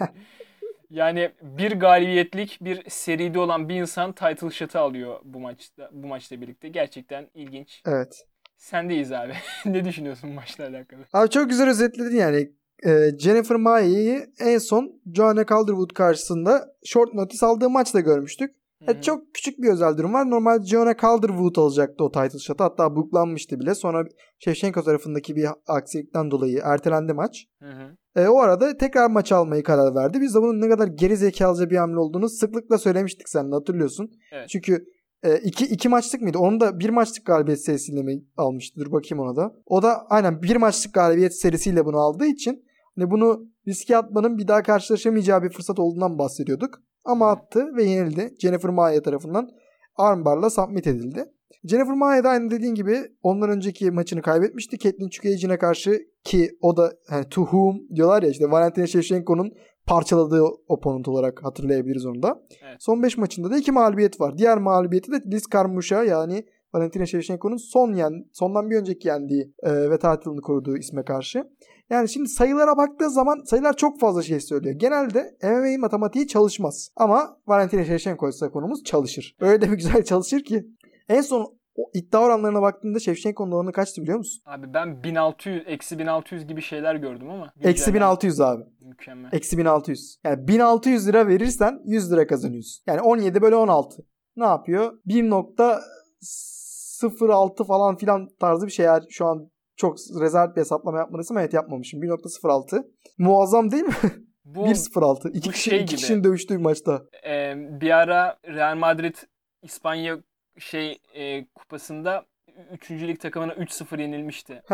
yani 0.90 1.30
bir 1.42 1.72
galibiyetlik 1.72 2.58
bir 2.60 2.90
seride 2.90 3.38
olan 3.38 3.68
bir 3.68 3.74
insan 3.74 4.12
title 4.12 4.50
shot'ı 4.50 4.80
alıyor 4.80 5.20
bu 5.24 5.40
maçta 5.40 5.88
bu 5.92 6.06
maçla 6.06 6.40
birlikte. 6.40 6.68
Gerçekten 6.68 7.28
ilginç. 7.34 7.82
Evet. 7.86 8.26
Sendeyiz 8.56 9.12
abi. 9.12 9.32
ne 9.66 9.84
düşünüyorsun 9.84 10.30
maçla 10.30 10.64
alakalı? 10.64 11.00
Abi 11.12 11.30
çok 11.30 11.48
güzel 11.50 11.70
özetledin 11.70 12.16
yani. 12.16 12.52
Ee, 12.86 13.10
Jennifer 13.18 13.56
Maya'yı 13.56 14.26
en 14.40 14.58
son 14.58 15.00
Joanna 15.14 15.46
Calderwood 15.46 15.90
karşısında 15.94 16.74
short 16.84 17.14
notice 17.14 17.46
aldığı 17.46 17.70
maçta 17.70 18.00
görmüştük. 18.00 18.50
Hı 18.86 18.92
E, 18.92 19.00
çok 19.02 19.34
küçük 19.34 19.58
bir 19.58 19.68
özel 19.68 19.96
durum 19.96 20.12
var. 20.12 20.30
Normalde 20.30 20.66
Jonah 20.66 20.94
Calderwood 21.02 21.56
alacaktı 21.56 22.04
o 22.04 22.12
title 22.12 22.38
shot'ı. 22.38 22.64
Hatta 22.64 22.96
booklanmıştı 22.96 23.60
bile. 23.60 23.74
Sonra 23.74 24.04
Shevchenko 24.38 24.82
tarafındaki 24.82 25.36
bir 25.36 25.48
aksilikten 25.66 26.30
dolayı 26.30 26.60
ertelendi 26.64 27.12
maç. 27.12 27.46
Hı 27.62 27.68
hı. 27.68 27.96
E, 28.22 28.28
o 28.28 28.38
arada 28.38 28.76
tekrar 28.76 29.10
maç 29.10 29.32
almayı 29.32 29.62
karar 29.62 29.94
verdi. 29.94 30.20
Biz 30.20 30.34
de 30.34 30.38
bunun 30.38 30.60
ne 30.60 30.68
kadar 30.68 30.86
geri 30.86 31.16
zekalıca 31.16 31.70
bir 31.70 31.76
hamle 31.76 31.98
olduğunu 31.98 32.28
sıklıkla 32.28 32.78
söylemiştik 32.78 33.28
sen 33.28 33.50
de 33.50 33.54
hatırlıyorsun. 33.54 34.10
Evet. 34.32 34.48
Çünkü 34.48 34.84
e, 35.22 35.38
iki, 35.38 35.64
iki 35.64 35.88
maçlık 35.88 36.22
mıydı? 36.22 36.38
Onu 36.38 36.60
da 36.60 36.78
bir 36.78 36.90
maçlık 36.90 37.26
galibiyet 37.26 37.64
serisiyle 37.64 38.02
mi 38.02 38.24
almıştı? 38.36 38.80
Dur 38.80 38.92
bakayım 38.92 39.24
ona 39.24 39.36
da. 39.36 39.54
O 39.66 39.82
da 39.82 40.06
aynen 40.10 40.42
bir 40.42 40.56
maçlık 40.56 40.94
galibiyet 40.94 41.34
serisiyle 41.40 41.84
bunu 41.84 41.96
aldığı 41.96 42.26
için 42.26 42.64
hani 42.96 43.10
bunu 43.10 43.46
riske 43.68 43.96
atmanın 43.96 44.38
bir 44.38 44.48
daha 44.48 44.62
karşılaşamayacağı 44.62 45.42
bir 45.42 45.50
fırsat 45.50 45.78
olduğundan 45.78 46.18
bahsediyorduk. 46.18 46.82
Ama 47.04 47.30
attı 47.30 47.66
ve 47.76 47.84
yenildi. 47.84 48.34
Jennifer 48.38 48.70
Maia 48.70 49.02
tarafından 49.02 49.48
armbarla 49.96 50.50
submit 50.50 50.86
edildi. 50.86 51.24
Jennifer 51.64 51.94
Maia 51.94 52.24
da 52.24 52.28
aynı 52.28 52.50
dediğin 52.50 52.74
gibi 52.74 52.98
ondan 53.22 53.50
önceki 53.50 53.90
maçını 53.90 54.22
kaybetmişti. 54.22 54.78
Caitlin 54.78 55.08
Chukagian'a 55.08 55.58
karşı 55.58 56.00
ki 56.24 56.50
o 56.60 56.76
da 56.76 56.92
hani 57.08 57.28
to 57.28 57.42
whom 57.42 57.76
diyorlar 57.94 58.22
ya 58.22 58.30
işte 58.30 58.50
Valentina 58.50 58.86
Shevchenko'nun 58.86 59.52
parçaladığı 59.86 60.42
opponent 60.68 61.08
olarak 61.08 61.44
hatırlayabiliriz 61.44 62.06
onu 62.06 62.22
da. 62.22 62.42
Evet. 62.62 62.76
Son 62.78 63.02
5 63.02 63.18
maçında 63.18 63.50
da 63.50 63.56
2 63.56 63.72
mağlubiyet 63.72 64.20
var. 64.20 64.38
Diğer 64.38 64.58
mağlubiyeti 64.58 65.12
de 65.12 65.22
Liz 65.32 65.44
Carmouche'a 65.52 66.04
yani 66.04 66.44
Valentina 66.74 67.06
Shevchenko'nun 67.06 67.56
son 67.56 67.92
yen, 67.92 68.12
sondan 68.32 68.70
bir 68.70 68.76
önceki 68.76 69.08
yendiği 69.08 69.54
e, 69.62 69.90
ve 69.90 69.98
tatilini 69.98 70.40
koruduğu 70.40 70.76
isme 70.76 71.04
karşı. 71.04 71.44
Yani 71.90 72.08
şimdi 72.08 72.28
sayılara 72.28 72.76
baktığı 72.76 73.10
zaman 73.10 73.42
sayılar 73.44 73.76
çok 73.76 74.00
fazla 74.00 74.22
şey 74.22 74.40
söylüyor. 74.40 74.74
Genelde 74.78 75.36
MMA 75.42 75.78
matematiği 75.78 76.26
çalışmaz. 76.26 76.90
Ama 76.96 77.36
Valentina 77.46 77.84
Shevchenko 77.84 78.28
ise 78.28 78.48
konumuz 78.48 78.84
çalışır. 78.84 79.36
Öyle 79.40 79.60
de 79.60 79.70
bir 79.70 79.76
güzel 79.76 80.04
çalışır 80.04 80.44
ki. 80.44 80.66
En 81.08 81.20
son 81.20 81.58
o 81.76 81.90
iddia 81.94 82.20
oranlarına 82.20 82.62
baktığında 82.62 82.98
Shevchenko'nun 82.98 83.52
oranı 83.52 83.72
kaçtı 83.72 84.02
biliyor 84.02 84.18
musun? 84.18 84.42
Abi 84.46 84.74
ben 84.74 85.04
1600, 85.04 85.62
eksi 85.66 85.98
1600 85.98 86.46
gibi 86.46 86.62
şeyler 86.62 86.94
gördüm 86.94 87.30
ama. 87.30 87.52
Eksi 87.60 87.84
güncelleme 87.84 87.94
1600 87.96 88.40
abi. 88.40 88.62
Mükemmel. 88.80 89.30
Eksi 89.32 89.58
1600. 89.58 90.18
Yani 90.24 90.48
1600 90.48 91.08
lira 91.08 91.26
verirsen 91.28 91.80
100 91.84 92.12
lira 92.12 92.26
kazanıyorsun. 92.26 92.82
Yani 92.86 93.00
17 93.00 93.42
bölü 93.42 93.54
16. 93.54 94.02
Ne 94.36 94.44
yapıyor? 94.44 94.92
1.06 95.06 97.66
falan 97.66 97.96
filan 97.96 98.28
tarzı 98.40 98.66
bir 98.66 98.72
şeyler 98.72 99.02
şu 99.10 99.26
an 99.26 99.50
çok 99.76 99.96
rezerv 100.20 100.54
bir 100.56 100.60
hesaplama 100.60 100.98
yapmalısın. 100.98 101.36
Evet 101.36 101.54
yapmamışım. 101.54 102.02
1.06. 102.02 102.84
Muazzam 103.18 103.70
değil 103.70 103.84
mi? 103.84 103.94
Bu 104.44 104.66
1.06. 104.68 105.30
İki, 105.32 105.48
bu 105.48 105.52
kişi, 105.52 105.70
şey 105.70 105.78
iki 105.78 105.86
gibi. 105.86 105.96
kişinin 106.00 106.24
dövüştüğü 106.24 106.54
bir 106.58 106.62
maçta. 106.62 107.02
e, 107.28 107.54
bir 107.80 107.90
ara 107.90 108.36
Real 108.46 108.76
Madrid 108.76 109.14
İspanya 109.62 110.18
şey 110.58 110.98
e, 111.14 111.46
kupasında 111.54 112.24
3. 112.72 112.90
lig 112.90 113.20
takımına 113.20 113.52
3-0 113.52 114.00
yenilmişti. 114.00 114.62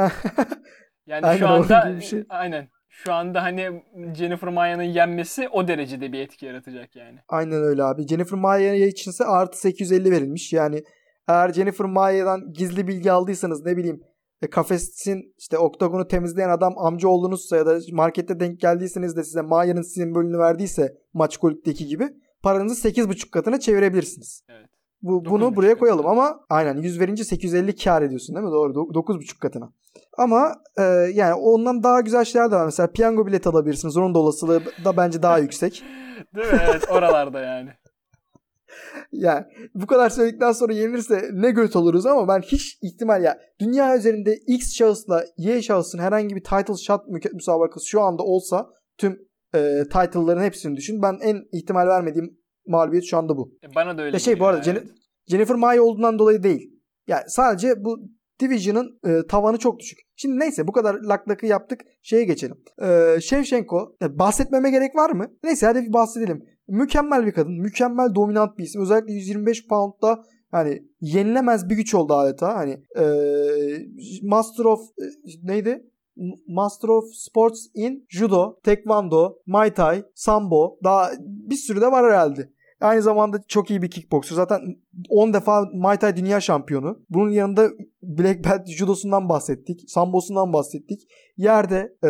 Yani 1.06 1.26
Aynen 1.26 1.38
şu 1.38 1.48
anda 1.48 2.00
şey. 2.00 2.24
aynen. 2.28 2.68
Şu 2.88 3.12
anda 3.12 3.42
hani 3.42 3.82
Jennifer 4.14 4.48
Maia'nın 4.48 4.82
yenmesi 4.82 5.48
o 5.48 5.68
derecede 5.68 6.12
bir 6.12 6.20
etki 6.20 6.46
yaratacak 6.46 6.96
yani. 6.96 7.18
Aynen 7.28 7.62
öyle 7.62 7.82
abi. 7.82 8.06
Jennifer 8.06 8.38
Maia 8.38 8.74
içinse 8.74 9.24
artı 9.24 9.58
850 9.60 10.10
verilmiş. 10.10 10.52
Yani 10.52 10.82
eğer 11.28 11.52
Jennifer 11.52 11.86
Maia'dan 11.86 12.52
gizli 12.52 12.88
bilgi 12.88 13.12
aldıysanız 13.12 13.64
ne 13.64 13.76
bileyim 13.76 14.00
e, 14.42 14.50
kafesin 14.50 15.34
işte 15.38 15.58
oktagonu 15.58 16.08
temizleyen 16.08 16.48
adam 16.48 16.78
amca 16.78 17.08
oğlunuzsa 17.08 17.56
ya 17.56 17.66
da 17.66 17.78
markette 17.92 18.40
denk 18.40 18.60
geldiyseniz 18.60 19.16
de 19.16 19.24
size 19.24 19.42
Maia'nın 19.42 19.82
simbolünü 19.82 20.38
verdiyse 20.38 20.94
maç 21.12 21.36
kulüpteki 21.36 21.86
gibi 21.86 22.08
paranızı 22.42 22.88
8,5 22.88 23.30
katına 23.30 23.60
çevirebilirsiniz. 23.60 24.42
Evet. 24.48 24.71
Bu, 25.02 25.24
bunu 25.24 25.56
buraya 25.56 25.78
koyalım 25.78 26.06
ama 26.06 26.40
aynen 26.48 26.76
100 26.76 27.00
verince 27.00 27.24
850 27.24 27.76
kar 27.76 28.02
ediyorsun 28.02 28.36
değil 28.36 28.46
mi? 28.46 28.52
Doğru. 28.52 28.72
Do- 28.72 28.94
9,5 28.94 29.38
katına. 29.38 29.72
Ama 30.18 30.54
e, 30.78 30.82
yani 31.14 31.34
ondan 31.34 31.82
daha 31.82 32.00
güzel 32.00 32.24
şeyler 32.24 32.50
de 32.50 32.56
var. 32.56 32.64
Mesela 32.64 32.90
piyango 32.90 33.26
bileti 33.26 33.48
alabilirsiniz. 33.48 33.96
Onun 33.96 34.14
da 34.14 34.18
olasılığı 34.18 34.62
da 34.84 34.96
bence 34.96 35.22
daha 35.22 35.38
yüksek. 35.46 35.84
Değil 36.36 36.52
mi? 36.52 36.60
Evet 36.70 36.90
oralarda 36.90 37.40
yani. 37.40 37.70
Yani 39.12 39.44
bu 39.74 39.86
kadar 39.86 40.10
söyledikten 40.10 40.52
sonra 40.52 40.72
yenilirse 40.72 41.30
ne 41.32 41.50
göt 41.50 41.76
oluruz 41.76 42.06
ama 42.06 42.28
ben 42.28 42.40
hiç 42.40 42.78
ihtimal 42.82 43.24
ya 43.24 43.38
dünya 43.60 43.96
üzerinde 43.96 44.36
X 44.46 44.74
şahısla 44.74 45.24
Y 45.36 45.62
şahısın 45.62 45.98
herhangi 45.98 46.36
bir 46.36 46.44
title 46.44 46.74
shot 46.76 47.00
müsabakası 47.32 47.88
şu 47.88 48.00
anda 48.00 48.22
olsa 48.22 48.66
tüm 48.98 49.18
e, 49.54 49.82
title'ların 49.84 50.42
hepsini 50.42 50.76
düşün. 50.76 51.02
Ben 51.02 51.18
en 51.22 51.42
ihtimal 51.52 51.86
vermediğim 51.86 52.38
mağlubiyet 52.66 53.04
şu 53.04 53.16
anda 53.16 53.36
bu. 53.36 53.54
E, 53.64 53.74
Bana 53.74 53.98
da 53.98 54.02
öyle 54.02 54.16
Ya 54.16 54.20
şey 54.20 54.40
bu 54.40 54.46
arada 54.46 54.70
evet. 54.70 54.82
Jen- 54.82 54.88
Jennifer 55.26 55.56
Maia 55.56 55.82
olduğundan 55.82 56.18
dolayı 56.18 56.42
değil. 56.42 56.70
Yani 57.06 57.22
sadece 57.26 57.84
bu 57.84 57.98
Division'ın 58.40 58.98
e, 59.06 59.26
tavanı 59.26 59.58
çok 59.58 59.80
düşük. 59.80 59.98
Şimdi 60.16 60.38
neyse 60.38 60.66
bu 60.68 60.72
kadar 60.72 60.94
laklakı 60.94 61.46
yaptık. 61.46 61.80
Şeye 62.02 62.24
geçelim. 62.24 62.56
E, 62.82 63.20
Shevchenko 63.20 63.96
e, 64.02 64.18
bahsetmeme 64.18 64.70
gerek 64.70 64.96
var 64.96 65.10
mı? 65.10 65.26
Neyse 65.44 65.66
hadi 65.66 65.82
bir 65.82 65.92
bahsedelim. 65.92 66.44
Mükemmel 66.68 67.26
bir 67.26 67.32
kadın. 67.32 67.52
Mükemmel 67.60 68.14
dominant 68.14 68.58
bir 68.58 68.64
isim. 68.64 68.82
Özellikle 68.82 69.12
125 69.12 69.68
pound'da 69.68 70.22
hani 70.50 70.82
yenilemez 71.00 71.68
bir 71.68 71.76
güç 71.76 71.94
oldu 71.94 72.14
adeta. 72.14 72.54
Hani 72.54 72.82
e, 72.98 73.04
Master 74.22 74.64
of 74.64 74.80
e, 74.80 75.04
neydi? 75.42 75.91
Master 76.48 76.88
of 76.88 77.04
Sports 77.14 77.66
in 77.74 78.06
Judo, 78.08 78.58
Taekwondo, 78.64 79.38
Muay 79.46 79.74
Thai, 79.74 80.04
Sambo 80.14 80.78
daha 80.84 81.10
bir 81.20 81.56
sürü 81.56 81.80
de 81.80 81.86
var 81.86 82.06
herhalde. 82.06 82.52
Aynı 82.80 83.02
zamanda 83.02 83.42
çok 83.48 83.70
iyi 83.70 83.82
bir 83.82 83.90
kickboxer. 83.90 84.36
Zaten 84.36 84.60
10 85.08 85.34
defa 85.34 85.64
Muay 85.72 85.98
Thai 85.98 86.16
dünya 86.16 86.40
şampiyonu. 86.40 87.04
Bunun 87.10 87.30
yanında 87.30 87.70
Black 88.02 88.44
Belt 88.44 88.68
judosundan 88.68 89.28
bahsettik. 89.28 89.90
Sambosundan 89.90 90.52
bahsettik. 90.52 91.00
Yerde, 91.36 91.96
e, 92.04 92.08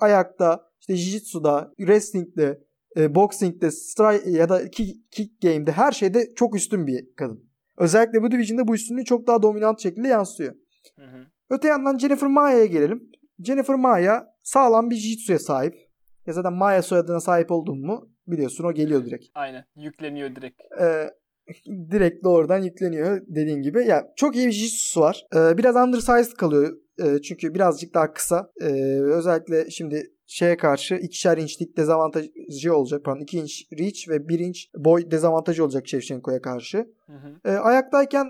ayakta, 0.00 0.64
işte 0.80 0.92
jiu-jitsu'da, 0.92 1.70
wrestling'de, 1.76 2.60
e, 2.96 3.14
boxing'de, 3.14 3.70
strike 3.70 4.30
ya 4.30 4.48
da 4.48 4.70
kick, 4.70 5.12
kick 5.12 5.42
game'de 5.42 5.72
her 5.72 5.92
şeyde 5.92 6.34
çok 6.36 6.56
üstün 6.56 6.86
bir 6.86 7.14
kadın. 7.16 7.48
Özellikle 7.78 8.22
bu 8.22 8.30
division'da 8.30 8.68
bu 8.68 8.74
üstünlüğü 8.74 9.04
çok 9.04 9.26
daha 9.26 9.42
dominant 9.42 9.82
şekilde 9.82 10.08
yansıyor. 10.08 10.54
Hı 10.96 11.02
hı. 11.02 11.26
Öte 11.50 11.68
yandan 11.68 11.98
Jennifer 11.98 12.28
Maia'ya 12.28 12.66
gelelim. 12.66 13.07
Jennifer 13.44 13.74
Maia 13.76 14.26
sağlam 14.42 14.90
bir 14.90 14.96
jiu-jitsu'ya 14.96 15.38
sahip. 15.38 15.74
Ya 16.26 16.32
zaten 16.32 16.52
Maia 16.52 16.82
soyadına 16.82 17.20
sahip 17.20 17.50
oldun 17.50 17.86
mu 17.86 18.10
biliyorsun 18.26 18.64
o 18.64 18.72
geliyor 18.72 19.04
direkt. 19.04 19.26
Aynen. 19.34 19.64
Yükleniyor 19.76 20.36
direkt. 20.36 20.60
Ee, 20.80 21.10
direkt 21.90 22.24
doğrudan 22.24 22.58
yükleniyor 22.58 23.20
dediğin 23.26 23.62
gibi. 23.62 23.86
Ya 23.86 24.12
çok 24.16 24.36
iyi 24.36 24.46
bir 24.46 24.52
jiu 24.52 25.00
var. 25.00 25.26
Ee, 25.34 25.58
biraz 25.58 25.76
undersized 25.76 26.36
kalıyor. 26.36 26.78
Ee, 27.02 27.22
çünkü 27.22 27.54
birazcık 27.54 27.94
daha 27.94 28.12
kısa. 28.12 28.50
Ee, 28.60 29.00
özellikle 29.00 29.70
şimdi 29.70 30.10
şeye 30.26 30.56
karşı 30.56 30.94
ikişer 30.94 31.38
inçlik 31.38 31.76
dezavantajı 31.76 32.74
olacak. 32.74 33.04
Pardon 33.04 33.20
2 33.20 33.38
inç 33.38 33.66
reach 33.78 34.08
ve 34.08 34.28
1 34.28 34.38
inç 34.38 34.70
boy 34.76 35.10
dezavantajı 35.10 35.64
olacak 35.64 35.88
Shevchenko'ya 35.88 36.42
karşı. 36.42 36.78
Hı 37.06 37.12
hı. 37.12 37.50
E, 37.52 37.56
ayaktayken 37.56 38.26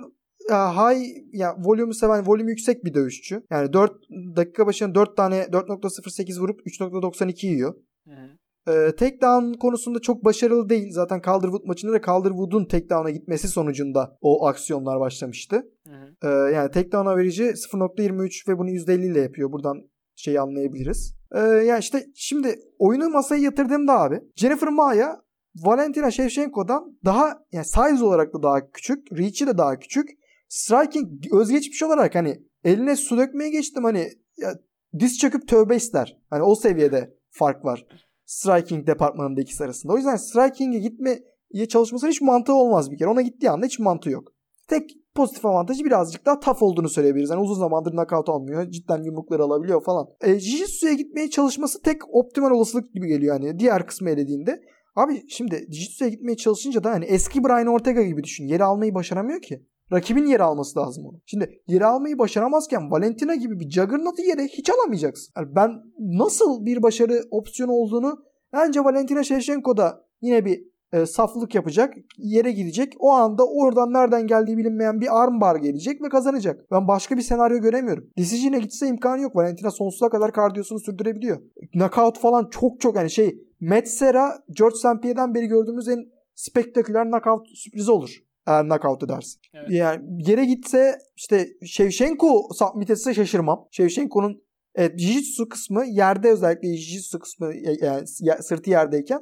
high 0.51 1.03
ya 1.33 1.57
volümü 1.59 1.95
seven, 1.95 2.27
volümü 2.27 2.51
yüksek 2.51 2.85
bir 2.85 2.95
dövüşçü. 2.95 3.43
Yani 3.51 3.73
4 3.73 3.93
dakika 4.37 4.67
başına 4.67 4.95
4 4.95 5.17
tane 5.17 5.37
4.08 5.43 6.41
vurup 6.41 6.61
3.92 6.67 7.47
yiyor. 7.47 7.75
Hı 8.09 8.15
hı. 8.15 8.39
E, 8.73 8.97
takedown 8.97 9.53
konusunda 9.53 10.01
çok 10.01 10.25
başarılı 10.25 10.69
değil. 10.69 10.93
Zaten 10.93 11.21
Calderwood 11.27 11.65
maçında 11.67 11.93
da 11.93 12.03
Calderwood'un 12.03 12.65
takedown'a 12.65 13.11
gitmesi 13.11 13.49
sonucunda 13.49 14.19
o 14.21 14.47
aksiyonlar 14.47 15.01
başlamıştı. 15.01 15.63
Hı 15.87 15.95
hı. 15.95 16.29
E, 16.29 16.55
yani 16.55 16.71
takedown 16.71 17.07
average'i 17.07 17.47
0.23 17.47 18.49
ve 18.49 18.59
bunu 18.59 18.71
%50 18.71 19.13
ile 19.13 19.21
yapıyor. 19.21 19.53
Buradan 19.53 19.77
şeyi 20.17 20.41
anlayabiliriz. 20.41 21.15
E, 21.35 21.39
yani 21.41 21.81
işte 21.81 22.05
şimdi 22.15 22.55
oyunu 22.79 23.11
masaya 23.11 23.43
yatırdığımda 23.43 24.01
abi 24.01 24.21
Jennifer 24.37 24.69
Maia 24.69 25.17
Valentina 25.57 26.11
Shevchenko'dan 26.11 26.99
daha 27.05 27.39
yani 27.53 27.65
size 27.65 28.05
olarak 28.05 28.35
da 28.35 28.43
daha 28.43 28.71
küçük, 28.71 29.13
reach'i 29.13 29.47
de 29.47 29.59
daha 29.59 29.79
küçük. 29.79 30.09
Striking 30.49 31.33
özgeçmiş 31.33 31.83
olarak 31.83 32.15
hani 32.15 32.43
eline 32.65 32.97
su 32.97 33.19
dökmeye 33.19 33.51
geçtim 33.51 33.85
hani 33.85 34.09
ya, 34.37 34.55
diz 34.99 35.19
çöküp 35.19 35.49
tövbe 35.49 35.77
ister. 35.77 36.19
Hani 36.31 36.43
o 36.43 36.55
seviyede 36.55 37.15
fark 37.31 37.65
var. 37.65 37.87
Striking 38.27 38.87
departmanında 38.87 39.41
ikisi 39.41 39.65
arasında. 39.65 39.93
O 39.93 39.97
yüzden 39.97 40.17
striking'e 40.17 40.79
gitmeye 40.79 41.69
çalışmasının 41.69 42.11
hiç 42.11 42.21
mantığı 42.21 42.55
olmaz 42.55 42.91
bir 42.91 42.99
kere. 42.99 43.09
Ona 43.09 43.23
gittiği 43.23 43.51
anda 43.51 43.67
hiç 43.67 43.79
mantığı 43.79 44.11
yok. 44.11 44.33
Tek 44.69 44.91
pozitif 45.15 45.47
avantajı 45.47 45.85
birazcık 45.85 46.27
daha 46.27 46.41
tough 46.41 46.63
olduğunu 46.63 46.89
söyleyebiliriz. 46.89 47.31
Yani 47.31 47.43
uzun 47.43 47.61
zamandır 47.61 47.91
knockout 47.91 48.29
almıyor. 48.29 48.71
Cidden 48.71 49.03
yumrukları 49.03 49.43
alabiliyor 49.43 49.85
falan. 49.85 50.07
E, 50.21 50.31
Jiu-Jitsu'ya 50.31 50.93
gitmeye 50.93 51.31
çalışması 51.31 51.83
tek 51.83 52.15
optimal 52.15 52.51
olasılık 52.51 52.95
gibi 52.95 53.07
geliyor 53.07 53.41
yani. 53.41 53.59
Diğer 53.59 53.87
kısmı 53.87 54.11
elediğinde. 54.11 54.61
Abi 54.97 55.23
şimdi 55.29 55.55
Jiu-Jitsu'ya 55.55 56.11
gitmeye 56.11 56.37
çalışınca 56.37 56.85
da 56.85 56.91
hani 56.91 57.05
eski 57.05 57.45
Brian 57.45 57.67
Ortega 57.67 58.03
gibi 58.03 58.25
düşün. 58.25 58.47
Yeri 58.47 58.65
almayı 58.65 58.95
başaramıyor 58.95 59.43
ki. 59.43 59.67
Rakibin 59.93 60.27
yeri 60.27 60.43
alması 60.43 60.79
lazım 60.79 61.07
onu. 61.07 61.21
Şimdi 61.27 61.63
yeri 61.67 61.87
almayı 61.87 62.19
başaramazken 62.19 62.91
Valentina 62.91 63.35
gibi 63.35 63.61
bir 63.61 63.71
Juggernaut'u 63.71 64.23
yere 64.23 64.45
hiç 64.45 64.71
alamayacaksın. 64.71 65.33
Yani 65.37 65.49
ben 65.57 65.71
nasıl 65.99 66.67
bir 66.67 66.83
başarı 66.83 67.23
opsiyonu 67.31 67.73
olduğunu 67.73 68.19
bence 68.53 68.85
Valentina 68.85 69.23
Shevchenko'da 69.23 70.05
yine 70.21 70.45
bir 70.45 70.65
e, 70.93 71.07
saflık 71.07 71.55
yapacak. 71.55 71.95
Yere 72.19 72.53
gidecek. 72.53 72.93
O 72.99 73.11
anda 73.11 73.47
oradan 73.47 73.93
nereden 73.93 74.27
geldiği 74.27 74.57
bilinmeyen 74.57 75.01
bir 75.01 75.23
armbar 75.23 75.57
gelecek 75.57 76.03
ve 76.03 76.09
kazanacak. 76.09 76.71
Ben 76.71 76.89
başka 76.89 77.17
bir 77.17 77.23
senaryo 77.23 77.59
göremiyorum. 77.59 78.11
Decision'e 78.19 78.59
gitse 78.59 78.87
imkanı 78.87 79.21
yok. 79.21 79.37
Valentina 79.37 79.71
sonsuza 79.71 80.09
kadar 80.09 80.33
kardiyosunu 80.33 80.81
sürdürebiliyor. 80.81 81.43
Knockout 81.73 82.19
falan 82.19 82.49
çok 82.51 82.81
çok 82.81 82.97
yani 82.97 83.11
şey 83.11 83.39
Matt 83.61 83.89
Serra, 83.89 84.39
George 84.59 84.77
St. 84.77 85.03
Pierre'den 85.03 85.35
beri 85.35 85.47
gördüğümüz 85.47 85.89
en 85.89 86.05
spektaküler 86.35 87.11
knockout 87.11 87.49
sürprizi 87.55 87.91
olur. 87.91 88.28
Eğer 88.49 88.65
knockout 88.65 89.03
edersin. 89.03 89.41
Evet. 89.55 89.71
Yani 89.71 90.05
yere 90.29 90.45
gitse 90.45 90.99
işte 91.17 91.49
Shevchenko 91.67 92.49
submit 92.55 92.91
etse 92.91 93.15
şaşırmam. 93.15 93.69
Shevchenko'nun 93.71 94.43
evet, 94.75 95.01
jiu-jitsu 95.01 95.49
kısmı 95.49 95.85
yerde 95.87 96.31
özellikle 96.31 96.69
jiu-jitsu 96.69 97.19
kısmı 97.19 97.53
yani 97.81 98.07
sırtı 98.43 98.71
yerdeyken 98.71 99.21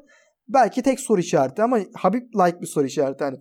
belki 0.49 0.83
tek 0.83 1.01
soru 1.01 1.21
işareti 1.21 1.63
ama 1.63 1.79
Habib 1.95 2.35
like 2.35 2.61
bir 2.61 2.67
soru 2.67 2.87
işareti 2.87 3.25
hani. 3.25 3.37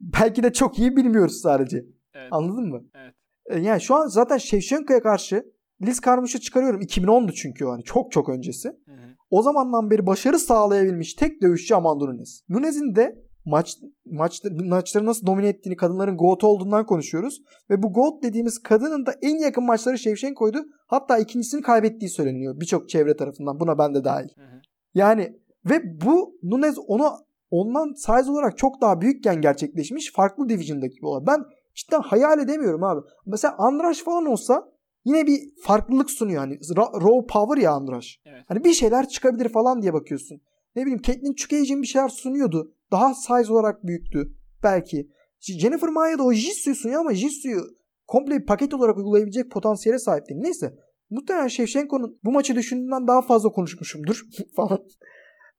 Belki 0.00 0.42
de 0.42 0.52
çok 0.52 0.78
iyi 0.78 0.96
bilmiyoruz 0.96 1.40
sadece. 1.40 1.84
Evet. 2.14 2.28
Anladın 2.30 2.68
mı? 2.68 2.84
Evet. 2.94 3.14
E, 3.50 3.60
Yani 3.60 3.80
şu 3.80 3.94
an 3.94 4.06
zaten 4.06 4.38
Shevchenko'ya 4.38 5.02
karşı 5.02 5.44
Liz 5.82 6.00
Carmouche'u 6.06 6.40
çıkarıyorum. 6.40 6.80
2010'du 6.80 7.32
çünkü 7.32 7.64
o 7.64 7.70
hani 7.72 7.82
çok 7.82 8.12
çok 8.12 8.28
öncesi. 8.28 8.68
Hı 8.68 8.92
hı. 8.92 9.14
O 9.30 9.42
zamandan 9.42 9.90
beri 9.90 10.06
başarı 10.06 10.38
sağlayabilmiş 10.38 11.14
tek 11.14 11.42
dövüşçü 11.42 11.74
Amanda 11.74 12.04
Nunes. 12.04 12.40
Nunes'in 12.48 12.94
de 12.94 13.23
maç 13.44 13.76
maçta, 14.06 14.48
maçları 14.64 15.06
nasıl 15.06 15.26
domine 15.26 15.48
ettiğini 15.48 15.76
kadınların 15.76 16.16
GOAT 16.16 16.44
olduğundan 16.44 16.86
konuşuyoruz. 16.86 17.42
Ve 17.70 17.82
bu 17.82 17.92
GOAT 17.92 18.22
dediğimiz 18.22 18.58
kadının 18.58 19.06
da 19.06 19.14
en 19.22 19.38
yakın 19.38 19.64
maçları 19.64 19.98
Shevchenko'ydu. 19.98 20.64
Hatta 20.86 21.18
ikincisini 21.18 21.62
kaybettiği 21.62 22.10
söyleniyor 22.10 22.60
birçok 22.60 22.88
çevre 22.88 23.16
tarafından. 23.16 23.60
Buna 23.60 23.78
ben 23.78 23.94
de 23.94 24.04
dahil. 24.04 24.28
Hı 24.36 24.42
hı. 24.42 24.60
Yani 24.94 25.36
ve 25.70 26.00
bu 26.00 26.38
Nunes 26.42 26.76
onu 26.86 27.12
ondan 27.50 27.92
size 27.92 28.30
olarak 28.30 28.58
çok 28.58 28.80
daha 28.80 29.00
büyükken 29.00 29.40
gerçekleşmiş 29.40 30.12
farklı 30.12 30.48
division'daki 30.48 30.96
bir 30.96 31.06
olay. 31.06 31.26
Ben 31.26 31.44
cidden 31.74 32.00
hayal 32.00 32.38
edemiyorum 32.38 32.84
abi. 32.84 33.00
Mesela 33.26 33.54
Andraş 33.58 33.98
falan 33.98 34.26
olsa 34.26 34.68
yine 35.04 35.26
bir 35.26 35.40
farklılık 35.62 36.10
sunuyor. 36.10 36.40
Hani 36.40 36.54
ra- 36.54 36.94
raw 36.94 37.26
power 37.32 37.62
ya 37.62 37.72
Andraş. 37.72 38.20
Evet. 38.26 38.44
Hani 38.48 38.64
bir 38.64 38.72
şeyler 38.72 39.08
çıkabilir 39.08 39.48
falan 39.48 39.82
diye 39.82 39.92
bakıyorsun. 39.92 40.40
Ne 40.76 40.82
bileyim 40.82 41.02
Caitlyn 41.02 41.34
Chukay'cin 41.34 41.82
bir 41.82 41.86
şeyler 41.86 42.08
sunuyordu. 42.08 42.74
Daha 42.92 43.14
size 43.14 43.52
olarak 43.52 43.86
büyüktü. 43.86 44.32
Belki. 44.62 45.08
Jennifer 45.40 45.88
Maya 45.88 46.18
da 46.18 46.22
o 46.22 46.32
Jitsu'yu 46.32 46.76
sunuyor 46.76 47.00
ama 47.00 47.14
Jitsu'yu 47.14 47.60
komple 48.06 48.40
bir 48.40 48.46
paket 48.46 48.74
olarak 48.74 48.96
uygulayabilecek 48.96 49.50
potansiyele 49.50 49.98
sahip 49.98 50.28
değil. 50.28 50.40
Neyse. 50.40 50.74
Muhtemelen 51.10 51.48
Shevchenko'nun 51.48 52.18
bu 52.24 52.32
maçı 52.32 52.54
düşündüğümden 52.54 53.06
daha 53.06 53.22
fazla 53.22 53.48
konuşmuşumdur 53.48 54.22
falan. 54.56 54.78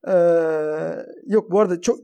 Ee, 0.08 0.14
yok 1.26 1.52
bu 1.52 1.60
arada 1.60 1.82
çok 1.82 2.00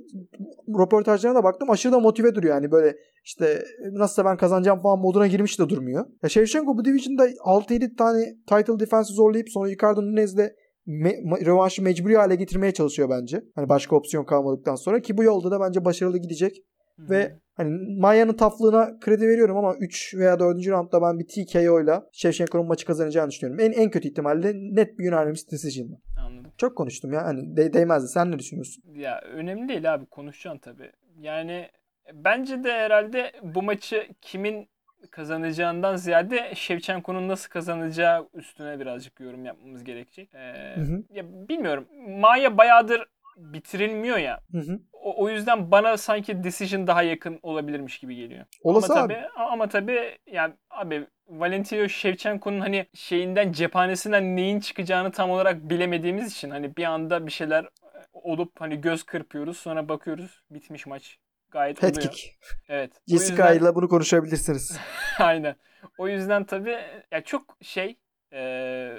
röportajlarına 0.79 1.39
da 1.39 1.43
baktım 1.43 1.69
aşırı 1.69 1.91
da 1.91 1.99
motive 1.99 2.35
duruyor 2.35 2.55
yani 2.55 2.71
böyle 2.71 2.95
işte 3.23 3.63
nasılsa 3.91 4.25
ben 4.25 4.37
kazanacağım 4.37 4.81
falan 4.81 4.99
moduna 4.99 5.27
girmiş 5.27 5.59
de 5.59 5.69
durmuyor. 5.69 6.05
Ya 6.23 6.29
Shevchenko 6.29 6.77
bu 6.77 6.85
division'da 6.85 7.29
6-7 7.29 7.95
tane 7.95 8.35
title 8.47 8.79
defense'ı 8.79 9.15
zorlayıp 9.15 9.49
sonra 9.49 9.69
Ricardo 9.69 10.01
Nunes'le 10.01 10.51
me- 10.87 11.45
rövanşı 11.45 11.83
mecburi 11.83 12.15
hale 12.15 12.35
getirmeye 12.35 12.71
çalışıyor 12.71 13.09
bence. 13.09 13.43
Hani 13.55 13.69
başka 13.69 13.95
opsiyon 13.95 14.25
kalmadıktan 14.25 14.75
sonra 14.75 15.01
ki 15.01 15.17
bu 15.17 15.23
yolda 15.23 15.51
da 15.51 15.59
bence 15.59 15.85
başarılı 15.85 16.17
gidecek. 16.17 16.57
Hı 16.95 17.03
hı. 17.03 17.09
Ve 17.09 17.35
hani 17.53 17.99
Maya'nın 17.99 18.33
taflığına 18.33 18.99
kredi 18.99 19.27
veriyorum 19.27 19.57
ama 19.57 19.75
3 19.79 20.15
veya 20.17 20.39
4. 20.39 20.67
roundda 20.67 21.01
ben 21.01 21.19
bir 21.19 21.27
TKO 21.27 21.81
ile 21.83 22.01
Shevchenko'nun 22.13 22.67
maçı 22.67 22.85
kazanacağını 22.85 23.29
düşünüyorum. 23.29 23.65
En 23.65 23.71
en 23.71 23.89
kötü 23.89 24.07
ihtimalle 24.07 24.53
net 24.55 24.99
bir 24.99 25.11
unanimous 25.11 25.51
decision'la. 25.51 25.95
Anladım. 26.27 26.51
Çok 26.57 26.77
konuştum 26.77 27.13
ya. 27.13 27.23
Hani 27.25 27.57
de- 27.57 27.73
değmezdi. 27.73 28.07
Sen 28.07 28.31
ne 28.31 28.39
düşünüyorsun? 28.39 28.83
Ya 28.95 29.21
önemli 29.21 29.69
değil 29.69 29.93
abi 29.93 30.05
konuşacaksın 30.05 30.59
tabii. 30.59 30.91
Yani 31.19 31.67
bence 32.13 32.63
de 32.63 32.71
herhalde 32.71 33.31
bu 33.43 33.61
maçı 33.63 34.07
kimin 34.21 34.67
kazanacağından 35.11 35.95
ziyade 35.95 36.55
Shevchenko'nun 36.55 37.27
nasıl 37.27 37.49
kazanacağı 37.49 38.29
üstüne 38.33 38.79
birazcık 38.79 39.19
yorum 39.19 39.45
yapmamız 39.45 39.83
gerekecek. 39.83 40.33
Ee, 40.33 40.75
Hı 40.75 40.81
hı. 40.81 41.03
ya 41.09 41.23
bilmiyorum. 41.27 41.87
Maya 42.07 42.57
bayağıdır 42.57 43.05
bitirilmiyor 43.37 44.17
ya. 44.17 44.39
Hı 44.51 44.57
hı. 44.57 44.79
O, 44.93 45.23
o 45.23 45.29
yüzden 45.29 45.71
bana 45.71 45.97
sanki 45.97 46.43
decision 46.43 46.87
daha 46.87 47.03
yakın 47.03 47.39
olabilirmiş 47.43 47.99
gibi 47.99 48.15
geliyor. 48.15 48.45
Olası 48.63 48.93
ama 48.93 49.01
abi. 49.01 49.13
tabii 49.13 49.27
ama 49.35 49.69
tabii 49.69 50.17
yani 50.27 50.53
abi 50.69 51.07
Valentina 51.27 51.87
Shevchenko'nun 51.87 52.59
hani 52.59 52.85
şeyinden 52.93 53.51
cephanesinden 53.51 54.35
neyin 54.35 54.59
çıkacağını 54.59 55.11
tam 55.11 55.31
olarak 55.31 55.69
bilemediğimiz 55.69 56.31
için 56.31 56.49
hani 56.49 56.75
bir 56.77 56.83
anda 56.83 57.25
bir 57.25 57.31
şeyler 57.31 57.65
olup 58.13 58.61
hani 58.61 58.81
göz 58.81 59.03
kırpıyoruz 59.03 59.57
sonra 59.57 59.89
bakıyoruz 59.89 60.43
bitmiş 60.49 60.85
maç. 60.85 61.17
Gayet 61.51 61.83
Head 61.83 61.95
oluyor. 61.95 62.11
kick. 62.11 62.35
Evet. 62.69 62.91
Jessica 63.07 63.51
yüzden- 63.51 63.65
ile 63.67 63.75
bunu 63.75 63.89
konuşabilirsiniz. 63.89 64.79
Aynen. 65.19 65.55
O 65.97 66.07
yüzden 66.07 66.43
tabii 66.43 66.77
ya 67.11 67.21
çok 67.23 67.57
şey 67.61 67.97
e, 68.33 68.91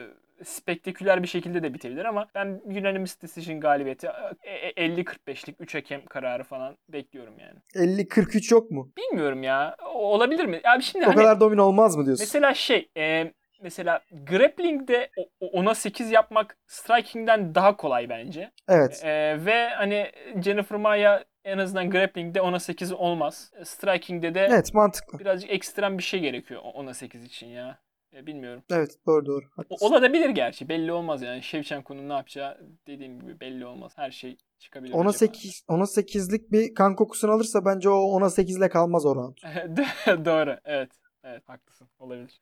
spektaküler 0.45 1.23
bir 1.23 1.29
şekilde 1.29 1.63
de 1.63 1.75
bitebilir 1.75 2.05
ama 2.05 2.29
ben 2.35 2.61
unanimous 2.65 3.23
decision 3.23 3.61
galibiyeti 3.61 4.09
e, 4.43 4.51
e, 4.51 4.87
50-45'lik 4.89 5.57
3 5.61 5.75
hakem 5.75 6.07
kararı 6.07 6.45
falan 6.45 6.77
bekliyorum 6.89 7.35
yani. 7.39 7.59
50-43 7.75 8.55
yok 8.55 8.71
mu? 8.71 8.93
Bilmiyorum 8.97 9.43
ya. 9.43 9.77
Olabilir 9.95 10.45
mi? 10.45 10.61
Abi 10.65 10.83
şimdi 10.83 11.05
O 11.05 11.09
hani 11.09 11.17
kadar 11.17 11.41
domino 11.41 11.63
olmaz 11.65 11.97
mı 11.97 12.05
diyorsun? 12.07 12.23
mesela 12.25 12.55
şey 12.55 12.89
e, 12.97 13.33
mesela 13.63 14.01
grappling'de 14.23 15.11
ona 15.41 15.75
8 15.75 16.11
yapmak 16.11 16.57
striking'den 16.67 17.55
daha 17.55 17.77
kolay 17.77 18.09
bence. 18.09 18.51
Evet. 18.69 19.05
E, 19.05 19.39
ve 19.47 19.69
hani 19.69 20.11
Jennifer 20.45 20.79
Maya 20.79 21.25
en 21.45 21.59
azından 21.59 21.91
grappling'de 21.91 22.41
ona 22.41 22.61
8 22.61 22.93
olmaz. 22.93 23.53
Striking'de 23.65 24.35
de 24.35 24.41
Evet 24.51 24.75
mantıklı. 24.75 25.19
birazcık 25.19 25.51
ekstrem 25.51 25.99
bir 25.99 26.03
şey 26.03 26.21
gerekiyor 26.21 26.61
o- 26.65 26.71
ona 26.71 26.95
8 26.95 27.25
için 27.25 27.47
ya. 27.47 27.79
E, 28.17 28.27
bilmiyorum. 28.27 28.63
Evet 28.71 28.91
doğru 29.07 29.27
doğru. 29.27 29.45
Haklısın. 29.57 29.87
olabilir 29.87 30.29
gerçi. 30.31 30.69
Belli 30.69 30.93
olmaz 30.93 31.23
yani. 31.23 31.43
Shevchenko'nun 31.43 32.09
ne 32.09 32.13
yapacağı 32.13 32.59
dediğim 32.87 33.21
gibi 33.21 33.41
belli 33.41 33.67
olmaz. 33.67 33.93
Her 33.97 34.11
şey 34.11 34.37
çıkabilir. 34.59 34.93
Ona 34.93 35.01
acaba. 35.01 35.13
8 35.13 35.65
ona 35.69 35.83
8'lik 35.87 36.53
bir 36.53 36.75
kan 36.75 36.97
kokusunu 36.97 37.33
alırsa 37.33 37.65
bence 37.65 37.89
o 37.89 37.95
ona 37.95 38.31
8 38.31 38.57
ile 38.57 38.69
kalmaz 38.69 39.07
o 39.07 39.17
round. 39.17 39.37
Doğru. 40.25 40.57
Evet. 40.65 40.91
Evet 41.25 41.49
haklısın. 41.49 41.89
Olabilir. 41.99 42.41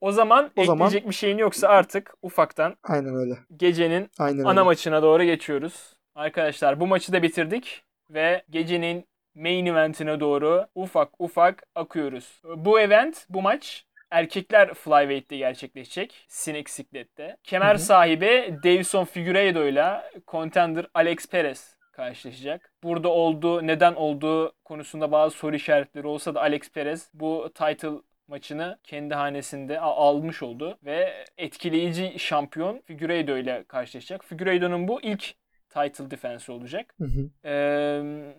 O 0.00 0.12
zaman 0.12 0.50
O 0.56 0.64
zaman- 0.64 0.86
ekleyecek 0.86 1.08
bir 1.10 1.14
şeyin 1.14 1.38
yoksa 1.38 1.68
artık 1.68 2.14
ufaktan 2.22 2.76
Aynen 2.82 3.14
öyle. 3.14 3.34
gecenin 3.56 4.10
Aynen 4.18 4.42
ana 4.44 4.50
öyle. 4.50 4.62
maçına 4.62 5.02
doğru 5.02 5.24
geçiyoruz. 5.24 5.96
Arkadaşlar 6.14 6.80
bu 6.80 6.86
maçı 6.86 7.12
da 7.12 7.22
bitirdik 7.22 7.82
ve 8.14 8.42
gecenin 8.50 9.06
main 9.34 9.66
eventine 9.66 10.20
doğru 10.20 10.66
ufak 10.74 11.08
ufak 11.18 11.62
akıyoruz. 11.74 12.42
Bu 12.56 12.80
event, 12.80 13.26
bu 13.28 13.42
maç 13.42 13.84
erkekler 14.10 14.74
flyweight'te 14.74 15.36
gerçekleşecek. 15.36 16.24
Sinek 16.28 16.70
Siklet'te. 16.70 17.36
Kemer 17.44 17.74
Hı 17.74 17.78
hı. 17.78 17.82
sahibi 17.82 18.58
Davison 18.64 19.04
Figueiredo 19.04 19.66
ile 19.66 20.02
contender 20.28 20.86
Alex 20.94 21.28
Perez 21.28 21.76
karşılaşacak. 21.92 22.72
Burada 22.82 23.08
olduğu, 23.08 23.66
neden 23.66 23.94
olduğu 23.94 24.52
konusunda 24.64 25.12
bazı 25.12 25.36
soru 25.36 25.56
işaretleri 25.56 26.06
olsa 26.06 26.34
da 26.34 26.40
Alex 26.40 26.72
Perez 26.72 27.10
bu 27.14 27.50
title 27.54 27.90
maçını 28.28 28.78
kendi 28.84 29.14
hanesinde 29.14 29.80
almış 29.80 30.42
oldu 30.42 30.78
ve 30.84 31.24
etkileyici 31.38 32.18
şampiyon 32.18 32.80
Figueiredo 32.86 33.36
ile 33.36 33.64
karşılaşacak. 33.68 34.24
Figueiredo'nun 34.24 34.88
bu 34.88 35.02
ilk 35.02 35.34
title 35.74 36.10
defense 36.10 36.52
olacak. 36.52 36.94
Hı 36.98 37.04
hı. 37.04 37.48
Ee, 37.48 38.34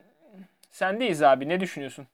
sendeyiz 0.71 1.21
abi 1.23 1.49
ne 1.49 1.59
düşünüyorsun? 1.59 2.07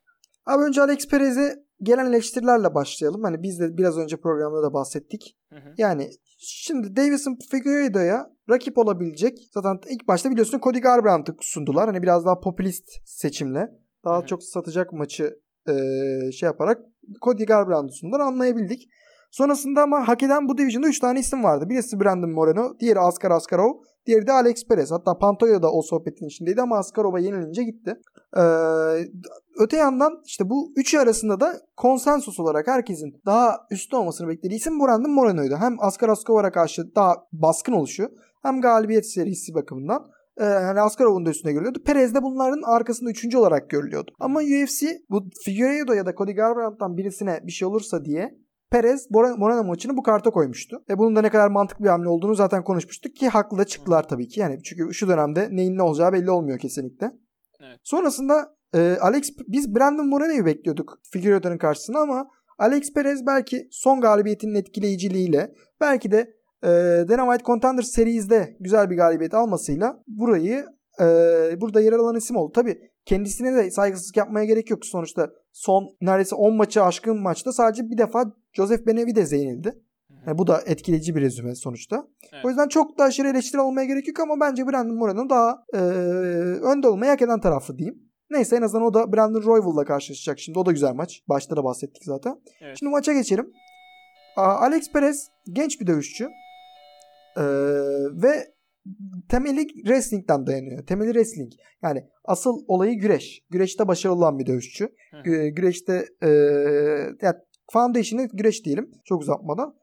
Abi 0.45 0.63
önce 0.63 0.81
Alex 0.81 1.07
Perez'e 1.07 1.55
gelen 1.81 2.05
eleştirilerle 2.05 2.75
başlayalım. 2.75 3.23
Hani 3.23 3.43
biz 3.43 3.59
de 3.59 3.77
biraz 3.77 3.97
önce 3.97 4.17
programda 4.17 4.63
da 4.63 4.73
bahsettik. 4.73 5.37
Hı 5.49 5.55
hı. 5.55 5.73
Yani 5.77 6.09
şimdi 6.37 6.95
Davison 6.95 7.37
Figueiredo'ya 7.51 8.27
rakip 8.49 8.77
olabilecek 8.77 9.37
zaten 9.53 9.79
ilk 9.89 10.07
başta 10.07 10.31
biliyorsun 10.31 10.59
Cody 10.63 10.79
Garbrandt'ı 10.79 11.35
sundular. 11.41 11.87
Hani 11.87 12.01
biraz 12.01 12.25
daha 12.25 12.39
popülist 12.39 12.89
seçimle 13.05 13.67
daha 14.05 14.17
Hı 14.17 14.21
hı. 14.21 14.25
çok 14.25 14.43
satacak 14.43 14.93
maçı 14.93 15.39
eee, 15.67 16.31
şey 16.31 16.47
yaparak 16.47 16.81
Cody 17.21 17.45
Garbrandt'ı 17.45 17.93
sundular 17.93 18.19
anlayabildik. 18.19 18.89
Sonrasında 19.31 19.81
ama 19.81 20.07
hak 20.07 20.23
eden 20.23 20.49
bu 20.49 20.57
division'da 20.57 20.87
3 20.87 20.99
tane 20.99 21.19
isim 21.19 21.43
vardı. 21.43 21.69
Birisi 21.69 21.99
Brandon 21.99 22.31
Moreno, 22.31 22.79
diğeri 22.79 22.99
Askar 22.99 23.31
Askarov, 23.31 23.73
diğeri 24.05 24.27
de 24.27 24.31
Alex 24.31 24.67
Perez. 24.67 24.91
Hatta 24.91 25.17
Pantoja 25.17 25.61
da 25.61 25.71
o 25.71 25.81
sohbetin 25.81 26.27
içindeydi 26.27 26.61
ama 26.61 26.77
Askarov'a 26.77 27.19
yenilince 27.19 27.63
gitti. 27.63 27.95
Ee, 28.37 28.41
öte 29.59 29.77
yandan 29.77 30.21
işte 30.25 30.49
bu 30.49 30.73
üçü 30.75 30.97
arasında 30.97 31.39
da 31.39 31.53
konsensus 31.77 32.39
olarak 32.39 32.67
herkesin 32.67 33.21
daha 33.25 33.57
üstün 33.71 33.97
olmasını 33.97 34.27
beklediği 34.27 34.55
isim 34.55 34.79
Brandon 34.79 35.11
Moreno'ydu. 35.11 35.55
Hem 35.59 35.75
Askar 35.79 36.09
Askarov'a 36.09 36.51
karşı 36.51 36.95
daha 36.95 37.15
baskın 37.33 37.73
oluşu 37.73 38.11
hem 38.43 38.61
galibiyet 38.61 39.11
serisi 39.11 39.53
bakımından 39.53 40.11
e, 40.37 40.43
hani 40.43 40.81
Askarov'un 40.81 41.25
da 41.25 41.29
üstüne 41.29 41.51
görülüyordu. 41.51 41.83
Perez 41.85 42.15
de 42.15 42.23
bunların 42.23 42.61
arkasında 42.65 43.09
üçüncü 43.09 43.37
olarak 43.37 43.69
görülüyordu. 43.69 44.11
Ama 44.19 44.39
UFC 44.39 44.87
bu 45.09 45.29
Figueiredo 45.45 45.93
ya 45.93 46.05
da 46.05 46.15
Cody 46.15 46.31
Garbrandt'tan 46.31 46.97
birisine 46.97 47.39
bir 47.43 47.51
şey 47.51 47.67
olursa 47.67 48.05
diye 48.05 48.41
Perez 48.71 49.07
Moreno 49.11 49.63
maçını 49.63 49.97
bu 49.97 50.03
karta 50.03 50.29
koymuştu. 50.29 50.83
E 50.89 50.97
bunun 50.97 51.15
da 51.15 51.21
ne 51.21 51.29
kadar 51.29 51.47
mantıklı 51.47 51.85
bir 51.85 51.89
hamle 51.89 52.09
olduğunu 52.09 52.35
zaten 52.35 52.63
konuşmuştuk 52.63 53.15
ki 53.15 53.29
haklı 53.29 53.57
da 53.57 53.65
çıktılar 53.65 54.07
tabii 54.07 54.27
ki. 54.27 54.39
Yani 54.39 54.63
çünkü 54.63 54.93
şu 54.93 55.07
dönemde 55.07 55.47
neyin 55.51 55.77
ne 55.77 55.81
olacağı 55.81 56.13
belli 56.13 56.31
olmuyor 56.31 56.59
kesinlikle. 56.59 57.11
Evet. 57.59 57.79
Sonrasında 57.83 58.55
e, 58.75 58.97
Alex 59.01 59.29
biz 59.47 59.75
Brandon 59.75 60.07
Moreno'yu 60.07 60.45
bekliyorduk 60.45 60.99
Figueiredo'nun 61.11 61.57
karşısına 61.57 61.99
ama 61.99 62.27
Alex 62.57 62.93
Perez 62.93 63.25
belki 63.25 63.67
son 63.71 64.01
galibiyetinin 64.01 64.55
etkileyiciliğiyle 64.55 65.53
belki 65.81 66.11
de 66.11 66.33
e, 66.63 66.69
Dynamite 67.07 67.43
Contender 67.43 67.83
Series'de 67.83 68.57
güzel 68.59 68.89
bir 68.89 68.97
galibiyet 68.97 69.33
almasıyla 69.33 70.03
burayı 70.07 70.65
e, 70.99 71.05
burada 71.61 71.81
yer 71.81 71.93
alan 71.93 72.15
isim 72.15 72.35
oldu. 72.35 72.51
Tabi 72.51 72.91
kendisine 73.05 73.55
de 73.55 73.71
saygısızlık 73.71 74.17
yapmaya 74.17 74.45
gerek 74.45 74.69
yok. 74.69 74.85
Sonuçta 74.85 75.29
son 75.53 75.89
neredeyse 76.01 76.35
10 76.35 76.55
maçı 76.55 76.83
aşkın 76.83 77.21
maçta 77.21 77.53
sadece 77.53 77.89
bir 77.89 77.97
defa 77.97 78.25
Joseph 78.53 78.87
Benavidez 78.87 79.31
yenildi. 79.31 79.81
Yani 80.27 80.37
bu 80.37 80.47
da 80.47 80.61
etkileyici 80.65 81.15
bir 81.15 81.21
rezüme 81.21 81.55
sonuçta. 81.55 82.07
Evet. 82.33 82.45
O 82.45 82.49
yüzden 82.49 82.67
çok 82.67 82.97
da 82.97 83.03
aşırı 83.03 83.27
eleştiri 83.27 83.61
olmaya 83.61 83.85
gerek 83.85 84.07
yok 84.07 84.19
ama 84.19 84.39
bence 84.39 84.67
Brandon 84.67 84.95
Moreno 84.95 85.29
daha 85.29 85.63
e, 85.73 85.77
önde 86.57 86.87
olmayı 86.87 87.11
hak 87.11 87.21
eden 87.21 87.39
tarafı 87.39 87.77
diyeyim. 87.77 88.11
Neyse 88.29 88.55
en 88.55 88.61
azından 88.61 88.85
o 88.85 88.93
da 88.93 89.13
Brandon 89.13 89.43
Royval'la 89.43 89.85
karşılaşacak 89.85 90.39
şimdi. 90.39 90.59
O 90.59 90.65
da 90.65 90.71
güzel 90.71 90.93
maç. 90.93 91.23
Başta 91.29 91.57
da 91.57 91.63
bahsettik 91.63 92.03
zaten. 92.05 92.35
Evet. 92.61 92.77
Şimdi 92.79 92.91
maça 92.91 93.13
geçelim. 93.13 93.53
Alex 94.35 94.91
Perez 94.91 95.27
genç 95.51 95.81
bir 95.81 95.87
dövüşçü. 95.87 96.29
Ee, 97.37 97.41
ve 98.11 98.53
temeli 99.29 99.67
wrestling'den 99.67 100.47
dayanıyor. 100.47 100.85
Temeli 100.85 101.13
wrestling. 101.13 101.51
Yani 101.83 102.03
asıl 102.25 102.63
olayı 102.67 102.99
güreş. 102.99 103.41
Güreşte 103.49 103.87
başarılı 103.87 104.17
olan 104.17 104.39
bir 104.39 104.45
dövüşçü. 104.45 104.89
Gü- 105.25 105.47
güreşte 105.47 106.05
e, 106.21 106.29
yani 107.21 107.35
foundation'ı 107.71 108.27
güreş 108.33 108.65
diyelim. 108.65 108.91
Çok 109.05 109.21
uzatmadan. 109.21 109.75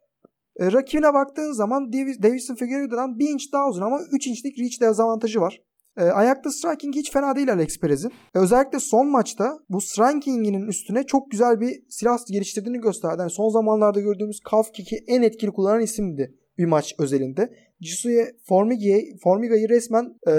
E, 0.56 0.72
rakibine 0.72 1.14
baktığın 1.14 1.52
zaman 1.52 1.92
Davis, 1.92 2.22
Davison 2.22 2.54
Figueiredo'dan 2.54 3.18
1 3.18 3.28
inç 3.28 3.52
daha 3.52 3.68
uzun 3.68 3.82
ama 3.82 4.00
3 4.12 4.26
inçlik 4.26 4.58
reach 4.58 4.80
dezavantajı 4.80 5.40
var. 5.40 5.60
E, 5.96 6.04
ayakta 6.04 6.50
striking 6.50 6.94
hiç 6.96 7.12
fena 7.12 7.36
değil 7.36 7.52
Alex 7.52 7.80
Perez'in. 7.80 8.08
E, 8.08 8.38
özellikle 8.38 8.80
son 8.80 9.08
maçta 9.08 9.58
bu 9.68 9.80
striking'inin 9.80 10.66
üstüne 10.66 11.06
çok 11.06 11.30
güzel 11.30 11.60
bir 11.60 11.82
silah 11.88 12.18
geliştirdiğini 12.32 12.80
gösterdi. 12.80 13.16
Yani 13.18 13.30
son 13.30 13.48
zamanlarda 13.48 14.00
gördüğümüz 14.00 14.40
calf 14.50 14.72
kick'i 14.72 14.96
en 15.06 15.22
etkili 15.22 15.50
kullanan 15.50 15.80
isimdi 15.80 16.34
bir 16.58 16.64
maç 16.64 16.94
özelinde. 16.98 17.54
Jisuye 17.80 18.36
Formiga'yı 18.48 19.18
Formiga'yı 19.22 19.68
resmen 19.68 20.14
e, 20.28 20.34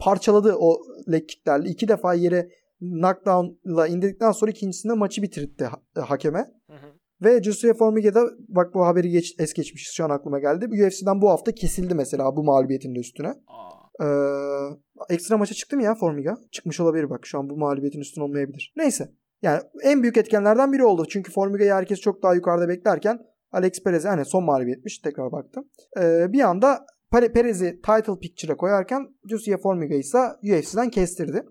parçaladı 0.00 0.54
o 0.58 0.78
leg 1.12 1.28
kicklerle. 1.28 1.68
İki 1.68 1.88
defa 1.88 2.14
yere 2.14 2.48
knockdown'la 2.78 3.86
indirdikten 3.86 4.32
sonra 4.32 4.50
ikincisinde 4.50 4.92
maçı 4.92 5.22
bitirdi 5.22 5.64
ha- 5.64 6.08
hakeme. 6.08 6.38
Hı 6.66 6.72
hı. 6.72 6.86
Ve 7.24 7.42
Joshua 7.42 7.74
Formiga'da 7.74 8.30
bak 8.48 8.74
bu 8.74 8.86
haberi 8.86 9.10
geç, 9.10 9.34
es 9.38 9.52
geçmiş 9.52 9.90
şu 9.92 10.04
an 10.04 10.10
aklıma 10.10 10.38
geldi. 10.38 10.66
UFC'den 10.66 11.22
bu 11.22 11.30
hafta 11.30 11.52
kesildi 11.52 11.94
mesela 11.94 12.36
bu 12.36 12.44
mağlubiyetin 12.44 12.94
de 12.94 12.98
üstüne. 12.98 13.28
Aa. 13.28 13.76
Ee, 14.04 15.14
ekstra 15.14 15.38
maça 15.38 15.54
çıktı 15.54 15.76
mı 15.76 15.82
ya 15.82 15.94
Formiga? 15.94 16.36
Çıkmış 16.52 16.80
olabilir 16.80 17.10
bak 17.10 17.26
şu 17.26 17.38
an 17.38 17.50
bu 17.50 17.56
mağlubiyetin 17.56 18.00
üstüne 18.00 18.24
olmayabilir. 18.24 18.72
Neyse. 18.76 19.08
Yani 19.42 19.60
en 19.82 20.02
büyük 20.02 20.16
etkenlerden 20.16 20.72
biri 20.72 20.84
oldu. 20.84 21.06
Çünkü 21.08 21.32
Formiga'yı 21.32 21.72
herkes 21.72 22.00
çok 22.00 22.22
daha 22.22 22.34
yukarıda 22.34 22.68
beklerken 22.68 23.18
Alex 23.56 23.82
Perez 23.82 24.04
hani 24.04 24.24
son 24.24 24.44
mağlubiyetmiş 24.44 24.98
tekrar 24.98 25.32
baktım. 25.32 25.64
Ee, 26.00 26.32
bir 26.32 26.40
anda 26.40 26.86
Pere- 27.12 27.32
Perez'i 27.32 27.80
title 27.82 28.18
picture'a 28.20 28.56
koyarken 28.56 29.02
Joshua 29.30 29.56
Formiga 29.62 29.94
ise 29.94 30.18
UFC'den 30.42 30.90
kestirdi. 30.90 31.42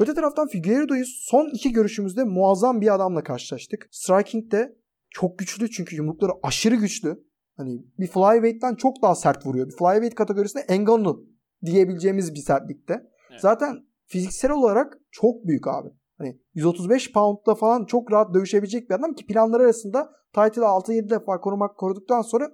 Öte 0.00 0.14
taraftan 0.14 0.48
Figueiredo'yu 0.48 1.04
son 1.06 1.50
iki 1.54 1.72
görüşümüzde 1.72 2.24
muazzam 2.24 2.80
bir 2.80 2.94
adamla 2.94 3.22
karşılaştık. 3.22 3.88
Striking 3.90 4.52
de 4.52 4.76
çok 5.10 5.38
güçlü 5.38 5.70
çünkü 5.70 5.96
yumrukları 5.96 6.32
aşırı 6.42 6.74
güçlü. 6.74 7.24
Hani 7.56 7.84
bir 7.98 8.06
flyweight'ten 8.06 8.74
çok 8.74 9.02
daha 9.02 9.14
sert 9.14 9.46
vuruyor. 9.46 9.66
Bir 9.66 9.76
flyweight 9.76 10.14
kategorisinde 10.14 10.78
Ngannou 10.78 11.24
diyebileceğimiz 11.64 12.34
bir 12.34 12.40
sertlikte. 12.40 12.94
Evet. 13.30 13.40
Zaten 13.40 13.76
fiziksel 14.06 14.50
olarak 14.50 14.98
çok 15.10 15.46
büyük 15.46 15.68
abi. 15.68 15.88
Hani 16.18 16.38
135 16.54 17.12
pound'da 17.12 17.54
falan 17.54 17.84
çok 17.84 18.12
rahat 18.12 18.34
dövüşebilecek 18.34 18.90
bir 18.90 18.94
adam 18.94 19.14
ki 19.14 19.26
planları 19.26 19.62
arasında 19.62 20.12
title'ı 20.32 20.64
6-7 20.64 21.10
defa 21.10 21.40
korumak 21.40 21.76
koruduktan 21.76 22.22
sonra 22.22 22.50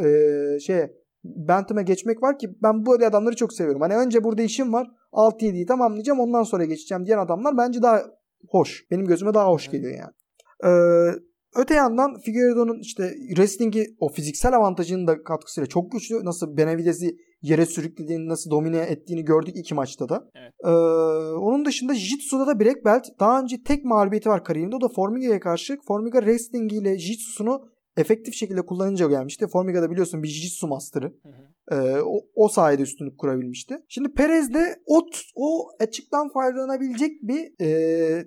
eee 0.00 0.58
şeye 0.60 1.00
Bantam'a 1.24 1.82
geçmek 1.82 2.22
var 2.22 2.38
ki 2.38 2.48
ben 2.62 2.86
böyle 2.86 3.06
adamları 3.06 3.36
çok 3.36 3.52
seviyorum. 3.52 3.80
Hani 3.80 3.96
önce 3.96 4.24
burada 4.24 4.42
işim 4.42 4.72
var 4.72 4.88
6-7'yi 5.12 5.66
tamamlayacağım 5.66 6.20
ondan 6.20 6.42
sonra 6.42 6.64
geçeceğim 6.64 7.06
diyen 7.06 7.18
adamlar 7.18 7.56
bence 7.56 7.82
daha 7.82 8.02
hoş. 8.48 8.86
Benim 8.90 9.06
gözüme 9.06 9.34
daha 9.34 9.48
hoş 9.48 9.70
geliyor 9.70 9.92
yani. 9.98 10.12
Ee, 10.64 11.18
öte 11.56 11.74
yandan 11.74 12.20
Figueiredo'nun 12.20 12.78
işte 12.80 13.14
wrestling'i 13.28 13.86
o 14.00 14.08
fiziksel 14.08 14.56
avantajının 14.56 15.06
da 15.06 15.22
katkısıyla 15.22 15.66
çok 15.66 15.92
güçlü. 15.92 16.24
Nasıl 16.24 16.56
Benavidez'i 16.56 17.16
yere 17.42 17.66
sürüklediğini, 17.66 18.28
nasıl 18.28 18.50
domine 18.50 18.78
ettiğini 18.78 19.24
gördük 19.24 19.56
iki 19.56 19.74
maçta 19.74 20.08
da. 20.08 20.30
Evet. 20.34 20.52
Ee, 20.64 20.68
onun 21.38 21.64
dışında 21.64 21.92
Jiu-Jitsu'da 21.92 22.46
da 22.46 22.60
Black 22.60 22.84
Belt. 22.84 23.04
Daha 23.20 23.40
önce 23.40 23.62
tek 23.62 23.84
mağlubiyeti 23.84 24.28
var 24.28 24.44
kariyerinde. 24.44 24.76
O 24.76 24.80
da 24.80 24.88
Formiga'ya 24.88 25.40
karşı. 25.40 25.78
Formiga 25.88 26.18
wrestling 26.18 26.72
ile 26.72 26.94
Jiu-Jitsu'sunu 26.94 27.60
efektif 27.96 28.34
şekilde 28.34 28.66
kullanınca 28.66 29.08
gelmişti. 29.08 29.46
Formiga 29.52 29.82
da 29.82 29.90
biliyorsun 29.90 30.22
bir 30.22 30.28
Jiu-Jitsu 30.28 30.68
master'ı. 30.68 31.12
Ee, 31.72 31.76
o, 32.04 32.20
o 32.34 32.48
sayede 32.48 32.82
üstünlük 32.82 33.18
kurabilmişti. 33.18 33.78
Şimdi 33.88 34.12
Perez 34.12 34.54
de 34.54 34.76
o, 34.86 35.00
o 35.34 35.68
açıktan 35.80 36.28
faydalanabilecek 36.32 37.22
bir 37.22 37.64
e, 37.64 37.68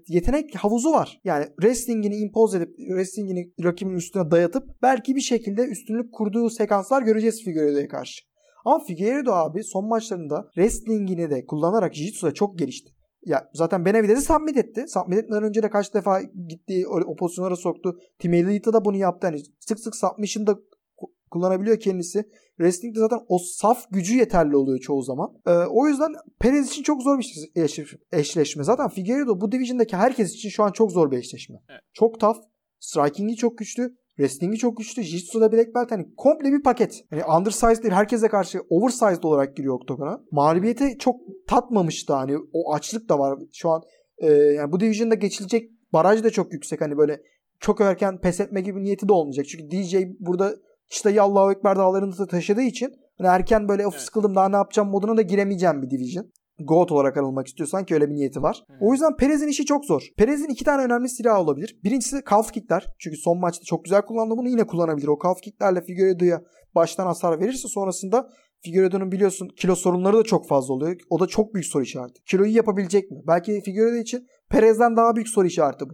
yetenek 0.07 0.55
havuzu 0.55 0.91
var. 0.91 1.21
Yani 1.23 1.45
wrestling'ini 1.61 2.15
impose 2.15 2.57
edip 2.57 2.77
wrestling'ini 2.77 3.53
rakibin 3.63 3.95
üstüne 3.95 4.31
dayatıp 4.31 4.63
belki 4.81 5.15
bir 5.15 5.21
şekilde 5.21 5.61
üstünlük 5.61 6.13
kurduğu 6.13 6.49
sekanslar 6.49 7.01
göreceğiz 7.01 7.43
Figueiredo'ya 7.43 7.87
karşı. 7.87 8.32
Ama 8.65 8.83
Figueiredo 8.83 9.31
abi 9.31 9.63
son 9.63 9.87
maçlarında 9.87 10.43
wrestling'ini 10.55 11.29
de 11.29 11.45
kullanarak 11.45 11.93
Jiu-Jitsu'da 11.95 12.33
çok 12.33 12.59
gelişti. 12.59 12.91
Ya 13.25 13.49
zaten 13.53 13.85
Benavidez'i 13.85 14.21
submit 14.21 14.57
etti. 14.57 14.85
Submit 14.87 15.19
etmeden 15.19 15.43
önce 15.43 15.63
de 15.63 15.69
kaç 15.69 15.93
defa 15.93 16.21
gitti 16.21 16.83
o, 16.87 16.99
o 17.11 17.15
pozisyonlara 17.15 17.55
soktu. 17.55 17.97
Tim 18.19 18.33
Elliott'a 18.33 18.73
da 18.73 18.85
bunu 18.85 18.97
yaptı. 18.97 19.27
Hani 19.27 19.39
sık 19.59 19.79
sık 19.79 19.95
submission'da 19.95 20.51
ku- 20.51 21.11
kullanabiliyor 21.31 21.79
kendisi. 21.79 22.23
Wrestling'de 22.57 22.99
zaten 22.99 23.19
o 23.27 23.37
saf 23.39 23.83
gücü 23.91 24.17
yeterli 24.17 24.55
oluyor 24.55 24.79
çoğu 24.79 25.01
zaman. 25.01 25.29
Ee, 25.47 25.51
o 25.51 25.87
yüzden 25.87 26.11
Perez 26.39 26.67
için 26.69 26.83
çok 26.83 27.03
zor 27.03 27.19
bir 27.19 27.51
eş- 27.55 27.95
eşleşme. 28.11 28.63
Zaten 28.63 28.89
Figueiredo 28.89 29.41
bu 29.41 29.51
division'daki 29.51 29.95
herkes 29.95 30.33
için 30.33 30.49
şu 30.49 30.63
an 30.63 30.71
çok 30.71 30.91
zor 30.91 31.11
bir 31.11 31.17
eşleşme. 31.17 31.55
Evet. 31.69 31.81
Çok 31.93 32.19
tough. 32.19 32.37
Striking'i 32.79 33.35
çok 33.35 33.57
güçlü. 33.57 33.95
Wrestling'i 34.17 34.57
çok 34.57 34.77
güçlü. 34.77 35.01
Jiu-Jitsu'da 35.01 35.51
Black 35.51 35.75
Belt 35.75 35.91
hani 35.91 36.15
komple 36.17 36.51
bir 36.51 36.63
paket. 36.63 37.05
Hani 37.09 37.23
undersized 37.25 37.83
değil 37.83 37.93
herkese 37.93 38.27
karşı 38.27 38.61
oversized 38.69 39.23
olarak 39.23 39.57
giriyor 39.57 39.75
oktagona. 39.75 40.19
Mağlubiyeti 40.31 40.97
çok 40.99 41.15
tatmamıştı 41.47 42.13
hani 42.13 42.37
o 42.53 42.73
açlık 42.73 43.09
da 43.09 43.19
var. 43.19 43.39
Şu 43.53 43.69
an 43.69 43.81
e, 44.17 44.27
yani 44.31 44.71
bu 44.71 44.79
division'da 44.79 45.15
geçilecek 45.15 45.71
baraj 45.93 46.23
da 46.23 46.29
çok 46.29 46.53
yüksek. 46.53 46.81
Hani 46.81 46.97
böyle 46.97 47.21
çok 47.59 47.81
erken 47.81 48.21
pes 48.21 48.39
etme 48.39 48.61
gibi 48.61 48.83
niyeti 48.83 49.07
de 49.07 49.13
olmayacak. 49.13 49.45
Çünkü 49.47 49.71
DJ 49.71 49.95
burada 50.19 50.55
çıtayı 50.89 51.23
Allahu 51.23 51.51
Ekber 51.51 51.75
dağlarında 51.75 52.17
da 52.17 52.27
taşıdığı 52.27 52.61
için 52.61 52.93
hani 53.17 53.27
erken 53.27 53.67
böyle 53.67 53.87
of 53.87 53.93
Evet. 53.93 54.03
sıkıldım 54.03 54.35
daha 54.35 54.49
ne 54.49 54.55
yapacağım 54.55 54.89
moduna 54.89 55.17
da 55.17 55.21
giremeyeceğim 55.21 55.81
bir 55.81 55.89
division. 55.89 56.31
GOAT 56.65 56.91
olarak 56.91 57.17
anılmak 57.17 57.47
istiyorsan 57.47 57.85
ki 57.85 57.93
öyle 57.93 58.09
bir 58.09 58.15
niyeti 58.15 58.41
var. 58.41 58.63
O 58.81 58.91
yüzden 58.91 59.15
Perez'in 59.17 59.47
işi 59.47 59.65
çok 59.65 59.85
zor. 59.85 60.07
Perez'in 60.17 60.49
iki 60.49 60.65
tane 60.65 60.83
önemli 60.83 61.09
silahı 61.09 61.41
olabilir. 61.41 61.79
Birincisi 61.83 62.21
calf 62.29 62.51
kickler. 62.51 62.87
Çünkü 62.99 63.17
son 63.17 63.39
maçta 63.39 63.65
çok 63.65 63.83
güzel 63.83 64.01
kullandı 64.01 64.33
bunu 64.37 64.49
yine 64.49 64.67
kullanabilir. 64.67 65.07
O 65.07 65.19
calf 65.23 65.41
kicklerle 65.41 65.81
Figueiredo'ya 65.81 66.41
baştan 66.75 67.05
hasar 67.05 67.39
verirse 67.39 67.67
sonrasında 67.67 68.29
Figueiredo'nun 68.63 69.11
biliyorsun 69.11 69.49
kilo 69.57 69.75
sorunları 69.75 70.17
da 70.17 70.23
çok 70.23 70.47
fazla 70.47 70.73
oluyor. 70.73 70.95
O 71.09 71.19
da 71.19 71.27
çok 71.27 71.53
büyük 71.53 71.65
soru 71.65 71.83
işareti. 71.83 72.23
Kiloyu 72.23 72.55
yapabilecek 72.55 73.11
mi? 73.11 73.17
Belki 73.27 73.61
Figueiredo 73.61 73.95
için 73.95 74.27
Perez'den 74.49 74.97
daha 74.97 75.15
büyük 75.15 75.29
soru 75.29 75.47
işareti 75.47 75.89
bu. 75.89 75.93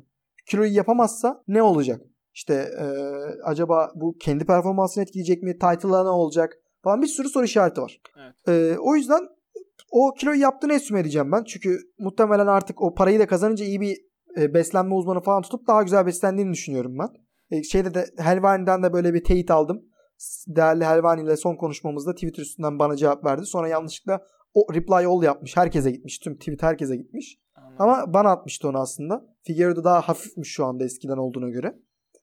Kiloyu 0.49 0.75
yapamazsa 0.75 1.43
ne 1.47 1.61
olacak? 1.61 2.01
İşte 2.33 2.53
e, 2.79 2.85
acaba 3.43 3.91
bu 3.95 4.15
kendi 4.21 4.45
performansını 4.45 5.03
etkileyecek 5.03 5.43
mi? 5.43 5.53
Title'a 5.53 6.03
ne 6.03 6.09
olacak? 6.09 6.53
Falan 6.83 7.01
bir 7.01 7.07
sürü 7.07 7.29
soru 7.29 7.45
işareti 7.45 7.81
var. 7.81 8.01
Evet. 8.17 8.35
E, 8.47 8.79
o 8.79 8.95
yüzden 8.95 9.19
o 9.91 10.13
kiloyu 10.13 10.39
yaptığını 10.39 10.73
esime 10.73 10.99
edeceğim 10.99 11.31
ben. 11.31 11.43
Çünkü 11.43 11.77
muhtemelen 11.99 12.47
artık 12.47 12.81
o 12.81 12.93
parayı 12.93 13.19
da 13.19 13.27
kazanınca 13.27 13.65
iyi 13.65 13.81
bir 13.81 13.97
e, 14.37 14.53
beslenme 14.53 14.93
uzmanı 14.93 15.21
falan 15.21 15.41
tutup 15.41 15.67
daha 15.67 15.83
güzel 15.83 16.05
beslendiğini 16.05 16.53
düşünüyorum 16.53 16.97
ben. 16.99 17.09
E, 17.57 17.63
şeyde 17.63 17.93
de 17.93 18.05
Helvani'den 18.17 18.83
de 18.83 18.93
böyle 18.93 19.13
bir 19.13 19.23
teyit 19.23 19.51
aldım. 19.51 19.85
Değerli 20.47 20.85
Helvani 20.85 21.21
ile 21.21 21.37
son 21.37 21.55
konuşmamızda 21.55 22.13
Twitter 22.13 22.43
üstünden 22.43 22.79
bana 22.79 22.95
cevap 22.95 23.25
verdi. 23.25 23.45
Sonra 23.45 23.67
yanlışlıkla 23.67 24.21
o 24.53 24.73
reply 24.73 25.05
all 25.05 25.23
yapmış. 25.23 25.57
Herkese 25.57 25.91
gitmiş. 25.91 26.19
Tüm 26.19 26.37
tweet 26.37 26.63
herkese 26.63 26.95
gitmiş. 26.95 27.39
Anladım. 27.55 27.75
Ama 27.79 28.13
bana 28.13 28.29
atmıştı 28.31 28.69
onu 28.69 28.79
aslında. 28.79 29.25
Figueiredo 29.43 29.83
daha 29.83 30.01
hafifmiş 30.01 30.51
şu 30.51 30.65
anda 30.65 30.83
eskiden 30.83 31.17
olduğuna 31.17 31.49
göre. 31.49 31.75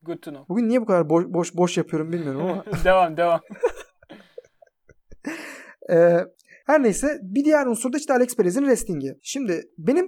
Good 0.03 0.19
to 0.19 0.31
know. 0.31 0.49
Bugün 0.49 0.69
niye 0.69 0.81
bu 0.81 0.87
kadar 0.87 1.11
boş 1.11 1.25
boş, 1.29 1.57
boş 1.57 1.77
yapıyorum 1.77 2.13
bilmiyorum 2.13 2.43
ama. 2.43 2.65
devam 2.85 3.17
devam. 3.17 3.41
Ee, 5.91 6.19
her 6.67 6.83
neyse 6.83 7.19
bir 7.23 7.45
diğer 7.45 7.67
unsur 7.67 7.93
da 7.93 7.97
işte 7.97 8.13
Alex 8.13 8.37
Perez'in 8.37 8.61
wrestling'i. 8.61 9.19
Şimdi 9.23 9.63
benim 9.79 10.07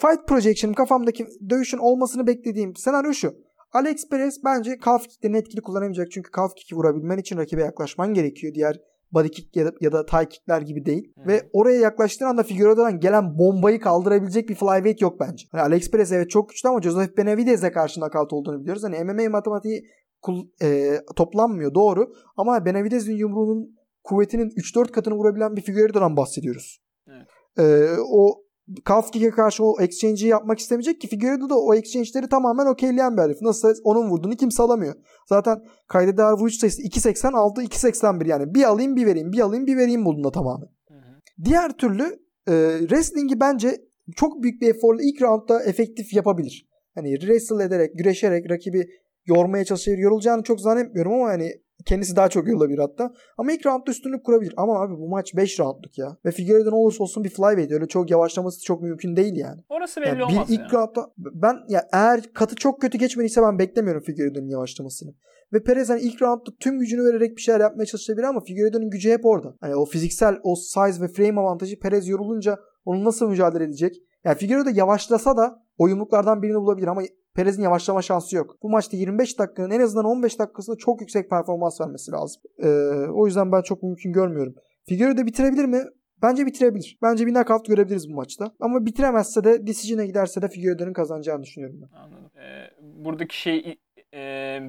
fight 0.00 0.28
projection'ım 0.28 0.74
kafamdaki 0.74 1.26
dövüşün 1.50 1.78
olmasını 1.78 2.26
beklediğim 2.26 2.76
senaryo 2.76 3.12
şu. 3.12 3.34
Alex 3.72 4.08
Perez 4.08 4.44
bence 4.44 4.78
calf 4.84 5.08
kicklerini 5.08 5.36
etkili 5.36 5.60
kullanamayacak. 5.60 6.10
Çünkü 6.10 6.30
calf 6.36 6.54
kick'i 6.54 6.76
vurabilmen 6.76 7.18
için 7.18 7.36
rakibe 7.36 7.62
yaklaşman 7.62 8.14
gerekiyor. 8.14 8.54
Diğer 8.54 8.76
body 9.12 9.28
kick 9.28 9.56
ya 9.56 9.66
da, 9.66 9.72
ya 9.80 9.92
da 9.92 10.06
tie 10.06 10.28
kickler 10.28 10.60
gibi 10.62 10.86
değil. 10.86 11.12
Hı. 11.18 11.28
Ve 11.28 11.42
oraya 11.52 11.80
yaklaştığın 11.80 12.26
anda 12.26 12.42
Figueiredo'dan 12.42 13.00
gelen 13.00 13.38
bombayı 13.38 13.80
kaldırabilecek 13.80 14.48
bir 14.48 14.54
flyweight 14.54 15.00
yok 15.00 15.20
bence. 15.20 15.46
Hani 15.52 15.62
Alex 15.62 15.90
Perez 15.90 16.12
evet 16.12 16.30
çok 16.30 16.48
güçlü 16.48 16.68
ama 16.68 16.82
Joseph 16.82 17.16
Benavidez'e 17.16 17.72
karşı 17.72 18.00
nakavt 18.00 18.32
olduğunu 18.32 18.60
biliyoruz. 18.60 18.84
Hani 18.84 19.04
MMA 19.04 19.30
matematiği 19.30 19.82
kul- 20.22 20.48
e, 20.62 21.00
toplanmıyor 21.16 21.74
doğru. 21.74 22.12
Ama 22.36 22.64
Benavidez'in 22.64 23.16
yumruğunun 23.16 23.76
kuvvetinin 24.06 24.50
3-4 24.50 24.92
katını 24.92 25.14
vurabilen 25.14 25.56
bir 25.56 25.62
Figueiredo'dan 25.62 26.16
bahsediyoruz. 26.16 26.80
Evet. 27.08 27.26
E, 27.58 27.96
o 28.00 28.46
calf 28.88 29.12
kick'e 29.12 29.30
karşı 29.30 29.64
o 29.64 29.80
exchange'i 29.80 30.28
yapmak 30.28 30.58
istemeyecek 30.58 31.00
ki 31.00 31.08
Figueiredo 31.08 31.48
da 31.48 31.58
o 31.58 31.74
exchange'leri 31.74 32.28
tamamen 32.28 32.66
okeyleyen 32.66 33.16
bir 33.16 33.22
herif. 33.22 33.42
Nasıl 33.42 33.74
onun 33.84 34.10
vurduğunu 34.10 34.36
kimse 34.36 34.62
alamıyor. 34.62 34.94
Zaten 35.28 35.62
kayda 35.88 36.16
değer 36.16 36.32
vuruş 36.32 36.54
sayısı 36.54 36.82
2.86 36.82 37.64
2.81 37.64 38.28
yani 38.28 38.54
bir 38.54 38.64
alayım 38.64 38.96
bir 38.96 39.06
vereyim 39.06 39.32
bir 39.32 39.40
alayım 39.40 39.66
bir 39.66 39.76
vereyim 39.76 40.00
modunda 40.00 40.30
tamamen. 40.30 40.68
Hı 40.88 40.94
hı. 40.94 41.44
Diğer 41.44 41.72
türlü 41.72 42.02
e, 42.48 42.78
wrestling'i 42.80 43.40
bence 43.40 43.80
çok 44.16 44.42
büyük 44.42 44.62
bir 44.62 44.68
eforla 44.68 45.02
ilk 45.02 45.22
roundda 45.22 45.62
efektif 45.62 46.12
yapabilir. 46.12 46.68
Hani 46.94 47.18
wrestle 47.18 47.64
ederek, 47.64 47.98
güreşerek 47.98 48.50
rakibi 48.50 48.86
yormaya 49.26 49.64
çalışabilir. 49.64 49.98
Yorulacağını 49.98 50.42
çok 50.42 50.60
zannetmiyorum 50.60 51.12
ama 51.12 51.28
hani 51.28 51.52
kendisi 51.86 52.16
daha 52.16 52.28
çok 52.28 52.48
yorulabilir 52.48 52.78
hatta. 52.78 53.12
Ama 53.38 53.52
ilk 53.52 53.66
roundda 53.66 53.90
üstünlük 53.90 54.24
kurabilir. 54.24 54.54
Ama 54.56 54.82
abi 54.82 54.98
bu 54.98 55.08
maç 55.08 55.36
5 55.36 55.60
roundluk 55.60 55.98
ya. 55.98 56.16
Ve 56.24 56.30
Figueiredo 56.30 56.70
ne 56.70 56.74
olursa 56.74 57.02
olsun 57.02 57.24
bir 57.24 57.30
flyweight. 57.30 57.72
Öyle 57.72 57.86
çok 57.86 58.10
yavaşlaması 58.10 58.64
çok 58.64 58.82
mümkün 58.82 59.16
değil 59.16 59.36
yani. 59.36 59.60
Orası 59.68 60.00
belli 60.00 60.08
Yani 60.08 60.24
olmaz 60.24 60.48
bir 60.48 60.58
ya. 60.58 60.64
ilk 60.64 60.74
roundda 60.74 61.10
ben 61.18 61.56
ya 61.68 61.88
eğer 61.92 62.32
katı 62.34 62.54
çok 62.54 62.80
kötü 62.80 62.98
geçmediyse 62.98 63.42
ben 63.42 63.58
beklemiyorum 63.58 64.02
Figueiredo'nun 64.02 64.48
yavaşlamasını. 64.48 65.14
Ve 65.52 65.62
Perez 65.62 65.88
hani 65.88 66.00
ilk 66.00 66.22
roundda 66.22 66.50
tüm 66.60 66.78
gücünü 66.78 67.04
vererek 67.04 67.36
bir 67.36 67.42
şeyler 67.42 67.60
yapmaya 67.60 67.86
çalışabilir 67.86 68.24
ama 68.24 68.40
Figueiredo'nun 68.40 68.90
gücü 68.90 69.10
hep 69.10 69.26
orada. 69.26 69.54
Hani 69.60 69.76
o 69.76 69.84
fiziksel 69.84 70.36
o 70.42 70.54
size 70.54 71.02
ve 71.04 71.08
frame 71.08 71.40
avantajı 71.40 71.78
Perez 71.78 72.08
yorulunca 72.08 72.58
onu 72.84 73.04
nasıl 73.04 73.28
mücadele 73.28 73.64
edecek? 73.64 73.96
Yani 74.24 74.38
Figueiredo 74.38 74.70
yavaşlasa 74.74 75.36
da 75.36 75.62
o 75.78 75.88
yumruklardan 75.88 76.42
birini 76.42 76.56
bulabilir 76.56 76.86
ama 76.86 77.02
Perez'in 77.36 77.62
yavaşlama 77.62 78.02
şansı 78.02 78.36
yok. 78.36 78.56
Bu 78.62 78.70
maçta 78.70 78.96
25 78.96 79.38
dakikanın 79.38 79.70
en 79.70 79.80
azından 79.80 80.04
15 80.04 80.38
dakikasında 80.38 80.76
çok 80.76 81.00
yüksek 81.00 81.30
performans 81.30 81.80
vermesi 81.80 82.10
lazım. 82.12 82.42
Ee, 82.62 82.68
o 83.14 83.26
yüzden 83.26 83.52
ben 83.52 83.62
çok 83.62 83.82
mümkün 83.82 84.12
görmüyorum. 84.12 84.54
Figueiredo 84.88 85.26
bitirebilir 85.26 85.64
mi? 85.64 85.82
Bence 86.22 86.46
bitirebilir. 86.46 86.98
Bence 87.02 87.26
bir 87.26 87.32
knockout 87.34 87.66
görebiliriz 87.66 88.08
bu 88.10 88.14
maçta. 88.14 88.52
Ama 88.60 88.86
bitiremezse 88.86 89.44
de 89.44 89.66
decision'a 89.66 90.04
giderse 90.04 90.42
de 90.42 90.48
Figueiredo'nun 90.48 90.92
kazanacağını 90.92 91.42
düşünüyorum 91.42 91.80
ben. 91.82 91.96
Anladım. 91.98 92.30
Ee, 92.36 92.66
buradaki 93.04 93.40
şey 93.40 93.78
e, 94.14 94.20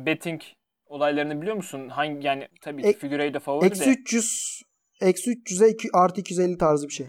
betting 0.06 0.42
olaylarını 0.86 1.42
biliyor 1.42 1.56
musun? 1.56 1.90
Hangi 1.90 2.28
yani 2.28 2.48
tabii 2.62 2.82
ki 2.82 2.88
Ek- 2.88 3.00
Figueiredo 3.00 3.40
favori 3.40 3.66
Eksi 3.66 3.86
de. 3.86 3.90
300 3.90 4.62
Eksi 5.02 5.32
300'e 5.32 5.70
iki- 5.70 5.90
artı 5.94 6.22
250 6.22 6.58
tarzı 6.58 6.88
bir 6.88 6.94
şey. 6.94 7.08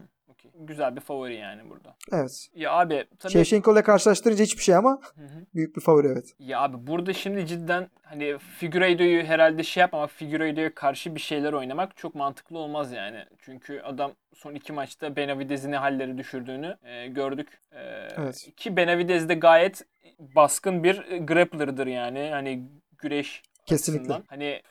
Güzel 0.61 0.97
bir 0.97 1.01
favori 1.01 1.35
yani 1.37 1.71
burada. 1.71 1.97
Evet. 2.13 2.49
Ya 2.55 2.73
abi 2.73 3.05
tabii. 3.19 3.33
Shevchenko 3.33 3.73
ile 3.73 3.83
karşılaştırınca 3.83 4.45
hiçbir 4.45 4.63
şey 4.63 4.75
ama 4.75 5.01
Hı 5.15 5.21
hı. 5.25 5.47
büyük 5.55 5.77
bir 5.77 5.81
favori 5.81 6.07
evet. 6.07 6.35
Ya 6.39 6.61
abi 6.61 6.87
burada 6.87 7.13
şimdi 7.13 7.47
cidden 7.47 7.89
hani 8.03 8.39
Figueiredo'yu 8.39 9.25
herhalde 9.25 9.63
şey 9.63 9.81
yapma 9.81 9.99
ama 9.99 10.07
Figueiredo'ya 10.07 10.75
karşı 10.75 11.15
bir 11.15 11.21
şeyler 11.21 11.53
oynamak 11.53 11.97
çok 11.97 12.15
mantıklı 12.15 12.59
olmaz 12.59 12.93
yani. 12.93 13.25
Çünkü 13.39 13.81
adam 13.81 14.13
son 14.35 14.55
iki 14.55 14.73
maçta 14.73 15.17
Benavidez'in 15.17 15.73
halleri 15.73 16.19
düşürdüğünü 16.19 16.77
e, 16.83 17.07
gördük. 17.09 17.49
E, 17.73 17.79
Evet. 18.17 18.49
Ki 18.57 18.77
Benavidez 18.77 19.29
de 19.29 19.35
gayet 19.35 19.83
baskın 20.19 20.85
bir 20.85 20.97
grappler'dır 21.19 21.87
yani. 21.87 22.29
Hani 22.33 22.63
güreş 22.99 23.43
Kesinlikle. 23.67 24.01
açısından. 24.03 24.25
Hani 24.29 24.63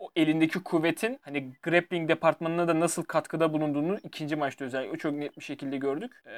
o 0.00 0.10
elindeki 0.16 0.62
kuvvetin 0.62 1.18
hani 1.22 1.52
grappling 1.62 2.08
departmanına 2.08 2.68
da 2.68 2.80
nasıl 2.80 3.04
katkıda 3.04 3.52
bulunduğunu 3.52 3.98
ikinci 4.04 4.36
maçta 4.36 4.64
özellikle 4.64 4.98
çok 4.98 5.12
net 5.12 5.36
bir 5.38 5.44
şekilde 5.44 5.76
gördük. 5.76 6.12
Ee, 6.26 6.30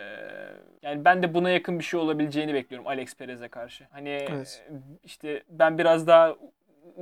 yani 0.82 1.04
ben 1.04 1.22
de 1.22 1.34
buna 1.34 1.50
yakın 1.50 1.78
bir 1.78 1.84
şey 1.84 2.00
olabileceğini 2.00 2.54
bekliyorum 2.54 2.86
Alex 2.88 3.14
Perez'e 3.16 3.48
karşı. 3.48 3.84
Hani 3.90 4.08
Evet. 4.08 4.64
işte 5.04 5.42
ben 5.48 5.78
biraz 5.78 6.06
daha 6.06 6.36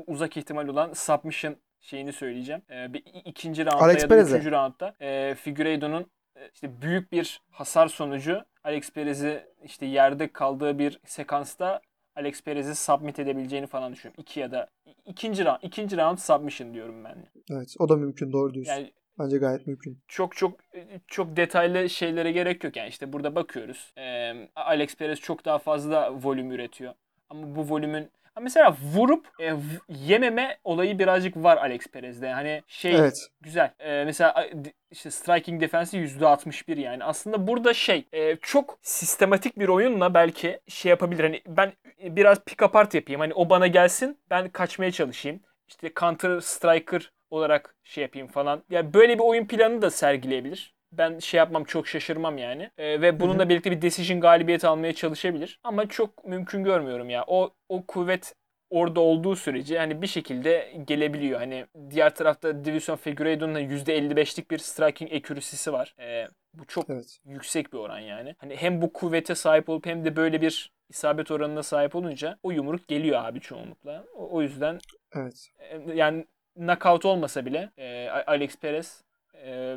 uzak 0.07 0.37
ihtimal 0.37 0.69
olan 0.69 0.93
submission 0.93 1.57
şeyini 1.81 2.13
söyleyeceğim. 2.13 2.63
Ee, 2.71 2.93
bir 2.93 3.03
ikinci 3.25 3.67
roundda 3.67 3.81
Alex 3.81 4.03
ya 4.03 4.11
da 4.11 4.15
Perez'e. 4.15 4.37
üçüncü 4.37 4.51
roundda 4.57 4.95
e, 5.01 5.35
Figueiredo'nun 5.35 6.07
işte 6.55 6.83
büyük 6.83 7.13
bir 7.13 7.41
hasar 7.51 7.89
sonucu 7.89 8.45
Alex 8.65 8.91
Perez'i 8.93 9.47
işte 9.65 9.87
yerde 9.87 10.29
kaldığı 10.33 10.79
bir 10.79 11.01
sekansta 11.05 11.81
Alex 12.17 12.43
Perez'i 12.43 12.75
submit 12.75 13.19
edebileceğini 13.19 13.67
falan 13.67 13.93
düşünüyorum. 13.93 14.23
İki 14.23 14.41
ya 14.41 14.53
da 14.53 14.69
ikinci 15.07 15.45
round, 15.45 15.59
ikinci 15.63 15.97
round 15.97 16.19
submission 16.19 16.75
diyorum 16.75 17.05
ben. 17.05 17.27
Evet. 17.51 17.75
O 17.79 17.89
da 17.89 17.97
mümkün 17.97 18.33
doğru 18.33 18.55
diyorsun. 18.55 18.73
Yani 18.73 18.93
Bence 19.19 19.39
gayet 19.39 19.67
mümkün. 19.67 19.99
çok 20.09 20.37
çok 20.37 20.61
çok 21.07 21.37
detaylı 21.37 21.91
şeylere 21.91 22.33
gerek 22.33 22.65
yok 22.65 22.77
yani 22.77 22.89
işte 22.89 23.13
burada 23.13 23.35
bakıyoruz. 23.35 23.93
Ee, 23.99 24.49
Alex 24.57 24.97
Perez 24.97 25.21
çok 25.21 25.45
daha 25.45 25.59
fazla 25.59 26.13
volüm 26.23 26.51
üretiyor. 26.53 26.95
Ama 27.29 27.57
bu 27.57 27.69
volümün 27.71 28.11
mesela 28.41 28.77
vurup 28.95 29.27
e, 29.41 29.55
yememe 29.89 30.59
olayı 30.65 30.99
birazcık 30.99 31.37
var 31.37 31.57
Alex 31.57 31.87
Perez'de. 31.87 32.33
Hani 32.33 32.63
şey 32.67 32.95
Evet. 32.97 33.29
güzel. 33.41 33.75
Ee, 33.79 34.05
mesela 34.05 34.49
işte 34.91 35.11
striking 35.11 35.61
defensi 35.61 35.99
%61 35.99 36.81
yani. 36.81 37.05
Aslında 37.05 37.47
burada 37.47 37.75
şey 37.75 38.05
e, 38.13 38.37
çok 38.37 38.79
sistematik 38.83 39.59
bir 39.59 39.69
oyunla 39.69 40.15
belki 40.15 40.61
şey 40.69 40.91
yapabilir. 40.91 41.25
Hani 41.25 41.43
ben 41.47 41.73
biraz 42.03 42.45
pick 42.45 42.63
apart 42.63 42.95
yapayım. 42.95 43.21
Hani 43.21 43.35
o 43.35 43.51
bana 43.51 43.67
gelsin 43.67 44.19
ben 44.31 44.49
kaçmaya 44.49 44.91
çalışayım. 44.93 45.41
İşte 45.69 45.93
counter 46.01 46.41
striker 46.41 47.13
olarak 47.31 47.75
şey 47.85 48.03
yapayım 48.03 48.29
falan. 48.29 48.63
Yani 48.71 48.95
böyle 48.95 49.15
bir 49.15 49.25
oyun 49.25 49.47
planı 49.47 49.83
da 49.83 49.91
sergileyebilir. 49.91 50.75
Ben 50.93 51.19
şey 51.19 51.39
yapmam 51.39 51.65
çok 51.65 51.89
şaşırmam 51.89 52.39
yani. 52.39 52.71
Ee, 52.79 53.01
ve 53.01 53.21
bununla 53.21 53.49
birlikte 53.49 53.71
bir 53.71 53.83
decision 53.83 54.21
galibiyet 54.21 54.65
almaya 54.65 54.93
çalışabilir. 54.95 55.61
Ama 55.65 55.89
çok 55.89 56.25
mümkün 56.25 56.65
görmüyorum 56.65 57.11
ya. 57.11 57.25
O 57.27 57.51
o 57.69 57.87
kuvvet 57.87 58.35
orada 58.71 59.01
olduğu 59.01 59.37
sürece 59.37 59.79
hani 59.79 60.03
bir 60.03 60.07
şekilde 60.07 60.73
gelebiliyor. 60.87 61.41
Hani 61.41 61.67
diğer 61.91 62.15
tarafta 62.15 62.65
Division 62.65 62.97
Figueiredo'nun 62.97 63.55
da 63.55 63.61
%55'lik 63.61 64.51
bir 64.51 64.59
striking 64.59 65.13
accuracy'si 65.13 65.73
var. 65.73 65.95
Ee, 66.01 66.29
bu 66.55 66.67
çok 66.67 66.91
Evet. 66.91 67.19
yüksek 67.25 67.73
bir 67.73 67.79
oran 67.79 67.99
yani. 67.99 68.35
Hani 68.39 68.57
hem 68.57 68.83
bu 68.83 68.93
kuvvete 68.93 69.35
sahip 69.35 69.69
olup 69.69 69.87
hem 69.87 70.05
de 70.05 70.17
böyle 70.17 70.41
bir 70.41 70.73
isabet 70.89 71.31
oranına 71.31 71.63
sahip 71.63 71.95
olunca 71.97 72.39
o 72.43 72.51
yumruk 72.51 72.89
geliyor 72.89 73.25
abi 73.25 73.41
çoğunlukla. 73.41 74.05
O, 74.17 74.29
o 74.31 74.43
yüzden 74.43 74.79
Evet. 75.15 75.49
e, 75.59 75.93
yani 75.95 76.27
knockout 76.57 77.05
olmasa 77.05 77.47
bile 77.47 77.71
e, 77.79 78.09
Alex 78.27 78.57
Perez 78.57 79.05
e, 79.45 79.77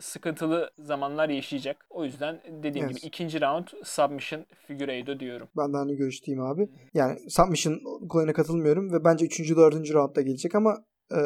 sıkıntılı 0.00 0.70
zamanlar 0.78 1.28
yaşayacak. 1.28 1.86
O 1.90 2.04
yüzden 2.04 2.40
dediğim 2.62 2.86
Evet. 2.86 2.96
gibi 2.96 3.06
ikinci 3.06 3.40
round 3.40 3.66
submission 3.84 4.46
Figueiredo 4.66 5.20
diyorum. 5.20 5.48
Ben 5.56 5.72
de 5.72 5.76
aynı 5.76 5.94
görüşteyim 5.94 6.40
abi. 6.40 6.68
Yani 6.94 7.18
submission 7.30 7.80
kolayına 8.08 8.32
katılmıyorum 8.32 8.92
ve 8.92 9.04
bence 9.04 9.24
3. 9.24 9.56
4. 9.56 9.94
roundda 9.94 10.20
gelecek 10.20 10.54
ama 10.54 10.84
e, 11.12 11.20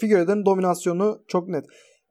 Figueiredo'nun 0.00 0.46
dominasyonu 0.46 1.24
çok 1.28 1.48
net. 1.48 1.64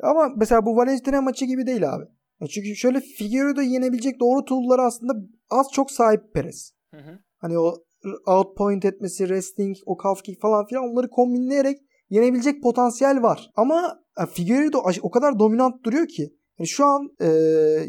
Ama 0.03 0.30
mesela 0.38 0.65
bu 0.65 0.76
Valentina 0.76 1.22
maçı 1.22 1.45
gibi 1.45 1.68
değil 1.68 1.94
abi. 1.94 2.03
Yani 2.41 2.49
çünkü 2.49 2.76
şöyle 2.76 2.99
Figueiredo'yu 2.99 3.68
yenebilecek 3.68 4.19
doğru 4.19 4.45
tool'lara 4.45 4.86
aslında 4.86 5.14
az 5.49 5.68
çok 5.72 5.91
sahip 5.91 6.34
Perez. 6.34 6.72
Hı 6.91 6.98
hı. 6.98 7.19
Hani 7.38 7.60
o 7.60 7.73
outpoint 8.26 8.86
etmesi, 8.86 9.18
wrestling, 9.18 9.77
o 9.86 9.98
calf 10.03 10.23
kick 10.23 10.41
falan 10.41 10.65
filan 10.65 10.84
onları 10.84 11.10
kombinleyerek 11.10 11.77
yenebilecek 12.10 12.64
potansiyel 12.64 13.22
var. 13.23 13.49
Ama 13.56 13.99
e, 14.23 14.26
Figueiredo 14.26 14.77
o 15.02 15.11
kadar 15.11 15.40
dominant 15.40 15.84
duruyor 15.84 16.07
ki. 16.07 16.34
Yani 16.60 16.68
şu 16.68 16.86
an 16.86 17.10
e, 17.22 17.26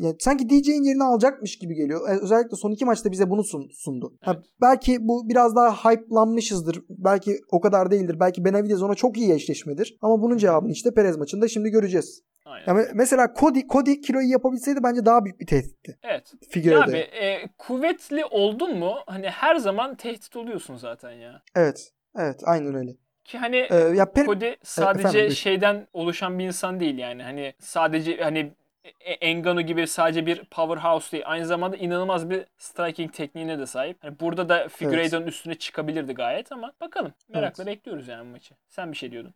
yani 0.01 0.17
sanki 0.21 0.49
DJ'in 0.49 0.83
yerini 0.85 1.05
alacakmış 1.05 1.59
gibi 1.59 1.75
geliyor. 1.75 2.09
E, 2.09 2.13
özellikle 2.23 2.57
son 2.57 2.71
iki 2.73 2.85
maçta 2.85 3.11
bize 3.13 3.31
bunu 3.31 3.41
sun- 3.41 3.71
sundu. 3.85 4.13
Evet. 4.27 4.39
belki 4.61 4.97
bu 5.01 5.29
biraz 5.29 5.57
daha 5.57 5.91
hype'lanmışızdır. 5.91 6.83
Belki 6.89 7.39
o 7.51 7.61
kadar 7.61 7.91
değildir. 7.91 8.17
Belki 8.21 8.45
Benavidez 8.45 8.83
ona 8.83 8.95
çok 8.95 9.17
iyi 9.19 9.33
eşleşmedir. 9.33 9.97
Ama 10.01 10.23
bunun 10.23 10.37
cevabını 10.37 10.73
işte 10.73 10.95
Perez 10.95 11.17
maçında 11.17 11.49
şimdi 11.49 11.69
göreceğiz. 11.71 12.23
Aynen. 12.45 12.65
Yani 12.67 12.87
mesela 12.95 13.35
Cody, 13.41 13.61
Cody 13.73 14.01
kiloyu 14.01 14.29
yapabilseydi 14.31 14.81
bence 14.83 15.05
daha 15.05 15.25
büyük 15.25 15.41
bir 15.41 15.47
tehditti. 15.47 15.99
Evet. 16.03 16.33
Ya 16.43 16.49
Figueiredo'ya. 16.51 16.87
abi 16.87 16.97
e, 16.97 17.49
kuvvetli 17.59 18.25
oldun 18.25 18.79
mu 18.79 18.93
hani 19.07 19.27
her 19.27 19.57
zaman 19.57 19.97
tehdit 19.97 20.37
oluyorsun 20.37 20.77
zaten 20.77 21.11
ya. 21.13 21.43
Evet. 21.57 21.91
Evet 22.19 22.41
aynen 22.45 22.75
öyle. 22.75 22.91
Ki 23.27 23.39
hani 23.39 23.57
Ee, 23.71 23.75
ya 23.75 24.05
Per- 24.05 24.27
Cody 24.27 24.51
sadece 24.63 25.09
efendim, 25.09 25.31
şeyden 25.37 25.87
oluşan 25.93 26.39
bir 26.39 26.45
insan 26.45 26.81
değil 26.81 26.99
yani. 26.99 27.23
Hani 27.23 27.55
sadece 27.59 28.17
hani 28.17 28.53
E- 29.01 29.13
Engano 29.13 29.61
gibi 29.61 29.87
sadece 29.87 30.27
bir 30.27 30.45
powerhouse 30.45 31.13
değil. 31.13 31.25
Aynı 31.27 31.47
zamanda 31.47 31.77
inanılmaz 31.77 32.31
bir 32.31 32.47
striking 32.59 33.13
tekniğine 33.13 33.59
de 33.59 33.67
sahip. 33.67 33.97
Hani 34.01 34.21
burada 34.21 34.49
da 34.49 34.69
Figueiredo'nun 34.69 35.27
üstüne 35.27 35.55
çıkabilirdi 35.55 36.13
gayet 36.15 36.53
ama 36.53 36.73
bakalım. 36.81 37.13
Merakla 37.29 37.67
bekliyoruz 37.67 38.09
yani 38.09 38.31
maçı. 38.31 38.55
Sen 38.69 38.93
bir 38.93 38.97
şey 38.97 39.11
diyordun. 39.11 39.35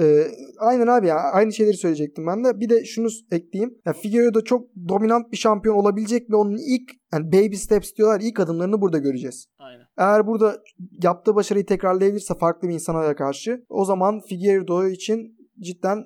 Ee, 0.00 0.26
aynen 0.58 0.86
abi 0.86 1.06
ya 1.06 1.16
aynı 1.16 1.52
şeyleri 1.52 1.76
söyleyecektim 1.76 2.26
ben 2.26 2.44
de. 2.44 2.60
Bir 2.60 2.68
de 2.68 2.84
şunu 2.84 3.08
ekleyeyim. 3.30 3.78
Ya 3.86 3.92
Figueiredo 3.92 4.44
çok 4.44 4.68
dominant 4.88 5.32
bir 5.32 5.36
şampiyon 5.36 5.76
olabilecek 5.76 6.30
ve 6.30 6.36
onun 6.36 6.56
ilk 6.56 6.90
yani 7.12 7.32
baby 7.32 7.54
steps 7.56 7.94
diyorlar 7.94 8.20
ilk 8.20 8.40
adımlarını 8.40 8.80
burada 8.80 8.98
göreceğiz. 8.98 9.46
Aynen. 9.58 9.79
Eğer 10.00 10.26
burada 10.26 10.62
yaptığı 11.02 11.34
başarıyı 11.34 11.66
tekrarlayabilirse 11.66 12.34
farklı 12.34 12.68
bir 12.68 12.74
insana 12.74 13.14
karşı 13.14 13.64
o 13.68 13.84
zaman 13.84 14.20
Figueiredo 14.20 14.86
için 14.86 15.36
cidden 15.60 16.04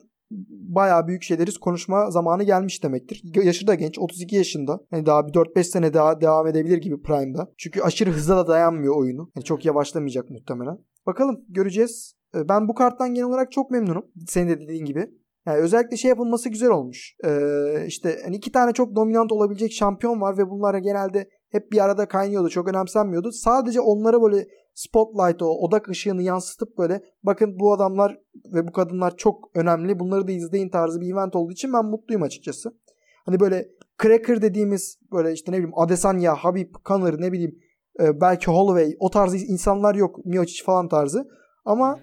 bayağı 0.51 1.07
büyük 1.07 1.23
şeyleri 1.23 1.51
konuşma 1.61 2.11
zamanı 2.11 2.43
gelmiş 2.43 2.83
demektir. 2.83 3.23
Yaşı 3.45 3.67
da 3.67 3.75
genç 3.75 3.99
32 3.99 4.37
yaşında. 4.37 4.81
Hani 4.91 5.07
daha 5.07 5.27
bir 5.27 5.33
4-5 5.33 5.65
sene 5.65 5.95
daha 5.95 6.21
devam 6.21 6.47
edebilir 6.47 6.79
gibi 6.79 7.03
Prime'da. 7.03 7.53
Çünkü 7.59 7.83
aşırı 7.83 8.11
hıza 8.11 8.37
da 8.37 8.47
dayanmıyor 8.47 8.97
oyunu. 8.97 9.31
Yani 9.37 9.45
çok 9.45 9.65
yavaşlamayacak 9.65 10.31
muhtemelen. 10.31 10.79
Bakalım 11.07 11.45
göreceğiz. 11.49 12.15
Ee, 12.35 12.49
Ben 12.49 12.69
bu 12.69 12.75
karttan 12.75 13.15
genel 13.15 13.29
olarak 13.29 13.53
çok 13.53 13.71
memnunum. 13.71 14.05
Senin 14.27 14.49
de 14.49 14.61
dediğin 14.61 14.85
gibi. 14.85 15.11
Yani 15.47 15.59
özellikle 15.59 15.97
şey 15.97 16.09
yapılması 16.09 16.49
güzel 16.49 16.71
olmuş. 16.71 17.17
Ee, 17.25 17.85
işte 17.87 18.21
hani 18.25 18.37
iki 18.37 18.53
tane 18.53 18.73
çok 18.73 18.97
dominant 18.97 19.33
olabilecek 19.33 19.73
şampiyon 19.73 20.21
var 20.21 20.39
ve 20.39 20.51
bunlara 20.51 20.79
genelde 20.79 21.29
hep 21.55 21.73
bir 21.73 21.85
arada 21.85 22.09
kaynıyordu. 22.09 22.49
Çok 22.49 22.69
önemsenmiyordu. 22.69 23.33
Sadece 23.33 23.81
onlara 23.81 24.23
böyle 24.23 24.47
spotlight 24.75 25.43
o 25.43 25.47
odak 25.47 25.89
ışığını 25.89 26.23
yansıtıp 26.23 26.79
böyle 26.79 27.01
bakın 27.23 27.59
bu 27.61 27.73
adamlar 27.73 28.19
ve 28.55 28.69
bu 28.69 28.73
kadınlar 28.73 29.17
çok 29.17 29.51
önemli. 29.55 29.99
Bunları 29.99 30.29
da 30.29 30.33
izleyin 30.33 30.69
tarzı 30.69 31.01
bir 31.01 31.13
event 31.13 31.37
olduğu 31.37 31.53
için 31.53 31.73
ben 31.73 31.85
mutluyum 31.85 32.23
açıkçası. 32.23 32.79
Hani 33.27 33.41
böyle 33.41 33.69
cracker 34.03 34.43
dediğimiz 34.43 34.99
böyle 35.13 35.33
işte 35.33 35.53
ne 35.53 35.57
bileyim 35.57 35.79
Adesanya, 35.79 36.35
Habib, 36.35 36.75
Conor 36.85 37.21
ne 37.21 37.33
bileyim 37.33 37.59
e, 38.01 38.21
belki 38.21 38.47
Holloway 38.47 38.97
o 38.99 39.11
tarz 39.11 39.35
insanlar 39.35 39.95
yok. 39.95 40.25
Miocic 40.25 40.65
falan 40.65 40.89
tarzı. 40.89 41.29
Ama 41.65 42.01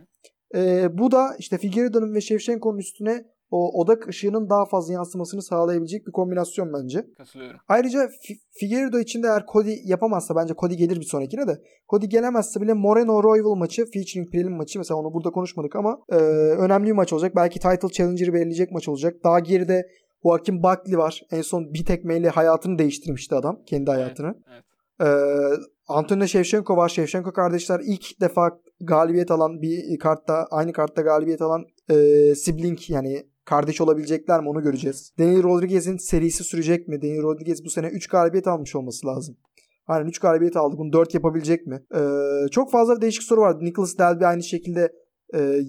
e, 0.56 0.88
bu 0.98 1.12
da 1.12 1.36
işte 1.40 1.58
Figueiredo'nun 1.58 2.16
ve 2.16 2.22
Shevchenko'nun 2.22 2.78
üstüne 2.78 3.26
o 3.52 3.82
odak 3.82 4.08
ışığının 4.08 4.50
daha 4.50 4.66
fazla 4.66 4.94
yansımasını 4.94 5.42
sağlayabilecek 5.42 6.08
bir 6.08 6.12
kombinasyon 6.12 6.74
bence. 6.74 7.06
Katılıyorum. 7.18 7.60
Ayrıca 7.68 8.10
Figueiredo 8.60 9.00
için 9.00 9.24
de 9.24 9.28
eğer 9.28 9.44
Cody 9.54 9.76
yapamazsa 9.86 10.36
bence 10.36 10.54
Cody 10.58 10.76
gelir 10.76 11.00
bir 11.00 11.06
sonrakine 11.06 11.48
de. 11.48 11.62
Cody 11.90 12.06
gelemezse 12.06 12.62
bile 12.62 12.74
Moreno 12.74 13.24
Royal 13.24 13.56
maçı 13.56 13.86
featuring 13.86 14.32
prelim 14.32 14.56
maçı 14.56 14.80
mesela 14.80 14.98
onu 14.98 15.14
burada 15.14 15.30
konuşmadık 15.30 15.76
ama 15.76 16.00
e, 16.12 16.16
önemli 16.66 16.88
bir 16.88 16.92
maç 16.92 17.14
olacak. 17.14 17.36
Belki 17.36 17.60
title 17.60 17.90
challenger'ı 17.90 18.34
belirleyecek 18.34 18.72
maç 18.72 18.88
olacak. 18.88 19.16
Daha 19.24 19.40
geride 19.40 19.88
Joaquin 20.24 20.64
Buckley 20.64 20.98
var. 20.98 21.22
En 21.32 21.42
son 21.42 21.74
bir 21.74 21.86
tekmeyle 21.86 22.30
hayatını 22.30 22.80
değiştirmişti 22.80 23.36
adam. 23.36 23.60
Kendi 23.66 23.92
hayatını. 23.92 24.36
Evet. 24.54 24.64
Ee, 25.02 25.08
Antonio 25.88 26.28
Shevchenko 26.28 26.78
var. 26.78 26.90
Shevchenko 26.90 27.34
kardeşler 27.34 27.82
ilk 27.84 28.22
defa 28.22 28.60
galibiyet 28.82 29.32
alan 29.32 29.62
bir 29.62 30.00
kartta 30.00 30.48
aynı 30.52 30.74
kartta 30.74 31.02
galibiyet 31.02 31.42
alan 31.42 31.66
e, 31.90 31.96
sibling 32.36 32.90
yani 32.90 33.31
kardeş 33.46 33.82
olabilecekler 33.82 34.42
mi 34.42 34.50
onu 34.50 34.62
göreceğiz. 34.62 35.14
Daniel 35.20 35.44
Rodriguez'in 35.44 35.98
serisi 35.98 36.44
sürecek 36.44 36.88
mi? 36.88 37.02
Daniel 37.02 37.24
Rodriguez 37.24 37.66
bu 37.66 37.70
sene 37.70 37.88
3 37.88 38.08
galibiyet 38.08 38.48
almış 38.48 38.76
olması 38.76 39.08
lazım. 39.08 39.38
Aynen 39.88 40.08
3 40.08 40.20
galibiyet 40.20 40.58
aldı. 40.58 40.76
Bunu 40.78 40.94
4 40.94 41.14
yapabilecek 41.14 41.68
mi? 41.68 41.84
Ee, 41.96 42.48
çok 42.52 42.72
fazla 42.72 43.02
değişik 43.02 43.24
soru 43.24 43.42
vardı. 43.42 43.60
Nicholas 43.66 43.98
Delby 43.98 44.26
aynı 44.26 44.44
şekilde 44.44 44.92
e, 45.36 45.60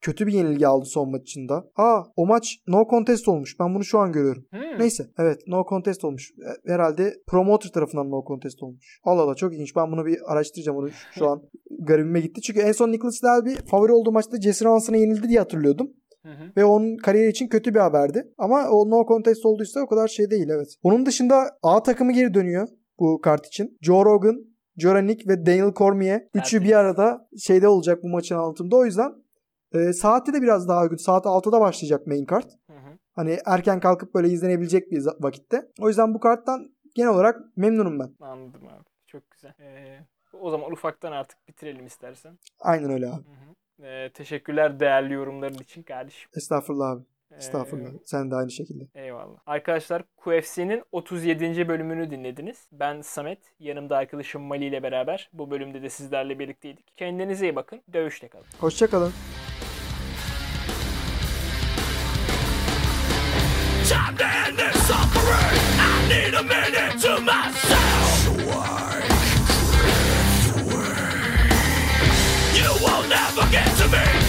kötü 0.00 0.26
bir 0.26 0.32
yenilgi 0.32 0.66
aldı 0.66 0.84
son 0.86 1.10
maçında. 1.10 1.64
Aa 1.76 2.02
o 2.16 2.26
maç 2.26 2.58
no 2.66 2.84
contest 2.90 3.28
olmuş. 3.28 3.60
Ben 3.60 3.74
bunu 3.74 3.84
şu 3.84 3.98
an 3.98 4.12
görüyorum. 4.12 4.44
Hmm. 4.50 4.78
Neyse 4.78 5.06
evet 5.18 5.40
no 5.46 5.64
contest 5.68 6.04
olmuş. 6.04 6.30
E, 6.66 6.72
Herhalde 6.72 7.14
promoter 7.26 7.70
tarafından 7.70 8.10
no 8.10 8.24
contest 8.28 8.62
olmuş. 8.62 9.00
Allah 9.04 9.22
Allah 9.22 9.34
çok 9.34 9.54
ilginç. 9.54 9.76
Ben 9.76 9.92
bunu 9.92 10.06
bir 10.06 10.32
araştıracağım. 10.32 10.78
Onu 10.78 10.90
şu- 11.14 11.28
an 11.28 11.42
garibime 11.80 12.20
gitti. 12.20 12.40
Çünkü 12.40 12.60
en 12.60 12.72
son 12.72 12.92
Nicholas 12.92 13.22
Delby 13.22 13.54
favori 13.70 13.92
olduğu 13.92 14.12
maçta 14.12 14.40
Jesse 14.40 14.64
Ronaldson'a 14.64 14.96
yenildi 14.96 15.28
diye 15.28 15.38
hatırlıyordum. 15.38 15.90
Hı 16.22 16.28
hı. 16.28 16.52
Ve 16.56 16.64
onun 16.64 16.96
kariyeri 16.96 17.30
için 17.30 17.48
kötü 17.48 17.74
bir 17.74 17.80
haberdi. 17.80 18.32
Ama 18.38 18.68
o 18.68 18.90
no 18.90 19.06
contest 19.08 19.46
olduysa 19.46 19.80
o 19.80 19.86
kadar 19.86 20.08
şey 20.08 20.30
değil 20.30 20.48
evet. 20.48 20.68
Onun 20.82 21.06
dışında 21.06 21.58
A 21.62 21.82
takımı 21.82 22.12
geri 22.12 22.34
dönüyor 22.34 22.68
bu 22.98 23.20
kart 23.20 23.46
için. 23.46 23.78
Joe 23.80 24.04
Rogan, 24.04 24.36
Joranik 24.76 25.28
ve 25.28 25.46
Daniel 25.46 25.72
Cormier. 25.72 26.20
Üçü 26.20 26.32
Tertemiz. 26.32 26.68
bir 26.68 26.74
arada 26.74 27.28
şeyde 27.38 27.68
olacak 27.68 28.02
bu 28.02 28.08
maçın 28.08 28.34
anlatımında. 28.34 28.76
O 28.76 28.84
yüzden 28.84 29.12
e, 29.74 29.92
saati 29.92 30.32
de 30.32 30.42
biraz 30.42 30.68
daha 30.68 30.82
uygun. 30.82 30.96
Saat 30.96 31.24
6'da 31.26 31.60
başlayacak 31.60 32.06
main 32.06 32.24
kart. 32.24 32.46
Hı 32.66 32.72
hı. 32.72 32.98
Hani 33.14 33.38
erken 33.46 33.80
kalkıp 33.80 34.14
böyle 34.14 34.28
izlenebilecek 34.28 34.90
bir 34.90 35.06
vakitte. 35.20 35.70
O 35.80 35.88
yüzden 35.88 36.14
bu 36.14 36.20
karttan 36.20 36.70
genel 36.94 37.10
olarak 37.10 37.40
memnunum 37.56 37.98
ben. 37.98 38.14
Anladım 38.20 38.66
abi. 38.66 38.84
Çok 39.06 39.30
güzel. 39.30 39.54
Ee, 39.60 39.98
o 40.40 40.50
zaman 40.50 40.72
ufaktan 40.72 41.12
artık 41.12 41.48
bitirelim 41.48 41.86
istersen. 41.86 42.38
Aynen 42.60 42.90
öyle 42.90 43.06
abi. 43.06 43.14
Hı 43.14 43.18
hı. 43.18 43.54
Ee, 43.82 44.10
teşekkürler 44.14 44.80
değerli 44.80 45.12
yorumların 45.14 45.54
için 45.58 45.82
kardeşim. 45.82 46.30
Estağfurullah 46.36 46.90
abi. 46.90 47.02
Ee, 47.32 47.36
Estağfurullah. 47.36 47.88
Ee, 47.90 47.98
Sen 48.04 48.30
de 48.30 48.34
aynı 48.34 48.50
şekilde. 48.50 48.84
Eyvallah. 48.94 49.38
Arkadaşlar 49.46 50.02
QFC'nin 50.16 50.82
37. 50.92 51.68
bölümünü 51.68 52.10
dinlediniz. 52.10 52.66
Ben 52.72 53.00
Samet. 53.00 53.38
Yanımda 53.60 53.96
arkadaşım 53.96 54.42
Mali 54.42 54.64
ile 54.64 54.82
beraber 54.82 55.30
bu 55.32 55.50
bölümde 55.50 55.82
de 55.82 55.90
sizlerle 55.90 56.38
birlikteydik. 56.38 56.96
Kendinize 56.96 57.46
iyi 57.46 57.56
bakın. 57.56 57.82
Dövüşte 57.92 58.28
kalın. 58.28 58.44
Hoşçakalın. 58.60 59.12
Time 63.88 64.16
to 64.18 64.24
end 64.24 64.58
this 64.58 64.82
suffering. 64.86 65.58
I 65.78 66.08
need 66.08 66.34
a 66.34 66.42
minute 66.42 66.98
to 67.02 67.20
myself. 67.20 67.81
get 73.52 73.76
to 73.76 73.86
me. 73.86 74.21